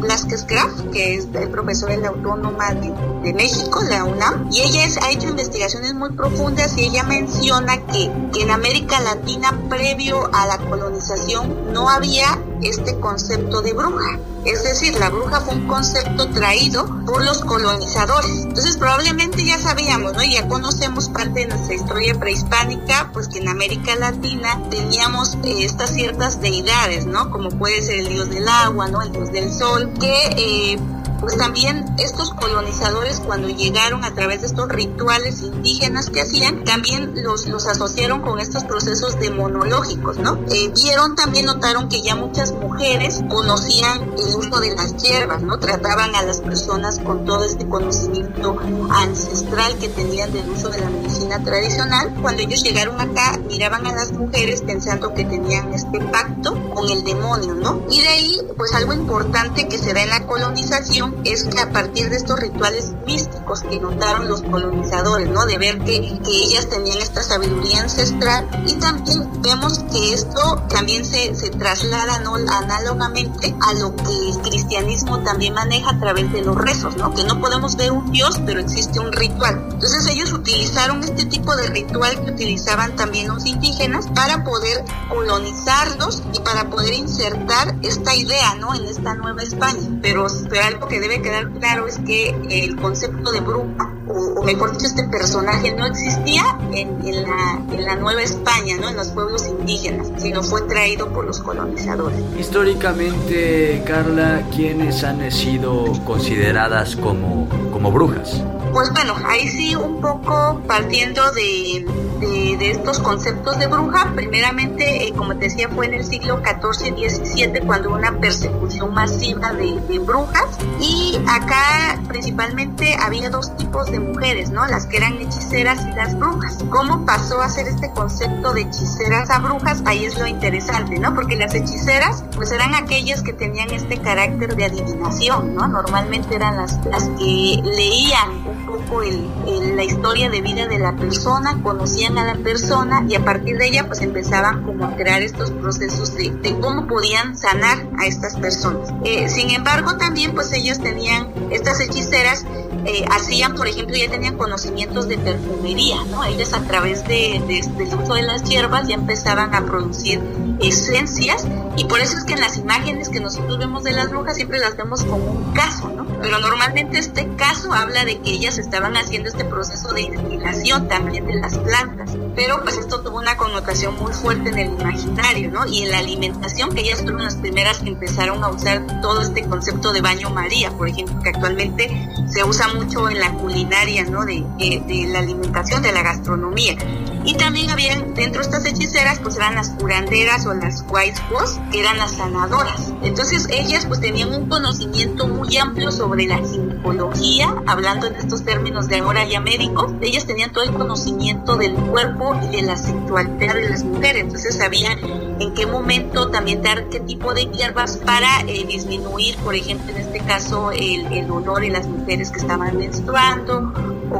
Blasquez 0.00 0.46
Graf, 0.46 0.72
que 0.92 1.16
es 1.16 1.28
el 1.34 1.48
profesora 1.50 1.94
en 1.94 2.02
la 2.02 2.08
Autónoma 2.08 2.74
de, 2.74 3.32
México, 3.32 3.80
la 3.88 4.04
UNAM, 4.04 4.48
y 4.52 4.60
ella 4.60 4.86
ha 5.02 5.10
hecho 5.10 5.28
investigaciones 5.28 5.94
muy 5.94 6.10
profundas 6.12 6.76
y 6.78 6.82
ella 6.82 7.02
menciona 7.02 7.84
que, 7.86 8.10
que 8.32 8.42
en 8.42 8.50
América 8.50 9.00
Latina, 9.00 9.52
previo 9.68 10.30
a 10.32 10.46
la 10.46 10.58
colonización, 10.58 11.72
no 11.72 11.88
había 11.88 12.40
este 12.62 12.98
concepto 13.00 13.62
de 13.62 13.72
bruja. 13.72 14.18
Es 14.46 14.62
decir, 14.62 14.94
la 15.00 15.10
bruja 15.10 15.40
fue 15.40 15.56
un 15.56 15.66
concepto 15.66 16.30
traído 16.30 16.86
por 17.04 17.24
los 17.24 17.40
colonizadores. 17.40 18.44
Entonces 18.44 18.76
probablemente 18.76 19.44
ya 19.44 19.58
sabíamos, 19.58 20.12
¿no? 20.12 20.22
Ya 20.22 20.46
conocemos 20.46 21.08
parte 21.08 21.40
de 21.40 21.46
nuestra 21.48 21.74
historia 21.74 22.14
prehispánica, 22.14 23.10
pues 23.12 23.26
que 23.26 23.40
en 23.40 23.48
América 23.48 23.96
Latina 23.96 24.62
teníamos 24.70 25.34
eh, 25.42 25.64
estas 25.64 25.90
ciertas 25.90 26.40
deidades, 26.40 27.06
¿no? 27.06 27.30
Como 27.32 27.50
puede 27.50 27.82
ser 27.82 27.98
el 27.98 28.08
dios 28.08 28.30
del 28.30 28.46
agua, 28.46 28.86
¿no? 28.86 29.02
El 29.02 29.10
dios 29.10 29.32
del 29.32 29.52
sol, 29.52 29.92
que 29.98 30.26
eh, 30.36 30.78
pues 31.26 31.38
también 31.38 31.84
estos 31.98 32.32
colonizadores 32.34 33.18
cuando 33.18 33.48
llegaron 33.48 34.04
a 34.04 34.14
través 34.14 34.42
de 34.42 34.46
estos 34.46 34.68
rituales 34.68 35.42
indígenas 35.42 36.08
que 36.08 36.20
hacían, 36.20 36.62
también 36.62 37.20
los, 37.20 37.48
los 37.48 37.66
asociaron 37.66 38.22
con 38.22 38.38
estos 38.38 38.62
procesos 38.62 39.18
demonológicos, 39.18 40.18
¿no? 40.18 40.38
Eh, 40.48 40.70
vieron, 40.72 41.16
también 41.16 41.46
notaron 41.46 41.88
que 41.88 42.00
ya 42.00 42.14
muchas 42.14 42.52
mujeres 42.52 43.24
conocían 43.28 44.02
el 44.16 44.36
uso 44.36 44.60
de 44.60 44.76
las 44.76 44.96
hierbas, 44.98 45.42
¿no? 45.42 45.58
Trataban 45.58 46.14
a 46.14 46.22
las 46.22 46.38
personas 46.38 47.00
con 47.00 47.24
todo 47.24 47.44
este 47.44 47.66
conocimiento 47.66 48.56
ancestral 48.90 49.76
que 49.78 49.88
tenían 49.88 50.32
del 50.32 50.48
uso 50.48 50.68
de 50.68 50.78
la 50.78 50.90
medicina 50.90 51.42
tradicional. 51.42 52.14
Cuando 52.22 52.42
ellos 52.42 52.62
llegaron 52.62 53.00
acá, 53.00 53.36
miraban 53.48 53.84
a 53.88 53.92
las 53.92 54.12
mujeres 54.12 54.62
pensando 54.62 55.12
que 55.12 55.24
tenían 55.24 55.74
este 55.74 55.98
pacto 55.98 56.54
con 56.72 56.88
el 56.88 57.02
demonio, 57.02 57.54
¿no? 57.54 57.82
Y 57.90 58.00
de 58.00 58.08
ahí, 58.08 58.40
pues 58.56 58.72
algo 58.74 58.92
importante 58.92 59.66
que 59.66 59.76
se 59.76 59.92
da 59.92 60.04
en 60.04 60.10
la 60.10 60.24
colonización 60.24 61.15
es 61.24 61.44
que 61.44 61.60
a 61.60 61.70
partir 61.70 62.10
de 62.10 62.16
estos 62.16 62.38
rituales 62.38 62.92
místicos 63.06 63.62
que 63.62 63.80
notaron 63.80 64.28
los 64.28 64.42
colonizadores, 64.42 65.28
¿no? 65.28 65.46
De 65.46 65.58
ver 65.58 65.78
que, 65.80 66.18
que 66.24 66.44
ellas 66.44 66.68
tenían 66.68 66.98
esta 66.98 67.22
sabiduría 67.22 67.80
ancestral 67.80 68.48
y 68.66 68.74
también 68.74 69.42
vemos 69.42 69.80
que 69.90 70.12
esto 70.12 70.62
también 70.68 71.04
se, 71.04 71.34
se 71.34 71.50
traslada, 71.50 72.18
¿no? 72.20 72.34
Análogamente 72.34 73.54
a 73.60 73.74
lo 73.74 73.94
que 73.96 74.30
el 74.30 74.38
cristianismo 74.42 75.22
también 75.22 75.54
maneja 75.54 75.90
a 75.90 75.98
través 75.98 76.32
de 76.32 76.42
los 76.42 76.56
rezos, 76.56 76.96
¿no? 76.96 77.14
Que 77.14 77.24
no 77.24 77.40
podemos 77.40 77.76
ver 77.76 77.92
un 77.92 78.10
dios, 78.10 78.40
pero 78.44 78.60
existe 78.60 79.00
un 79.00 79.12
ritual. 79.12 79.68
Entonces 79.72 80.06
ellos 80.08 80.32
utilizaron 80.32 81.02
este 81.02 81.26
tipo 81.26 81.54
de 81.56 81.68
ritual 81.68 82.24
que 82.24 82.30
utilizaban 82.32 82.96
también 82.96 83.28
los 83.28 83.46
indígenas 83.46 84.06
para 84.14 84.44
poder 84.44 84.84
colonizarlos 85.08 86.22
y 86.32 86.40
para 86.40 86.68
poder 86.70 86.94
insertar 86.94 87.76
esta 87.82 88.14
idea, 88.14 88.54
¿no? 88.56 88.74
En 88.74 88.84
esta 88.86 89.14
nueva 89.14 89.42
España. 89.42 89.98
Pero, 90.02 90.26
pero 90.48 90.64
algo 90.64 90.88
que 90.88 91.00
debe 91.08 91.22
quedar 91.22 91.50
claro 91.52 91.86
es 91.86 91.98
que 91.98 92.34
el 92.50 92.76
concepto 92.76 93.30
de 93.30 93.40
bruja, 93.40 93.92
o, 94.08 94.42
mejor 94.42 94.72
dicho, 94.72 94.86
este 94.86 95.04
personaje 95.04 95.74
no 95.74 95.86
existía 95.86 96.58
en, 96.72 97.06
en 97.06 97.22
la, 97.22 97.60
en 97.72 97.84
la 97.84 97.96
Nueva 97.96 98.22
España, 98.22 98.76
¿no? 98.80 98.88
En 98.88 98.96
los 98.96 99.08
pueblos 99.08 99.46
indígenas, 99.46 100.08
sino 100.16 100.42
fue 100.42 100.62
traído 100.62 101.12
por 101.12 101.24
los 101.24 101.40
colonizadores. 101.40 102.18
Históricamente, 102.38 103.82
Carla, 103.86 104.42
¿quiénes 104.54 105.04
han 105.04 105.30
sido 105.30 105.92
consideradas 106.04 106.96
como, 106.96 107.48
como 107.72 107.92
brujas? 107.92 108.42
Pues 108.72 108.92
bueno, 108.92 109.14
ahí 109.26 109.48
sí 109.48 109.74
un 109.74 110.00
poco 110.00 110.60
partiendo 110.66 111.22
de, 111.32 111.86
de, 112.20 112.70
estos 112.70 112.98
conceptos 112.98 113.58
de 113.58 113.66
bruja, 113.66 114.12
primeramente, 114.14 115.06
eh, 115.06 115.12
como 115.16 115.36
te 115.36 115.46
decía, 115.46 115.68
fue 115.68 115.86
en 115.86 115.94
el 115.94 116.04
siglo 116.04 116.42
XIV 116.42 116.96
y 116.96 117.08
XVII 117.08 117.60
cuando 117.66 117.90
una 117.90 118.18
persecución 118.18 118.92
masiva 118.94 119.52
de, 119.52 119.80
de 119.88 119.98
brujas 119.98 120.58
y 120.80 121.18
acá 121.28 122.00
principalmente 122.08 122.96
había 123.00 123.30
dos 123.30 123.56
tipos 123.56 123.90
de 123.90 124.00
mujeres, 124.00 124.50
¿no? 124.50 124.66
Las 124.66 124.86
que 124.86 124.96
eran 124.96 125.14
hechiceras 125.14 125.84
y 125.86 125.94
las 125.94 126.18
brujas. 126.18 126.58
¿Cómo 126.70 127.04
pasó 127.04 127.40
a 127.40 127.48
ser 127.48 127.68
este 127.68 127.90
concepto 127.90 128.52
de 128.52 128.62
hechiceras 128.62 129.30
a 129.30 129.38
brujas? 129.38 129.82
Ahí 129.84 130.04
es 130.04 130.18
lo 130.18 130.26
interesante, 130.26 130.98
¿no? 130.98 131.14
Porque 131.14 131.36
las 131.36 131.54
hechiceras 131.54 132.24
pues 132.34 132.52
eran 132.52 132.74
aquellas 132.74 133.22
que 133.22 133.32
tenían 133.32 133.70
este 133.70 133.98
carácter 133.98 134.56
de 134.56 134.64
adivinación, 134.64 135.54
¿no? 135.54 135.68
Normalmente 135.68 136.34
eran 136.34 136.56
las, 136.56 136.84
las 136.86 137.04
que 137.18 137.60
leían 137.62 138.65
poco 138.66 139.02
el, 139.02 139.26
el- 139.46 139.76
la 139.76 139.84
historia 139.84 140.28
de 140.30 140.40
vida 140.40 140.66
de 140.66 140.78
la 140.78 140.96
persona, 140.96 141.60
conocían 141.62 142.18
a 142.18 142.24
la 142.24 142.34
persona 142.42 143.04
y 143.08 143.14
a 143.14 143.24
partir 143.24 143.56
de 143.58 143.66
ella 143.68 143.86
pues 143.86 144.00
empezaban 144.02 144.64
como 144.64 144.84
a 144.86 144.96
crear 144.96 145.22
estos 145.22 145.50
procesos 145.52 146.14
de, 146.14 146.30
de 146.30 146.58
cómo 146.58 146.86
podían 146.86 147.36
sanar 147.36 147.86
a 147.98 148.06
estas 148.06 148.36
personas. 148.36 148.92
Eh, 149.04 149.28
sin 149.28 149.50
embargo 149.50 149.96
también 149.96 150.34
pues 150.34 150.52
ellos 150.52 150.80
tenían, 150.80 151.28
estas 151.50 151.80
hechiceras 151.80 152.44
eh, 152.84 153.04
hacían, 153.10 153.54
por 153.56 153.66
ejemplo, 153.66 153.96
ya 153.96 154.08
tenían 154.08 154.36
conocimientos 154.36 155.08
de 155.08 155.18
perfumería, 155.18 155.96
¿no? 156.10 156.22
Ellas 156.24 156.52
a 156.52 156.60
través 156.62 157.02
de, 157.08 157.42
de- 157.48 157.64
del 157.76 157.94
uso 158.00 158.14
de 158.14 158.22
las 158.22 158.44
hierbas 158.44 158.86
ya 158.86 158.94
empezaban 158.94 159.54
a 159.54 159.64
producir 159.64 160.20
esencias 160.60 161.46
y 161.76 161.84
por 161.84 162.00
eso 162.00 162.16
es 162.16 162.24
que 162.24 162.34
en 162.34 162.40
las 162.40 162.56
imágenes 162.56 163.08
que 163.08 163.20
nosotros 163.20 163.58
vemos 163.58 163.84
de 163.84 163.92
las 163.92 164.08
brujas 164.10 164.36
siempre 164.36 164.58
las 164.58 164.76
vemos 164.76 165.04
como 165.04 165.24
un 165.24 165.52
caso, 165.52 165.88
¿no? 165.90 166.06
Pero 166.22 166.38
normalmente 166.38 166.98
este 166.98 167.28
caso 167.36 167.72
habla 167.72 168.04
de 168.04 168.18
que 168.20 168.30
ellas 168.30 168.55
estaban 168.58 168.96
haciendo 168.96 169.28
este 169.28 169.44
proceso 169.44 169.92
de 169.92 170.10
destilación 170.10 170.88
también 170.88 171.26
de 171.26 171.34
las 171.34 171.56
plantas, 171.58 172.10
pero 172.34 172.62
pues 172.62 172.76
esto 172.76 173.00
tuvo 173.00 173.18
una 173.18 173.36
connotación 173.36 173.94
muy 173.96 174.12
fuerte 174.12 174.50
en 174.50 174.58
el 174.58 174.80
imaginario, 174.80 175.50
¿no? 175.50 175.66
Y 175.66 175.82
en 175.82 175.90
la 175.90 175.98
alimentación, 175.98 176.70
que 176.74 176.82
ellas 176.82 177.02
fueron 177.02 177.22
las 177.22 177.36
primeras 177.36 177.78
que 177.78 177.88
empezaron 177.90 178.42
a 178.44 178.48
usar 178.48 178.84
todo 179.02 179.20
este 179.22 179.44
concepto 179.44 179.92
de 179.92 180.00
baño 180.00 180.30
María, 180.30 180.70
por 180.70 180.88
ejemplo, 180.88 181.18
que 181.22 181.30
actualmente 181.30 182.08
se 182.28 182.44
usa 182.44 182.68
mucho 182.74 183.08
en 183.08 183.20
la 183.20 183.32
culinaria, 183.34 184.04
¿no? 184.04 184.24
De, 184.24 184.44
de- 184.58 184.82
de 184.86 185.06
la 185.08 185.20
alimentación, 185.20 185.82
de 185.82 185.92
la 185.92 186.02
gastronomía. 186.02 186.76
Y 187.24 187.34
también 187.34 187.70
habían 187.70 188.14
dentro 188.14 188.40
de 188.40 188.46
estas 188.46 188.64
hechiceras, 188.66 189.18
pues 189.18 189.36
eran 189.36 189.56
las 189.56 189.70
curanderas 189.70 190.46
o 190.46 190.54
las 190.54 190.84
white 190.88 191.20
boss, 191.30 191.58
que 191.72 191.80
eran 191.80 191.98
las 191.98 192.12
sanadoras. 192.12 192.92
Entonces 193.02 193.48
ellas 193.50 193.84
pues 193.86 194.00
tenían 194.00 194.32
un 194.32 194.48
conocimiento 194.48 195.26
muy 195.26 195.56
amplio 195.56 195.90
sobre 195.90 196.26
la 196.26 196.36
ginecología, 196.38 197.52
hablando 197.66 198.06
en 198.06 198.14
estos 198.16 198.42
términos 198.46 198.88
de 198.88 199.00
ahora 199.00 199.26
ya 199.26 199.40
médicos. 199.40 199.92
Ellas 200.00 200.24
tenían 200.24 200.52
todo 200.52 200.64
el 200.64 200.72
conocimiento 200.72 201.56
del 201.56 201.74
cuerpo 201.74 202.34
y 202.42 202.56
de 202.56 202.62
la 202.62 202.76
sexualidad 202.76 203.54
de 203.54 203.68
las 203.68 203.84
mujeres. 203.84 204.22
Entonces 204.22 204.56
sabían 204.56 204.98
en 205.38 205.52
qué 205.52 205.66
momento 205.66 206.30
también 206.30 206.62
dar 206.62 206.88
qué 206.88 207.00
tipo 207.00 207.34
de 207.34 207.44
hierbas 207.46 207.98
para 207.98 208.40
eh, 208.46 208.64
disminuir, 208.66 209.36
por 209.38 209.54
ejemplo, 209.54 209.90
en 209.90 209.98
este 209.98 210.20
caso, 210.20 210.70
el, 210.70 211.12
el 211.12 211.26
dolor 211.26 211.64
en 211.64 211.74
las 211.74 211.86
mujeres 211.86 212.30
que 212.30 212.38
estaban 212.38 212.78
menstruando 212.78 213.72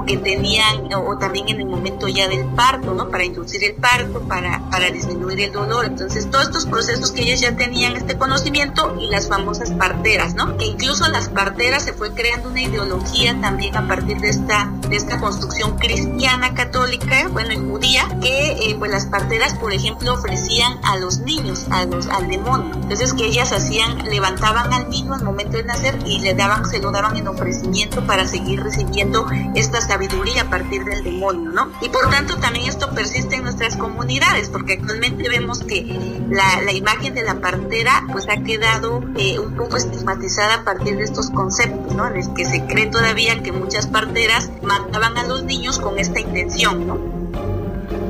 que 0.04 0.16
tenían, 0.16 0.92
o, 0.94 1.16
también 1.18 1.48
en 1.48 1.60
el 1.60 1.66
momento 1.66 2.08
ya 2.08 2.28
del 2.28 2.44
parto, 2.54 2.94
¿no? 2.94 3.08
Para 3.08 3.24
inducir 3.24 3.62
el 3.64 3.74
parto, 3.74 4.20
para, 4.22 4.62
para 4.70 4.90
disminuir 4.90 5.40
el 5.40 5.52
dolor. 5.52 5.86
Entonces, 5.86 6.30
todos 6.30 6.46
estos 6.46 6.66
procesos 6.66 7.12
que 7.12 7.22
ellas 7.22 7.40
ya 7.40 7.56
tenían 7.56 7.96
este 7.96 8.16
conocimiento 8.16 8.96
y 9.00 9.08
las 9.08 9.28
famosas 9.28 9.70
parteras, 9.72 10.34
¿no? 10.34 10.56
Que 10.56 10.66
incluso 10.66 11.08
las 11.08 11.28
parteras 11.28 11.84
se 11.84 11.92
fue 11.92 12.12
creando 12.12 12.50
una 12.50 12.62
ideología 12.62 13.38
también 13.40 13.76
a 13.76 13.86
partir 13.86 14.18
de 14.18 14.28
esta, 14.28 14.72
de 14.88 14.96
esta 14.96 15.20
construcción 15.20 15.78
cristiana 15.78 16.54
católica, 16.54 17.28
bueno, 17.28 17.52
y 17.52 17.56
judía, 17.56 18.06
que 18.20 18.52
eh, 18.52 18.76
pues 18.78 18.90
las 18.90 19.06
parteras, 19.06 19.54
por 19.54 19.72
ejemplo, 19.72 20.14
ofrecían 20.14 20.78
a 20.82 20.96
los 20.96 21.20
niños, 21.20 21.66
a 21.70 21.84
los, 21.84 22.08
al 22.08 22.28
demonio. 22.28 22.74
Entonces, 22.74 23.12
que 23.14 23.26
ellas 23.26 23.52
hacían, 23.52 24.04
levantaban 24.08 24.72
al 24.72 24.88
niño 24.90 25.14
al 25.14 25.24
momento 25.24 25.56
de 25.56 25.64
nacer 25.64 25.98
y 26.06 26.18
le 26.20 26.34
daban, 26.34 26.64
se 26.66 26.80
lo 26.80 26.90
daban 26.90 27.16
en 27.16 27.28
ofrecimiento 27.28 28.04
para 28.06 28.26
seguir 28.26 28.62
recibiendo 28.62 29.26
esta 29.54 29.80
sabiduría 29.86 30.42
a 30.42 30.50
partir 30.50 30.84
del 30.84 31.04
demonio, 31.04 31.50
¿no? 31.50 31.70
Y 31.80 31.88
por 31.88 32.10
tanto 32.10 32.36
también 32.36 32.66
esto 32.66 32.90
persiste 32.94 33.36
en 33.36 33.44
nuestras 33.44 33.76
comunidades, 33.76 34.48
porque 34.48 34.74
actualmente 34.74 35.28
vemos 35.28 35.60
que 35.60 36.20
la, 36.28 36.72
imagen 36.72 37.14
de 37.14 37.22
la 37.22 37.40
partera 37.40 38.04
pues 38.12 38.28
ha 38.28 38.42
quedado 38.42 39.02
eh, 39.16 39.38
un 39.38 39.54
poco 39.56 39.76
estigmatizada 39.76 40.56
a 40.56 40.64
partir 40.64 40.96
de 40.96 41.04
estos 41.04 41.30
conceptos, 41.30 41.94
¿no? 41.94 42.06
En 42.06 42.16
el 42.16 42.34
que 42.34 42.44
se 42.44 42.66
cree 42.66 42.86
todavía 42.86 43.42
que 43.42 43.52
muchas 43.52 43.86
parteras 43.86 44.50
mataban 44.62 45.16
a 45.16 45.24
los 45.24 45.44
niños 45.44 45.78
con 45.78 45.98
esta 45.98 46.20
intención, 46.20 46.86
¿no? 46.86 47.15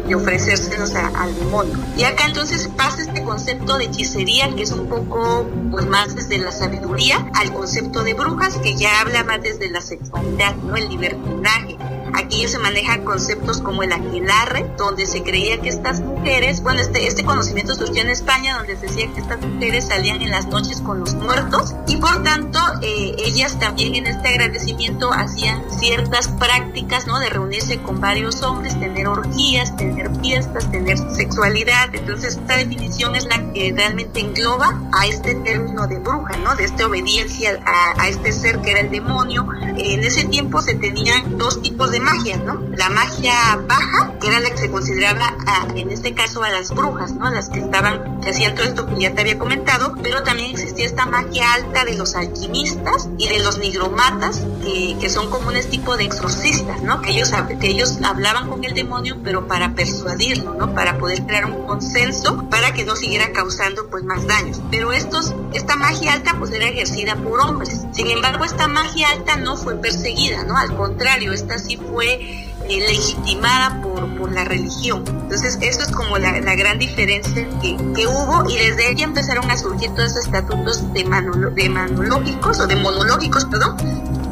De 0.07 0.15
ofrecérselos 0.15 0.95
a- 0.95 1.09
al 1.09 1.35
demonio. 1.37 1.77
Y 1.97 2.05
acá 2.05 2.27
entonces 2.27 2.69
pasa 2.77 3.03
este 3.03 3.23
concepto 3.23 3.77
de 3.79 3.85
hechicería 3.85 4.55
que 4.55 4.63
es 4.63 4.73
un 4.73 4.87
poco 4.89 5.47
pues 5.71 5.87
más 5.87 6.15
desde 6.15 6.39
la 6.39 6.53
sabiduría 6.53 7.31
al 7.35 7.53
concepto 7.53 8.03
de 8.03 8.15
brujas 8.15 8.57
que 8.59 8.77
ya 8.77 9.01
habla 9.01 9.25
más 9.25 9.43
desde 9.43 9.71
la 9.71 9.81
sexualidad, 9.81 10.55
¿no? 10.57 10.77
El 10.77 10.89
libertinaje. 10.89 11.77
Aquí 12.15 12.47
se 12.49 12.59
manejan 12.59 13.05
conceptos 13.05 13.61
como 13.61 13.83
el 13.83 13.93
aquelarre, 13.93 14.67
donde 14.77 15.07
se 15.07 15.23
creía 15.23 15.61
que 15.61 15.69
estas 15.69 16.01
mujeres, 16.01 16.63
bueno, 16.63 16.81
este, 16.81 17.07
este 17.07 17.25
conocimiento 17.25 17.75
surgió 17.75 18.03
en 18.03 18.11
España, 18.11 18.57
donde 18.57 18.77
se 18.77 18.87
decía 18.87 19.13
que 19.13 19.21
estas 19.21 19.41
mujeres 19.41 19.87
salían 19.87 20.23
en 20.23 20.31
las 20.31 20.47
noches 20.47 20.81
con 20.81 21.01
los 21.01 21.15
muertos 21.15 21.75
y 21.87 21.97
por 21.97 22.23
tanto 22.23 22.59
eh, 22.83 23.15
ellas 23.19 23.59
también 23.59 23.95
en 23.95 24.07
este 24.07 24.29
agradecimiento 24.29 25.13
hacían 25.13 25.63
ciertas 25.79 26.29
prácticas, 26.29 27.07
¿no? 27.07 27.19
De 27.19 27.29
reunirse 27.29 27.79
con 27.79 28.01
varios 28.01 28.43
hombres, 28.43 28.79
tener 28.79 29.07
orgías, 29.09 29.77
tener 29.77 30.11
fiestas, 30.21 30.71
tener 30.71 30.99
sexualidad. 30.99 31.95
Entonces 31.95 32.37
esta 32.37 32.57
definición 32.57 33.15
es 33.17 33.27
la 33.27 33.53
que 33.53 33.73
realmente 33.77 34.21
engloba 34.21 34.81
a 34.93 35.07
este 35.07 35.35
término 35.37 35.87
de 35.87 35.99
bruja, 35.99 36.37
¿no? 36.39 36.55
De 36.57 36.65
esta 36.65 36.87
obediencia 36.87 37.61
a, 37.65 38.03
a 38.03 38.09
este 38.09 38.33
ser 38.33 38.61
que 38.61 38.73
era 38.73 38.81
el 38.81 38.91
demonio. 38.91 39.47
En 39.77 40.05
ese 40.05 40.25
tiempo 40.25 40.63
se 40.63 40.75
tenían 40.75 41.39
dos 41.39 41.63
tipos 41.63 41.91
de 41.91 41.96
magia, 42.01 42.37
¿no? 42.39 42.61
La 42.77 42.89
magia 42.91 43.33
baja, 43.67 44.13
que 44.21 44.29
era 44.29 44.41
la 44.41 44.51
que 44.51 44.59
se 44.59 44.71
consideraba, 44.71 45.35
a- 45.47 45.67
en 45.75 45.91
este 45.91 46.15
caso, 46.15 46.43
a 46.43 46.51
las 46.51 46.71
brujas, 46.71 47.13
¿no? 47.13 47.31
Las 47.31 47.49
que 47.49 47.61
estaban, 47.61 48.21
que 48.21 48.31
hacían 48.31 48.55
todo 48.55 48.65
esto 48.67 48.87
que 48.87 49.01
ya 49.01 49.15
te 49.15 49.21
había 49.23 49.39
comentado, 49.39 49.95
pero 50.03 50.23
también 50.23 50.51
existía 50.51 50.87
esta 50.87 51.07
magia 51.07 51.53
alta 51.55 51.85
de 51.85 51.95
los 51.97 52.15
alquimistas 52.15 53.09
y 53.19 53.29
de 53.29 53.41
los 53.43 53.59
nigromatas, 53.59 54.43
que, 54.63 54.97
que 55.01 55.11
son 55.11 55.31
como 55.31 55.49
un 55.49 55.57
tipo 55.71 55.97
de 55.97 56.05
exorcistas, 56.05 56.83
¿no? 56.83 57.01
Que 57.03 57.11
ellos, 57.11 57.33
que 57.61 57.67
ellos 57.69 57.99
hablaban 58.05 58.49
con 58.49 58.63
el 58.65 58.75
demonio, 58.75 59.17
pero 59.25 59.47
para 59.49 59.75
persuadirlo, 59.75 60.55
¿no? 60.55 60.75
Para 60.75 60.99
poder 60.99 61.23
crear 61.27 61.47
un 61.47 61.67
consenso 61.67 62.49
para 62.51 62.73
que 62.73 62.85
no 62.85 62.95
siguiera 62.97 63.33
causando 63.33 63.89
pues 63.89 64.05
más 64.05 64.27
daños. 64.27 64.61
Pero 64.71 64.93
estos, 64.93 65.35
esta 65.53 65.77
magia 65.77 66.13
alta 66.13 66.35
pues 66.39 66.53
era 66.53 66.67
ejercida 66.67 67.17
por 67.17 67.41
hombres. 67.41 67.83
Sin 67.93 68.09
embargo, 68.09 68.45
esta 68.45 68.69
magia 68.69 69.09
alta 69.11 69.37
no 69.37 69.57
fue 69.57 69.77
perseguida, 69.77 70.45
¿no? 70.45 70.57
Al 70.57 70.75
contrario, 70.77 71.33
esta 71.33 71.59
sí 71.59 71.77
fue 71.91 72.15
eh, 72.15 72.49
legitimada 72.89 73.81
por, 73.83 74.17
por 74.19 74.33
la 74.33 74.45
religión. 74.45 75.05
Entonces, 75.07 75.59
eso 75.61 75.83
es 75.83 75.91
como 75.93 76.19
la, 76.19 76.41
la 76.41 76.55
gran 76.55 76.79
diferencia 76.79 77.47
que, 77.61 77.77
que 77.95 78.07
hubo 78.07 78.49
y 78.49 78.57
desde 78.57 78.91
ella 78.91 79.05
empezaron 79.05 79.51
a 79.51 79.57
surgir 79.57 79.91
todos 79.91 80.11
esos 80.13 80.25
estatutos 80.27 80.93
de, 80.93 81.05
manolo- 81.07 81.51
de 81.55 81.69
manológicos 81.69 82.59
o 82.61 82.67
de 82.67 82.77
monológicos, 82.77 83.45
perdón, 83.47 83.77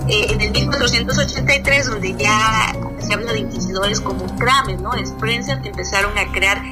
eh, 0.09 0.27
en 0.31 0.41
el 0.41 0.51
1483, 0.53 1.87
donde 1.87 2.15
ya 2.15 2.75
se 2.99 3.15
habla 3.15 3.33
de 3.33 3.41
inquisidores 3.41 4.01
como 4.01 4.25
Kramer, 4.37 4.81
¿no? 4.81 4.93
Spencer, 4.95 5.61
que 5.63 5.69
empezaron 5.69 6.17
a 6.19 6.31
crear 6.33 6.63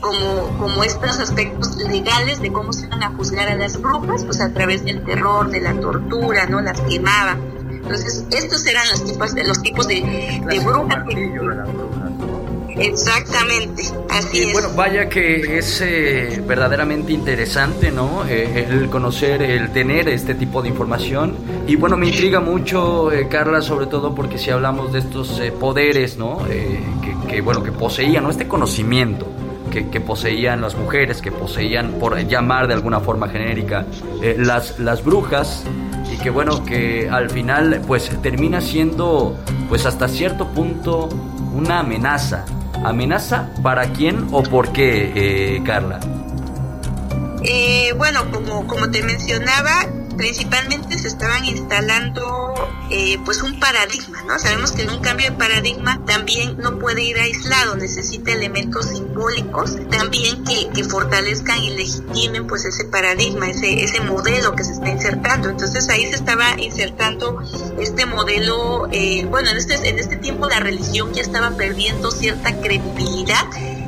como, 0.00 0.56
como 0.58 0.84
estos 0.84 1.18
aspectos 1.18 1.76
legales 1.76 2.40
de 2.40 2.52
cómo 2.52 2.72
se 2.72 2.86
iban 2.86 3.02
a 3.02 3.10
juzgar 3.10 3.48
a 3.48 3.56
las 3.56 3.80
brujas, 3.80 4.24
pues 4.24 4.40
a 4.40 4.52
través 4.52 4.84
del 4.84 5.02
terror, 5.04 5.50
de 5.50 5.60
la 5.60 5.74
tortura, 5.80 6.46
¿no? 6.46 6.60
Las 6.60 6.80
quemaban. 6.82 7.40
Entonces, 7.86 8.24
estos 8.32 8.66
eran 8.66 8.84
los 8.90 9.04
tipos 9.04 9.34
de, 9.34 9.44
los 9.44 9.62
tipos 9.62 9.86
de, 9.86 10.42
de 10.48 10.60
brujas. 10.60 11.04
Exactamente, 12.78 13.82
así 14.10 14.38
Y 14.38 14.42
es. 14.48 14.52
bueno, 14.52 14.68
vaya 14.76 15.08
que 15.08 15.56
es 15.58 15.80
eh, 15.80 16.42
verdaderamente 16.46 17.12
interesante, 17.12 17.90
¿no? 17.90 18.26
Eh, 18.28 18.66
el 18.68 18.90
conocer, 18.90 19.40
el 19.40 19.70
tener 19.70 20.08
este 20.08 20.34
tipo 20.34 20.60
de 20.62 20.68
información. 20.68 21.36
Y 21.66 21.76
bueno, 21.76 21.96
me 21.96 22.08
intriga 22.08 22.40
mucho, 22.40 23.10
eh, 23.12 23.28
Carla, 23.28 23.62
sobre 23.62 23.86
todo 23.86 24.14
porque 24.14 24.36
si 24.36 24.50
hablamos 24.50 24.92
de 24.92 24.98
estos 24.98 25.38
eh, 25.40 25.52
poderes, 25.52 26.18
¿no? 26.18 26.46
Eh, 26.50 26.80
que, 27.02 27.28
que, 27.36 27.40
bueno, 27.40 27.62
que 27.62 27.72
poseían, 27.72 28.24
¿no? 28.24 28.30
Este 28.30 28.46
conocimiento 28.46 29.26
que, 29.70 29.88
que 29.88 30.00
poseían 30.00 30.60
las 30.60 30.74
mujeres, 30.76 31.22
que 31.22 31.32
poseían, 31.32 31.92
por 31.92 32.18
llamar 32.26 32.66
de 32.68 32.74
alguna 32.74 33.00
forma 33.00 33.28
genérica, 33.28 33.86
eh, 34.22 34.36
las, 34.38 34.78
las 34.78 35.02
brujas. 35.02 35.64
Que 36.22 36.30
bueno, 36.30 36.64
que 36.64 37.08
al 37.10 37.30
final 37.30 37.82
pues 37.86 38.10
termina 38.22 38.60
siendo 38.60 39.38
pues 39.68 39.86
hasta 39.86 40.08
cierto 40.08 40.48
punto 40.48 41.08
una 41.54 41.80
amenaza. 41.80 42.44
¿Amenaza 42.84 43.48
para 43.62 43.92
quién 43.92 44.26
o 44.32 44.42
por 44.42 44.72
qué, 44.72 45.12
eh, 45.14 45.62
Carla? 45.64 45.98
Eh, 47.42 47.92
bueno, 47.96 48.30
como, 48.30 48.66
como 48.66 48.90
te 48.90 49.02
mencionaba, 49.02 49.86
principalmente 50.16 50.98
se 50.98 51.08
estaban 51.08 51.44
instalando 51.44 52.54
eh, 52.90 53.18
pues 53.24 53.42
un 53.42 53.58
paradigma, 53.58 54.22
¿no? 54.22 54.38
Sabemos 54.38 54.72
que 54.72 54.86
un 54.86 55.00
cambio 55.00 55.30
de 55.30 55.36
paradigma 55.36 56.00
también 56.06 56.56
no 56.58 56.78
puede 56.78 57.02
ir 57.02 57.18
aislado, 57.18 57.76
necesita 57.76 58.32
elementos 58.32 58.86
simbólicos 58.86 59.76
también 59.90 60.44
que, 60.44 60.68
que 60.74 60.84
fortalezcan 60.84 61.62
y 61.62 61.70
legitimen 61.70 62.46
pues 62.46 62.64
ese 62.64 62.84
paradigma, 62.84 63.48
ese, 63.48 63.82
ese 63.82 64.00
modelo 64.00 64.54
que 64.54 64.64
se 64.64 64.72
está 64.72 64.88
insertando. 64.88 65.50
Entonces 65.50 65.88
ahí 65.88 66.06
se 66.06 66.16
estaba 66.16 66.58
insertando 66.60 67.42
este 67.78 68.06
modelo, 68.06 68.88
eh, 68.92 69.26
bueno, 69.26 69.50
en 69.50 69.56
este, 69.56 69.88
en 69.88 69.98
este 69.98 70.16
tiempo 70.16 70.48
la 70.48 70.60
religión 70.60 71.12
ya 71.12 71.22
estaba 71.22 71.50
perdiendo 71.56 72.10
cierta 72.10 72.60
credibilidad 72.60 73.46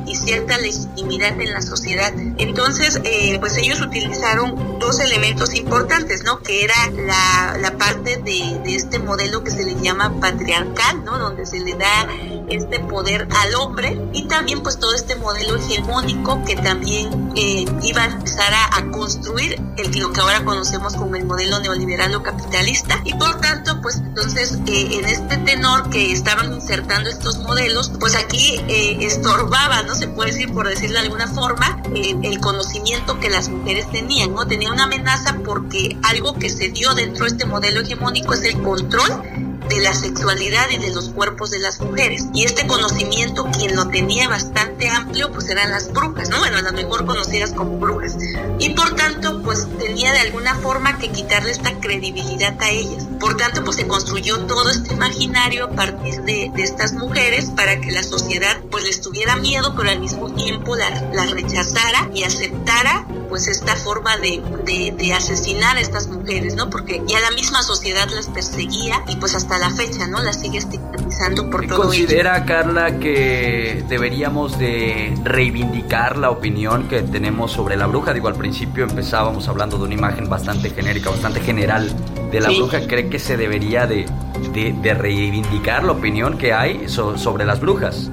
y 0.09 0.15
cierta 0.15 0.57
legitimidad 0.57 1.39
en 1.39 1.51
la 1.51 1.61
sociedad. 1.61 2.11
Entonces, 2.37 2.99
eh, 3.03 3.37
pues 3.39 3.55
ellos 3.57 3.79
utilizaron 3.81 4.79
dos 4.79 4.99
elementos 4.99 5.53
importantes, 5.53 6.23
¿no? 6.23 6.41
Que 6.41 6.63
era 6.63 6.75
la, 6.91 7.57
la 7.59 7.77
parte 7.77 8.17
de, 8.17 8.59
de 8.63 8.75
este 8.75 8.99
modelo 8.99 9.43
que 9.43 9.51
se 9.51 9.63
le 9.63 9.75
llama 9.81 10.19
patriarcal, 10.19 11.03
¿no? 11.05 11.19
Donde 11.19 11.45
se 11.45 11.59
le 11.59 11.75
da 11.75 12.07
este 12.49 12.79
poder 12.79 13.27
al 13.29 13.55
hombre 13.55 13.99
y 14.13 14.27
también 14.27 14.61
pues 14.61 14.79
todo 14.79 14.93
este 14.93 15.15
modelo 15.15 15.55
hegemónico 15.55 16.43
que 16.45 16.55
también 16.55 17.31
eh, 17.35 17.65
iba 17.83 18.03
a 18.03 18.05
empezar 18.05 18.53
a, 18.53 18.89
construir 18.91 19.61
el, 19.77 19.99
lo 19.99 20.11
que 20.11 20.21
ahora 20.21 20.43
conocemos 20.43 20.95
como 20.95 21.15
el 21.15 21.25
modelo 21.25 21.59
neoliberal 21.59 22.15
o 22.15 22.23
capitalista 22.23 23.01
y 23.03 23.13
por 23.13 23.39
tanto 23.39 23.81
pues 23.81 23.97
entonces 23.97 24.57
eh, 24.65 24.99
en 24.99 25.05
este 25.05 25.37
tenor 25.37 25.89
que 25.89 26.11
estaban 26.11 26.53
insertando 26.53 27.09
estos 27.09 27.37
modelos 27.39 27.91
pues 27.99 28.15
aquí 28.15 28.59
eh, 28.67 28.97
estorbaba 29.01 29.83
no 29.83 29.95
se 29.99 30.07
puede 30.07 30.31
decir 30.31 30.53
por 30.53 30.67
decirlo 30.67 30.99
de 30.99 31.05
alguna 31.05 31.27
forma 31.27 31.81
el 31.93 32.39
conocimiento 32.39 33.19
que 33.19 33.29
las 33.29 33.49
mujeres 33.49 33.91
tenían 33.91 34.33
no 34.33 34.47
tenía 34.47 34.71
una 34.71 34.85
amenaza 34.85 35.35
porque 35.45 35.97
algo 36.03 36.33
que 36.35 36.49
se 36.49 36.69
dio 36.69 36.93
dentro 36.93 37.25
de 37.25 37.31
este 37.31 37.45
modelo 37.45 37.81
hegemónico 37.81 38.33
es 38.33 38.43
el 38.43 38.61
control 38.61 39.48
de 39.69 39.81
la 39.81 39.93
sexualidad 39.93 40.69
y 40.71 40.77
de 40.77 40.93
los 40.93 41.09
cuerpos 41.09 41.51
de 41.51 41.59
las 41.59 41.79
mujeres. 41.79 42.25
Y 42.33 42.43
este 42.43 42.67
conocimiento, 42.67 43.47
quien 43.57 43.75
lo 43.75 43.87
tenía 43.87 44.27
bastante 44.27 44.89
amplio, 44.89 45.31
pues 45.31 45.49
eran 45.49 45.71
las 45.71 45.91
brujas, 45.93 46.29
¿no? 46.29 46.39
Bueno, 46.39 46.61
las 46.61 46.73
mejor 46.73 47.05
conocidas 47.05 47.53
como 47.53 47.77
brujas. 47.77 48.17
Y 48.59 48.69
por 48.69 48.95
tanto, 48.95 49.41
pues 49.43 49.67
tenía 49.77 50.11
de 50.11 50.19
alguna 50.19 50.55
forma 50.55 50.97
que 50.97 51.11
quitarle 51.11 51.51
esta 51.51 51.79
credibilidad 51.79 52.57
a 52.61 52.69
ellas. 52.69 53.07
Por 53.19 53.37
tanto, 53.37 53.63
pues 53.63 53.77
se 53.77 53.87
construyó 53.87 54.39
todo 54.45 54.69
este 54.69 54.93
imaginario 54.93 55.65
a 55.65 55.69
partir 55.71 56.21
de, 56.23 56.51
de 56.53 56.63
estas 56.63 56.93
mujeres 56.93 57.51
para 57.55 57.79
que 57.79 57.91
la 57.91 58.03
sociedad 58.03 58.61
pues 58.71 58.83
les 58.83 59.01
tuviera 59.01 59.35
miedo, 59.35 59.75
pero 59.75 59.89
al 59.89 59.99
mismo 59.99 60.33
tiempo 60.33 60.75
las 60.75 60.89
la 61.13 61.25
rechazara 61.25 62.09
y 62.13 62.23
aceptara 62.23 63.05
pues 63.29 63.47
esta 63.47 63.75
forma 63.75 64.17
de, 64.17 64.41
de, 64.65 64.93
de 64.97 65.13
asesinar 65.13 65.77
a 65.77 65.81
estas 65.81 66.07
mujeres, 66.07 66.55
¿no? 66.55 66.69
Porque 66.69 67.03
ya 67.05 67.19
la 67.19 67.31
misma 67.31 67.61
sociedad 67.61 68.09
las 68.09 68.27
perseguía 68.27 69.03
y 69.07 69.17
pues 69.17 69.35
hasta 69.35 69.58
la 69.59 69.69
fecha, 69.71 70.07
¿no? 70.07 70.21
La 70.23 70.33
sigue 70.33 70.57
estigmatizando 70.59 71.49
por 71.49 71.65
todo 71.67 71.81
¿Considera, 71.83 72.37
ello. 72.37 72.45
Carla, 72.47 72.99
que 72.99 73.83
deberíamos 73.89 74.57
de 74.57 75.13
reivindicar 75.23 76.17
la 76.17 76.29
opinión 76.29 76.87
que 76.87 77.01
tenemos 77.01 77.51
sobre 77.51 77.75
la 77.75 77.87
bruja? 77.87 78.13
Digo, 78.13 78.27
al 78.27 78.35
principio 78.35 78.83
empezábamos 78.85 79.47
hablando 79.47 79.77
de 79.77 79.83
una 79.85 79.93
imagen 79.93 80.29
bastante 80.29 80.69
genérica, 80.69 81.09
bastante 81.09 81.39
general 81.41 81.89
de 82.31 82.39
la 82.39 82.49
Sí. 82.49 82.57
bruja. 82.57 82.87
¿Cree 82.87 83.09
que 83.09 83.19
se 83.19 83.37
debería 83.37 83.85
de, 83.87 84.05
de- 84.53 84.73
de 84.81 84.93
reivindicar 84.93 85.83
la 85.83 85.91
opinión 85.93 86.37
que 86.37 86.53
hay 86.53 86.87
so- 86.87 87.17
sobre 87.17 87.45
las 87.45 87.59
brujas? 87.59 88.09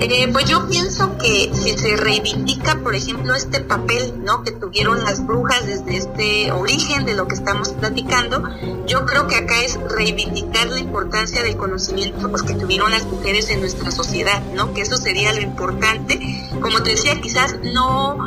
Eh, 0.00 0.28
pues 0.32 0.44
yo 0.44 0.68
pienso 0.68 1.16
que 1.18 1.50
si 1.54 1.76
se 1.76 1.96
reivindica, 1.96 2.80
por 2.82 2.94
ejemplo, 2.94 3.34
este 3.34 3.60
papel 3.60 4.14
¿no? 4.22 4.42
que 4.42 4.52
tuvieron 4.52 5.02
las 5.04 5.24
brujas 5.26 5.66
desde 5.66 5.96
este 5.96 6.52
origen 6.52 7.06
de 7.06 7.14
lo 7.14 7.26
que 7.26 7.34
estamos 7.34 7.70
platicando, 7.70 8.42
yo 8.86 9.06
creo 9.06 9.26
que 9.26 9.36
acá 9.36 9.62
es 9.62 9.78
reivindicar 9.88 10.68
la 10.68 10.80
importancia 10.80 11.42
del 11.42 11.56
conocimiento 11.56 12.30
pues, 12.30 12.42
que 12.42 12.54
tuvieron 12.54 12.90
las 12.90 13.04
mujeres 13.04 13.48
en 13.50 13.60
nuestra 13.60 13.90
sociedad, 13.90 14.42
¿no? 14.54 14.74
que 14.74 14.82
eso 14.82 14.96
sería 14.96 15.32
lo 15.32 15.40
importante. 15.40 16.20
Como 16.60 16.82
te 16.82 16.90
decía, 16.90 17.20
quizás 17.20 17.56
no, 17.62 18.18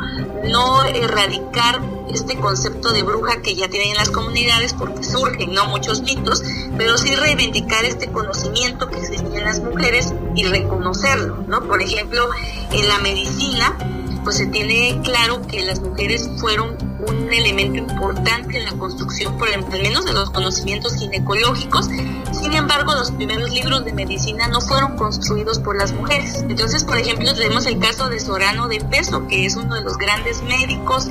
no 0.44 0.84
erradicar 0.84 1.80
este 2.12 2.36
concepto 2.36 2.92
de 2.92 3.02
bruja 3.02 3.40
que 3.42 3.54
ya 3.54 3.68
tienen 3.68 3.90
en 3.90 3.96
las 3.96 4.10
comunidades 4.10 4.74
porque 4.74 5.04
surgen 5.04 5.52
no 5.54 5.66
muchos 5.66 6.02
mitos, 6.02 6.42
pero 6.76 6.98
sí 6.98 7.14
reivindicar 7.14 7.84
este 7.84 8.10
conocimiento 8.10 8.88
que 8.88 8.98
existía 8.98 9.38
en 9.38 9.44
las 9.44 9.60
mujeres 9.60 10.12
y 10.34 10.44
reconocerlo, 10.44 11.44
¿no? 11.46 11.62
Por 11.64 11.82
ejemplo, 11.82 12.28
en 12.72 12.88
la 12.88 12.98
medicina, 12.98 13.76
pues 14.24 14.36
se 14.36 14.46
tiene 14.46 15.00
claro 15.04 15.42
que 15.42 15.64
las 15.64 15.80
mujeres 15.80 16.28
fueron 16.38 16.89
un 17.08 17.32
elemento 17.32 17.78
importante 17.78 18.58
en 18.58 18.64
la 18.64 18.72
construcción, 18.72 19.36
por 19.38 19.48
ejemplo, 19.48 19.74
al 19.74 19.82
menos 19.82 20.04
de 20.04 20.12
los 20.12 20.30
conocimientos 20.30 20.96
ginecológicos. 20.96 21.86
Sin 21.86 22.52
embargo, 22.52 22.94
los 22.94 23.10
primeros 23.10 23.50
libros 23.50 23.84
de 23.84 23.92
medicina 23.92 24.48
no 24.48 24.60
fueron 24.60 24.96
construidos 24.96 25.58
por 25.58 25.76
las 25.76 25.92
mujeres. 25.92 26.44
Entonces, 26.48 26.84
por 26.84 26.98
ejemplo, 26.98 27.34
tenemos 27.34 27.66
el 27.66 27.78
caso 27.78 28.08
de 28.08 28.20
Sorano 28.20 28.68
de 28.68 28.80
Peso, 28.80 29.26
que 29.26 29.46
es 29.46 29.56
uno 29.56 29.74
de 29.74 29.82
los 29.82 29.96
grandes 29.98 30.42
médicos 30.42 31.08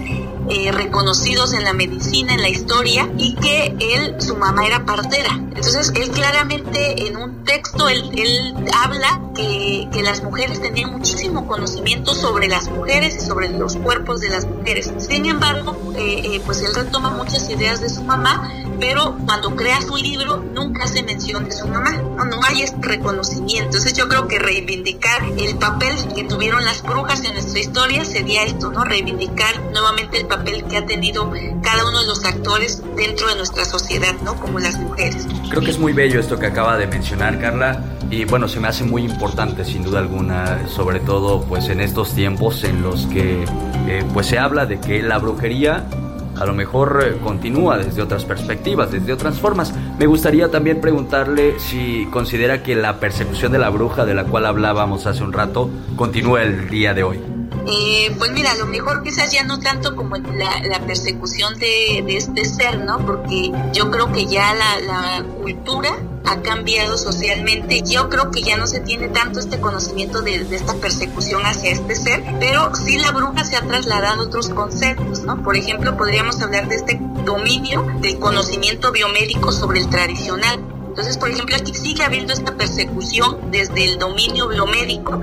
eh, 0.49 0.71
reconocidos 0.71 1.53
en 1.53 1.63
la 1.63 1.73
medicina, 1.73 2.33
en 2.33 2.41
la 2.41 2.49
historia, 2.49 3.09
y 3.17 3.35
que 3.35 3.75
él, 3.79 4.15
su 4.19 4.35
mamá 4.35 4.65
era 4.65 4.85
partera. 4.85 5.31
Entonces, 5.33 5.91
él 5.95 6.09
claramente 6.11 7.07
en 7.07 7.17
un 7.17 7.43
texto, 7.43 7.89
él, 7.89 8.09
él 8.15 8.55
habla 8.73 9.21
que, 9.35 9.87
que 9.91 10.01
las 10.01 10.23
mujeres 10.23 10.61
tenían 10.61 10.91
muchísimo 10.91 11.47
conocimiento 11.47 12.13
sobre 12.13 12.47
las 12.47 12.69
mujeres 12.69 13.17
y 13.17 13.25
sobre 13.25 13.49
los 13.49 13.75
cuerpos 13.75 14.21
de 14.21 14.29
las 14.29 14.45
mujeres. 14.45 14.91
Sin 14.97 15.25
embargo, 15.25 15.78
eh, 15.95 16.21
eh, 16.35 16.41
pues 16.45 16.61
él 16.63 16.73
retoma 16.73 17.11
muchas 17.11 17.49
ideas 17.49 17.81
de 17.81 17.89
su 17.89 18.03
mamá, 18.03 18.51
pero 18.79 19.17
cuando 19.25 19.55
crea 19.55 19.81
su 19.81 19.95
libro 19.97 20.37
nunca 20.37 20.85
hace 20.85 21.03
mención 21.03 21.45
de 21.45 21.51
su 21.51 21.67
mamá, 21.67 21.91
no, 21.91 22.25
no 22.25 22.43
hay 22.43 22.61
este 22.61 22.77
reconocimiento. 22.81 23.65
Entonces 23.65 23.93
yo 23.93 24.07
creo 24.07 24.27
que 24.27 24.39
reivindicar 24.39 25.23
el 25.37 25.57
papel 25.57 25.93
que 26.15 26.23
tuvieron 26.23 26.63
las 26.65 26.81
brujas 26.83 27.23
en 27.23 27.33
nuestra 27.33 27.59
historia 27.59 28.05
sería 28.05 28.43
esto, 28.43 28.71
¿no? 28.71 28.83
Reivindicar 28.83 29.59
nuevamente 29.71 30.19
el 30.19 30.27
papel 30.27 30.63
que 30.65 30.77
ha 30.77 30.85
tenido 30.85 31.31
cada 31.61 31.87
uno 31.87 32.01
de 32.01 32.07
los 32.07 32.23
actores 32.25 32.81
dentro 32.95 33.27
de 33.27 33.35
nuestra 33.35 33.65
sociedad, 33.65 34.15
¿no? 34.23 34.35
Como 34.35 34.59
las 34.59 34.77
mujeres. 34.79 35.27
Creo 35.49 35.61
que 35.61 35.71
es 35.71 35.79
muy 35.79 35.93
bello 35.93 36.19
esto 36.19 36.37
que 36.37 36.45
acaba 36.45 36.77
de 36.77 36.87
mencionar 36.87 37.39
Carla 37.39 37.83
y 38.11 38.25
bueno, 38.25 38.47
se 38.47 38.59
me 38.59 38.67
hace 38.67 38.83
muy 38.83 39.03
importante 39.03 39.63
sin 39.63 39.83
duda 39.83 39.99
alguna, 39.99 40.67
sobre 40.67 40.99
todo 40.99 41.41
pues 41.41 41.69
en 41.69 41.79
estos 41.79 42.13
tiempos 42.15 42.63
en 42.63 42.81
los 42.81 43.05
que 43.05 43.43
eh, 43.87 44.03
pues 44.13 44.27
se 44.27 44.39
habla 44.39 44.65
de 44.65 44.79
que 44.79 45.03
la 45.03 45.19
brujería 45.19 45.68
a 45.77 46.45
lo 46.45 46.53
mejor 46.53 47.03
eh, 47.05 47.17
continúa 47.23 47.77
desde 47.77 48.01
otras 48.01 48.25
perspectivas, 48.25 48.91
desde 48.91 49.11
otras 49.13 49.39
formas. 49.39 49.73
Me 49.97 50.05
gustaría 50.05 50.49
también 50.49 50.79
preguntarle 50.79 51.59
si 51.59 52.07
considera 52.11 52.63
que 52.63 52.75
la 52.75 52.99
persecución 52.99 53.51
de 53.51 53.59
la 53.59 53.69
bruja 53.69 54.05
de 54.05 54.13
la 54.13 54.23
cual 54.23 54.45
hablábamos 54.45 55.05
hace 55.05 55.23
un 55.23 55.33
rato 55.33 55.69
continúa 55.95 56.43
el 56.43 56.69
día 56.69 56.93
de 56.93 57.03
hoy. 57.03 57.19
Eh, 57.67 58.15
pues 58.17 58.31
mira, 58.31 58.51
a 58.51 58.57
lo 58.57 58.65
mejor 58.65 59.03
quizás 59.03 59.31
ya 59.31 59.43
no 59.43 59.59
tanto 59.59 59.95
como 59.95 60.15
la, 60.15 60.61
la 60.67 60.79
persecución 60.87 61.59
de, 61.59 62.03
de 62.05 62.17
este 62.17 62.45
ser, 62.45 62.79
¿no? 62.79 62.99
Porque 63.05 63.51
yo 63.73 63.91
creo 63.91 64.11
que 64.11 64.25
ya 64.25 64.53
la, 64.53 64.79
la 64.79 65.23
cultura 65.23 65.97
ha 66.25 66.41
cambiado 66.41 66.97
socialmente. 66.97 67.81
Yo 67.83 68.09
creo 68.09 68.31
que 68.31 68.41
ya 68.41 68.57
no 68.57 68.67
se 68.67 68.79
tiene 68.79 69.09
tanto 69.09 69.39
este 69.39 69.59
conocimiento 69.59 70.21
de, 70.21 70.35
esta 70.35 70.73
persecución 70.75 71.45
hacia 71.45 71.71
este 71.71 71.95
ser, 71.95 72.23
pero 72.39 72.73
sí 72.75 72.97
la 72.97 73.11
bruja 73.11 73.43
se 73.43 73.55
ha 73.55 73.61
trasladado 73.61 74.21
a 74.21 74.25
otros 74.25 74.49
conceptos, 74.49 75.23
¿no? 75.23 75.41
Por 75.43 75.55
ejemplo, 75.55 75.97
podríamos 75.97 76.41
hablar 76.41 76.67
de 76.67 76.75
este 76.75 76.99
dominio 77.25 77.85
del 78.01 78.19
conocimiento 78.19 78.91
biomédico 78.91 79.51
sobre 79.51 79.79
el 79.79 79.89
tradicional. 79.89 80.59
Entonces, 80.87 81.17
por 81.17 81.29
ejemplo, 81.29 81.55
aquí 81.55 81.73
sigue 81.73 82.03
habiendo 82.03 82.33
esta 82.33 82.55
persecución 82.55 83.51
desde 83.51 83.85
el 83.85 83.99
dominio 83.99 84.47
biomédico 84.47 85.21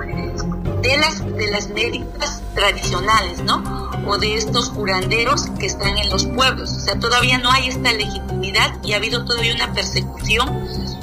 de 0.86 0.96
las, 0.98 1.36
de 1.36 1.50
las 1.50 1.68
médicas 1.68 2.42
tradicionales, 2.54 3.42
¿no? 3.42 3.90
O 4.06 4.18
de 4.18 4.36
estos 4.36 4.70
curanderos 4.70 5.46
que 5.58 5.66
están 5.66 5.98
en 5.98 6.08
los 6.10 6.26
pueblos. 6.26 6.72
O 6.72 6.80
sea, 6.80 6.98
todavía 6.98 7.38
no 7.38 7.50
hay 7.50 7.68
esta 7.68 7.92
legitimidad 7.92 8.78
y 8.84 8.92
ha 8.92 8.96
habido 8.96 9.24
todavía 9.24 9.54
una 9.54 9.72
persecución 9.72 10.48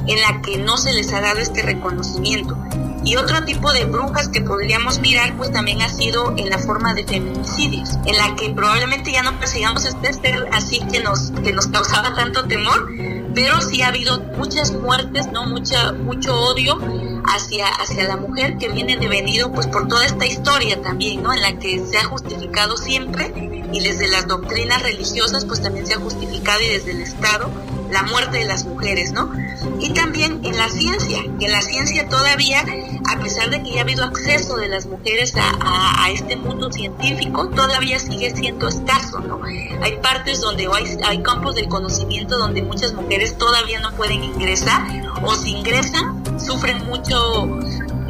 en 0.07 0.21
la 0.21 0.41
que 0.41 0.57
no 0.57 0.77
se 0.77 0.93
les 0.93 1.11
ha 1.11 1.19
dado 1.19 1.39
este 1.39 1.61
reconocimiento. 1.61 2.57
Y 3.03 3.17
otro 3.17 3.43
tipo 3.43 3.71
de 3.73 3.85
brujas 3.85 4.29
que 4.29 4.41
podríamos 4.41 4.99
mirar, 4.99 5.35
pues 5.35 5.51
también 5.51 5.81
ha 5.81 5.89
sido 5.89 6.33
en 6.37 6.49
la 6.49 6.57
forma 6.57 6.93
de 6.93 7.03
feminicidios, 7.03 7.89
en 8.05 8.17
la 8.17 8.35
que 8.35 8.49
probablemente 8.51 9.11
ya 9.11 9.23
no 9.23 9.37
persigamos 9.39 9.85
este 9.85 10.13
ser 10.13 10.47
así 10.53 10.79
que 10.91 11.01
nos, 11.01 11.31
que 11.43 11.51
nos 11.51 11.67
causaba 11.67 12.15
tanto 12.15 12.45
temor, 12.45 12.89
pero 13.33 13.59
sí 13.61 13.81
ha 13.81 13.87
habido 13.87 14.19
muchas 14.37 14.71
muertes, 14.71 15.31
¿no? 15.31 15.45
Mucha, 15.45 15.91
mucho 15.91 16.33
odio 16.39 16.79
hacia, 17.25 17.67
hacia 17.67 18.07
la 18.07 18.17
mujer 18.17 18.57
que 18.57 18.69
viene 18.69 18.97
devenido 18.97 19.51
pues 19.51 19.67
por 19.67 19.87
toda 19.87 20.05
esta 20.05 20.25
historia 20.25 20.81
también, 20.81 21.23
¿no? 21.23 21.33
En 21.33 21.41
la 21.41 21.57
que 21.59 21.83
se 21.85 21.97
ha 21.97 22.05
justificado 22.05 22.77
siempre 22.77 23.33
y 23.71 23.79
desde 23.79 24.07
las 24.07 24.27
doctrinas 24.27 24.81
religiosas 24.81 25.45
pues 25.45 25.61
también 25.61 25.85
se 25.87 25.95
ha 25.95 25.99
justificado 25.99 26.61
y 26.61 26.69
desde 26.69 26.91
el 26.91 27.01
Estado 27.01 27.49
la 27.93 28.03
muerte 28.03 28.39
de 28.39 28.45
las 28.45 28.65
mujeres, 28.65 29.11
¿no? 29.13 29.31
Y 29.79 29.91
también 29.91 30.41
en 30.43 30.57
la 30.57 30.67
ciencia, 30.69 31.19
que 31.39 31.47
la 31.47 31.61
ciencia 31.61 32.09
todavía, 32.09 32.65
a 33.09 33.19
pesar 33.19 33.49
de 33.49 33.61
que 33.61 33.71
ya 33.71 33.79
ha 33.79 33.81
habido 33.83 34.03
acceso 34.03 34.57
de 34.57 34.67
las 34.67 34.87
mujeres 34.87 35.35
a, 35.35 35.49
a, 35.61 36.05
a 36.05 36.09
este 36.09 36.35
mundo 36.35 36.71
científico, 36.71 37.49
todavía 37.49 37.99
sigue 37.99 38.35
siendo 38.35 38.67
escaso, 38.67 39.19
¿no? 39.19 39.39
Hay 39.81 39.97
partes 40.01 40.41
donde 40.41 40.67
hay, 40.73 40.97
hay 41.05 41.21
campos 41.21 41.55
del 41.55 41.67
conocimiento 41.67 42.37
donde 42.37 42.61
muchas 42.63 42.93
mujeres 42.93 43.37
todavía 43.37 43.79
no 43.79 43.91
pueden 43.93 44.23
ingresar 44.23 44.81
o 45.21 45.35
si 45.35 45.51
ingresan 45.51 46.23
sufren 46.39 46.85
mucho 46.85 47.47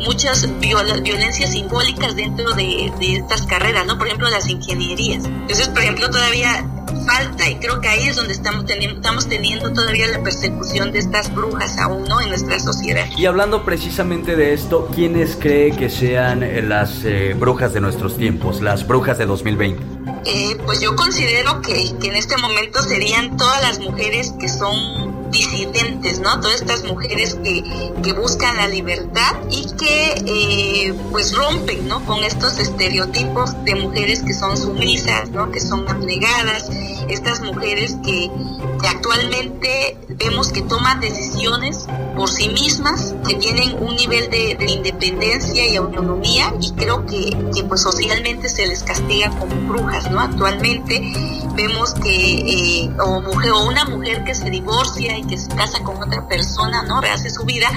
muchas 0.06 0.48
viola, 0.60 0.98
violencias 0.98 1.52
simbólicas 1.52 2.16
dentro 2.16 2.54
de, 2.54 2.92
de, 3.00 3.14
estas 3.14 3.44
carreras, 3.44 3.86
¿no? 3.86 3.98
Por 3.98 4.08
ejemplo, 4.08 4.30
las 4.30 4.50
ingenierías. 4.50 5.24
Entonces, 5.24 5.70
por 5.70 5.82
ejemplo, 5.82 6.10
todavía 6.10 6.66
falta 7.06 7.50
y 7.50 7.56
creo 7.56 7.82
que 7.82 7.88
ahí 7.88 8.08
es 8.08 8.16
donde 8.16 8.34
estamos 8.34 8.66
teniendo, 8.66 8.98
estamos 8.98 9.28
teniendo 9.28 9.72
todavía 9.74 10.08
la 10.08 10.22
persecución 10.22 10.92
de 10.92 11.00
estas 11.00 11.34
brujas 11.34 11.78
aún, 11.78 12.04
¿no? 12.06 12.22
En 12.22 12.30
nuestra 12.30 12.60
sociedad. 12.60 13.06
Y 13.18 13.26
hablando 13.26 13.64
precisamente 13.64 14.36
de 14.36 14.54
esto, 14.54 14.90
¿quiénes 14.94 15.36
cree 15.36 15.72
que 15.76 15.90
sean 15.90 16.44
eh, 16.44 16.62
las 16.62 17.04
eh, 17.04 17.36
brujas 17.38 17.74
de 17.74 17.82
nuestros 17.82 18.18
tiempos, 18.18 18.62
las 18.62 18.88
brujas 18.88 19.18
de 19.18 19.26
2020? 19.26 19.84
Eh, 20.26 20.58
pues 20.66 20.80
yo 20.80 20.96
considero 20.96 21.62
que, 21.62 21.74
que 22.00 22.08
en 22.08 22.16
este 22.16 22.38
momento 22.38 22.82
serían 22.82 23.36
todas 23.38 23.62
las 23.62 23.80
mujeres 23.80 24.34
que 24.40 24.48
son 24.48 25.13
disidentes, 25.34 26.20
¿no? 26.20 26.40
Todas 26.40 26.62
estas 26.62 26.84
mujeres 26.86 27.36
que, 27.44 27.92
que 28.02 28.14
buscan 28.14 28.56
la 28.56 28.68
libertad 28.68 29.36
y 29.52 29.68
que 29.76 30.24
eh, 30.26 30.94
pues 31.12 31.36
rompen, 31.36 31.88
¿no? 31.88 32.06
Con 32.06 32.24
estos 32.24 32.60
estereotipos 32.60 33.62
de 33.66 33.76
mujeres 33.76 34.24
que 34.24 34.34
son 34.34 34.56
sumisas, 34.56 35.30
¿no? 35.32 35.52
Que 35.52 35.60
son 35.60 35.90
abnegadas, 35.90 36.70
estas 37.10 37.42
mujeres 37.42 37.98
que, 38.06 38.32
que 38.82 38.88
actualmente 38.88 39.98
vemos 40.24 40.52
que 40.52 40.62
toman 40.62 41.00
decisiones 41.00 41.86
por 42.16 42.30
sí 42.30 42.50
mismas, 42.50 43.14
que 43.28 43.36
tienen 43.36 43.76
un 43.80 43.96
nivel 43.96 44.30
de, 44.30 44.56
de 44.56 44.72
independencia 44.72 45.68
y 45.68 45.76
autonomía 45.76 46.54
y 46.62 46.72
creo 46.72 47.06
que, 47.06 47.36
que, 47.54 47.64
pues 47.64 47.82
socialmente 47.82 48.48
se 48.50 48.68
les 48.68 48.84
castiga 48.84 49.30
como 49.32 49.56
brujas, 49.68 50.10
¿no? 50.12 50.20
Actualmente 50.20 51.02
vemos 51.56 51.94
que 51.96 52.84
eh, 52.84 52.92
o, 53.00 53.22
mujer, 53.22 53.52
o 53.52 53.66
una 53.66 53.86
mujer 53.86 54.24
que 54.24 54.34
se 54.34 54.50
divorcia 54.50 55.18
y 55.18 55.24
que 55.24 55.38
se 55.38 55.50
casa 55.50 55.84
con 55.84 56.02
otra 56.02 56.28
persona, 56.28 56.84
¿no? 56.84 57.02
Rehace 57.02 57.30
su 57.30 57.44
vida, 57.44 57.68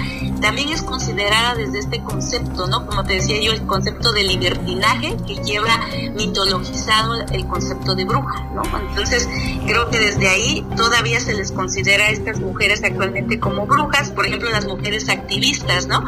también 0.40 0.68
es 0.68 0.82
considerada 0.82 1.54
desde 1.54 1.80
este 1.80 2.02
concepto, 2.02 2.66
¿no? 2.66 2.86
Como 2.86 3.04
te 3.04 3.14
decía 3.14 3.40
yo, 3.40 3.52
el 3.52 3.66
concepto 3.66 4.12
de 4.12 4.22
libertinaje 4.22 5.16
que 5.26 5.36
lleva 5.36 5.80
mitologizado 6.14 7.14
el 7.14 7.46
concepto 7.46 7.94
de 7.94 8.04
bruja, 8.04 8.48
¿no? 8.54 8.62
Entonces, 8.90 9.28
creo 9.66 9.90
que 9.90 9.98
desde 9.98 10.28
ahí 10.28 10.66
todavía 10.76 11.20
se 11.20 11.34
les 11.34 11.50
considera 11.52 12.06
a 12.06 12.10
mujeres 12.40 12.82
actualmente 12.84 13.38
como 13.38 13.66
brujas, 13.66 14.10
por 14.10 14.26
ejemplo, 14.26 14.50
las 14.50 14.66
mujeres 14.66 15.08
activistas, 15.08 15.86
¿no? 15.86 16.04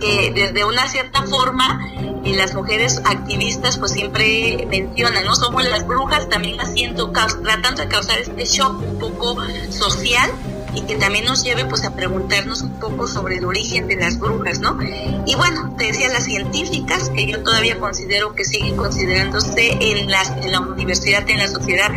Que 0.00 0.32
desde 0.34 0.64
una 0.64 0.88
cierta 0.88 1.22
forma 1.22 1.80
y 2.24 2.34
las 2.34 2.54
mujeres 2.54 3.00
activistas 3.04 3.78
pues 3.78 3.92
siempre 3.92 4.66
mencionan, 4.70 5.24
¿no? 5.24 5.34
Somos 5.34 5.64
las 5.64 5.86
brujas 5.86 6.28
también 6.28 6.60
haciendo, 6.60 7.10
tratando 7.10 7.82
de 7.82 7.88
causar 7.88 8.18
este 8.18 8.44
shock 8.44 8.82
un 8.82 8.98
poco 8.98 9.36
social 9.70 10.30
y 10.74 10.82
que 10.82 10.96
también 10.96 11.26
nos 11.26 11.44
lleve 11.44 11.64
pues 11.66 11.84
a 11.84 11.94
preguntarnos 11.94 12.62
un 12.62 12.78
poco 12.80 13.06
sobre 13.06 13.36
el 13.36 13.44
origen 13.44 13.88
de 13.88 13.96
las 13.96 14.18
brujas, 14.18 14.60
¿no? 14.60 14.78
Y 15.26 15.34
bueno, 15.34 15.74
te 15.76 15.86
decía 15.86 16.08
las 16.08 16.24
científicas, 16.24 17.10
que 17.10 17.26
yo 17.26 17.42
todavía 17.42 17.78
considero 17.78 18.34
que 18.34 18.44
siguen 18.44 18.76
considerándose 18.76 19.76
en, 19.80 20.10
las, 20.10 20.30
en 20.30 20.52
la 20.52 20.60
universidad, 20.60 21.28
en 21.28 21.38
la 21.38 21.48
sociedad, 21.48 21.90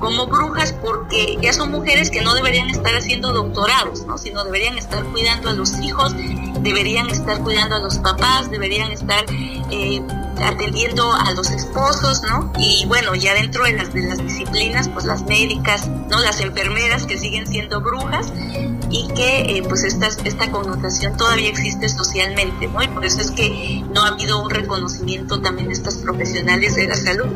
como 0.00 0.26
brujas 0.26 0.72
porque 0.72 1.38
ya 1.40 1.52
son 1.52 1.70
mujeres 1.70 2.10
que 2.10 2.22
no 2.22 2.34
deberían 2.34 2.70
estar 2.70 2.94
haciendo 2.94 3.32
doctorados, 3.32 4.04
¿no? 4.06 4.18
Sino 4.18 4.42
deberían 4.44 4.78
estar 4.78 5.04
cuidando 5.04 5.50
a 5.50 5.52
los 5.52 5.78
hijos, 5.78 6.14
deberían 6.60 7.08
estar 7.10 7.38
cuidando 7.40 7.76
a 7.76 7.78
los 7.80 7.98
papás, 7.98 8.50
deberían 8.50 8.90
estar 8.90 9.24
eh, 9.70 10.02
atendiendo 10.42 11.12
a 11.12 11.32
los 11.32 11.50
esposos, 11.50 12.22
¿no? 12.22 12.50
Y 12.58 12.86
bueno, 12.86 13.14
ya 13.14 13.34
dentro 13.34 13.64
de 13.64 13.74
las, 13.74 13.92
de 13.92 14.02
las 14.02 14.18
disciplinas, 14.18 14.88
pues 14.88 15.04
las 15.04 15.22
médicas, 15.24 15.86
¿no? 15.86 16.18
Las 16.20 16.40
enfermeras 16.40 17.06
que 17.06 17.18
siguen 17.18 17.46
siendo 17.46 17.80
brujas 17.82 18.32
y 18.90 19.06
que 19.14 19.58
eh, 19.58 19.62
pues 19.68 19.84
esta, 19.84 20.08
esta 20.08 20.50
connotación 20.50 21.16
todavía 21.16 21.48
existe 21.48 21.88
socialmente, 21.88 22.66
¿no? 22.68 22.82
Y 22.82 22.88
por 22.88 23.04
eso 23.04 23.20
es 23.20 23.30
que 23.30 23.84
no 23.94 24.02
ha 24.02 24.08
habido 24.08 24.42
un 24.42 24.50
reconocimiento 24.50 25.40
también 25.40 25.68
de 25.68 25.74
estas 25.74 25.96
profesionales 25.98 26.74
de 26.74 26.88
la 26.88 26.96
salud 26.96 27.26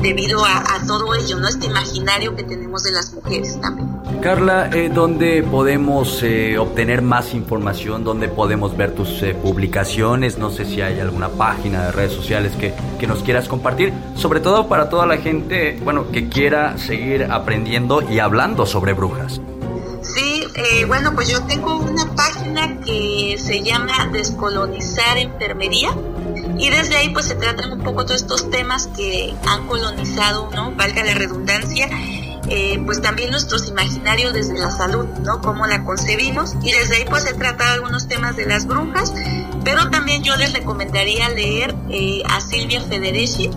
debido 0.00 0.44
a, 0.44 0.62
todo 0.86 1.14
ello, 1.14 1.38
¿no? 1.38 1.48
Este 1.48 1.68
imaginario 2.12 2.36
que 2.36 2.42
tenemos 2.42 2.82
de 2.82 2.92
las 2.92 3.12
mujeres 3.14 3.60
también. 3.60 3.88
Carla, 4.20 4.70
eh, 4.72 4.90
¿dónde 4.92 5.42
podemos 5.42 6.22
eh, 6.22 6.58
obtener 6.58 7.02
más 7.02 7.34
información? 7.34 8.04
¿Dónde 8.04 8.28
podemos 8.28 8.76
ver 8.76 8.94
tus 8.94 9.22
eh, 9.22 9.34
publicaciones? 9.34 10.38
No 10.38 10.50
sé 10.50 10.64
si 10.64 10.80
hay 10.80 11.00
alguna 11.00 11.28
página 11.28 11.86
de 11.86 11.92
redes 11.92 12.12
sociales 12.12 12.52
que, 12.58 12.74
que, 12.98 13.06
nos 13.06 13.22
quieras 13.22 13.48
compartir. 13.48 13.92
Sobre 14.16 14.40
todo 14.40 14.68
para 14.68 14.88
toda 14.88 15.06
la 15.06 15.16
gente, 15.16 15.78
bueno, 15.82 16.10
que 16.10 16.28
quiera 16.28 16.78
seguir 16.78 17.24
aprendiendo 17.30 18.02
y 18.02 18.18
hablando 18.18 18.66
sobre 18.66 18.92
brujas. 18.92 19.40
Sí, 20.02 20.44
eh, 20.54 20.84
bueno, 20.86 21.14
pues 21.14 21.28
yo 21.28 21.42
tengo 21.44 21.78
una 21.78 22.04
página 22.14 22.80
que 22.80 23.36
se 23.38 23.62
llama 23.62 24.08
Descolonizar 24.12 25.16
Enfermería 25.16 25.96
y 26.62 26.70
desde 26.70 26.96
ahí 26.96 27.08
pues 27.08 27.26
se 27.26 27.34
tratan 27.34 27.72
un 27.72 27.80
poco 27.80 28.04
todos 28.04 28.22
estos 28.22 28.48
temas 28.48 28.86
que 28.96 29.34
han 29.48 29.66
colonizado, 29.66 30.48
¿no? 30.54 30.70
Valga 30.76 31.02
la 31.02 31.14
redundancia, 31.14 31.88
eh, 32.48 32.80
pues 32.86 33.02
también 33.02 33.32
nuestros 33.32 33.68
imaginarios 33.68 34.32
desde 34.32 34.56
la 34.56 34.70
salud, 34.70 35.06
¿no? 35.24 35.40
Cómo 35.40 35.66
la 35.66 35.84
concebimos 35.84 36.54
y 36.62 36.70
desde 36.70 36.98
ahí 36.98 37.04
pues 37.10 37.24
se 37.24 37.34
trata 37.34 37.72
algunos 37.72 38.06
temas 38.06 38.36
de 38.36 38.46
las 38.46 38.68
brujas, 38.68 39.12
pero 39.64 39.90
también 39.90 40.22
yo 40.22 40.36
les 40.36 40.52
recomendaría 40.52 41.28
leer 41.30 41.74
eh, 41.90 42.22
a 42.28 42.40
Silvia 42.40 42.80
Federici. 42.80 43.50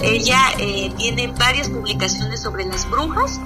Ella 0.00 0.38
eh, 0.60 0.92
tiene 0.96 1.26
varias 1.36 1.68
publicaciones 1.68 2.42
sobre 2.42 2.64
las 2.64 2.88
brujas 2.88 3.40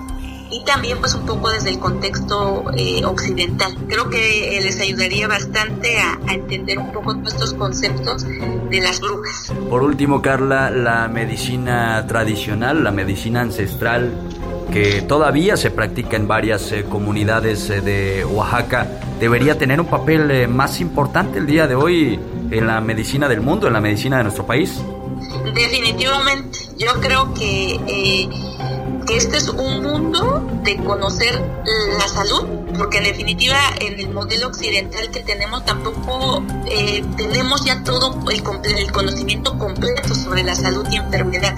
y 0.51 0.65
también 0.65 0.99
pues 0.99 1.15
un 1.15 1.27
poco 1.27 1.51
desde 1.51 1.71
el 1.71 1.79
contexto 1.79 2.65
eh, 2.77 3.05
occidental. 3.05 3.77
Creo 3.89 4.11
que 4.11 4.59
eh, 4.59 4.63
les 4.63 4.81
ayudaría 4.81 5.29
bastante 5.29 5.99
a, 5.99 6.19
a, 6.27 6.35
entender 6.35 6.79
un 6.79 6.93
poco 6.93 7.17
estos 7.27 7.55
conceptos 7.55 8.25
de 8.25 8.81
las 8.81 9.01
brujas. 9.01 9.53
Por 9.69 9.83
último, 9.83 10.23
Carla, 10.23 10.71
la 10.71 11.09
medicina 11.09 12.05
tradicional, 12.07 12.83
la 12.85 12.91
medicina 12.91 13.41
ancestral 13.41 14.13
que 14.73 15.03
todavía 15.03 15.57
se 15.57 15.71
practica 15.71 16.17
en 16.17 16.29
varias 16.29 16.71
eh, 16.73 16.85
comunidades 16.89 17.69
de 17.69 18.25
Oaxaca, 18.25 18.87
debería 19.19 19.59
tener 19.59 19.81
un 19.81 19.87
papel 19.87 20.49
más 20.49 20.81
importante 20.81 21.39
el 21.39 21.47
día 21.47 21.67
de 21.67 21.75
hoy 21.75 22.19
en 22.51 22.67
la 22.67 22.81
medicina 22.81 23.29
del 23.29 23.41
mundo, 23.41 23.67
en 23.67 23.73
la 23.73 23.81
medicina 23.81 24.19
de 24.19 24.25
nuestro 24.25 24.47
país. 24.47 24.81
Definitivamente, 25.55 26.59
yo 26.79 26.93
creo 27.01 27.33
que 27.35 27.75
eh, 27.87 28.29
este 29.17 29.39
es 29.39 29.49
un 29.49 29.83
mundo 29.83 30.47
de 30.63 30.77
conocer 30.77 31.43
la 31.99 32.09
salud, 32.09 32.47
porque 32.77 32.99
en 32.99 33.05
definitiva 33.05 33.59
en 33.81 33.99
el 33.99 34.11
modelo 34.11 34.49
occidental 34.49 35.11
que 35.11 35.21
tenemos 35.21 35.65
tampoco 35.65 36.45
eh, 36.67 37.05
tenemos 37.17 37.65
ya 37.65 37.83
todo 37.83 38.19
el, 38.31 38.43
el, 38.79 38.93
conocimiento 38.93 39.59
completo 39.59 40.15
sobre 40.15 40.43
la 40.43 40.55
salud 40.55 40.87
y 40.91 40.97
enfermedad. 40.97 41.55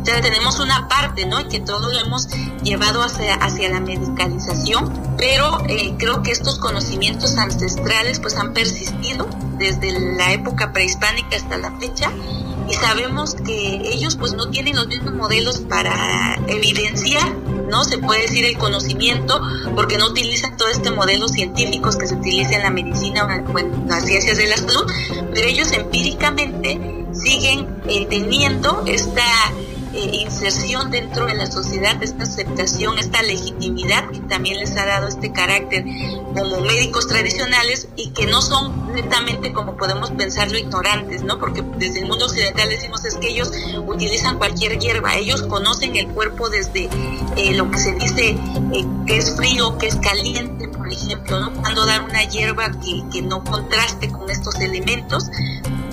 O 0.00 0.04
sea, 0.04 0.20
tenemos 0.20 0.58
una 0.60 0.88
parte, 0.88 1.26
¿no? 1.26 1.48
Que 1.48 1.60
todo 1.60 1.92
lo 1.92 1.98
hemos 1.98 2.28
llevado 2.62 3.02
hacia, 3.02 3.34
hacia 3.34 3.68
la 3.70 3.80
medicalización, 3.80 4.92
pero 5.16 5.60
eh, 5.68 5.94
creo 5.98 6.22
que 6.22 6.32
estos 6.32 6.58
conocimientos 6.58 7.36
ancestrales 7.36 8.20
pues 8.20 8.36
han 8.36 8.52
persistido 8.52 9.28
desde 9.58 10.16
la 10.16 10.32
época 10.32 10.72
prehispánica 10.72 11.36
hasta 11.36 11.58
la 11.58 11.72
fecha 11.78 12.10
y 12.68 12.74
sabemos 12.74 13.34
que 13.34 13.80
ellos 13.84 14.16
pues 14.16 14.34
no 14.34 14.50
tienen 14.50 14.76
los 14.76 14.86
mismos 14.86 15.14
modelos 15.14 15.60
para 15.60 16.36
evidenciar, 16.48 17.34
¿no? 17.68 17.84
Se 17.84 17.98
puede 17.98 18.22
decir 18.22 18.44
el 18.44 18.58
conocimiento 18.58 19.40
porque 19.74 19.98
no 19.98 20.08
utilizan 20.08 20.56
todo 20.56 20.68
este 20.68 20.90
modelo 20.90 21.28
científicos 21.28 21.96
que 21.96 22.06
se 22.06 22.14
utiliza 22.14 22.54
en 22.54 22.62
la 22.62 22.70
medicina 22.70 23.24
o 23.24 23.58
en 23.58 23.88
las 23.88 24.04
ciencias 24.04 24.36
de 24.36 24.46
la 24.46 24.56
salud, 24.56 24.90
pero 25.32 25.48
ellos 25.48 25.72
empíricamente 25.72 27.06
siguen 27.12 27.68
eh, 27.88 28.06
teniendo 28.08 28.84
esta 28.86 29.24
eh, 29.94 30.10
inserción 30.22 30.90
dentro 30.90 31.26
de 31.26 31.34
la 31.34 31.46
sociedad, 31.46 32.02
esta 32.02 32.24
aceptación, 32.24 32.98
esta 32.98 33.22
legitimidad 33.22 34.08
que 34.10 34.20
también 34.20 34.58
les 34.58 34.76
ha 34.76 34.86
dado 34.86 35.08
este 35.08 35.32
carácter 35.32 35.84
como 36.34 36.60
médicos 36.62 37.06
tradicionales 37.08 37.88
y 37.96 38.10
que 38.10 38.26
no 38.26 38.40
son 38.42 38.92
netamente 38.94 39.52
como 39.52 39.76
podemos 39.76 40.10
pensarlo 40.10 40.58
ignorantes, 40.58 41.22
¿no? 41.22 41.38
Porque 41.38 41.62
desde 41.78 42.00
el 42.00 42.06
mundo 42.06 42.26
occidental 42.26 42.68
decimos 42.68 43.04
es 43.04 43.16
que 43.16 43.28
ellos 43.28 43.50
utilizan 43.86 44.38
cualquier 44.38 44.78
hierba, 44.78 45.16
ellos 45.16 45.42
conocen 45.42 45.96
el 45.96 46.08
cuerpo 46.08 46.48
desde 46.48 46.88
eh, 47.36 47.54
lo 47.54 47.70
que 47.70 47.78
se 47.78 47.92
dice 47.94 48.30
eh, 48.30 48.86
que 49.06 49.16
es 49.18 49.36
frío, 49.36 49.78
que 49.78 49.88
es 49.88 49.96
caliente, 49.96 50.61
ejemplo, 50.92 51.40
¿no? 51.40 51.52
Cuando 51.54 51.84
dar 51.86 52.02
una 52.02 52.22
hierba 52.24 52.70
que, 52.70 53.02
que 53.12 53.22
no 53.22 53.42
contraste 53.42 54.10
con 54.10 54.30
estos 54.30 54.54
elementos 54.60 55.30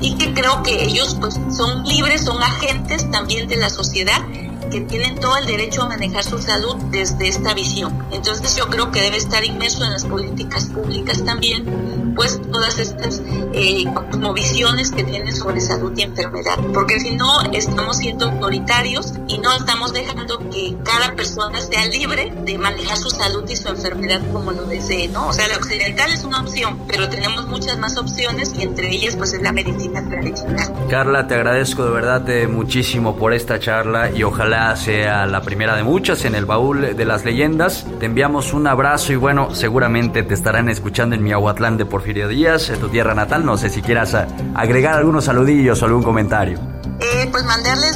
y 0.02 0.16
que 0.16 0.34
creo 0.34 0.64
que 0.64 0.84
ellos 0.84 1.18
pues 1.20 1.40
son 1.56 1.84
libres, 1.84 2.26
son 2.26 2.42
agentes 2.42 3.10
también 3.12 3.48
de 3.48 3.58
la 3.58 3.70
sociedad 3.70 4.22
que 4.70 4.82
tienen 4.82 5.20
todo 5.20 5.38
el 5.38 5.46
derecho 5.46 5.84
a 5.84 5.90
manejar 5.90 6.24
su 6.24 6.38
salud 6.40 6.76
desde 6.92 7.28
esta 7.28 7.54
visión. 7.54 8.06
Entonces 8.12 8.56
yo 8.56 8.68
creo 8.68 8.92
que 8.92 9.02
debe 9.02 9.18
estar 9.18 9.44
inmerso 9.44 9.84
en 9.84 9.92
las 9.92 10.06
políticas 10.06 10.66
públicas 10.66 11.24
también, 11.24 12.14
pues 12.16 12.40
todas 12.52 12.80
estas 12.80 13.22
eh, 13.54 13.86
como 14.12 14.34
visiones 14.34 14.92
que 14.92 15.04
tienen 15.04 15.36
sobre 15.36 15.62
salud 15.62 15.94
y 15.96 16.04
enfermedad, 16.04 16.58
porque 16.74 17.00
si 17.00 17.16
no 17.16 17.42
estamos 17.54 17.98
siendo 17.98 18.26
autoritarios 18.26 19.14
y 19.28 19.38
no 19.38 19.56
estamos 19.56 19.94
dejando 19.94 20.38
que 20.50 20.76
cada 20.84 21.16
persona 21.16 21.60
sea 21.62 21.86
libre 21.86 22.32
de 22.46 22.58
manejar 22.58 22.98
su 22.98 23.10
salud 23.10 23.48
y 23.50 23.56
su 23.56 23.70
enfermedad 23.70 24.22
como 24.32 24.52
lo 24.52 24.66
desee, 24.66 25.08
¿no? 25.08 25.28
O 25.28 25.34
sea, 25.34 25.48
la 25.48 25.58
occidental 25.58 26.12
es 26.12 26.24
una 26.24 26.42
opción, 26.42 26.80
pero 26.88 27.10
tenemos 27.10 27.48
muchas 27.48 27.78
más 27.78 27.98
opciones 27.98 28.54
y 28.58 28.64
entre 28.64 28.90
ellas 28.90 29.16
pues 29.16 29.34
es 29.34 29.42
la 29.42 29.52
medicina 29.52 30.08
tradicional. 30.08 30.74
Carla, 30.90 31.28
te 31.28 31.36
agradezco 31.36 31.86
de 31.86 31.92
verdad 31.92 32.30
eh, 32.30 32.48
muchísimo 32.48 33.16
por 33.16 33.34
esta 33.34 33.60
charla 33.60 34.12
y 34.12 34.24
ojalá 34.24 34.59
sea 34.76 35.26
la 35.26 35.42
primera 35.42 35.76
de 35.76 35.84
muchas 35.84 36.26
en 36.26 36.36
el 36.36 36.46
baúl 36.46 36.96
de 36.96 37.06
las 37.06 37.26
leyendas. 37.26 37.86
Te 38.00 38.06
enviamos 38.06 38.54
un 38.54 38.68
abrazo 38.68 39.14
y 39.14 39.16
bueno, 39.16 39.54
seguramente 39.56 40.24
te 40.24 40.34
estarán 40.34 40.70
escuchando 40.70 41.16
en 41.16 41.24
Miahuatlán 41.24 41.78
de 41.78 41.86
Porfirio 41.86 42.28
Díaz, 42.28 42.70
en 42.70 42.80
tu 42.80 42.90
tierra 42.90 43.14
natal. 43.14 43.46
No 43.46 43.58
sé 43.58 43.70
si 43.70 43.82
quieras 43.82 44.14
a- 44.14 44.28
agregar 44.56 44.96
algunos 44.98 45.26
saludillos 45.26 45.82
o 45.82 45.86
algún 45.86 46.04
comentario. 46.04 46.60
Eh, 47.00 47.28
pues 47.32 47.44
mandarles 47.46 47.96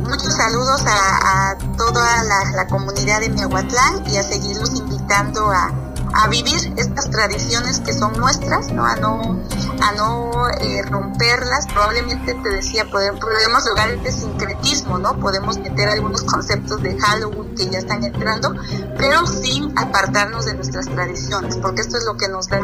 muchos 0.00 0.34
saludos 0.34 0.84
a, 0.86 1.50
a 1.50 1.58
toda 1.76 2.22
la, 2.24 2.56
la 2.56 2.66
comunidad 2.66 3.20
de 3.20 3.28
Miahuatlán 3.30 4.02
y 4.10 4.16
a 4.16 4.22
seguirlos 4.22 4.70
invitando 4.80 5.50
a, 5.50 5.70
a 6.18 6.26
vivir 6.26 6.74
estas 6.76 7.10
tradiciones 7.10 7.78
que 7.80 7.92
son 7.92 8.12
nuestras, 8.14 8.72
¿no? 8.72 8.84
A 8.84 8.96
no, 8.96 9.40
a 9.80 9.92
no 9.92 10.48
eh, 10.60 10.82
romperlas. 10.82 11.66
Probablemente 11.68 12.34
te 12.34 12.48
decía, 12.48 12.84
podemos, 12.90 13.20
lograr 13.64 13.90
este 13.90 14.10
sincretismo, 14.10 14.98
¿no? 14.98 15.18
Podemos 15.20 15.58
meter 15.58 15.88
algunos 15.88 16.22
conceptos 16.22 16.82
de 16.82 16.98
Halloween 16.98 17.54
que 17.54 17.68
ya 17.68 17.78
están 17.78 18.02
entrando, 18.02 18.52
pero 18.98 19.26
sin 19.26 19.78
apartarnos 19.78 20.46
de 20.46 20.54
nuestras 20.54 20.86
tradiciones, 20.86 21.56
porque 21.56 21.82
esto 21.82 21.96
es 21.96 22.04
lo 22.04 22.16
que 22.16 22.28
nos 22.28 22.48
da 22.48 22.60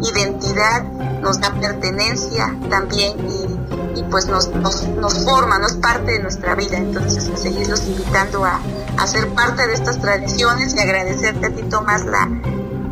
identidad, 0.00 0.84
nos 1.20 1.40
da 1.40 1.52
pertenencia 1.54 2.56
también 2.70 3.16
y, 3.96 4.02
pues 4.10 4.26
nos, 4.26 4.48
nos, 4.48 4.86
nos 4.88 5.24
forma, 5.24 5.58
no 5.58 5.66
es 5.66 5.74
parte 5.74 6.12
de 6.12 6.18
nuestra 6.20 6.54
vida. 6.54 6.76
Entonces, 6.76 7.28
a 7.28 7.36
seguirlos 7.36 7.84
invitando 7.86 8.44
a, 8.44 8.60
a 8.98 9.06
ser 9.06 9.28
parte 9.34 9.66
de 9.66 9.74
estas 9.74 10.00
tradiciones 10.00 10.74
y 10.74 10.78
agradecerte 10.80 11.46
a 11.46 11.50
ti, 11.50 11.62
Tomás, 11.62 12.04
la, 12.04 12.28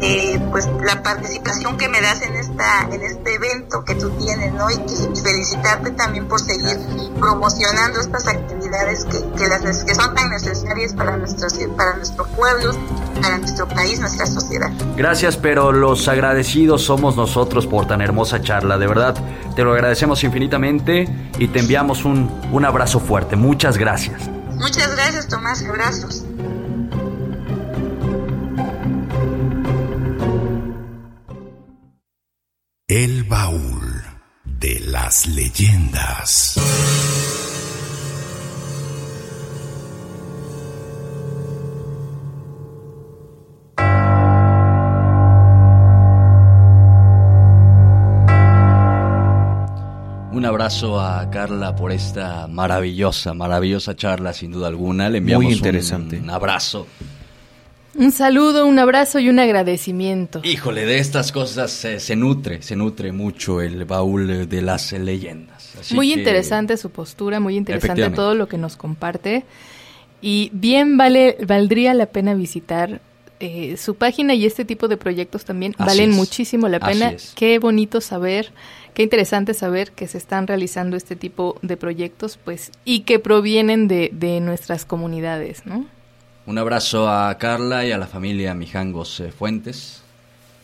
eh, 0.02 0.40
pues 0.50 0.66
la 0.84 1.02
participación 1.02 1.76
que 1.76 1.88
me 1.88 2.00
das 2.00 2.22
en 2.22 2.34
esta 2.36 2.82
en 2.90 3.02
este 3.02 3.34
evento 3.34 3.84
que 3.84 3.94
tú 3.96 4.08
tienes 4.10 4.52
no 4.54 4.70
y, 4.70 4.76
que- 4.76 5.10
y 5.14 5.20
felicitarte 5.22 5.90
también 5.90 6.26
por 6.26 6.40
seguir 6.40 6.78
promocionando 7.18 8.00
estas 8.00 8.26
actividades 8.26 9.04
que, 9.04 9.18
que 9.36 9.48
las 9.48 9.84
que 9.84 9.94
son 9.94 10.14
tan 10.14 10.30
necesarias 10.30 10.94
para 10.94 11.16
nuestros 11.16 11.54
para 11.76 11.96
nuestros 11.96 12.26
pueblos 12.28 12.78
para 13.20 13.38
nuestro 13.38 13.68
país 13.68 14.00
nuestra 14.00 14.26
sociedad 14.26 14.70
Gracias, 14.96 15.36
pero 15.36 15.72
los 15.72 16.08
agradecidos 16.08 16.82
somos 16.84 17.16
nosotros 17.16 17.66
por 17.66 17.86
tan 17.86 18.00
hermosa 18.02 18.40
charla. 18.42 18.76
De 18.76 18.86
verdad, 18.86 19.14
te 19.56 19.62
lo 19.64 19.72
agradecemos 19.72 20.22
infinitamente 20.24 21.08
y 21.38 21.48
te 21.48 21.60
enviamos 21.60 22.04
un, 22.04 22.30
un 22.52 22.64
abrazo 22.64 23.00
fuerte. 23.00 23.36
Muchas 23.36 23.76
gracias. 23.78 24.22
muchas 24.56 24.94
gracias 24.94 25.26
Tomás 25.28 25.62
abrazos 25.62 26.24
El 32.90 33.22
baúl 33.22 34.02
de 34.44 34.80
las 34.80 35.24
leyendas. 35.28 36.58
Un 50.32 50.44
abrazo 50.46 51.00
a 51.00 51.28
Carla 51.30 51.74
por 51.74 51.92
esta 51.92 52.46
maravillosa, 52.46 53.34
maravillosa 53.34 53.94
charla, 53.96 54.32
sin 54.32 54.52
duda 54.52 54.68
alguna. 54.68 55.08
Le 55.10 55.18
enviamos 55.18 55.44
Muy 55.44 55.52
un- 55.52 55.58
interesante. 55.58 56.18
Un, 56.18 56.30
abrazo. 56.30 56.86
Un 58.00 58.12
saludo, 58.12 58.66
un 58.66 58.78
abrazo 58.78 59.18
y 59.18 59.28
un 59.28 59.38
agradecimiento. 59.38 60.40
Híjole, 60.42 60.86
de 60.86 60.98
estas 60.98 61.32
cosas 61.32 61.70
se, 61.70 62.00
se 62.00 62.16
nutre, 62.16 62.62
se 62.62 62.74
nutre 62.74 63.12
mucho 63.12 63.60
el 63.60 63.84
baúl 63.84 64.48
de 64.48 64.62
las 64.62 64.90
leyendas. 64.92 65.76
Así 65.78 65.94
muy 65.94 66.12
que- 66.14 66.20
interesante 66.20 66.76
su 66.78 66.90
postura, 66.90 67.40
muy 67.40 67.56
interesante 67.56 68.08
todo 68.10 68.34
lo 68.34 68.48
que 68.48 68.56
nos 68.56 68.76
comparte. 68.76 69.44
Y 70.22 70.50
bien 70.54 70.96
vale, 70.96 71.36
valdría 71.46 71.92
la 71.92 72.06
pena 72.06 72.32
visitar 72.34 73.02
eh, 73.38 73.76
su 73.76 73.94
página 73.96 74.32
y 74.34 74.46
este 74.46 74.64
tipo 74.64 74.88
de 74.88 74.96
proyectos 74.96 75.44
también 75.44 75.74
Así 75.78 75.86
valen 75.98 76.10
es. 76.10 76.16
muchísimo 76.16 76.68
la 76.68 76.80
pena. 76.80 77.10
es. 77.10 77.32
Qué 77.36 77.58
bonito 77.58 78.00
saber, 78.00 78.50
qué 78.94 79.02
interesante 79.02 79.52
saber 79.54 79.92
que 79.92 80.08
se 80.08 80.16
están 80.18 80.46
realizando 80.46 80.96
este 80.96 81.16
tipo 81.16 81.56
de 81.62 81.76
proyectos, 81.76 82.38
pues, 82.42 82.70
y 82.84 83.00
que 83.00 83.18
provienen 83.18 83.88
de, 83.88 84.10
de 84.12 84.40
nuestras 84.40 84.84
comunidades, 84.86 85.66
¿no? 85.66 85.86
Un 86.46 86.58
abrazo 86.58 87.08
a 87.08 87.36
Carla 87.38 87.84
y 87.84 87.92
a 87.92 87.98
la 87.98 88.06
familia 88.06 88.54
Mijangos 88.54 89.20
eh, 89.20 89.30
Fuentes. 89.30 90.02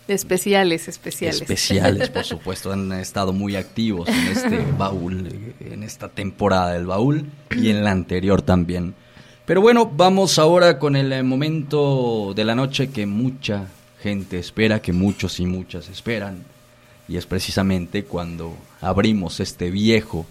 Especiales, 0.09 0.89
especiales. 0.89 1.43
Especiales, 1.43 2.09
por 2.09 2.24
supuesto, 2.24 2.73
han 2.73 2.93
estado 2.93 3.32
muy 3.32 3.57
activos 3.57 4.09
en 4.09 4.28
este 4.28 4.65
baúl, 4.78 5.27
eh, 5.27 5.73
en 5.73 5.82
esta 5.82 6.09
temporada 6.09 6.73
del 6.73 6.86
baúl 6.86 7.27
y 7.55 7.70
en 7.70 7.85
la 7.85 7.90
anterior 7.90 8.40
también. 8.40 8.94
Pero 9.44 9.61
bueno, 9.61 9.86
vamos 9.86 10.39
ahora 10.39 10.78
con 10.78 10.97
el 10.97 11.12
eh, 11.12 11.23
momento 11.23 12.32
de 12.35 12.44
la 12.44 12.55
noche 12.55 12.89
que 12.89 13.05
mucha 13.05 13.66
gente 14.03 14.39
espera, 14.39 14.81
que 14.81 14.93
muchos 14.93 15.40
y 15.40 15.47
muchas 15.47 15.89
esperan. 15.89 16.44
Y 17.07 17.16
es 17.19 17.27
precisamente 17.27 18.05
cuando 18.05 18.57
abrimos 18.81 19.40
este 19.40 19.70
viejo 19.70 20.27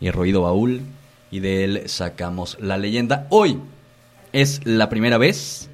y 0.00 0.10
roído 0.10 0.42
baúl 0.42 0.82
y 1.30 1.40
de 1.40 1.64
él 1.64 1.82
sacamos 1.86 2.58
la 2.60 2.76
leyenda. 2.76 3.26
Hoy 3.30 3.58
es 4.40 4.60
la 4.64 4.88
primera 4.88 5.18
vez 5.18 5.68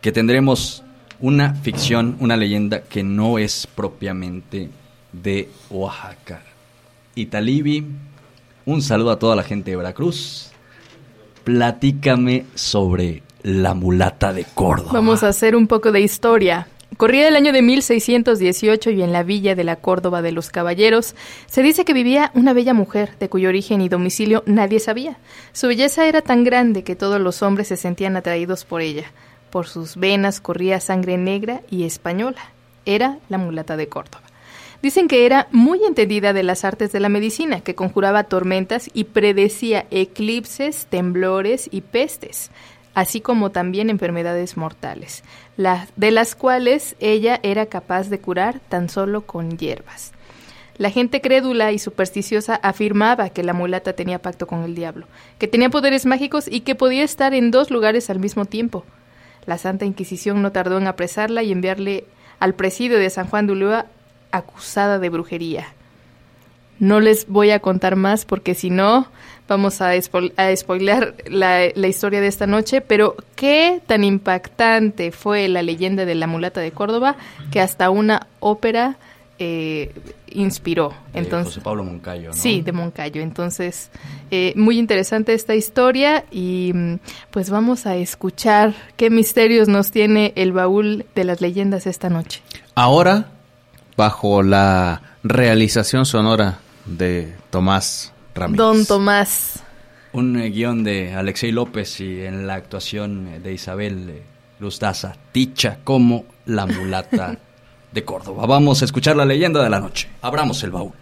que 0.00 0.10
tendremos 0.10 0.82
una 1.20 1.54
ficción, 1.54 2.16
una 2.20 2.36
leyenda 2.36 2.82
que 2.82 3.02
no 3.02 3.38
es 3.38 3.66
propiamente 3.66 4.70
de 5.12 5.50
Oaxaca. 5.70 6.42
Italibi, 7.14 7.84
un 8.64 8.82
saludo 8.82 9.10
a 9.10 9.18
toda 9.18 9.36
la 9.36 9.42
gente 9.42 9.70
de 9.70 9.76
Veracruz. 9.76 10.50
Platícame 11.44 12.46
sobre 12.54 13.22
la 13.42 13.74
mulata 13.74 14.32
de 14.32 14.44
Córdoba. 14.44 14.92
Vamos 14.92 15.22
a 15.22 15.28
hacer 15.28 15.54
un 15.54 15.66
poco 15.66 15.92
de 15.92 16.00
historia. 16.00 16.68
Corría 16.96 17.28
el 17.28 17.36
año 17.36 17.52
de 17.52 17.60
1618 17.60 18.90
y 18.90 19.02
en 19.02 19.12
la 19.12 19.22
villa 19.22 19.54
de 19.54 19.64
la 19.64 19.76
Córdoba 19.76 20.22
de 20.22 20.32
los 20.32 20.48
Caballeros 20.48 21.14
se 21.46 21.62
dice 21.62 21.84
que 21.84 21.92
vivía 21.92 22.30
una 22.32 22.54
bella 22.54 22.72
mujer 22.72 23.18
de 23.18 23.28
cuyo 23.28 23.50
origen 23.50 23.82
y 23.82 23.90
domicilio 23.90 24.42
nadie 24.46 24.80
sabía. 24.80 25.18
Su 25.52 25.66
belleza 25.66 26.06
era 26.06 26.22
tan 26.22 26.42
grande 26.42 26.84
que 26.84 26.96
todos 26.96 27.20
los 27.20 27.42
hombres 27.42 27.68
se 27.68 27.76
sentían 27.76 28.16
atraídos 28.16 28.64
por 28.64 28.80
ella. 28.80 29.12
Por 29.50 29.66
sus 29.66 29.96
venas 29.96 30.40
corría 30.40 30.80
sangre 30.80 31.18
negra 31.18 31.60
y 31.70 31.84
española. 31.84 32.52
Era 32.86 33.18
la 33.28 33.36
mulata 33.36 33.76
de 33.76 33.88
Córdoba. 33.88 34.22
Dicen 34.80 35.08
que 35.08 35.26
era 35.26 35.48
muy 35.50 35.84
entendida 35.84 36.32
de 36.32 36.44
las 36.44 36.64
artes 36.64 36.92
de 36.92 37.00
la 37.00 37.08
medicina, 37.08 37.60
que 37.60 37.74
conjuraba 37.74 38.24
tormentas 38.24 38.88
y 38.94 39.04
predecía 39.04 39.86
eclipses, 39.90 40.86
temblores 40.86 41.68
y 41.70 41.80
pestes, 41.80 42.50
así 42.94 43.20
como 43.20 43.50
también 43.50 43.90
enfermedades 43.90 44.56
mortales, 44.56 45.24
de 45.56 46.10
las 46.10 46.34
cuales 46.34 46.96
ella 47.00 47.40
era 47.42 47.66
capaz 47.66 48.08
de 48.08 48.18
curar 48.18 48.60
tan 48.68 48.88
solo 48.88 49.22
con 49.22 49.56
hierbas. 49.56 50.12
La 50.78 50.90
gente 50.90 51.22
crédula 51.22 51.72
y 51.72 51.78
supersticiosa 51.78 52.56
afirmaba 52.56 53.30
que 53.30 53.42
la 53.42 53.54
mulata 53.54 53.94
tenía 53.94 54.20
pacto 54.20 54.46
con 54.46 54.62
el 54.62 54.74
diablo, 54.74 55.06
que 55.38 55.48
tenía 55.48 55.70
poderes 55.70 56.04
mágicos 56.04 56.46
y 56.50 56.60
que 56.60 56.74
podía 56.74 57.02
estar 57.02 57.32
en 57.32 57.50
dos 57.50 57.70
lugares 57.70 58.10
al 58.10 58.18
mismo 58.18 58.44
tiempo. 58.44 58.84
La 59.46 59.56
Santa 59.56 59.86
Inquisición 59.86 60.42
no 60.42 60.52
tardó 60.52 60.76
en 60.76 60.86
apresarla 60.86 61.42
y 61.42 61.52
enviarle 61.52 62.04
al 62.38 62.54
presidio 62.54 62.98
de 62.98 63.08
San 63.08 63.26
Juan 63.26 63.46
de 63.46 63.54
Ulúa 63.54 63.86
acusada 64.32 64.98
de 64.98 65.08
brujería. 65.08 65.68
No 66.78 67.00
les 67.00 67.26
voy 67.26 67.52
a 67.52 67.60
contar 67.60 67.96
más 67.96 68.26
porque 68.26 68.54
si 68.54 68.68
no 68.68 69.08
vamos 69.48 69.80
a, 69.80 69.90
a 69.90 70.56
spoilear 70.56 71.14
la, 71.26 71.68
la 71.74 71.88
historia 71.88 72.20
de 72.20 72.26
esta 72.26 72.46
noche, 72.46 72.80
pero 72.80 73.16
qué 73.34 73.80
tan 73.86 74.04
impactante 74.04 75.12
fue 75.12 75.48
la 75.48 75.62
leyenda 75.62 76.04
de 76.04 76.14
la 76.14 76.26
mulata 76.26 76.60
de 76.60 76.72
Córdoba 76.72 77.16
que 77.50 77.60
hasta 77.60 77.90
una 77.90 78.26
ópera 78.40 78.98
eh, 79.38 79.92
inspiró. 80.30 80.94
De 81.12 81.20
Entonces, 81.20 81.54
José 81.54 81.60
Pablo 81.64 81.84
Moncayo, 81.84 82.28
¿no? 82.28 82.34
Sí, 82.34 82.62
de 82.62 82.72
Moncayo. 82.72 83.20
Entonces, 83.20 83.90
eh, 84.30 84.52
muy 84.56 84.78
interesante 84.78 85.34
esta 85.34 85.54
historia 85.54 86.24
y 86.30 86.72
mm, 86.74 86.98
pues 87.30 87.50
vamos 87.50 87.86
a 87.86 87.96
escuchar 87.96 88.74
qué 88.96 89.10
misterios 89.10 89.68
nos 89.68 89.90
tiene 89.90 90.32
el 90.36 90.52
baúl 90.52 91.06
de 91.14 91.24
las 91.24 91.40
leyendas 91.40 91.86
esta 91.86 92.08
noche. 92.08 92.42
Ahora, 92.74 93.26
bajo 93.96 94.42
la 94.42 95.02
realización 95.22 96.06
sonora 96.06 96.58
de 96.86 97.34
Tomás 97.50 98.12
Ramírez. 98.36 98.58
Don 98.58 98.86
Tomás. 98.86 99.62
Un 100.12 100.38
eh, 100.38 100.50
guion 100.50 100.84
de 100.84 101.14
Alexei 101.14 101.50
López 101.50 102.00
y 102.00 102.22
en 102.22 102.46
la 102.46 102.54
actuación 102.54 103.42
de 103.42 103.52
Isabel 103.52 104.10
eh, 104.10 104.22
Lustaza, 104.60 105.14
Ticha 105.32 105.78
como 105.82 106.24
la 106.46 106.66
mulata 106.66 107.36
de 107.92 108.04
Córdoba. 108.04 108.46
Vamos 108.46 108.82
a 108.82 108.84
escuchar 108.84 109.16
la 109.16 109.24
leyenda 109.24 109.62
de 109.62 109.70
la 109.70 109.80
noche. 109.80 110.08
Abramos 110.22 110.62
el 110.62 110.70
baúl. 110.70 110.92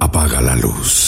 Apaga 0.00 0.40
la 0.40 0.56
luz. 0.56 1.07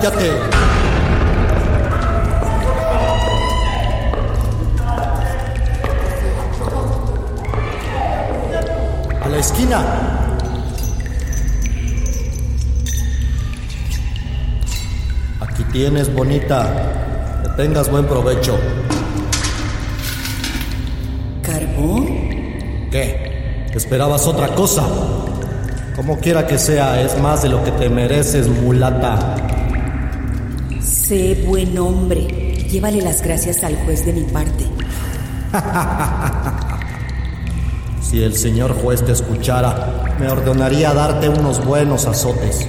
¡Cállate! 0.00 0.30
A 9.20 9.28
la 9.28 9.38
esquina. 9.38 9.84
Aquí 15.40 15.64
tienes, 15.72 16.14
bonita. 16.14 17.42
Que 17.42 17.62
tengas 17.62 17.90
buen 17.90 18.06
provecho. 18.06 18.56
¿Carbón? 21.42 22.06
¿Qué? 22.92 23.66
¿Esperabas 23.74 24.28
otra 24.28 24.54
cosa? 24.54 24.84
Como 25.96 26.20
quiera 26.20 26.46
que 26.46 26.56
sea, 26.56 27.00
es 27.00 27.18
más 27.18 27.42
de 27.42 27.48
lo 27.48 27.64
que 27.64 27.72
te 27.72 27.88
mereces, 27.88 28.46
mulata. 28.46 29.47
Sé 31.08 31.42
buen 31.46 31.78
hombre. 31.78 32.26
Llévale 32.70 33.00
las 33.00 33.22
gracias 33.22 33.64
al 33.64 33.76
juez 33.76 34.04
de 34.04 34.12
mi 34.12 34.24
parte. 34.24 34.66
Si 38.02 38.22
el 38.22 38.34
señor 38.34 38.72
juez 38.72 39.04
te 39.04 39.12
escuchara, 39.12 40.16
me 40.18 40.28
ordenaría 40.28 40.94
darte 40.94 41.28
unos 41.28 41.62
buenos 41.62 42.06
azotes. 42.06 42.66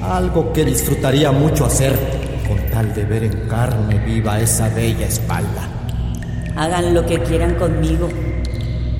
Algo 0.00 0.52
que 0.52 0.64
disfrutaría 0.64 1.32
mucho 1.32 1.64
hacer, 1.64 1.98
con 2.46 2.58
tal 2.70 2.94
de 2.94 3.04
ver 3.04 3.24
en 3.24 3.48
carne 3.48 3.98
viva 3.98 4.38
esa 4.38 4.68
bella 4.68 5.08
espalda. 5.08 5.68
Hagan 6.54 6.94
lo 6.94 7.04
que 7.04 7.20
quieran 7.20 7.56
conmigo. 7.56 8.08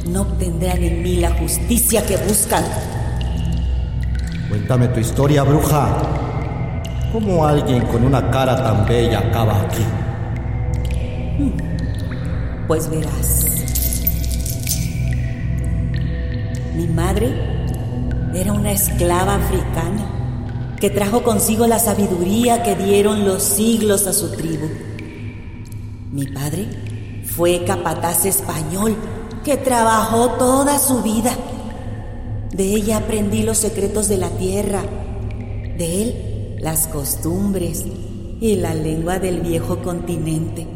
No 0.09 0.23
obtendrán 0.23 0.83
en 0.83 1.05
mí 1.05 1.17
la 1.17 1.31
justicia 1.31 2.05
que 2.05 2.17
buscan. 2.17 2.65
Cuéntame 4.49 4.89
tu 4.89 4.99
historia, 4.99 5.45
bruja. 5.45 6.16
¿Cómo 7.17 7.47
alguien 7.47 7.81
con 7.87 8.05
una 8.05 8.31
cara 8.31 8.55
tan 8.63 8.85
bella 8.85 9.21
acaba 9.21 9.63
aquí? 9.63 9.83
Pues 12.69 12.91
verás. 12.91 13.47
Mi 16.75 16.87
madre 16.89 17.35
era 18.35 18.53
una 18.53 18.71
esclava 18.71 19.37
africana 19.37 20.77
que 20.79 20.91
trajo 20.91 21.23
consigo 21.23 21.67
la 21.67 21.79
sabiduría 21.79 22.63
que 22.63 22.75
dieron 22.75 23.25
los 23.25 23.43
siglos 23.43 24.07
a 24.07 24.13
su 24.13 24.33
tribu. 24.33 24.69
Mi 26.13 26.27
padre 26.27 26.67
fue 27.25 27.65
capataz 27.65 28.27
español 28.27 28.95
que 29.43 29.57
trabajó 29.57 30.33
toda 30.33 30.79
su 30.79 31.03
vida. 31.03 31.33
De 32.53 32.75
ella 32.75 32.99
aprendí 32.99 33.43
los 33.43 33.57
secretos 33.57 34.07
de 34.07 34.19
la 34.19 34.29
tierra, 34.29 34.83
de 35.79 36.03
él 36.03 36.26
las 36.59 36.87
costumbres 36.89 37.85
y 38.41 38.57
la 38.57 38.75
lengua 38.75 39.19
del 39.19 39.41
viejo 39.41 39.83
continente. 39.83 40.67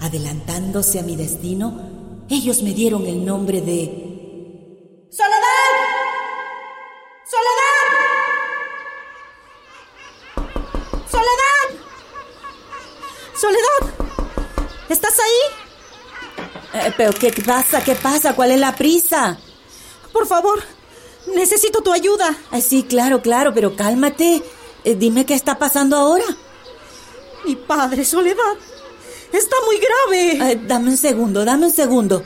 Adelantándose 0.00 1.00
a 1.00 1.02
mi 1.02 1.16
destino, 1.16 2.24
ellos 2.28 2.62
me 2.62 2.72
dieron 2.72 3.06
el 3.06 3.24
nombre 3.24 3.60
de 3.60 4.06
¡Soledad! 5.10 5.72
¡Soledad! 7.24 7.86
¡Soledad! 11.10 11.68
¡Soledad! 13.34 13.94
¿Estás 14.88 15.14
ahí? 15.18 16.80
Eh, 16.80 16.92
¿Pero 16.96 17.12
qué 17.12 17.32
pasa? 17.44 17.82
¿Qué 17.82 17.94
pasa? 17.94 18.34
¿Cuál 18.34 18.50
es 18.50 18.60
la 18.60 18.74
prisa? 18.74 19.38
Por 20.12 20.26
favor, 20.26 20.62
necesito 21.34 21.82
tu 21.82 21.92
ayuda. 21.92 22.36
Eh, 22.52 22.60
sí, 22.60 22.82
claro, 22.82 23.22
claro, 23.22 23.54
pero 23.54 23.74
cálmate. 23.74 24.42
Eh, 24.86 24.94
dime 24.94 25.26
qué 25.26 25.34
está 25.34 25.58
pasando 25.58 25.96
ahora. 25.96 26.24
Mi 27.44 27.56
padre, 27.56 28.04
Soledad. 28.04 28.54
Está 29.32 29.56
muy 29.66 29.80
grave. 29.80 30.52
Eh, 30.52 30.60
dame 30.64 30.90
un 30.90 30.96
segundo, 30.96 31.44
dame 31.44 31.66
un 31.66 31.72
segundo. 31.72 32.22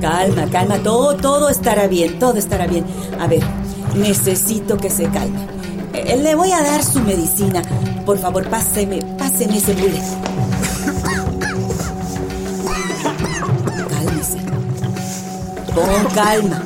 Calma, 0.00 0.46
calma, 0.50 0.78
todo, 0.78 1.14
todo 1.16 1.50
estará 1.50 1.86
bien, 1.86 2.18
todo 2.18 2.36
estará 2.36 2.66
bien. 2.66 2.84
A 3.18 3.26
ver, 3.26 3.42
necesito 3.94 4.78
que 4.78 4.88
se 4.88 5.04
calme. 5.10 5.38
Eh, 5.92 6.16
le 6.22 6.34
voy 6.34 6.52
a 6.52 6.62
dar 6.62 6.82
su 6.82 7.00
medicina. 7.00 7.62
Por 8.06 8.18
favor, 8.18 8.48
páseme, 8.48 9.00
páseme 9.18 9.58
ese 9.58 9.74
bullet. 9.74 10.02
Cálmese. 13.88 14.38
Con 15.74 16.14
calma. 16.14 16.62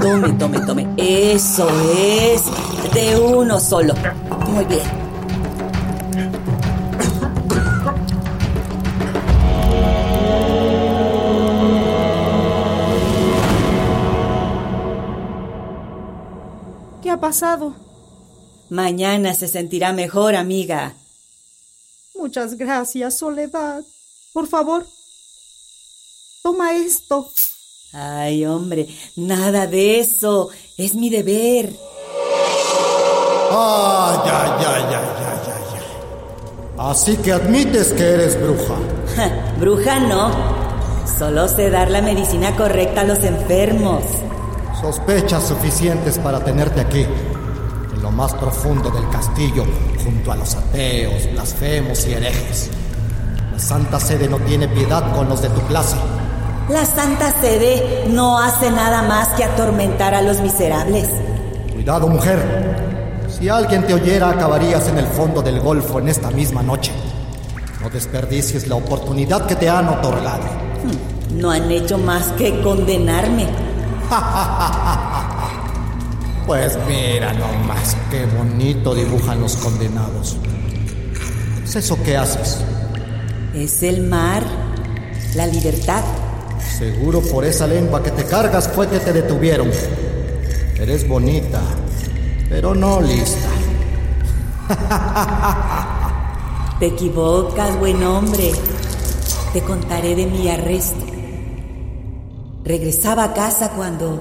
Tome, 0.00 0.32
tome, 0.34 0.60
tome. 0.60 0.88
Eso 0.96 1.68
es. 1.96 2.42
De 2.92 3.18
uno 3.18 3.58
solo. 3.60 3.94
Muy 4.48 4.64
bien. 4.64 4.97
Pasado? 17.28 17.74
Mañana 18.70 19.34
se 19.34 19.48
sentirá 19.48 19.92
mejor, 19.92 20.34
amiga. 20.34 20.94
Muchas 22.14 22.54
gracias, 22.56 23.18
Soledad. 23.18 23.82
Por 24.32 24.46
favor, 24.46 24.86
toma 26.42 26.72
esto. 26.72 27.28
Ay, 27.92 28.46
hombre, 28.46 28.88
nada 29.16 29.66
de 29.66 30.00
eso. 30.00 30.48
Es 30.78 30.94
mi 30.94 31.10
deber. 31.10 31.70
Ah, 33.50 34.22
ya, 34.26 34.40
ya, 34.62 34.72
ya, 34.92 35.00
ya, 35.20 35.32
ya, 35.46 35.56
ya. 35.72 36.90
Así 36.90 37.14
que 37.18 37.32
admites 37.32 37.88
que 37.92 38.04
eres 38.04 38.40
bruja. 38.40 38.76
Ja, 39.16 39.54
Bruja 39.60 40.00
no. 40.00 40.30
Solo 41.18 41.46
sé 41.48 41.68
dar 41.68 41.90
la 41.90 42.00
medicina 42.00 42.56
correcta 42.56 43.02
a 43.02 43.04
los 43.04 43.22
enfermos. 43.22 44.02
Sospechas 44.80 45.42
suficientes 45.42 46.18
para 46.18 46.38
tenerte 46.38 46.80
aquí, 46.80 47.00
en 47.00 48.00
lo 48.00 48.12
más 48.12 48.32
profundo 48.34 48.90
del 48.90 49.08
castillo, 49.10 49.64
junto 50.04 50.30
a 50.30 50.36
los 50.36 50.54
ateos, 50.54 51.32
blasfemos 51.32 52.06
y 52.06 52.12
herejes. 52.12 52.70
La 53.52 53.58
Santa 53.58 53.98
Sede 53.98 54.28
no 54.28 54.38
tiene 54.38 54.68
piedad 54.68 55.12
con 55.16 55.28
los 55.28 55.42
de 55.42 55.48
tu 55.48 55.60
clase. 55.62 55.96
La 56.68 56.84
Santa 56.86 57.34
Sede 57.40 58.04
no 58.08 58.38
hace 58.38 58.70
nada 58.70 59.02
más 59.02 59.28
que 59.30 59.42
atormentar 59.42 60.14
a 60.14 60.22
los 60.22 60.40
miserables. 60.40 61.08
Cuidado, 61.72 62.06
mujer. 62.06 63.26
Si 63.28 63.48
alguien 63.48 63.84
te 63.84 63.94
oyera, 63.94 64.30
acabarías 64.30 64.86
en 64.86 64.98
el 64.98 65.06
fondo 65.06 65.42
del 65.42 65.58
golfo 65.58 65.98
en 65.98 66.06
esta 66.06 66.30
misma 66.30 66.62
noche. 66.62 66.92
No 67.82 67.90
desperdicies 67.90 68.68
la 68.68 68.76
oportunidad 68.76 69.44
que 69.46 69.56
te 69.56 69.68
han 69.68 69.88
otorgado. 69.88 70.44
No 71.32 71.50
han 71.50 71.68
hecho 71.68 71.98
más 71.98 72.26
que 72.38 72.62
condenarme. 72.62 73.67
Pues 76.48 76.78
mira 76.88 77.34
nomás, 77.34 77.94
qué 78.10 78.24
bonito 78.24 78.94
dibujan 78.94 79.38
los 79.38 79.54
condenados. 79.56 80.38
¿Es 81.62 81.76
eso 81.76 82.02
que 82.02 82.16
haces? 82.16 82.56
Es 83.54 83.82
el 83.82 84.08
mar, 84.08 84.42
la 85.34 85.46
libertad. 85.46 86.02
Seguro 86.78 87.20
por 87.20 87.44
esa 87.44 87.66
lengua 87.66 88.02
que 88.02 88.12
te 88.12 88.24
cargas 88.24 88.66
fue 88.66 88.88
que 88.88 88.98
te 88.98 89.12
detuvieron. 89.12 89.70
Eres 90.78 91.06
bonita, 91.06 91.60
pero 92.48 92.74
no 92.74 93.02
lista. 93.02 93.50
Te 96.80 96.86
equivocas, 96.86 97.78
buen 97.78 98.02
hombre. 98.04 98.52
Te 99.52 99.60
contaré 99.60 100.14
de 100.14 100.24
mi 100.24 100.48
arresto. 100.48 101.17
Regresaba 102.64 103.24
a 103.24 103.34
casa 103.34 103.70
cuando... 103.70 104.20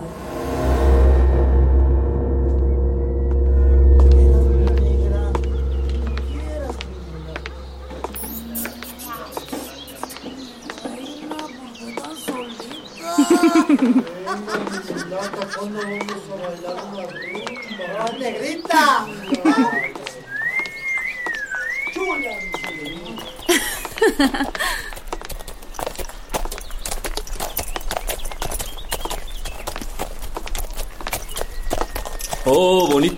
¡Negrita! 18.20 19.06
Oh, 22.00 22.14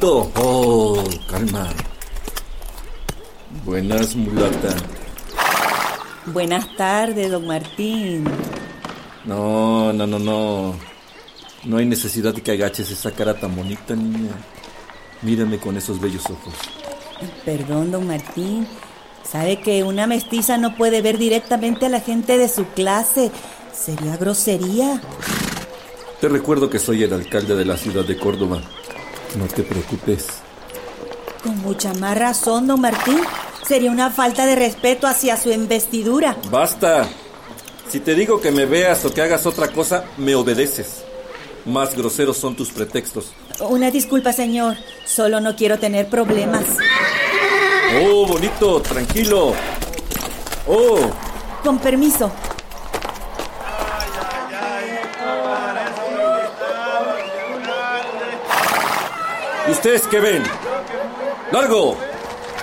Oh, 0.01 1.03
calma. 1.29 1.69
Buenas, 3.65 4.15
mulata. 4.15 4.75
Buenas 6.27 6.75
tardes, 6.77 7.29
don 7.29 7.45
Martín. 7.45 8.23
No, 9.25 9.91
no, 9.91 10.07
no, 10.07 10.19
no. 10.19 10.75
No 11.65 11.77
hay 11.77 11.85
necesidad 11.85 12.33
de 12.33 12.41
que 12.41 12.51
agaches 12.51 12.91
esa 12.91 13.11
cara 13.11 13.37
tan 13.37 13.53
bonita, 13.55 13.93
niña. 13.93 14.31
Mírame 15.21 15.59
con 15.59 15.75
esos 15.75 15.99
bellos 15.99 16.25
ojos. 16.27 16.53
Perdón, 17.43 17.91
don 17.91 18.07
Martín. 18.07 18.65
Sabe 19.29 19.59
que 19.59 19.83
una 19.83 20.07
mestiza 20.07 20.57
no 20.57 20.77
puede 20.77 21.01
ver 21.01 21.17
directamente 21.17 21.87
a 21.87 21.89
la 21.89 21.99
gente 21.99 22.37
de 22.37 22.47
su 22.47 22.65
clase. 22.67 23.31
Sería 23.73 24.15
grosería. 24.15 25.01
Te 26.21 26.29
recuerdo 26.29 26.69
que 26.69 26.79
soy 26.79 27.03
el 27.03 27.11
alcalde 27.11 27.55
de 27.55 27.65
la 27.65 27.75
ciudad 27.75 28.05
de 28.05 28.17
Córdoba. 28.17 28.61
No 29.35 29.45
te 29.47 29.63
preocupes. 29.63 30.27
Con 31.43 31.57
mucha 31.59 31.93
más 31.93 32.17
razón, 32.17 32.67
don 32.67 32.81
Martín. 32.81 33.19
Sería 33.67 33.91
una 33.91 34.09
falta 34.09 34.45
de 34.45 34.55
respeto 34.55 35.07
hacia 35.07 35.37
su 35.37 35.51
investidura. 35.51 36.35
¡Basta! 36.49 37.07
Si 37.87 37.99
te 37.99 38.15
digo 38.15 38.41
que 38.41 38.51
me 38.51 38.65
veas 38.65 39.05
o 39.05 39.13
que 39.13 39.21
hagas 39.21 39.45
otra 39.45 39.67
cosa, 39.69 40.05
me 40.17 40.35
obedeces. 40.35 41.03
Más 41.65 41.95
groseros 41.95 42.37
son 42.37 42.55
tus 42.55 42.71
pretextos. 42.71 43.31
Una 43.59 43.91
disculpa, 43.91 44.33
señor. 44.33 44.77
Solo 45.05 45.39
no 45.39 45.55
quiero 45.55 45.77
tener 45.77 46.07
problemas. 46.09 46.63
Oh, 48.01 48.25
bonito, 48.27 48.81
tranquilo. 48.81 49.53
Oh, 50.67 50.99
Con 51.63 51.79
permiso. 51.79 52.31
¿Y 59.69 59.71
ustedes 59.71 60.07
qué 60.07 60.19
ven? 60.19 60.43
¡Largo! 61.51 61.95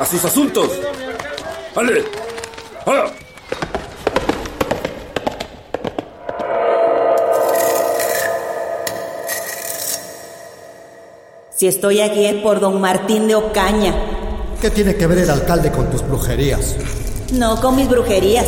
¡A 0.00 0.04
sus 0.04 0.24
asuntos! 0.24 0.70
¡Vale! 1.74 2.04
¡Ah! 2.84 3.06
Si 11.54 11.68
estoy 11.68 12.00
aquí 12.00 12.26
es 12.26 12.42
por 12.42 12.60
don 12.60 12.80
Martín 12.80 13.28
de 13.28 13.36
Ocaña. 13.36 13.94
¿Qué 14.60 14.70
tiene 14.70 14.96
que 14.96 15.06
ver 15.06 15.18
el 15.18 15.30
alcalde 15.30 15.70
con 15.70 15.88
tus 15.88 16.02
brujerías? 16.02 16.76
No 17.32 17.60
con 17.60 17.76
mis 17.76 17.88
brujerías, 17.88 18.46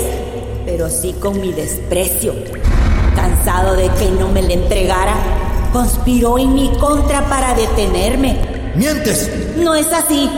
pero 0.67 0.91
sí 0.91 1.15
con 1.15 1.41
mi 1.41 1.53
desprecio. 1.53 2.35
Cansado 3.15 3.77
de 3.77 3.89
que 3.91 4.11
no 4.11 4.29
me 4.29 4.43
le 4.43 4.55
entregara, 4.55 5.15
conspiró 5.73 6.39
en 6.39 6.55
mi 6.55 6.73
contra 6.79 7.29
para 7.29 7.55
detenerme. 7.55 8.73
¡Mientes! 8.75 9.31
No 9.57 9.75
es 9.75 9.87
así. 9.93 10.31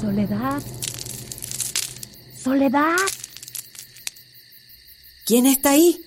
Soledad. 0.00 0.62
Soledad. 2.42 2.96
¿Quién 5.24 5.46
está 5.46 5.70
ahí? 5.70 6.04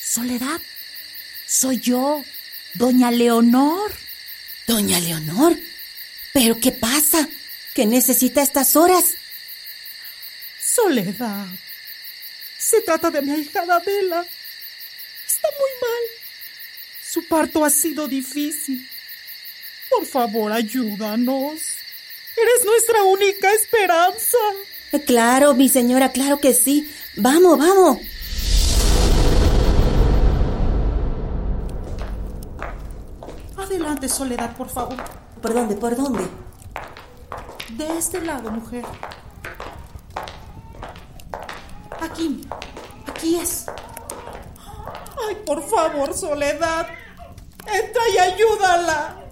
Soledad. 0.00 0.60
Soy 1.46 1.78
yo, 1.80 2.22
doña 2.74 3.10
Leonor. 3.10 3.92
Doña 4.66 4.98
Leonor. 5.00 5.56
¿Pero 6.32 6.58
qué 6.60 6.72
pasa? 6.72 7.28
¿Qué 7.74 7.86
necesita 7.86 8.40
a 8.40 8.44
estas 8.44 8.76
horas? 8.76 9.04
Soledad. 10.60 11.46
Se 12.64 12.80
trata 12.80 13.10
de 13.10 13.20
mi 13.20 13.30
ahijada 13.30 13.76
Adela. 13.76 14.24
Está 15.26 15.48
muy 15.60 15.70
mal. 15.82 16.02
Su 17.02 17.28
parto 17.28 17.62
ha 17.62 17.68
sido 17.68 18.08
difícil. 18.08 18.88
Por 19.90 20.06
favor, 20.06 20.50
ayúdanos. 20.50 21.60
Eres 22.34 22.64
nuestra 22.64 23.02
única 23.02 23.52
esperanza. 23.52 24.38
Eh, 24.92 25.04
Claro, 25.04 25.52
mi 25.52 25.68
señora, 25.68 26.10
claro 26.10 26.38
que 26.40 26.54
sí. 26.54 26.90
Vamos, 27.16 27.58
vamos. 27.58 27.98
Adelante, 33.56 34.08
Soledad, 34.08 34.56
por 34.56 34.68
favor. 34.68 34.96
¿Por 35.40 35.52
dónde? 35.54 35.74
¿Por 35.76 35.96
dónde? 35.96 36.24
De 37.76 37.98
este 37.98 38.20
lado, 38.22 38.50
mujer. 38.50 38.84
Aquí, 42.04 42.46
aquí 43.06 43.36
es. 43.36 43.64
Ay, 45.26 45.36
por 45.46 45.62
favor, 45.66 46.12
Soledad. 46.12 46.86
Entra 47.60 48.02
y 48.14 48.18
ayúdala. 48.18 49.24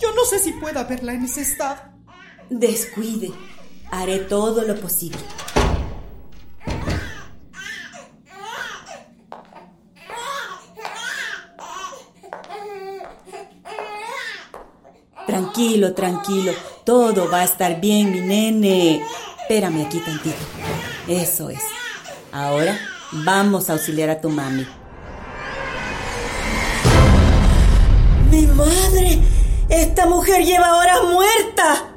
Yo 0.00 0.14
no 0.14 0.24
sé 0.24 0.38
si 0.38 0.52
pueda 0.52 0.84
verla 0.84 1.12
en 1.12 1.24
ese 1.24 1.42
estado. 1.42 1.80
Descuide. 2.48 3.32
Haré 3.90 4.20
todo 4.20 4.62
lo 4.62 4.76
posible. 4.76 5.18
Tranquilo, 15.26 15.94
tranquilo. 15.94 16.52
Todo 16.84 17.28
va 17.28 17.40
a 17.40 17.44
estar 17.44 17.80
bien, 17.80 18.12
mi 18.12 18.20
nene. 18.20 19.04
Espérame 19.42 19.84
aquí 19.84 19.98
tantito. 19.98 20.36
Eso 21.08 21.50
es. 21.50 21.60
Ahora 22.32 22.78
vamos 23.12 23.68
a 23.68 23.74
auxiliar 23.74 24.08
a 24.08 24.20
tu 24.20 24.30
mami. 24.30 24.66
¡Mi 28.30 28.46
madre! 28.46 29.20
¡Esta 29.68 30.06
mujer 30.06 30.44
lleva 30.44 30.78
horas 30.78 31.00
muerta! 31.12 31.88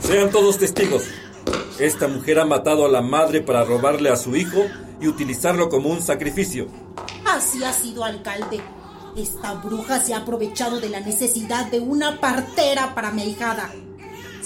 Sean 0.00 0.30
todos 0.30 0.58
testigos. 0.58 1.04
Esta 1.78 2.08
mujer 2.08 2.40
ha 2.40 2.44
matado 2.44 2.84
a 2.84 2.88
la 2.88 3.00
madre 3.00 3.40
para 3.40 3.64
robarle 3.64 4.10
a 4.10 4.16
su 4.16 4.36
hijo 4.36 4.66
y 5.00 5.08
utilizarlo 5.08 5.68
como 5.70 5.88
un 5.88 6.02
sacrificio. 6.02 6.66
Así 7.24 7.64
ha 7.64 7.72
sido, 7.72 8.04
alcalde. 8.04 8.60
Esta 9.16 9.54
bruja 9.54 10.00
se 10.00 10.14
ha 10.14 10.18
aprovechado 10.18 10.80
de 10.80 10.88
la 10.90 11.00
necesidad 11.00 11.66
de 11.66 11.80
una 11.80 12.20
partera 12.20 12.94
para 12.94 13.10
mi 13.10 13.22
ahijada. 13.22 13.70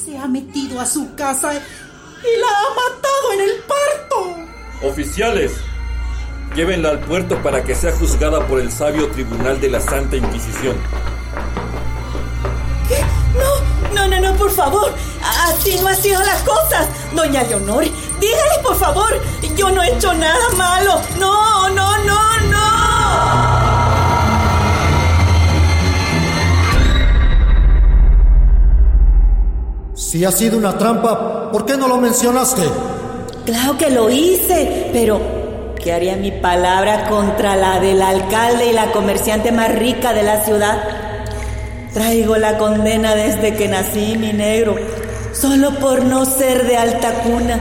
Se 0.07 0.17
ha 0.17 0.29
metido 0.29 0.81
a 0.81 0.87
su 0.87 1.17
casa 1.17 1.53
y 1.53 2.41
la 2.41 2.47
ha 2.47 2.69
matado 2.77 3.33
en 3.35 3.41
el 3.41 3.57
parto. 3.65 4.87
Oficiales, 4.87 5.55
llévenla 6.55 6.91
al 6.91 7.01
puerto 7.01 7.43
para 7.43 7.65
que 7.65 7.75
sea 7.75 7.91
juzgada 7.91 8.47
por 8.47 8.61
el 8.61 8.71
sabio 8.71 9.09
tribunal 9.09 9.61
de 9.61 9.69
la 9.69 9.81
Santa 9.81 10.15
Inquisición. 10.15 10.77
¿Qué? 12.87 13.01
No, 13.37 13.95
no, 13.95 14.07
no, 14.07 14.21
no, 14.21 14.39
por 14.39 14.53
favor. 14.53 14.95
Así 15.49 15.77
no 15.81 15.89
han 15.89 15.97
sido 15.97 16.23
las 16.23 16.41
cosas. 16.43 16.89
Doña 17.13 17.43
Leonor, 17.43 17.83
dígale 18.21 18.63
por 18.63 18.77
favor. 18.77 19.21
Yo 19.57 19.71
no 19.71 19.83
he 19.83 19.93
hecho 19.93 20.15
nada 20.15 20.49
malo. 20.57 21.01
No, 21.19 21.69
no, 21.71 21.99
no, 22.05 22.41
no. 22.49 23.56
Si 30.07 30.25
ha 30.25 30.31
sido 30.31 30.57
una 30.57 30.79
trampa, 30.79 31.51
¿por 31.51 31.67
qué 31.67 31.77
no 31.77 31.89
lo 31.89 31.97
mencionaste? 31.97 32.63
Claro 33.45 33.77
que 33.77 33.91
lo 33.91 34.09
hice, 34.09 34.89
pero 34.93 35.21
¿qué 35.83 35.93
haría 35.93 36.15
mi 36.15 36.31
palabra 36.31 37.09
contra 37.09 37.57
la 37.57 37.81
del 37.81 38.01
alcalde 38.01 38.67
y 38.71 38.73
la 38.73 38.93
comerciante 38.93 39.51
más 39.51 39.75
rica 39.75 40.13
de 40.13 40.23
la 40.23 40.45
ciudad? 40.45 40.81
Traigo 41.93 42.37
la 42.37 42.57
condena 42.57 43.17
desde 43.17 43.57
que 43.57 43.67
nací, 43.67 44.17
mi 44.17 44.33
negro, 44.33 44.77
solo 45.33 45.77
por 45.81 46.05
no 46.05 46.25
ser 46.25 46.69
de 46.69 46.77
alta 46.77 47.13
cuna. 47.25 47.61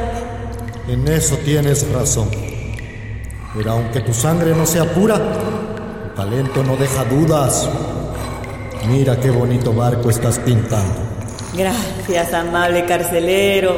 En 0.88 1.07
eso 1.07 1.38
tienes 1.38 1.91
razón. 1.91 2.30
Pero 3.55 3.72
aunque 3.72 4.01
tu 4.01 4.13
sangre 4.13 4.55
no 4.55 4.67
sea 4.67 4.85
pura, 4.93 5.15
tu 5.15 6.15
talento 6.15 6.63
no 6.63 6.76
deja 6.77 7.05
dudas. 7.05 7.67
Mira 8.88 9.19
qué 9.19 9.31
bonito 9.31 9.73
barco 9.73 10.11
estás 10.11 10.38
pintando. 10.38 11.05
Gracias, 11.57 12.34
amable 12.34 12.86
carcelero. 12.86 13.77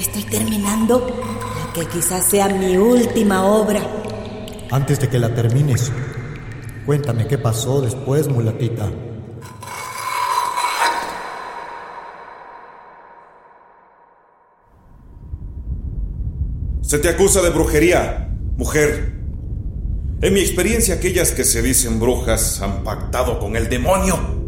Estoy 0.00 0.22
terminando 0.22 1.06
la 1.06 1.72
que 1.74 1.86
quizás 1.86 2.24
sea 2.24 2.48
mi 2.48 2.78
última 2.78 3.44
obra. 3.44 3.82
Antes 4.70 4.98
de 4.98 5.08
que 5.10 5.18
la 5.18 5.34
termines, 5.34 5.92
cuéntame 6.86 7.26
qué 7.26 7.36
pasó 7.36 7.82
después, 7.82 8.28
mulatita. 8.28 8.90
Se 16.80 16.98
te 16.98 17.10
acusa 17.10 17.42
de 17.42 17.50
brujería, 17.50 18.30
mujer. 18.56 19.12
En 20.22 20.32
mi 20.32 20.40
experiencia, 20.40 20.94
aquellas 20.94 21.32
que 21.32 21.44
se 21.44 21.60
dicen 21.60 22.00
brujas 22.00 22.62
han 22.62 22.82
pactado 22.82 23.38
con 23.38 23.56
el 23.56 23.68
demonio 23.68 24.47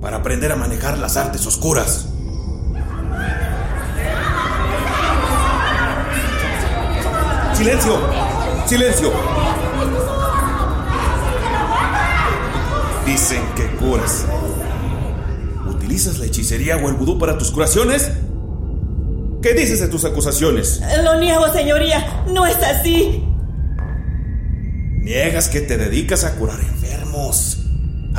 para 0.00 0.18
aprender 0.18 0.52
a 0.52 0.56
manejar 0.56 0.98
las 0.98 1.16
artes 1.16 1.46
oscuras. 1.46 2.06
¡Silencio! 7.54 8.00
¡Silencio! 8.66 9.12
Dicen 13.04 13.42
que 13.54 13.66
curas. 13.76 14.24
¿Utilizas 15.68 16.18
la 16.18 16.26
hechicería 16.26 16.76
o 16.76 16.88
el 16.88 16.94
vudú 16.94 17.18
para 17.18 17.36
tus 17.36 17.50
curaciones? 17.50 18.10
¿Qué 19.42 19.52
dices 19.54 19.80
de 19.80 19.88
tus 19.88 20.04
acusaciones? 20.04 20.80
Lo 21.02 21.18
niego, 21.18 21.52
señoría. 21.52 22.24
No 22.28 22.46
es 22.46 22.56
así. 22.56 23.24
¿Niegas 24.98 25.48
que 25.48 25.60
te 25.60 25.76
dedicas 25.76 26.24
a 26.24 26.36
curar 26.36 26.60
enfermos? 26.60 27.59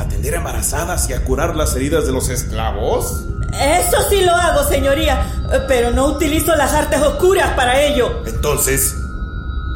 ¿A 0.02 0.06
atender 0.06 0.34
embarazadas 0.34 1.08
y 1.08 1.12
a 1.12 1.22
curar 1.22 1.54
las 1.54 1.76
heridas 1.76 2.06
de 2.06 2.12
los 2.12 2.28
esclavos? 2.28 3.24
Eso 3.52 3.96
sí 4.10 4.20
lo 4.22 4.34
hago, 4.34 4.68
señoría, 4.68 5.24
pero 5.68 5.92
no 5.92 6.06
utilizo 6.06 6.56
las 6.56 6.72
artes 6.72 7.00
oscuras 7.00 7.50
para 7.54 7.80
ello. 7.80 8.24
Entonces, 8.26 8.96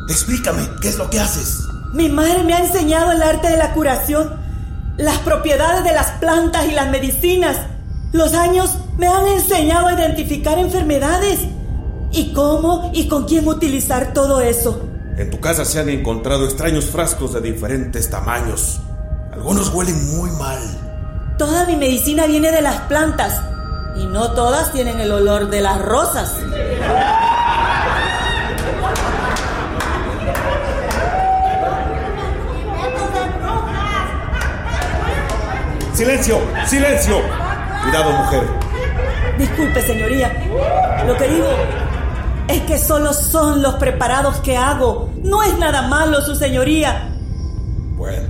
explícame, 0.09 0.69
¿qué 0.83 0.89
es 0.89 0.99
lo 0.99 1.09
que 1.11 1.21
haces? 1.21 1.61
Mi 1.93 2.09
madre 2.09 2.43
me 2.43 2.55
ha 2.55 2.59
enseñado 2.59 3.13
el 3.13 3.23
arte 3.23 3.51
de 3.51 3.57
la 3.57 3.73
curación, 3.73 4.35
las 4.97 5.19
propiedades 5.19 5.85
de 5.85 5.93
las 5.93 6.11
plantas 6.19 6.67
y 6.67 6.73
las 6.73 6.91
medicinas. 6.91 7.59
Los 8.11 8.35
años 8.35 8.77
me 8.99 9.07
han 9.07 9.29
enseñado 9.29 9.87
a 9.87 9.93
identificar 9.93 10.59
enfermedades 10.59 11.39
y 12.11 12.33
cómo 12.33 12.91
y 12.93 13.07
con 13.07 13.27
quién 13.27 13.47
utilizar 13.47 14.13
todo 14.13 14.41
eso. 14.41 14.89
En 15.19 15.31
tu 15.31 15.39
casa 15.39 15.65
se 15.65 15.79
han 15.79 15.89
encontrado 15.89 16.47
extraños 16.47 16.87
frascos 16.87 17.33
de 17.33 17.41
diferentes 17.43 18.11
tamaños. 18.11 18.81
Algunos 19.37 19.69
huelen 19.73 20.17
muy 20.17 20.31
mal. 20.33 20.59
Toda 21.39 21.67
mi 21.67 21.77
medicina 21.77 22.27
viene 22.27 22.51
de 22.51 22.63
las 22.63 22.81
plantas 22.83 23.41
y 23.95 24.07
no 24.07 24.33
todas 24.33 24.73
tienen 24.73 24.99
el 24.99 25.13
olor 25.13 25.51
de 25.51 25.61
las 25.61 25.81
rosas. 25.81 26.33
¡Silencio! 35.93 36.39
¡Silencio! 36.67 37.21
Cuidado, 37.83 38.13
mujer. 38.13 38.43
Disculpe, 39.39 39.83
señoría. 39.83 40.33
Lo 41.07 41.17
que 41.17 41.29
digo 41.29 41.47
es 42.49 42.63
que 42.63 42.79
solo 42.79 43.13
son 43.13 43.63
los 43.63 43.75
preparados 43.75 44.37
que 44.41 44.57
hago. 44.57 45.11
No 45.23 45.43
es 45.43 45.57
nada 45.59 45.83
malo, 45.83 46.21
su 46.23 46.35
señoría. 46.35 47.09
Bueno, 47.97 48.29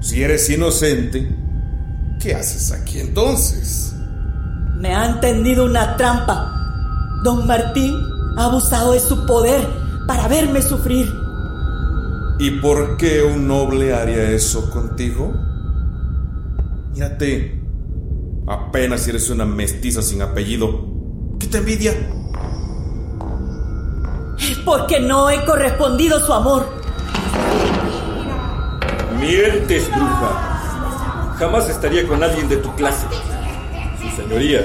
si 0.00 0.22
eres 0.22 0.48
inocente, 0.50 1.28
¿qué 2.20 2.34
haces 2.34 2.72
aquí 2.72 3.00
entonces? 3.00 3.94
Me 4.76 4.94
han 4.94 5.20
tendido 5.20 5.64
una 5.64 5.96
trampa. 5.96 6.54
Don 7.24 7.46
Martín 7.46 7.96
ha 8.36 8.44
abusado 8.44 8.92
de 8.92 9.00
su 9.00 9.26
poder 9.26 9.66
para 10.06 10.28
verme 10.28 10.62
sufrir. 10.62 11.12
¿Y 12.38 12.52
por 12.60 12.96
qué 12.96 13.22
un 13.22 13.48
noble 13.48 13.92
haría 13.92 14.30
eso 14.30 14.70
contigo? 14.70 15.34
Mírate, 16.92 17.60
apenas 18.46 19.06
eres 19.08 19.28
una 19.30 19.44
mestiza 19.44 20.00
sin 20.02 20.22
apellido. 20.22 21.36
¿Qué 21.40 21.48
te 21.48 21.58
envidia? 21.58 21.92
Es 24.38 24.58
porque 24.64 25.00
no 25.00 25.28
he 25.28 25.44
correspondido 25.44 26.24
su 26.24 26.32
amor. 26.32 26.77
Mientes, 29.20 29.88
bruja. 29.88 31.34
Jamás 31.38 31.68
estaría 31.68 32.06
con 32.06 32.22
alguien 32.22 32.48
de 32.48 32.56
tu 32.56 32.74
clase. 32.74 33.06
Su 34.00 34.22
señoría, 34.22 34.64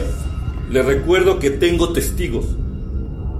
le 0.70 0.82
recuerdo 0.82 1.40
que 1.40 1.50
tengo 1.50 1.94
testigos. 1.94 2.46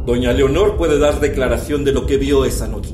Doña 0.06 0.34
Leonor 0.34 0.76
puede 0.76 1.00
dar 1.00 1.20
declaración 1.20 1.84
de 1.84 1.94
lo 1.94 2.06
que 2.06 2.18
vio 2.18 2.46
esa 2.46 2.68
noche. 2.68 2.94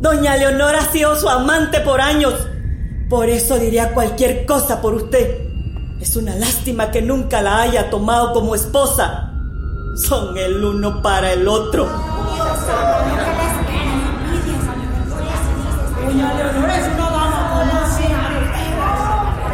Doña 0.00 0.36
Leonor 0.36 0.74
ha 0.74 0.90
sido 0.90 1.14
su 1.16 1.28
amante 1.28 1.80
por 1.80 2.00
años. 2.00 2.34
Por 3.08 3.28
eso 3.28 3.58
diría 3.58 3.92
cualquier 3.94 4.44
cosa 4.46 4.80
por 4.80 4.94
usted. 4.94 5.38
Es 6.00 6.16
una 6.16 6.34
lástima 6.34 6.90
que 6.90 7.02
nunca 7.02 7.42
la 7.42 7.60
haya 7.60 7.88
tomado 7.90 8.32
como 8.32 8.54
esposa. 8.54 9.32
Son 9.94 10.36
el 10.36 10.64
uno 10.64 11.00
para 11.02 11.32
el 11.32 11.46
otro. 11.46 11.88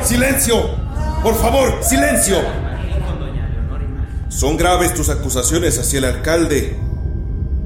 ¡Silencio! 0.08 0.70
Por 1.22 1.34
favor, 1.34 1.82
silencio. 1.82 2.38
Son 4.30 4.56
graves 4.56 4.94
tus 4.94 5.10
acusaciones 5.10 5.78
hacia 5.78 5.98
el 5.98 6.06
alcalde. 6.06 6.78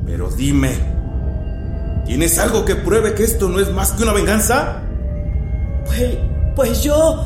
Pero 0.05 0.28
dime, 0.28 0.74
¿tienes 2.05 2.40
algo 2.40 2.64
que 2.64 2.74
pruebe 2.74 3.14
que 3.14 3.23
esto 3.23 3.48
no 3.48 3.60
es 3.60 3.73
más 3.73 3.93
que 3.93 4.02
una 4.02 4.12
venganza? 4.12 4.81
Pues, 5.86 6.19
pues 6.56 6.82
yo... 6.82 7.24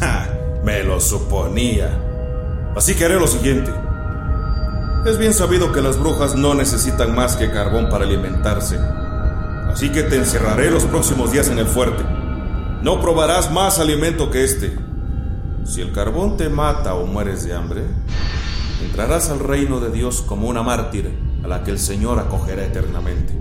Ja, 0.00 0.26
me 0.64 0.82
lo 0.82 0.98
suponía. 0.98 1.96
Así 2.74 2.96
que 2.96 3.04
haré 3.04 3.20
lo 3.20 3.28
siguiente. 3.28 3.70
Es 5.06 5.18
bien 5.18 5.34
sabido 5.34 5.70
que 5.70 5.82
las 5.82 6.00
brujas 6.00 6.34
no 6.34 6.54
necesitan 6.54 7.14
más 7.14 7.36
que 7.36 7.52
carbón 7.52 7.88
para 7.88 8.06
alimentarse. 8.06 8.76
Así 9.72 9.92
que 9.92 10.02
te 10.02 10.16
encerraré 10.16 10.68
los 10.68 10.84
próximos 10.86 11.30
días 11.30 11.46
en 11.46 11.58
el 11.58 11.66
fuerte. 11.66 12.21
No 12.82 13.00
probarás 13.00 13.52
más 13.52 13.78
alimento 13.78 14.28
que 14.32 14.42
este. 14.42 14.76
Si 15.64 15.80
el 15.80 15.92
carbón 15.92 16.36
te 16.36 16.48
mata 16.48 16.94
o 16.94 17.06
mueres 17.06 17.44
de 17.44 17.54
hambre, 17.54 17.84
entrarás 18.84 19.30
al 19.30 19.38
reino 19.38 19.78
de 19.78 19.92
Dios 19.92 20.20
como 20.20 20.48
una 20.48 20.64
mártir 20.64 21.16
a 21.44 21.46
la 21.46 21.62
que 21.62 21.70
el 21.70 21.78
Señor 21.78 22.18
acogerá 22.18 22.64
eternamente. 22.64 23.38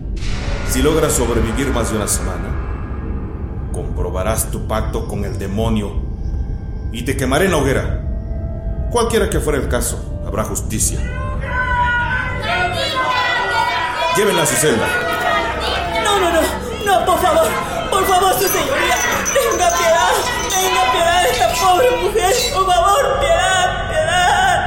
Si 0.69 0.84
logras 0.84 1.13
sobrevivir 1.13 1.73
más 1.73 1.89
de 1.89 1.97
una 1.97 2.07
semana, 2.07 3.72
comprobarás 3.73 4.51
tu 4.51 4.68
pacto 4.68 5.07
con 5.07 5.26
el 5.26 5.39
demonio 5.39 5.91
y 6.91 7.01
te 7.01 7.18
quemaré 7.18 7.45
en 7.45 7.51
la 7.51 7.57
hoguera. 7.57 8.07
Cualquiera 8.91 9.27
que 9.27 9.39
fuera 9.39 9.57
el 9.57 9.68
caso, 9.68 10.22
habrá 10.23 10.43
justicia. 10.43 10.99
Llévenla 14.15 14.43
a 14.43 14.45
su 14.45 14.55
celda. 14.55 14.88
No, 16.03 16.19
no, 16.19 16.31
no, 16.31 16.41
no, 16.85 17.05
por 17.07 17.19
favor, 17.19 17.47
por 17.89 18.05
favor, 18.05 18.34
su 18.34 18.47
señoría, 18.47 19.01
tenga 19.34 19.68
piedad, 19.78 20.14
tenga 20.49 20.84
piedad 20.91 21.24
de 21.24 21.30
esta 21.32 21.48
pobre 21.62 21.90
mujer, 22.03 22.34
por 22.53 22.66
favor, 22.66 23.03
piedad, 23.20 23.68
piedad. 23.90 24.58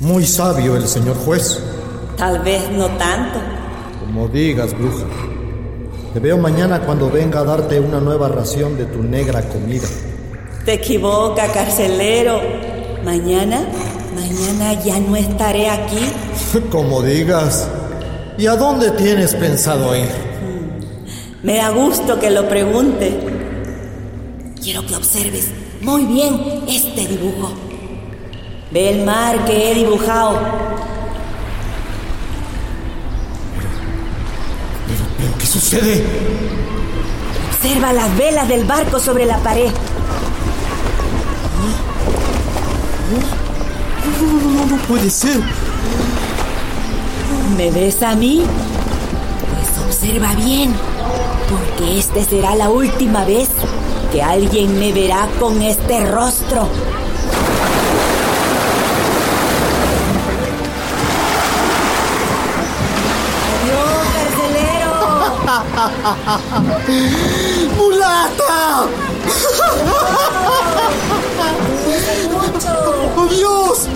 Muy 0.00 0.24
sabio 0.26 0.76
el 0.76 0.86
señor 0.88 1.16
juez. 1.16 1.62
Tal 2.16 2.40
vez 2.40 2.70
no 2.70 2.86
tanto. 2.96 3.38
Como 4.00 4.28
digas, 4.28 4.76
bruja. 4.76 5.06
Te 6.12 6.20
veo 6.20 6.36
mañana 6.38 6.80
cuando 6.80 7.08
venga 7.08 7.40
a 7.40 7.44
darte 7.44 7.78
una 7.78 8.00
nueva 8.00 8.28
ración 8.28 8.76
de 8.76 8.86
tu 8.86 9.02
negra 9.02 9.42
comida. 9.48 9.86
Te 10.64 10.74
equivoca, 10.74 11.50
carcelero. 11.52 12.40
Mañana, 13.04 13.62
mañana 14.14 14.74
ya 14.82 14.98
no 15.00 15.16
estaré 15.16 15.70
aquí. 15.70 16.00
Como 16.70 17.02
digas. 17.02 17.68
¿Y 18.36 18.46
a 18.46 18.56
dónde 18.56 18.90
tienes 18.92 19.34
pensado 19.34 19.94
ir? 19.96 20.08
Me 21.42 21.56
da 21.56 21.70
gusto 21.70 22.18
que 22.20 22.30
lo 22.30 22.48
pregunte. 22.48 23.18
Quiero 24.62 24.86
que 24.86 24.96
observes 24.96 25.50
muy 25.80 26.04
bien 26.04 26.64
este 26.68 27.06
dibujo. 27.06 27.52
Ve 28.70 28.90
el 28.90 29.04
mar 29.04 29.44
que 29.46 29.70
he 29.70 29.74
dibujado. 29.74 30.38
¿Pero 35.18 35.38
qué 35.38 35.46
sucede? 35.46 36.04
Observa 37.50 37.92
las 37.92 38.16
velas 38.16 38.48
del 38.48 38.64
barco 38.64 38.98
sobre 38.98 39.24
la 39.24 39.38
pared. 39.38 39.70
No, 43.10 43.16
no, 44.22 44.50
no, 44.50 44.66
no 44.66 44.76
puede 44.82 45.10
ser. 45.10 45.40
¿Me 47.56 47.70
ves 47.72 48.02
a 48.04 48.14
mí? 48.14 48.44
Pues 49.54 49.84
observa 49.84 50.34
bien, 50.34 50.72
porque 51.50 51.98
esta 51.98 52.24
será 52.24 52.54
la 52.54 52.70
última 52.70 53.24
vez 53.24 53.48
que 54.12 54.22
alguien 54.22 54.78
me 54.78 54.92
verá 54.92 55.28
con 55.40 55.60
este 55.60 56.06
rostro. 56.06 56.68
¡Adiós, 63.62 64.06
carcelero! 64.14 64.94
¡Mulata! 67.76 68.86
¡Adiós! 73.16 73.88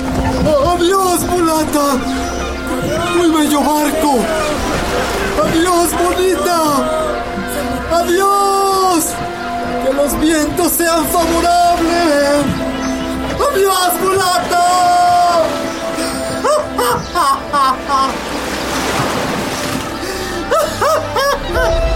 ¡Adiós, 0.75 1.25
mulata! 1.25 1.87
¡Muy 3.17 3.31
bello 3.31 3.61
barco! 3.61 4.19
¡Adiós, 5.45 5.91
bonita! 5.93 6.59
¡Adiós! 7.93 9.05
¡Que 9.85 9.93
los 9.93 10.21
vientos 10.21 10.73
sean 10.73 11.05
favorables! 11.07 12.45
¡Adiós, 13.51 13.93
mulata! 14.03 14.65
¿Por 21.53 21.91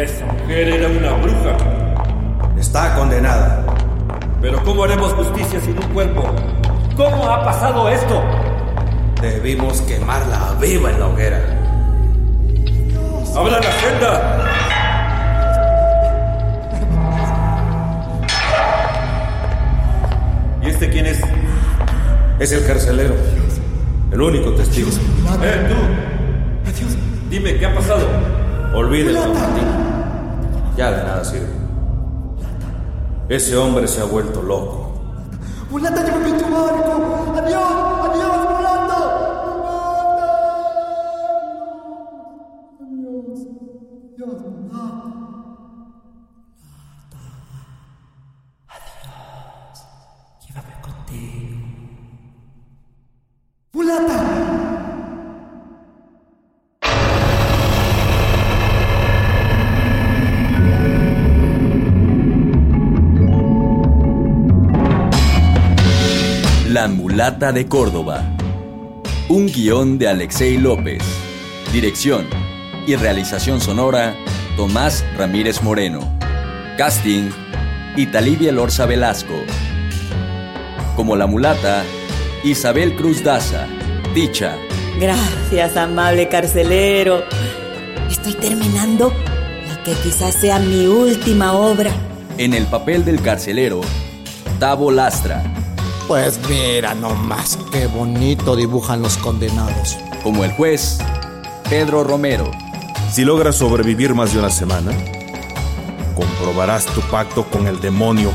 Esa 0.00 0.24
mujer 0.24 0.68
era 0.68 0.88
una 0.88 1.12
bruja. 1.12 1.56
Está 2.58 2.94
condenada. 2.94 3.66
Pero 4.40 4.62
¿cómo 4.64 4.84
haremos 4.84 5.12
justicia 5.12 5.60
sin 5.60 5.76
un 5.76 5.92
cuerpo? 5.92 6.24
¿Cómo 6.96 7.28
ha 7.28 7.44
pasado 7.44 7.86
esto? 7.90 8.22
Debimos 9.20 9.82
quemarla 9.82 10.56
viva 10.58 10.90
en 10.90 11.00
la 11.00 11.06
hoguera. 11.06 11.40
¡Abra 13.36 13.60
la 13.60 13.72
celda! 13.72 14.46
¿Y 20.62 20.68
este 20.70 20.88
quién 20.88 21.04
es? 21.04 21.20
Es 22.38 22.52
el 22.52 22.66
carcelero. 22.66 23.16
El 24.10 24.22
único 24.22 24.52
testigo. 24.52 24.88
¡Eh, 25.42 25.68
tú! 25.68 25.74
Dime, 27.28 27.58
¿qué 27.58 27.66
ha 27.66 27.74
pasado? 27.74 28.08
Olvídelo, 28.72 29.34
Martín. 29.34 29.89
Ya 30.76 30.90
de 30.90 31.02
nada 31.02 31.24
sirve. 31.24 31.48
Ese 33.28 33.56
hombre 33.56 33.86
se 33.86 34.00
ha 34.00 34.04
vuelto 34.04 34.42
loco. 34.42 34.92
Mulata, 35.70 36.02
llévame 36.02 36.32
tu 36.32 36.50
barco. 36.50 37.34
Adiós. 37.36 37.89
De 67.38 67.66
Córdoba. 67.68 68.24
Un 69.28 69.46
guion 69.46 69.98
de 69.98 70.08
Alexei 70.08 70.58
López. 70.58 71.00
Dirección 71.72 72.26
y 72.86 72.96
realización 72.96 73.60
sonora, 73.60 74.16
Tomás 74.56 75.04
Ramírez 75.16 75.62
Moreno. 75.62 76.00
Casting, 76.76 77.30
Italivia 77.96 78.50
Lorza 78.50 78.84
Velasco. 78.84 79.34
Como 80.96 81.14
la 81.14 81.28
mulata, 81.28 81.84
Isabel 82.42 82.96
Cruz 82.96 83.22
Daza. 83.22 83.66
Dicha. 84.12 84.56
Gracias, 84.98 85.76
amable 85.76 86.28
carcelero. 86.28 87.22
Estoy 88.10 88.34
terminando 88.34 89.12
la 89.68 89.82
que 89.84 89.92
quizás 90.02 90.34
sea 90.34 90.58
mi 90.58 90.86
última 90.86 91.52
obra. 91.52 91.92
En 92.38 92.54
el 92.54 92.66
papel 92.66 93.04
del 93.04 93.22
carcelero, 93.22 93.80
Tavo 94.58 94.90
Lastra. 94.90 95.59
Pues 96.10 96.40
mira 96.48 96.92
nomás 96.92 97.56
qué 97.70 97.86
bonito 97.86 98.56
dibujan 98.56 99.00
los 99.00 99.16
condenados. 99.16 99.96
Como 100.24 100.42
el 100.44 100.50
juez, 100.50 100.98
Pedro 101.68 102.02
Romero. 102.02 102.50
Si 103.12 103.24
logras 103.24 103.54
sobrevivir 103.54 104.12
más 104.12 104.32
de 104.32 104.40
una 104.40 104.50
semana, 104.50 104.90
comprobarás 106.16 106.86
tu 106.86 107.00
pacto 107.02 107.48
con 107.48 107.68
el 107.68 107.80
demonio 107.80 108.32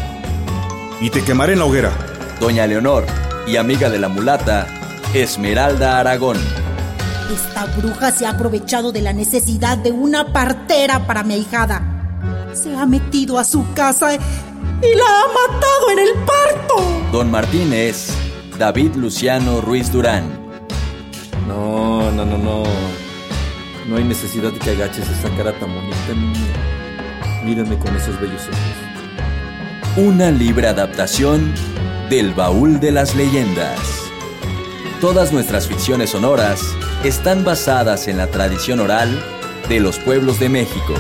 y 1.02 1.10
te 1.10 1.22
quemaré 1.22 1.52
en 1.52 1.60
la 1.60 1.66
hoguera. 1.66 1.92
Doña 2.40 2.66
Leonor 2.66 3.06
y 3.46 3.58
amiga 3.58 3.90
de 3.90 4.00
la 4.00 4.08
mulata, 4.08 4.68
Esmeralda 5.14 6.00
Aragón. 6.00 6.38
Esta 7.30 7.66
bruja 7.66 8.14
se 8.14 8.26
ha 8.26 8.30
aprovechado 8.30 8.94
de 8.94 9.02
la 9.02 9.12
necesidad 9.12 9.78
de 9.78 9.92
una 9.92 10.32
partera 10.32 11.06
para 11.06 11.24
mi 11.24 11.34
ahijada. 11.34 11.82
Se 12.54 12.74
ha 12.74 12.86
metido 12.86 13.38
a 13.38 13.44
su 13.44 13.66
casa 13.74 14.18
y 14.82 14.96
la 14.96 15.06
ha 15.06 15.28
matado 15.28 15.92
en 15.92 16.00
el 16.00 16.14
parto. 16.26 16.76
Don 17.12 17.32
Martínez, 17.32 18.10
David 18.58 18.96
Luciano 18.96 19.62
Ruiz 19.62 19.92
Durán. 19.92 20.24
No, 21.48 22.12
no, 22.12 22.26
no, 22.26 22.38
no. 22.38 22.64
No 23.88 23.98
hay 23.98 24.04
necesidad 24.04 24.52
de 24.52 24.60
que 24.60 24.72
agaches 24.72 25.08
esa 25.08 25.30
cara 25.38 25.54
tan 25.60 25.74
bonita, 25.74 26.14
niña. 26.16 27.44
Mírame 27.44 27.78
con 27.78 27.96
esos 27.96 28.20
bellos 28.20 28.42
ojos. 28.42 29.98
Una 29.98 30.32
libre 30.32 30.68
adaptación 30.68 31.54
del 32.10 32.34
Baúl 32.34 32.80
de 32.80 32.92
las 32.92 33.16
Leyendas. 33.16 33.80
Todas 35.00 35.32
nuestras 35.32 35.68
ficciones 35.68 36.12
sonoras 36.12 36.62
están 37.04 37.44
basadas 37.44 38.08
en 38.08 38.18
la 38.18 38.28
tradición 38.28 38.80
oral 38.80 39.24
de 39.70 39.80
los 39.80 40.00
pueblos 40.00 40.40
de 40.40 40.50
México. 40.50 40.94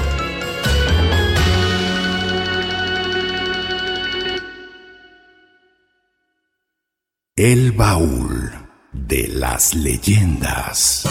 El 7.37 7.73
baúl 7.73 8.49
de 8.93 9.27
las 9.27 9.75
leyendas. 9.75 11.03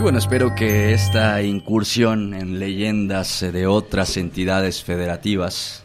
Bueno, 0.00 0.20
espero 0.20 0.54
que 0.54 0.92
esta 0.92 1.42
incursión 1.42 2.32
en 2.32 2.60
leyendas 2.60 3.40
de 3.40 3.66
otras 3.66 4.16
entidades 4.16 4.84
federativas 4.84 5.82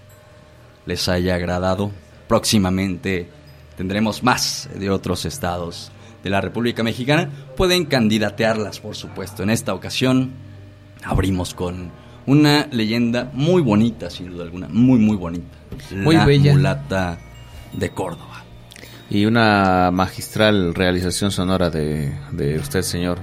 les 0.86 1.07
haya 1.10 1.36
agradado. 1.36 1.91
Próximamente 2.28 3.30
tendremos 3.78 4.24
más 4.24 4.70
de 4.76 4.90
otros 4.90 5.26
estados 5.26 5.91
de 6.24 6.30
la 6.30 6.41
República 6.41 6.84
Mexicana. 6.84 7.30
Pueden 7.56 7.86
candidatearlas, 7.86 8.80
por 8.80 8.95
supuesto. 8.95 9.44
En 9.44 9.49
esta 9.49 9.74
ocasión 9.74 10.32
abrimos 11.03 11.53
con 11.53 11.91
una 12.26 12.68
leyenda 12.72 13.30
muy 13.34 13.62
bonita, 13.62 14.10
sin 14.10 14.32
duda 14.32 14.44
alguna, 14.44 14.68
muy, 14.70 14.99
muy 14.99 15.18
bonita. 15.18 15.57
Muy 15.91 16.16
la 16.16 16.26
bella. 16.26 16.53
mulata 16.53 17.20
de 17.74 17.90
Córdoba. 17.91 18.44
Y 19.10 19.26
una 19.26 19.91
magistral 19.91 20.74
realización 20.74 21.30
sonora 21.30 21.70
de, 21.70 22.18
de 22.32 22.57
usted, 22.57 22.82
señor. 22.82 23.20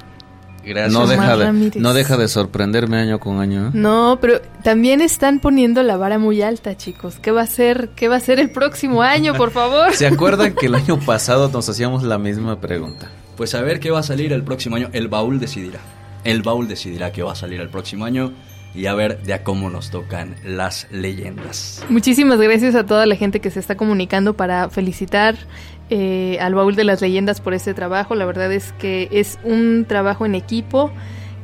Gracias. 0.64 0.93
No 0.93 1.06
deja, 1.06 1.36
de, 1.36 1.80
no 1.80 1.94
deja 1.94 2.16
de 2.16 2.28
sorprenderme 2.28 2.98
año 2.98 3.18
con 3.18 3.40
año. 3.40 3.68
¿eh? 3.68 3.70
No, 3.74 4.18
pero 4.20 4.40
también 4.62 5.01
están 5.01 5.40
poniendo 5.40 5.82
la 5.82 5.97
vara 5.97 6.18
muy 6.18 6.43
alta, 6.43 6.76
chicos. 6.76 7.16
¿Qué 7.20 7.32
va 7.32 7.43
a 7.43 7.47
ser? 7.47 7.90
¿Qué 7.97 8.09
va 8.09 8.16
a 8.16 8.20
ser 8.20 8.39
el 8.39 8.51
próximo 8.51 9.02
año, 9.02 9.34
por 9.34 9.51
favor? 9.51 9.93
¿Se 9.94 10.06
acuerdan 10.06 10.55
que 10.55 10.66
el 10.66 10.74
año 10.74 10.98
pasado 11.01 11.48
nos 11.48 11.68
hacíamos 11.68 12.02
la 12.02 12.18
misma 12.18 12.60
pregunta? 12.60 13.10
Pues 13.36 13.55
a 13.55 13.62
ver 13.62 13.80
qué 13.80 13.90
va 13.90 14.01
a 14.01 14.05
salir 14.05 14.32
el 14.32 14.44
próximo 14.44 14.76
año. 14.76 14.89
El 14.93 15.09
baúl 15.09 15.40
decidirá. 15.40 15.80
El 16.24 16.43
baúl 16.43 16.68
decidirá 16.68 17.10
qué 17.12 17.22
va 17.22 17.32
a 17.32 17.36
salir 17.36 17.60
el 17.60 17.68
próximo 17.68 18.05
año. 18.05 18.32
Y 18.74 18.86
a 18.86 18.94
ver 18.94 19.22
de 19.22 19.34
a 19.34 19.44
cómo 19.44 19.68
nos 19.68 19.90
tocan 19.90 20.34
las 20.44 20.86
leyendas. 20.90 21.84
Muchísimas 21.90 22.39
gracias 22.39 22.74
a 22.74 22.86
toda 22.86 23.05
la 23.05 23.16
gente 23.16 23.40
que 23.40 23.51
se 23.51 23.60
está 23.60 23.76
comunicando 23.76 24.34
para 24.34 24.70
felicitar 24.70 25.36
eh, 25.94 26.39
al 26.40 26.55
Baúl 26.55 26.74
de 26.74 26.85
las 26.85 27.02
Leyendas 27.02 27.43
por 27.43 27.52
este 27.52 27.74
trabajo. 27.74 28.14
La 28.14 28.24
verdad 28.24 28.51
es 28.51 28.73
que 28.78 29.10
es 29.12 29.39
un 29.44 29.85
trabajo 29.86 30.24
en 30.24 30.35
equipo 30.35 30.90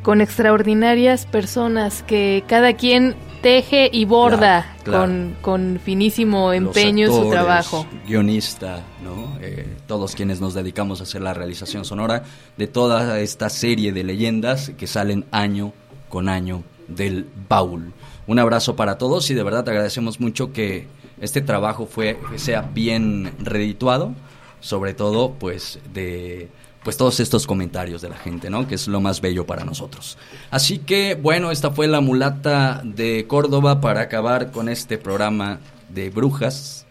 con 0.03 0.23
extraordinarias 0.23 1.27
personas 1.27 2.03
que 2.03 2.45
cada 2.47 2.73
quien 2.73 3.15
teje 3.43 3.91
y 3.93 4.07
borda 4.07 4.75
Claro, 4.83 4.85
claro. 4.85 5.01
Con, 5.01 5.37
con 5.43 5.81
finísimo 5.85 6.55
empeño 6.55 7.13
su 7.13 7.29
trabajo. 7.29 7.87
Guionista, 8.07 8.85
¿no? 9.05 9.37
Eh, 9.43 9.77
todos 9.87 10.15
quienes 10.15 10.41
nos 10.41 10.55
dedicamos 10.55 11.01
a 11.01 11.03
hacer 11.03 11.21
la 11.21 11.35
realización 11.35 11.85
sonora 11.85 12.23
de 12.57 12.67
toda 12.69 13.21
esta 13.21 13.51
serie 13.51 13.93
de 13.93 14.03
leyendas 14.03 14.73
que 14.79 14.87
salen 14.87 15.27
año 15.31 15.75
con 16.09 16.31
año 16.31 16.63
del 16.89 17.27
baúl. 17.51 17.93
Un 18.27 18.39
abrazo 18.39 18.77
para 18.77 18.97
todos 18.97 19.31
y 19.31 19.35
de 19.35 19.43
verdad 19.43 19.65
te 19.65 19.73
agradecemos 19.73 20.21
mucho 20.21 20.55
que 20.55 20.87
este 21.21 21.43
trabajo 21.43 21.87
fue 21.87 22.19
sea 22.37 22.63
bien 22.63 23.33
redituado, 23.39 24.15
sobre 24.61 24.95
todo 24.95 25.35
pues 25.39 25.79
de 25.93 26.49
pues 26.83 26.97
todos 26.97 27.21
estos 27.21 27.47
comentarios 27.47 28.01
de 28.01 28.09
la 28.09 28.17
gente, 28.17 28.49
¿no? 28.49 28.67
Que 28.67 28.77
es 28.77 28.89
lo 28.89 29.01
más 29.01 29.21
bello 29.21 29.45
para 29.47 29.65
nosotros. 29.65 30.17
Así 30.51 30.79
que 30.79 31.17
bueno, 31.17 31.51
esta 31.51 31.71
fue 31.71 31.87
la 31.87 32.01
mulata 32.01 32.81
de 32.85 33.27
Córdoba 33.29 33.81
para 33.81 34.03
acabar 34.03 34.53
con 34.53 34.69
este 34.69 34.97
programa 34.97 35.59
de 35.89 36.11
brujas, 36.11 36.87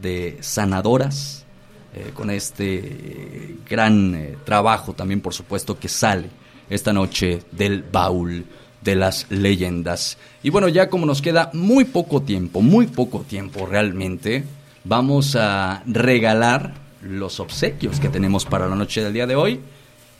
de 0.00 0.38
sanadoras, 0.40 1.44
eh, 1.94 2.10
con 2.12 2.30
este 2.30 3.56
gran 3.68 4.14
eh, 4.14 4.36
trabajo 4.44 4.94
también, 4.94 5.20
por 5.20 5.32
supuesto, 5.32 5.78
que 5.78 5.88
sale 5.88 6.28
esta 6.68 6.92
noche 6.92 7.42
del 7.52 7.82
baúl 7.82 8.44
de 8.82 8.96
las 8.96 9.30
leyendas. 9.30 10.18
Y 10.42 10.50
bueno, 10.50 10.68
ya 10.68 10.88
como 10.88 11.06
nos 11.06 11.22
queda 11.22 11.50
muy 11.52 11.84
poco 11.84 12.22
tiempo, 12.22 12.62
muy 12.62 12.86
poco 12.86 13.20
tiempo 13.20 13.66
realmente, 13.66 14.44
vamos 14.84 15.36
a 15.36 15.82
regalar 15.86 16.85
los 17.06 17.40
obsequios 17.40 18.00
que 18.00 18.08
tenemos 18.08 18.44
para 18.44 18.68
la 18.68 18.76
noche 18.76 19.02
del 19.02 19.12
día 19.12 19.26
de 19.26 19.36
hoy. 19.36 19.60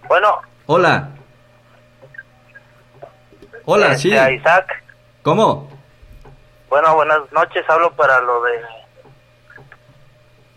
Bueno, 0.08 0.38
Hola. 0.66 1.10
Hola, 3.64 3.92
este, 3.92 4.08
sí. 4.10 4.16
a 4.16 4.30
Isaac. 4.32 4.66
¿Cómo? 5.22 5.68
Bueno, 6.68 6.94
buenas 6.96 7.18
noches. 7.32 7.64
Hablo 7.68 7.92
para 7.94 8.20
lo 8.20 8.42
de 8.42 8.52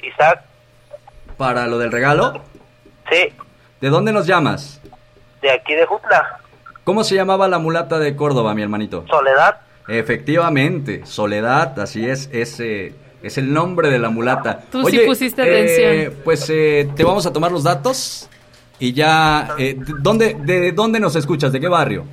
Isaac. 0.08 0.42
¿Para 1.38 1.68
lo 1.68 1.78
del 1.78 1.92
regalo? 1.92 2.42
Sí, 3.10 3.34
¿De 3.82 3.90
dónde 3.90 4.12
nos 4.12 4.28
llamas? 4.28 4.81
De 5.42 5.52
aquí 5.52 5.74
de 5.74 5.86
Jutla. 5.86 6.40
¿Cómo 6.84 7.04
se 7.04 7.16
llamaba 7.16 7.48
la 7.48 7.60
mulata 7.60 8.00
de 8.00 8.16
Córdoba, 8.16 8.54
mi 8.54 8.62
hermanito? 8.62 9.06
Soledad. 9.08 9.62
Efectivamente, 9.88 11.06
Soledad, 11.06 11.80
así 11.80 12.08
es, 12.08 12.30
ese 12.32 12.96
es 13.22 13.38
el 13.38 13.54
nombre 13.54 13.90
de 13.90 14.00
la 14.00 14.10
mulata. 14.10 14.62
Tú 14.72 14.86
sí 14.86 15.00
pusiste 15.06 15.42
atención. 15.42 16.22
Pues 16.24 16.50
eh, 16.50 16.90
te 16.96 17.04
vamos 17.04 17.26
a 17.26 17.34
tomar 17.34 17.52
los 17.52 17.64
datos 17.64 18.30
y 18.80 18.94
ya, 18.94 19.56
eh, 19.58 19.76
¿de 19.78 19.94
¿dónde, 20.00 20.36
¿de 20.40 20.72
dónde 20.72 21.00
nos 21.00 21.16
escuchas? 21.16 21.52
¿De 21.52 21.60
qué 21.60 21.68
barrio? 21.68 22.06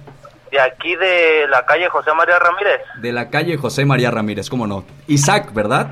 De 0.51 0.61
aquí 0.61 0.97
de 0.97 1.47
la 1.49 1.65
calle 1.65 1.89
José 1.89 2.13
María 2.15 2.39
Ramírez. 2.39 2.81
De 3.01 3.13
la 3.13 3.29
calle 3.29 3.57
José 3.57 3.85
María 3.85 4.11
Ramírez, 4.11 4.49
¿cómo 4.51 4.67
no? 4.67 4.85
Isaac, 5.07 5.53
¿verdad? 5.53 5.89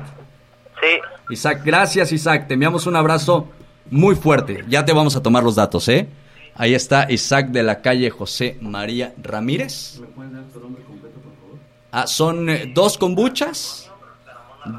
Sí. 0.81 0.99
Isaac, 1.29 1.61
gracias 1.63 2.11
Isaac, 2.11 2.47
te 2.47 2.55
enviamos 2.55 2.85
un 2.85 2.95
abrazo 2.95 3.47
muy 3.89 4.15
fuerte. 4.15 4.63
Ya 4.67 4.85
te 4.85 4.93
vamos 4.93 5.15
a 5.15 5.23
tomar 5.23 5.43
los 5.43 5.55
datos, 5.55 5.87
¿eh? 5.89 6.07
Ahí 6.57 6.73
está 6.73 7.11
Isaac 7.11 7.49
de 7.49 7.63
la 7.63 7.81
calle 7.81 8.09
José 8.09 8.57
María 8.61 9.13
Ramírez. 9.21 10.01
Ah, 11.91 12.07
son 12.07 12.49
eh, 12.49 12.71
dos 12.73 12.97
kombuchas, 12.97 13.89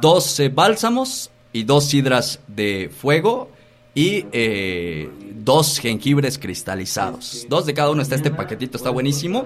dos 0.00 0.38
eh, 0.40 0.48
bálsamos 0.48 1.30
y 1.52 1.62
dos 1.62 1.84
sidras 1.86 2.40
de 2.46 2.90
fuego 2.94 3.50
y 3.98 4.26
eh, 4.30 5.10
dos 5.34 5.80
jengibres 5.80 6.38
cristalizados. 6.38 7.46
Dos 7.48 7.66
de 7.66 7.74
cada 7.74 7.90
uno 7.90 8.00
está 8.00 8.14
este 8.14 8.30
paquetito, 8.30 8.76
está 8.76 8.90
buenísimo. 8.90 9.44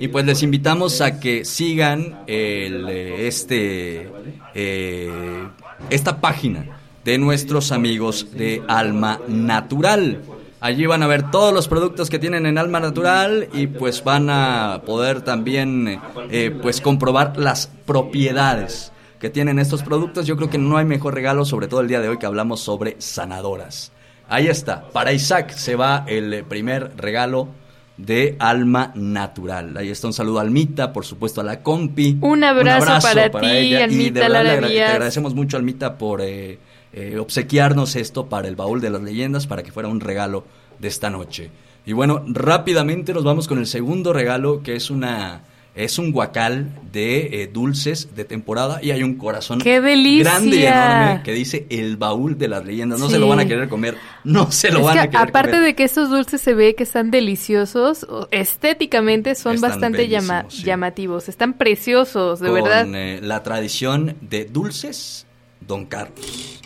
Y 0.00 0.08
pues 0.08 0.24
les 0.24 0.42
invitamos 0.42 1.02
a 1.02 1.20
que 1.20 1.44
sigan 1.44 2.20
el, 2.26 2.88
eh, 2.88 3.26
este, 3.26 4.10
eh, 4.54 5.46
esta 5.90 6.18
página 6.18 6.78
de 7.04 7.18
nuestros 7.18 7.72
amigos 7.72 8.28
de 8.32 8.62
Alma 8.68 9.20
Natural. 9.28 10.22
Allí 10.60 10.84
van 10.84 11.02
a 11.02 11.06
ver 11.06 11.30
todos 11.30 11.54
los 11.54 11.68
productos 11.68 12.10
que 12.10 12.18
tienen 12.18 12.44
en 12.44 12.58
Alma 12.58 12.80
Natural 12.80 13.48
y 13.54 13.66
pues 13.66 14.04
van 14.04 14.28
a 14.28 14.82
poder 14.84 15.22
también 15.22 16.00
eh, 16.30 16.50
pues 16.62 16.82
comprobar 16.82 17.38
las 17.38 17.68
propiedades 17.86 18.92
que 19.18 19.30
tienen 19.30 19.58
estos 19.58 19.82
productos. 19.82 20.26
Yo 20.26 20.36
creo 20.36 20.50
que 20.50 20.58
no 20.58 20.76
hay 20.76 20.84
mejor 20.84 21.14
regalo, 21.14 21.46
sobre 21.46 21.66
todo 21.66 21.80
el 21.80 21.88
día 21.88 22.00
de 22.00 22.10
hoy 22.10 22.18
que 22.18 22.26
hablamos 22.26 22.60
sobre 22.60 22.96
sanadoras. 22.98 23.92
Ahí 24.28 24.48
está, 24.48 24.88
para 24.90 25.12
Isaac 25.12 25.50
se 25.50 25.76
va 25.76 26.04
el 26.06 26.44
primer 26.44 26.92
regalo 26.96 27.48
de 27.96 28.36
Alma 28.38 28.92
Natural. 28.94 29.76
Ahí 29.78 29.90
está 29.90 30.08
un 30.08 30.12
saludo 30.12 30.40
a 30.40 30.42
Almita, 30.42 30.92
por 30.92 31.06
supuesto 31.06 31.40
a 31.40 31.44
la 31.44 31.62
compi. 31.62 32.18
Un 32.20 32.44
abrazo 32.44 32.98
para 33.00 33.30
ti, 33.30 33.46
ella. 33.46 33.80
Y 33.80 33.82
Almita 33.82 34.20
de 34.20 34.28
verdad 34.28 34.44
Lara 34.44 34.68
te 34.68 34.84
agradecemos 34.84 35.34
mucho, 35.34 35.56
Almita, 35.56 35.96
por 35.96 36.20
eh, 36.22 36.58
eh, 36.92 37.18
obsequiarnos 37.18 37.96
esto 37.96 38.26
para 38.26 38.48
el 38.48 38.56
baúl 38.56 38.80
de 38.80 38.90
las 38.90 39.02
leyendas, 39.02 39.46
para 39.46 39.62
que 39.62 39.72
fuera 39.72 39.88
un 39.88 40.00
regalo 40.00 40.44
de 40.78 40.88
esta 40.88 41.10
noche. 41.10 41.50
Y 41.86 41.92
bueno, 41.92 42.22
rápidamente 42.26 43.12
nos 43.14 43.24
vamos 43.24 43.48
con 43.48 43.58
el 43.58 43.66
segundo 43.66 44.12
regalo, 44.12 44.62
que 44.62 44.76
es 44.76 44.90
una 44.90 45.42
es 45.72 46.00
un 46.00 46.10
guacal 46.10 46.68
de 46.92 47.42
eh, 47.42 47.46
dulces 47.46 48.14
de 48.16 48.24
temporada 48.24 48.80
y 48.82 48.90
hay 48.90 49.04
un 49.04 49.14
corazón 49.14 49.60
¡Qué 49.60 49.80
delicia! 49.80 50.24
grande 50.32 50.56
y 50.56 50.66
enorme 50.66 51.20
que 51.22 51.32
dice 51.32 51.64
el 51.70 51.96
baúl 51.96 52.36
de 52.36 52.48
las 52.48 52.64
leyendas. 52.66 52.98
No 52.98 53.06
Sí. 53.06 53.12
se 53.12 53.18
lo 53.20 53.28
van 53.28 53.38
a 53.38 53.46
querer 53.46 53.68
comer, 53.68 53.96
no 54.24 54.50
se 54.50 54.72
lo 54.72 54.80
Es 54.80 54.84
van 54.86 54.94
que 54.94 55.00
a 55.00 55.10
querer 55.10 55.28
aparte 55.28 55.50
comer. 55.52 55.64
de 55.64 55.74
que 55.76 55.84
estos 55.84 56.10
dulces 56.10 56.40
se 56.40 56.54
ve 56.54 56.74
que 56.74 56.82
están 56.82 57.12
deliciosos, 57.12 58.04
estéticamente 58.32 59.34
son 59.36 59.54
Están 59.54 59.70
bastante 59.70 60.08
llama- 60.08 60.46
sí. 60.48 60.64
llamativos, 60.64 61.28
están 61.28 61.54
preciosos, 61.54 62.40
de 62.40 62.46
con 62.48 62.54
verdad. 62.62 62.86
eh, 62.94 63.20
la 63.22 63.42
tradición 63.44 64.16
de 64.20 64.46
dulces 64.46 65.24
Don 65.66 65.86
Carlos. 65.86 66.60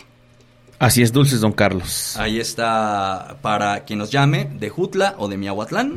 Así 0.77 1.01
es, 1.01 1.13
Dulces 1.13 1.41
Don 1.41 1.53
Carlos. 1.53 2.17
Ahí 2.17 2.39
está 2.39 3.37
para 3.41 3.85
quien 3.85 3.99
nos 3.99 4.11
llame 4.11 4.49
de 4.53 4.69
Jutla 4.69 5.15
o 5.17 5.27
de 5.27 5.37
Miahuatlán. 5.37 5.93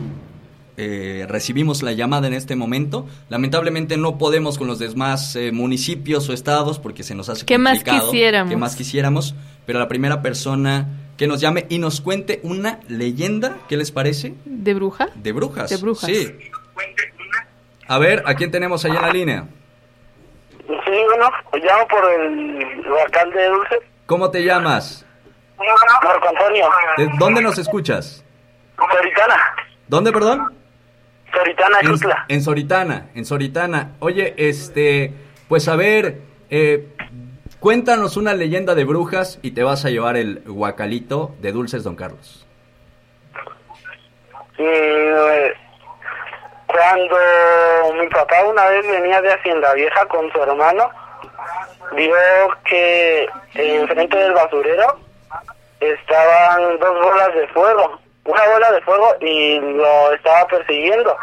Eh, 0.76 1.26
recibimos 1.28 1.82
la 1.82 1.92
llamada 1.92 2.28
en 2.28 2.34
este 2.34 2.54
momento. 2.54 3.04
Lamentablemente 3.28 3.96
no 3.96 4.16
podemos 4.16 4.56
con 4.58 4.68
los 4.68 4.78
demás 4.78 5.34
eh, 5.34 5.50
municipios 5.50 6.28
o 6.28 6.32
estados 6.32 6.78
porque 6.78 7.02
se 7.02 7.16
nos 7.16 7.28
hace 7.28 7.44
¿Qué 7.44 7.58
más 7.58 7.78
complicado. 7.78 8.10
quisiéramos? 8.12 8.50
¿Qué 8.50 8.56
más 8.56 8.76
quisiéramos? 8.76 9.34
Pero 9.66 9.80
la 9.80 9.88
primera 9.88 10.22
persona 10.22 10.86
que 11.16 11.26
nos 11.26 11.40
llame 11.40 11.66
y 11.68 11.78
nos 11.78 12.00
cuente 12.00 12.38
una 12.44 12.78
leyenda, 12.86 13.56
¿qué 13.68 13.76
les 13.76 13.90
parece? 13.90 14.34
¿De 14.44 14.72
bruja? 14.74 15.08
De 15.16 15.32
brujas. 15.32 15.68
De 15.68 15.76
brujas. 15.78 16.08
Sí. 16.08 16.28
A 17.88 17.98
ver, 17.98 18.22
¿a 18.26 18.34
quién 18.36 18.52
tenemos 18.52 18.84
ahí 18.84 18.92
en 18.92 19.02
la 19.02 19.10
línea? 19.12 19.48
Sí, 20.68 20.92
bueno, 21.08 21.28
llamo 21.54 21.88
por 21.88 22.04
el 22.12 22.84
alcalde 23.04 23.40
de 23.40 23.48
Dulce. 23.48 23.74
¿Cómo 24.08 24.30
te 24.30 24.42
llamas? 24.42 25.04
Marco 26.02 26.28
Antonio. 26.30 26.66
¿De 26.96 27.10
dónde 27.18 27.42
nos 27.42 27.58
escuchas? 27.58 28.24
Soritana. 28.78 29.36
¿Dónde, 29.86 30.12
perdón? 30.12 30.56
Soritana, 31.30 31.80
En, 31.82 31.90
Jutla. 31.90 32.24
en 32.28 32.42
Soritana, 32.42 33.10
en 33.14 33.24
Soritana. 33.26 33.90
Oye, 33.98 34.32
este, 34.38 35.12
pues 35.46 35.68
a 35.68 35.76
ver, 35.76 36.22
eh, 36.48 36.88
cuéntanos 37.60 38.16
una 38.16 38.32
leyenda 38.32 38.74
de 38.74 38.84
brujas 38.84 39.38
y 39.42 39.50
te 39.50 39.62
vas 39.62 39.84
a 39.84 39.90
llevar 39.90 40.16
el 40.16 40.42
guacalito 40.46 41.34
de 41.40 41.52
Dulces 41.52 41.84
Don 41.84 41.94
Carlos. 41.94 42.46
Eh, 44.56 45.52
cuando 46.66 47.16
mi 48.00 48.08
papá 48.08 48.42
una 48.46 48.64
vez 48.70 48.88
venía 48.88 49.20
de 49.20 49.34
Hacienda 49.34 49.74
Vieja 49.74 50.06
con 50.06 50.32
su 50.32 50.42
hermano, 50.42 50.88
vio 51.92 52.16
que 52.64 53.28
enfrente 53.54 54.16
del 54.16 54.32
basurero 54.32 55.00
estaban 55.80 56.78
dos 56.78 57.04
bolas 57.04 57.34
de 57.34 57.48
fuego, 57.48 58.00
una 58.24 58.44
bola 58.46 58.72
de 58.72 58.80
fuego 58.82 59.14
y 59.20 59.60
lo 59.60 60.12
estaba 60.12 60.46
persiguiendo. 60.48 61.16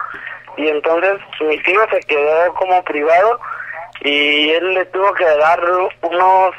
Y 0.58 0.70
entonces 0.70 1.20
mi 1.42 1.62
tío 1.64 1.82
se 1.92 2.00
quedó 2.02 2.54
como 2.56 2.84
privado 2.84 3.40
y 4.02 4.52
él 4.52 4.74
le 4.74 4.86
tuvo 4.86 5.14
que 5.14 5.26
dar 5.26 5.60
unos 6.02 6.56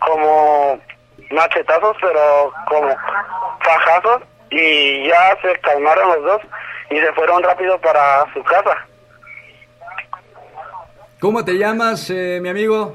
como 0.00 0.80
machetazos, 1.30 1.96
pero 2.00 2.52
como 2.68 2.94
fajazos 3.60 4.22
y 4.50 5.08
ya 5.08 5.36
se 5.42 5.58
calmaron 5.60 6.08
los 6.08 6.22
dos 6.24 6.42
y 6.90 7.00
se 7.00 7.12
fueron 7.12 7.42
rápido 7.42 7.78
para 7.80 8.24
su 8.32 8.42
casa. 8.44 8.86
¿Cómo 11.20 11.44
te 11.44 11.54
llamas, 11.54 12.10
eh, 12.10 12.38
mi 12.42 12.48
amigo? 12.48 12.94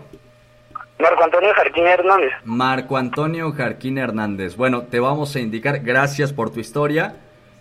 Marco 0.99 1.23
Antonio 1.23 1.53
Jarquín 1.55 1.87
Hernández. 1.87 2.31
Marco 2.45 2.97
Antonio 2.97 3.51
Jarquín 3.51 3.97
Hernández. 3.97 4.55
Bueno, 4.55 4.83
te 4.83 4.99
vamos 4.99 5.35
a 5.35 5.39
indicar, 5.39 5.79
gracias 5.79 6.31
por 6.31 6.51
tu 6.51 6.59
historia 6.59 7.15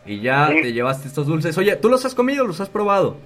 y 0.04 0.20
ya 0.20 0.48
te 0.48 0.72
llevaste 0.72 1.08
estos 1.08 1.26
dulces. 1.26 1.56
Oye, 1.56 1.74
¿tú 1.76 1.88
los 1.88 2.04
has 2.04 2.14
comido, 2.14 2.46
los 2.46 2.60
has 2.60 2.68
probado? 2.68 3.16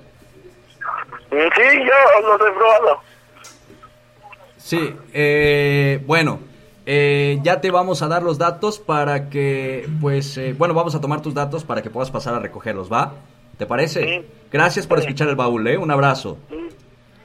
Sí, 1.30 1.36
yo 1.38 2.28
los 2.28 2.40
he 2.40 2.52
probado. 2.52 3.00
Sí, 4.56 4.96
eh, 5.12 6.00
bueno, 6.06 6.38
eh, 6.86 7.38
ya 7.42 7.60
te 7.60 7.70
vamos 7.72 8.02
a 8.02 8.08
dar 8.08 8.22
los 8.22 8.38
datos 8.38 8.78
para 8.78 9.28
que, 9.28 9.88
pues, 10.00 10.38
eh, 10.38 10.54
bueno, 10.56 10.74
vamos 10.74 10.94
a 10.94 11.00
tomar 11.00 11.20
tus 11.20 11.34
datos 11.34 11.64
para 11.64 11.82
que 11.82 11.90
puedas 11.90 12.10
pasar 12.10 12.34
a 12.34 12.38
recogerlos, 12.38 12.90
¿va? 12.90 13.14
¿Te 13.58 13.66
parece? 13.66 14.24
Gracias 14.50 14.86
por 14.86 14.98
escuchar 15.00 15.28
el 15.28 15.36
baúl, 15.36 15.66
¿eh? 15.66 15.76
Un 15.76 15.90
abrazo. 15.90 16.38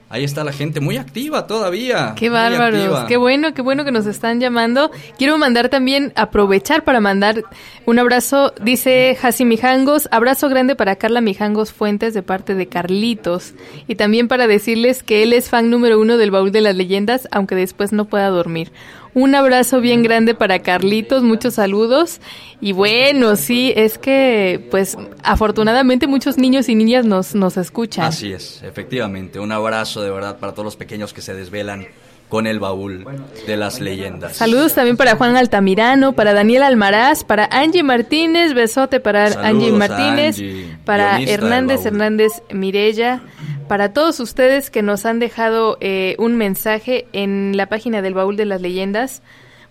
Ahí 0.10 0.24
está 0.24 0.44
la 0.44 0.52
gente 0.52 0.80
muy 0.80 0.98
activa 0.98 1.46
todavía. 1.46 2.14
Qué 2.16 2.30
bárbaros, 2.30 3.06
qué 3.08 3.16
bueno, 3.16 3.54
qué 3.54 3.62
bueno 3.62 3.86
que 3.86 3.92
nos 3.92 4.08
están 4.08 4.40
llamando. 4.40 4.90
Quiero 5.20 5.38
mandar 5.38 5.70
también, 5.70 6.14
aprovechar 6.16 6.84
para 6.84 7.00
mandar 7.00 7.44
un 7.86 8.00
abrazo, 8.00 8.54
dice 8.60 9.16
Jasi 9.22 9.46
Mijangos, 9.46 10.10
abrazo 10.12 10.50
grande 10.50 10.76
para 10.76 10.96
Carla 10.96 11.22
Mijangos 11.22 11.72
Fuentes 11.72 12.16
de 12.16 12.24
parte 12.24 12.56
de 12.56 12.68
Carlitos. 12.68 13.54
Y 13.88 13.96
también 13.96 14.28
para 14.28 14.48
decirles 14.48 15.04
que 15.04 15.22
él 15.22 15.32
es 15.32 15.50
fan 15.50 15.70
número 15.70 16.00
uno 16.00 16.18
del 16.18 16.32
baúl 16.32 16.52
de 16.52 16.62
las 16.62 16.76
leyendas, 16.76 17.28
aunque 17.32 17.54
después 17.54 17.94
no 17.94 18.06
pueda 18.06 18.30
dormir. 18.30 18.72
Un 19.14 19.36
abrazo 19.36 19.82
bien 19.82 20.04
grande 20.04 20.36
para 20.36 20.60
Carlitos, 20.60 21.24
muchos 21.24 21.56
saludos. 21.56 22.22
Y 22.62 22.74
bueno, 22.74 23.36
sí, 23.36 23.74
es 23.76 23.98
que, 23.98 24.68
pues, 24.70 24.98
afortunadamente 25.24 26.08
muchos 26.08 26.38
niños 26.38 26.70
y 26.70 26.76
niñas 26.76 27.06
nos, 27.06 27.36
nos 27.36 27.58
escuchan. 27.58 28.06
Así 28.06 28.32
es, 28.32 28.62
efectivamente. 28.64 29.40
Un 29.40 29.52
abrazo 29.52 30.02
de 30.02 30.12
verdad 30.12 30.38
para 30.38 30.54
todos 30.54 30.66
los 30.66 30.76
pequeños 30.76 31.14
que 31.14 31.22
se 31.22 31.34
desvelan 31.34 31.88
con 32.30 32.46
el 32.46 32.60
baúl 32.60 33.06
de 33.48 33.58
las 33.58 33.80
leyendas. 33.80 34.38
Saludos 34.38 34.76
también 34.76 34.98
para 34.98 35.16
Juan 35.16 35.36
Altamirano, 35.36 36.14
para 36.14 36.34
Daniel 36.34 36.62
Almaraz, 36.62 37.24
para 37.24 37.46
Angie 37.52 37.82
Martínez, 37.82 38.54
besote 38.54 39.00
para 39.00 39.32
Saludos 39.32 39.50
Angie 39.50 39.72
Martínez, 39.72 40.38
Angie, 40.38 40.78
para 40.86 41.20
Hernández. 41.22 41.86
Hernández 41.88 42.44
Mirella, 42.54 43.22
para 43.70 43.94
todos 43.94 44.20
ustedes 44.20 44.72
que 44.72 44.82
nos 44.82 45.06
han 45.06 45.20
dejado 45.20 45.78
eh, 45.80 46.16
un 46.18 46.36
mensaje 46.36 47.08
en 47.14 47.56
la 47.56 47.68
página 47.68 48.02
del 48.02 48.16
Baúl 48.16 48.36
de 48.36 48.46
las 48.46 48.62
Leyendas. 48.62 49.22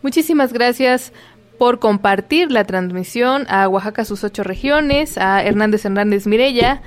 Muchísimas 0.03 0.53
gracias 0.53 1.13
por 1.59 1.81
compartir 1.81 2.53
la 2.53 2.63
transmisión 2.63 3.45
a 3.49 3.69
Oaxaca 3.69 4.05
sus 4.05 4.23
ocho 4.23 4.45
regiones, 4.45 5.19
a 5.19 5.43
Hernández 5.43 5.85
Hernández 5.85 6.29
Mirella, 6.29 6.81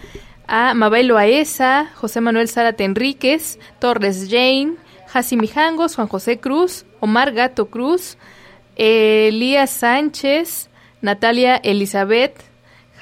a 0.48 0.74
Mabel 0.74 1.08
Loaesa, 1.08 1.92
José 1.96 2.22
Manuel 2.22 2.48
Zárate 2.48 2.86
Enríquez, 2.86 3.60
Torres 3.80 4.28
Jane, 4.30 4.76
Jasi 5.08 5.36
Mijangos, 5.36 5.98
Juan 5.98 6.08
José 6.08 6.40
Cruz, 6.40 6.86
Omar 7.02 7.34
Gato 7.34 7.66
Cruz, 7.66 8.18
Elías 8.78 9.70
Sánchez, 9.70 10.70
Natalia 11.02 11.58
Elizabeth, 11.58 12.42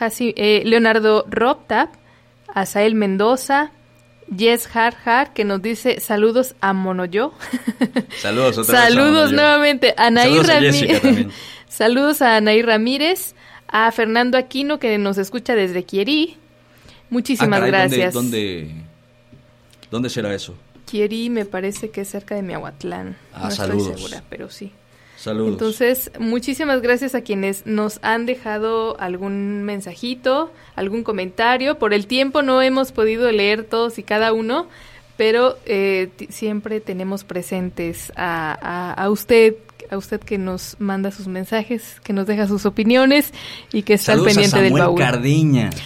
eh, 0.01 0.63
Leonardo 0.65 1.25
Roptap, 1.29 1.91
Asael 2.47 2.95
Mendoza, 2.95 3.71
Jess 4.37 4.69
Harhar, 4.75 5.33
que 5.33 5.43
nos 5.43 5.61
dice 5.61 5.99
saludos 5.99 6.55
a 6.61 6.73
Monoyo. 6.73 7.33
Saludos 8.21 8.57
otra 8.59 8.73
vez 8.73 8.83
a 8.83 8.89
Saludos 8.93 9.31
nuevamente 9.31 9.93
a 9.97 10.07
Anaí 10.07 10.29
Saludos 10.29 10.49
a 10.49 10.53
Ramí- 10.59 10.61
Jessica 10.71 10.99
también. 10.99 11.31
Saludos 11.67 12.21
a 12.21 12.35
Anaí 12.37 12.61
Ramírez, 12.61 13.35
a 13.67 13.91
Fernando 13.91 14.37
Aquino 14.37 14.79
que 14.79 14.97
nos 14.97 15.17
escucha 15.17 15.55
desde 15.55 15.83
Quierí. 15.83 16.37
Muchísimas 17.09 17.59
Ah, 17.59 17.65
caray, 17.65 17.71
¿dónde- 17.81 17.97
gracias. 17.97 18.13
¿dónde, 18.13 18.71
dónde, 19.89 20.09
será 20.09 20.33
eso? 20.33 20.55
Quierí 20.85 21.29
me 21.29 21.45
parece 21.45 21.89
que 21.91 22.01
es 22.01 22.09
cerca 22.09 22.35
de 22.35 22.41
Miahuatlán. 22.43 23.17
Ah, 23.33 23.45
no 23.45 23.51
saludos. 23.51 23.87
estoy 23.87 24.01
segura, 24.03 24.23
pero 24.29 24.49
sí. 24.49 24.71
Saludos. 25.19 25.51
Entonces, 25.53 26.11
muchísimas 26.17 26.81
gracias 26.81 27.13
a 27.13 27.21
quienes 27.21 27.65
nos 27.65 27.99
han 28.03 28.25
dejado 28.25 28.97
algún 29.01 29.63
mensajito, 29.63 30.51
algún 30.75 31.03
comentario. 31.03 31.77
Por 31.77 31.93
el 31.93 32.07
tiempo 32.07 32.41
no 32.41 32.61
hemos 32.61 32.91
podido 32.93 33.29
leer 33.31 33.65
todos 33.65 33.99
y 33.99 34.03
cada 34.03 34.31
uno, 34.31 34.67
pero 35.17 35.57
eh, 35.65 36.09
siempre 36.29 36.79
tenemos 36.79 37.25
presentes 37.25 38.13
a, 38.15 38.57
a- 38.61 38.93
a 38.93 39.09
usted, 39.09 39.55
a 39.91 39.97
usted 39.97 40.21
que 40.21 40.37
nos 40.37 40.77
manda 40.79 41.11
sus 41.11 41.27
mensajes, 41.27 41.99
que 42.05 42.13
nos 42.13 42.25
deja 42.25 42.47
sus 42.47 42.65
opiniones 42.65 43.33
y 43.73 43.81
que 43.81 43.95
está 43.95 44.13
al 44.13 44.19
pendiente 44.23 44.55
a 44.55 44.61
del 44.61 44.69
Samuel 44.69 44.83
baúl. 44.83 44.99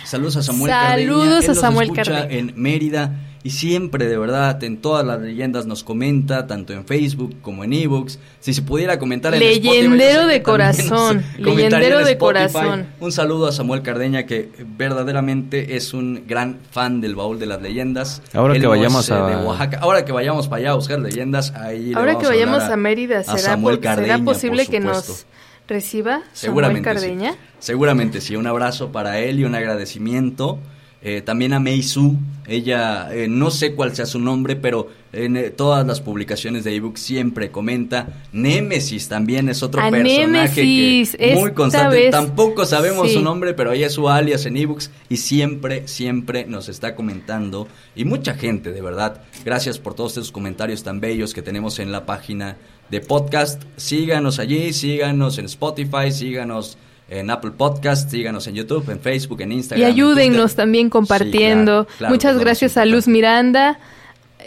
Saludos 0.05 0.37
a 0.37 0.43
Samuel 0.43 0.69
Cardeña. 0.69 1.07
Saludos 1.07 1.43
Él 1.45 1.49
a 1.49 1.55
Samuel 1.55 1.91
Cardeña. 1.93 2.27
En 2.29 2.53
Mérida 2.55 3.11
y 3.45 3.49
siempre, 3.49 4.07
de 4.07 4.17
verdad, 4.17 4.63
en 4.63 4.77
todas 4.77 5.05
las 5.05 5.19
leyendas 5.21 5.65
nos 5.65 5.83
comenta, 5.83 6.47
tanto 6.47 6.71
en 6.71 6.85
Facebook 6.85 7.35
como 7.41 7.63
en 7.65 7.73
ebooks. 7.73 8.17
Si 8.39 8.53
se 8.53 8.61
pudiera 8.61 8.97
comentar 8.99 9.33
en 9.35 9.41
Spotify, 9.41 9.67
Leyendero 9.81 10.21
sé 10.27 10.27
de 10.27 10.41
corazón, 10.43 11.23
comentaría 11.43 11.45
leyendero 11.55 11.99
en 11.99 12.05
de 12.05 12.11
Spotify. 12.13 12.53
corazón. 12.53 12.87
Un 13.01 13.11
saludo 13.11 13.47
a 13.47 13.51
Samuel 13.51 13.81
Cardeña, 13.81 14.25
que 14.25 14.49
verdaderamente 14.77 15.75
es 15.75 15.93
un 15.93 16.23
gran 16.27 16.59
fan 16.71 17.01
del 17.01 17.15
baúl 17.15 17.37
de 17.39 17.45
las 17.47 17.61
leyendas. 17.61 18.21
Ahora 18.33 18.55
Él 18.55 18.61
que 18.61 18.67
vayamos 18.67 19.05
es, 19.05 19.11
eh, 19.11 19.13
a- 19.13 19.27
de 19.27 19.35
Oaxaca. 19.45 19.79
Ahora 19.81 20.05
que 20.05 20.11
vayamos 20.13 20.47
para 20.47 20.61
allá 20.61 20.71
a 20.71 20.75
buscar 20.75 20.99
leyendas, 20.99 21.51
ahí 21.53 21.87
le 21.89 21.95
Ahora 21.95 22.13
vamos 22.13 22.23
que 22.23 22.29
vayamos 22.29 22.55
hablar 22.63 22.71
a, 22.71 22.77
Mérida, 22.77 23.19
a 23.19 23.23
¿será, 23.23 23.39
Samuel 23.39 23.77
¿será 23.79 23.95
Cardeña, 23.95 24.23
posible 24.23 24.67
que 24.67 24.79
nos 24.79 25.25
reciba 25.67 26.21
Seguramente 26.33 26.83
Samuel 26.89 26.99
sí. 27.01 27.07
Cardeña? 27.17 27.35
Seguramente 27.59 28.21
sí. 28.21 28.35
Un 28.35 28.47
abrazo 28.47 28.91
para 28.91 29.19
él 29.19 29.39
y 29.39 29.43
un 29.43 29.55
agradecimiento. 29.55 30.59
Eh, 31.05 31.21
también 31.21 31.51
a 31.53 31.59
Mei 31.59 31.83
Su. 31.83 32.15
Ella, 32.47 33.09
eh, 33.13 33.27
no 33.29 33.51
sé 33.51 33.73
cuál 33.73 33.93
sea 33.95 34.05
su 34.05 34.19
nombre, 34.19 34.55
pero 34.55 34.89
en 35.11 35.35
eh, 35.37 35.49
todas 35.49 35.85
las 35.85 35.99
publicaciones 36.01 36.63
de 36.63 36.75
ebook 36.75 36.97
siempre 36.97 37.51
comenta. 37.51 38.07
Némesis 38.31 39.07
también 39.09 39.49
es 39.49 39.63
otro 39.63 39.81
A 39.81 39.89
personaje 39.89 40.63
Némesis, 40.63 41.15
que 41.17 41.35
muy 41.35 41.51
constante. 41.53 41.97
vez- 41.97 42.11
Tampoco 42.11 42.65
sabemos 42.65 43.09
sí. 43.09 43.15
su 43.15 43.21
nombre, 43.21 43.53
pero 43.53 43.71
ella 43.73 43.87
es 43.87 43.93
su 43.93 44.09
alias 44.09 44.45
en 44.45 44.57
ebooks 44.57 44.91
y 45.09 45.17
siempre, 45.17 45.87
siempre 45.87 46.45
nos 46.45 46.69
está 46.69 46.95
comentando. 46.95 47.67
Y 47.95 48.05
mucha 48.05 48.33
gente, 48.35 48.71
de 48.71 48.81
verdad. 48.81 49.21
Gracias 49.45 49.79
por 49.79 49.93
todos 49.95 50.13
esos 50.13 50.31
comentarios 50.31 50.83
tan 50.83 50.99
bellos 51.01 51.33
que 51.33 51.41
tenemos 51.41 51.79
en 51.79 51.91
la 51.91 52.05
página 52.05 52.57
de 52.89 53.01
podcast. 53.01 53.61
Síganos 53.77 54.39
allí, 54.39 54.71
síganos 54.73 55.37
en 55.37 55.45
Spotify, 55.45 56.11
síganos 56.11 56.77
en 57.09 57.29
Apple 57.29 57.51
Podcast, 57.51 58.09
síganos 58.09 58.47
en 58.47 58.55
YouTube, 58.55 58.89
en 58.89 58.99
Facebook, 58.99 59.41
en 59.41 59.51
Instagram. 59.51 59.81
Y 59.81 59.89
en 59.89 59.93
ayúdennos 59.93 60.55
también 60.55 60.89
compartiendo. 60.89 61.83
Sí, 61.83 61.87
claro, 61.87 61.97
claro, 61.97 62.13
Muchas 62.13 62.31
pues, 62.31 62.37
no, 62.37 62.45
gracias 62.45 62.77
a 62.77 62.85
Luz 62.85 63.07
Miranda 63.07 63.79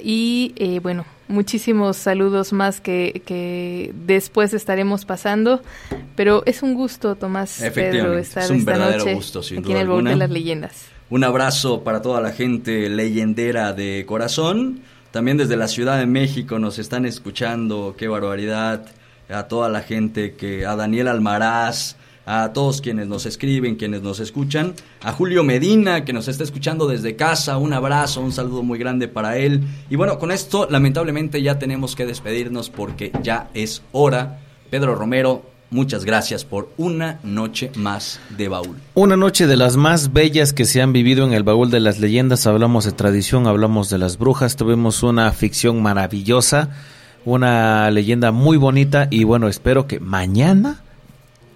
y 0.02 0.52
eh, 0.56 0.80
bueno, 0.80 1.04
muchísimos 1.28 1.96
saludos 1.96 2.52
más 2.52 2.80
que, 2.80 3.22
que 3.24 3.92
después 4.06 4.54
estaremos 4.54 5.04
pasando. 5.04 5.62
Pero 6.14 6.42
es 6.46 6.62
un 6.62 6.74
gusto, 6.74 7.16
Tomás 7.16 7.62
Pedro, 7.74 8.18
estar 8.18 8.44
es 8.44 8.50
un 8.50 8.58
esta 8.58 8.72
verdadero 8.72 8.98
noche 8.98 9.14
gusto, 9.14 9.42
sin 9.42 9.58
aquí 9.58 9.68
duda 9.68 9.76
en 9.76 9.80
el 9.80 9.88
Baúl 9.88 10.04
de 10.04 10.10
alguna. 10.10 10.26
las 10.26 10.30
Leyendas. 10.30 10.86
Un 11.08 11.22
abrazo 11.22 11.84
para 11.84 12.02
toda 12.02 12.20
la 12.20 12.32
gente 12.32 12.88
leyendera 12.88 13.72
de 13.72 14.04
corazón. 14.06 14.80
También 15.12 15.36
desde 15.36 15.56
la 15.56 15.68
Ciudad 15.68 15.98
de 15.98 16.06
México 16.06 16.58
nos 16.58 16.78
están 16.78 17.06
escuchando, 17.06 17.94
qué 17.96 18.08
barbaridad. 18.08 18.86
A 19.28 19.44
toda 19.44 19.68
la 19.68 19.82
gente 19.82 20.34
que, 20.34 20.66
a 20.66 20.76
Daniel 20.76 21.08
Almaraz, 21.08 21.96
a 22.26 22.52
todos 22.52 22.80
quienes 22.80 23.06
nos 23.06 23.24
escriben, 23.24 23.76
quienes 23.76 24.02
nos 24.02 24.18
escuchan. 24.18 24.74
A 25.02 25.12
Julio 25.12 25.44
Medina, 25.44 26.04
que 26.04 26.12
nos 26.12 26.26
está 26.26 26.42
escuchando 26.42 26.88
desde 26.88 27.14
casa, 27.14 27.56
un 27.56 27.72
abrazo, 27.72 28.20
un 28.20 28.32
saludo 28.32 28.64
muy 28.64 28.80
grande 28.80 29.06
para 29.06 29.38
él. 29.38 29.62
Y 29.88 29.94
bueno, 29.94 30.18
con 30.18 30.32
esto 30.32 30.66
lamentablemente 30.68 31.40
ya 31.40 31.60
tenemos 31.60 31.94
que 31.94 32.04
despedirnos 32.04 32.68
porque 32.68 33.12
ya 33.22 33.48
es 33.54 33.82
hora. 33.92 34.40
Pedro 34.70 34.96
Romero, 34.96 35.46
muchas 35.70 36.04
gracias 36.04 36.44
por 36.44 36.68
una 36.76 37.20
noche 37.22 37.70
más 37.76 38.18
de 38.36 38.48
baúl. 38.48 38.76
Una 38.94 39.16
noche 39.16 39.46
de 39.46 39.56
las 39.56 39.76
más 39.76 40.12
bellas 40.12 40.52
que 40.52 40.64
se 40.64 40.82
han 40.82 40.92
vivido 40.92 41.24
en 41.24 41.32
el 41.32 41.44
baúl 41.44 41.70
de 41.70 41.78
las 41.78 42.00
leyendas. 42.00 42.48
Hablamos 42.48 42.84
de 42.86 42.92
tradición, 42.92 43.46
hablamos 43.46 43.88
de 43.88 43.98
las 43.98 44.18
brujas, 44.18 44.56
tuvimos 44.56 45.04
una 45.04 45.30
ficción 45.30 45.80
maravillosa, 45.80 46.70
una 47.24 47.88
leyenda 47.92 48.32
muy 48.32 48.56
bonita 48.56 49.06
y 49.12 49.22
bueno, 49.22 49.46
espero 49.46 49.86
que 49.86 50.00
mañana 50.00 50.82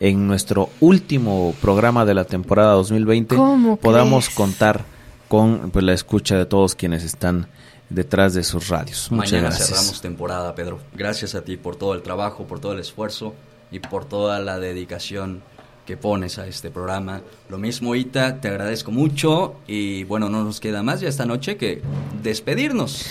en 0.01 0.27
nuestro 0.27 0.71
último 0.81 1.55
programa 1.61 2.05
de 2.05 2.15
la 2.15 2.25
temporada 2.25 2.73
2020 2.73 3.37
¿Cómo 3.37 3.77
podamos 3.77 4.25
crees? 4.25 4.37
contar 4.37 4.85
con 5.29 5.71
pues, 5.71 5.85
la 5.85 5.93
escucha 5.93 6.37
de 6.37 6.47
todos 6.47 6.75
quienes 6.75 7.05
están 7.05 7.47
detrás 7.91 8.35
de 8.35 8.43
sus 8.43 8.69
radios. 8.69 9.11
Muchas 9.11 9.33
Mañana 9.33 9.49
gracias. 9.49 9.69
cerramos 9.69 10.01
temporada, 10.01 10.55
Pedro. 10.55 10.81
Gracias 10.95 11.35
a 11.35 11.43
ti 11.43 11.57
por 11.57 11.77
todo 11.77 11.95
el 11.95 12.03
trabajo, 12.03 12.45
por 12.45 12.61
todo 12.61 12.73
el 12.73 12.81
esfuerzo 12.81 13.35
y 13.71 13.81
por 13.81 14.05
toda 14.05 14.41
la 14.41 14.59
dedicación 14.59 15.43
que 15.87 15.97
pones 15.97 16.39
a 16.39 16.47
este 16.47 16.71
programa. 16.71 17.21
Lo 17.49 17.59
mismo, 17.59 17.95
Ita, 17.95 18.41
te 18.41 18.49
agradezco 18.49 18.91
mucho 18.93 19.57
y 19.67 20.05
bueno, 20.05 20.29
no 20.29 20.45
nos 20.45 20.61
queda 20.61 20.83
más 20.83 21.01
ya 21.01 21.09
esta 21.09 21.27
noche 21.27 21.57
que 21.57 21.83
despedirnos. 22.23 23.07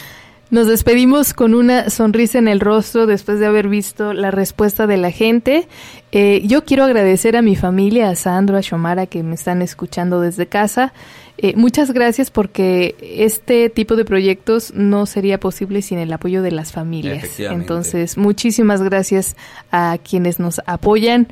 Nos 0.52 0.68
despedimos 0.68 1.36
con 1.36 1.54
una 1.54 1.92
sonrisa 1.92 2.40
en 2.40 2.48
el 2.48 2.60
rostro 2.60 3.06
después 3.06 3.40
de 3.40 3.46
haber 3.46 3.70
visto 3.70 4.14
la 4.14 4.32
respuesta 4.32 4.88
de 4.88 4.98
la 4.98 5.12
gente. 5.12 5.68
Eh, 6.12 6.42
yo 6.44 6.66
quiero 6.66 6.86
agradecer 6.86 7.38
a 7.38 7.44
mi 7.44 7.56
familia, 7.56 8.10
a 8.10 8.16
Sandro, 8.16 8.58
a 8.58 8.62
Shomara, 8.62 9.06
que 9.06 9.22
me 9.22 9.36
están 9.36 9.62
escuchando 9.62 10.22
desde 10.22 10.48
casa. 10.48 10.92
Eh, 11.38 11.54
muchas 11.56 11.92
gracias 11.92 12.32
porque 12.32 12.96
este 13.00 13.70
tipo 13.70 13.96
de 13.96 14.06
proyectos 14.06 14.74
no 14.74 15.06
sería 15.06 15.40
posible 15.40 15.84
sin 15.84 16.00
el 16.00 16.12
apoyo 16.12 16.42
de 16.42 16.52
las 16.52 16.72
familias. 16.72 17.40
Entonces, 17.40 18.18
muchísimas 18.18 18.82
gracias 18.82 19.38
a 19.72 20.00
quienes 20.04 20.40
nos 20.40 20.62
apoyan. 20.66 21.28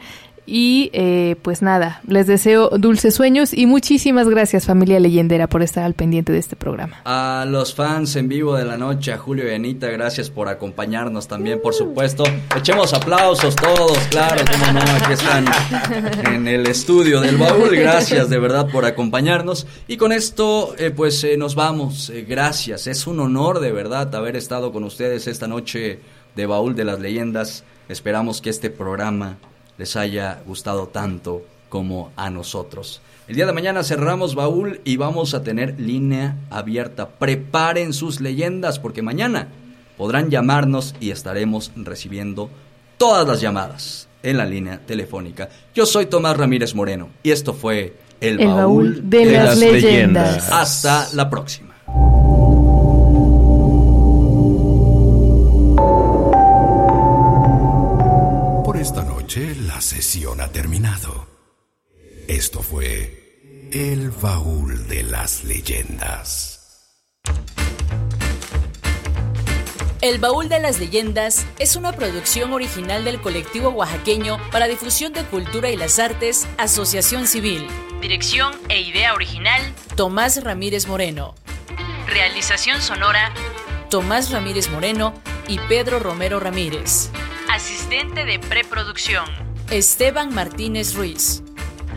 Y 0.49 0.89
eh, 0.93 1.35
pues 1.41 1.61
nada, 1.61 2.01
les 2.07 2.25
deseo 2.25 2.69
dulces 2.69 3.13
sueños 3.13 3.53
y 3.53 3.65
muchísimas 3.65 4.29
gracias 4.29 4.65
familia 4.65 4.97
leyendera 4.99 5.47
por 5.47 5.61
estar 5.61 5.83
al 5.83 5.93
pendiente 5.93 6.31
de 6.31 6.39
este 6.39 6.55
programa. 6.55 7.01
A 7.03 7.45
los 7.45 7.75
fans 7.75 8.15
en 8.15 8.29
vivo 8.29 8.55
de 8.55 8.63
la 8.63 8.77
noche, 8.77 9.11
a 9.11 9.17
Julio 9.17 9.45
y 9.51 9.53
Anita, 9.53 9.87
gracias 9.89 10.29
por 10.29 10.47
acompañarnos 10.47 11.27
también, 11.27 11.61
por 11.61 11.73
supuesto. 11.73 12.23
Echemos 12.55 12.93
aplausos 12.93 13.55
todos, 13.57 13.97
claro, 14.09 14.41
cómo 14.49 14.71
no, 14.71 14.79
aquí 14.79 15.13
están 15.13 15.45
en 16.33 16.47
el 16.47 16.65
estudio 16.67 17.19
del 17.19 17.35
baúl. 17.35 17.75
Gracias 17.75 18.29
de 18.29 18.39
verdad 18.39 18.69
por 18.71 18.85
acompañarnos. 18.85 19.67
Y 19.87 19.97
con 19.97 20.11
esto, 20.11 20.75
eh, 20.77 20.91
pues 20.91 21.23
eh, 21.23 21.35
nos 21.37 21.55
vamos. 21.55 22.09
Eh, 22.09 22.25
gracias, 22.27 22.87
es 22.87 23.05
un 23.05 23.19
honor 23.19 23.59
de 23.59 23.71
verdad 23.71 24.13
haber 24.15 24.35
estado 24.35 24.71
con 24.71 24.83
ustedes 24.83 25.27
esta 25.27 25.47
noche 25.47 25.99
de 26.35 26.45
Baúl 26.45 26.75
de 26.75 26.85
las 26.85 26.99
Leyendas. 26.99 27.63
Esperamos 27.89 28.41
que 28.41 28.49
este 28.49 28.69
programa 28.69 29.37
les 29.77 29.95
haya 29.95 30.41
gustado 30.45 30.87
tanto 30.87 31.43
como 31.69 32.11
a 32.15 32.29
nosotros. 32.29 33.01
El 33.27 33.35
día 33.35 33.45
de 33.45 33.53
mañana 33.53 33.83
cerramos 33.83 34.35
baúl 34.35 34.79
y 34.85 34.97
vamos 34.97 35.33
a 35.33 35.43
tener 35.43 35.79
línea 35.79 36.37
abierta. 36.49 37.09
Preparen 37.09 37.93
sus 37.93 38.21
leyendas 38.21 38.79
porque 38.79 39.01
mañana 39.01 39.49
podrán 39.97 40.29
llamarnos 40.29 40.95
y 40.99 41.11
estaremos 41.11 41.71
recibiendo 41.75 42.49
todas 42.97 43.27
las 43.27 43.41
llamadas 43.41 44.07
en 44.23 44.37
la 44.37 44.45
línea 44.45 44.79
telefónica. 44.85 45.49
Yo 45.75 45.85
soy 45.85 46.05
Tomás 46.05 46.37
Ramírez 46.37 46.73
Moreno 46.73 47.09
y 47.21 47.31
esto 47.31 47.53
fue 47.53 47.97
El, 48.21 48.39
El 48.39 48.47
baúl 48.47 49.09
de 49.09 49.25
las 49.25 49.57
leyendas. 49.57 50.51
Hasta 50.51 51.09
la 51.13 51.29
próxima. 51.29 51.75
La 60.07 60.13
sesión 60.13 60.39
ha 60.39 60.49
terminado. 60.53 61.27
Esto 62.29 62.61
fue 62.61 63.69
El 63.73 64.09
Baúl 64.11 64.87
de 64.87 65.03
las 65.03 65.43
Leyendas. 65.43 66.95
El 69.99 70.19
Baúl 70.19 70.47
de 70.47 70.61
las 70.61 70.79
Leyendas 70.79 71.45
es 71.59 71.75
una 71.75 71.91
producción 71.91 72.53
original 72.53 73.03
del 73.03 73.19
colectivo 73.19 73.67
oaxaqueño 73.67 74.37
para 74.49 74.69
difusión 74.69 75.11
de 75.11 75.25
cultura 75.25 75.71
y 75.71 75.75
las 75.75 75.99
artes, 75.99 76.47
Asociación 76.57 77.27
Civil. 77.27 77.67
Dirección 77.99 78.53
e 78.69 78.79
idea 78.79 79.13
original, 79.13 79.61
Tomás 79.97 80.41
Ramírez 80.41 80.87
Moreno. 80.87 81.35
Realización 82.07 82.81
sonora, 82.81 83.33
Tomás 83.89 84.31
Ramírez 84.31 84.69
Moreno 84.69 85.13
y 85.49 85.59
Pedro 85.67 85.99
Romero 85.99 86.39
Ramírez. 86.39 87.09
Asistente 87.49 88.23
de 88.23 88.39
preproducción, 88.39 89.46
Esteban 89.71 90.33
Martínez 90.33 90.95
Ruiz. 90.95 91.43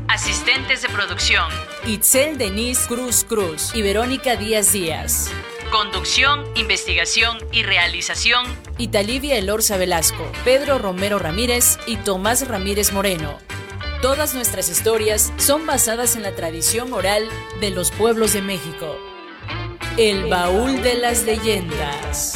Asistentes 0.09 0.83
de 0.83 0.89
producción, 0.89 1.45
Itzel 1.87 2.37
Denise 2.37 2.89
Cruz 2.89 3.23
Cruz 3.23 3.71
y 3.77 3.83
Verónica 3.83 4.35
Díaz 4.35 4.73
Díaz. 4.73 5.31
Conducción, 5.71 6.45
investigación 6.57 7.39
y 7.53 7.63
realización, 7.63 8.45
Italivia 8.77 9.37
Elorza 9.37 9.77
Velasco, 9.77 10.27
Pedro 10.45 10.79
Romero 10.79 11.21
Ramírez 11.21 11.79
y 11.87 11.95
Tomás 11.95 12.49
Ramírez 12.49 12.93
Moreno. 12.93 13.39
Todas 14.03 14.35
nuestras 14.35 14.69
historias 14.69 15.33
son 15.37 15.65
basadas 15.65 16.17
en 16.17 16.23
la 16.23 16.35
tradición 16.35 16.93
oral 16.93 17.29
de 17.61 17.71
los 17.71 17.93
pueblos 17.93 18.33
de 18.33 18.43
México. 18.43 18.97
El 19.97 20.29
baúl 20.29 20.83
de 20.83 20.95
las 20.95 21.23
leyendas. 21.23 22.35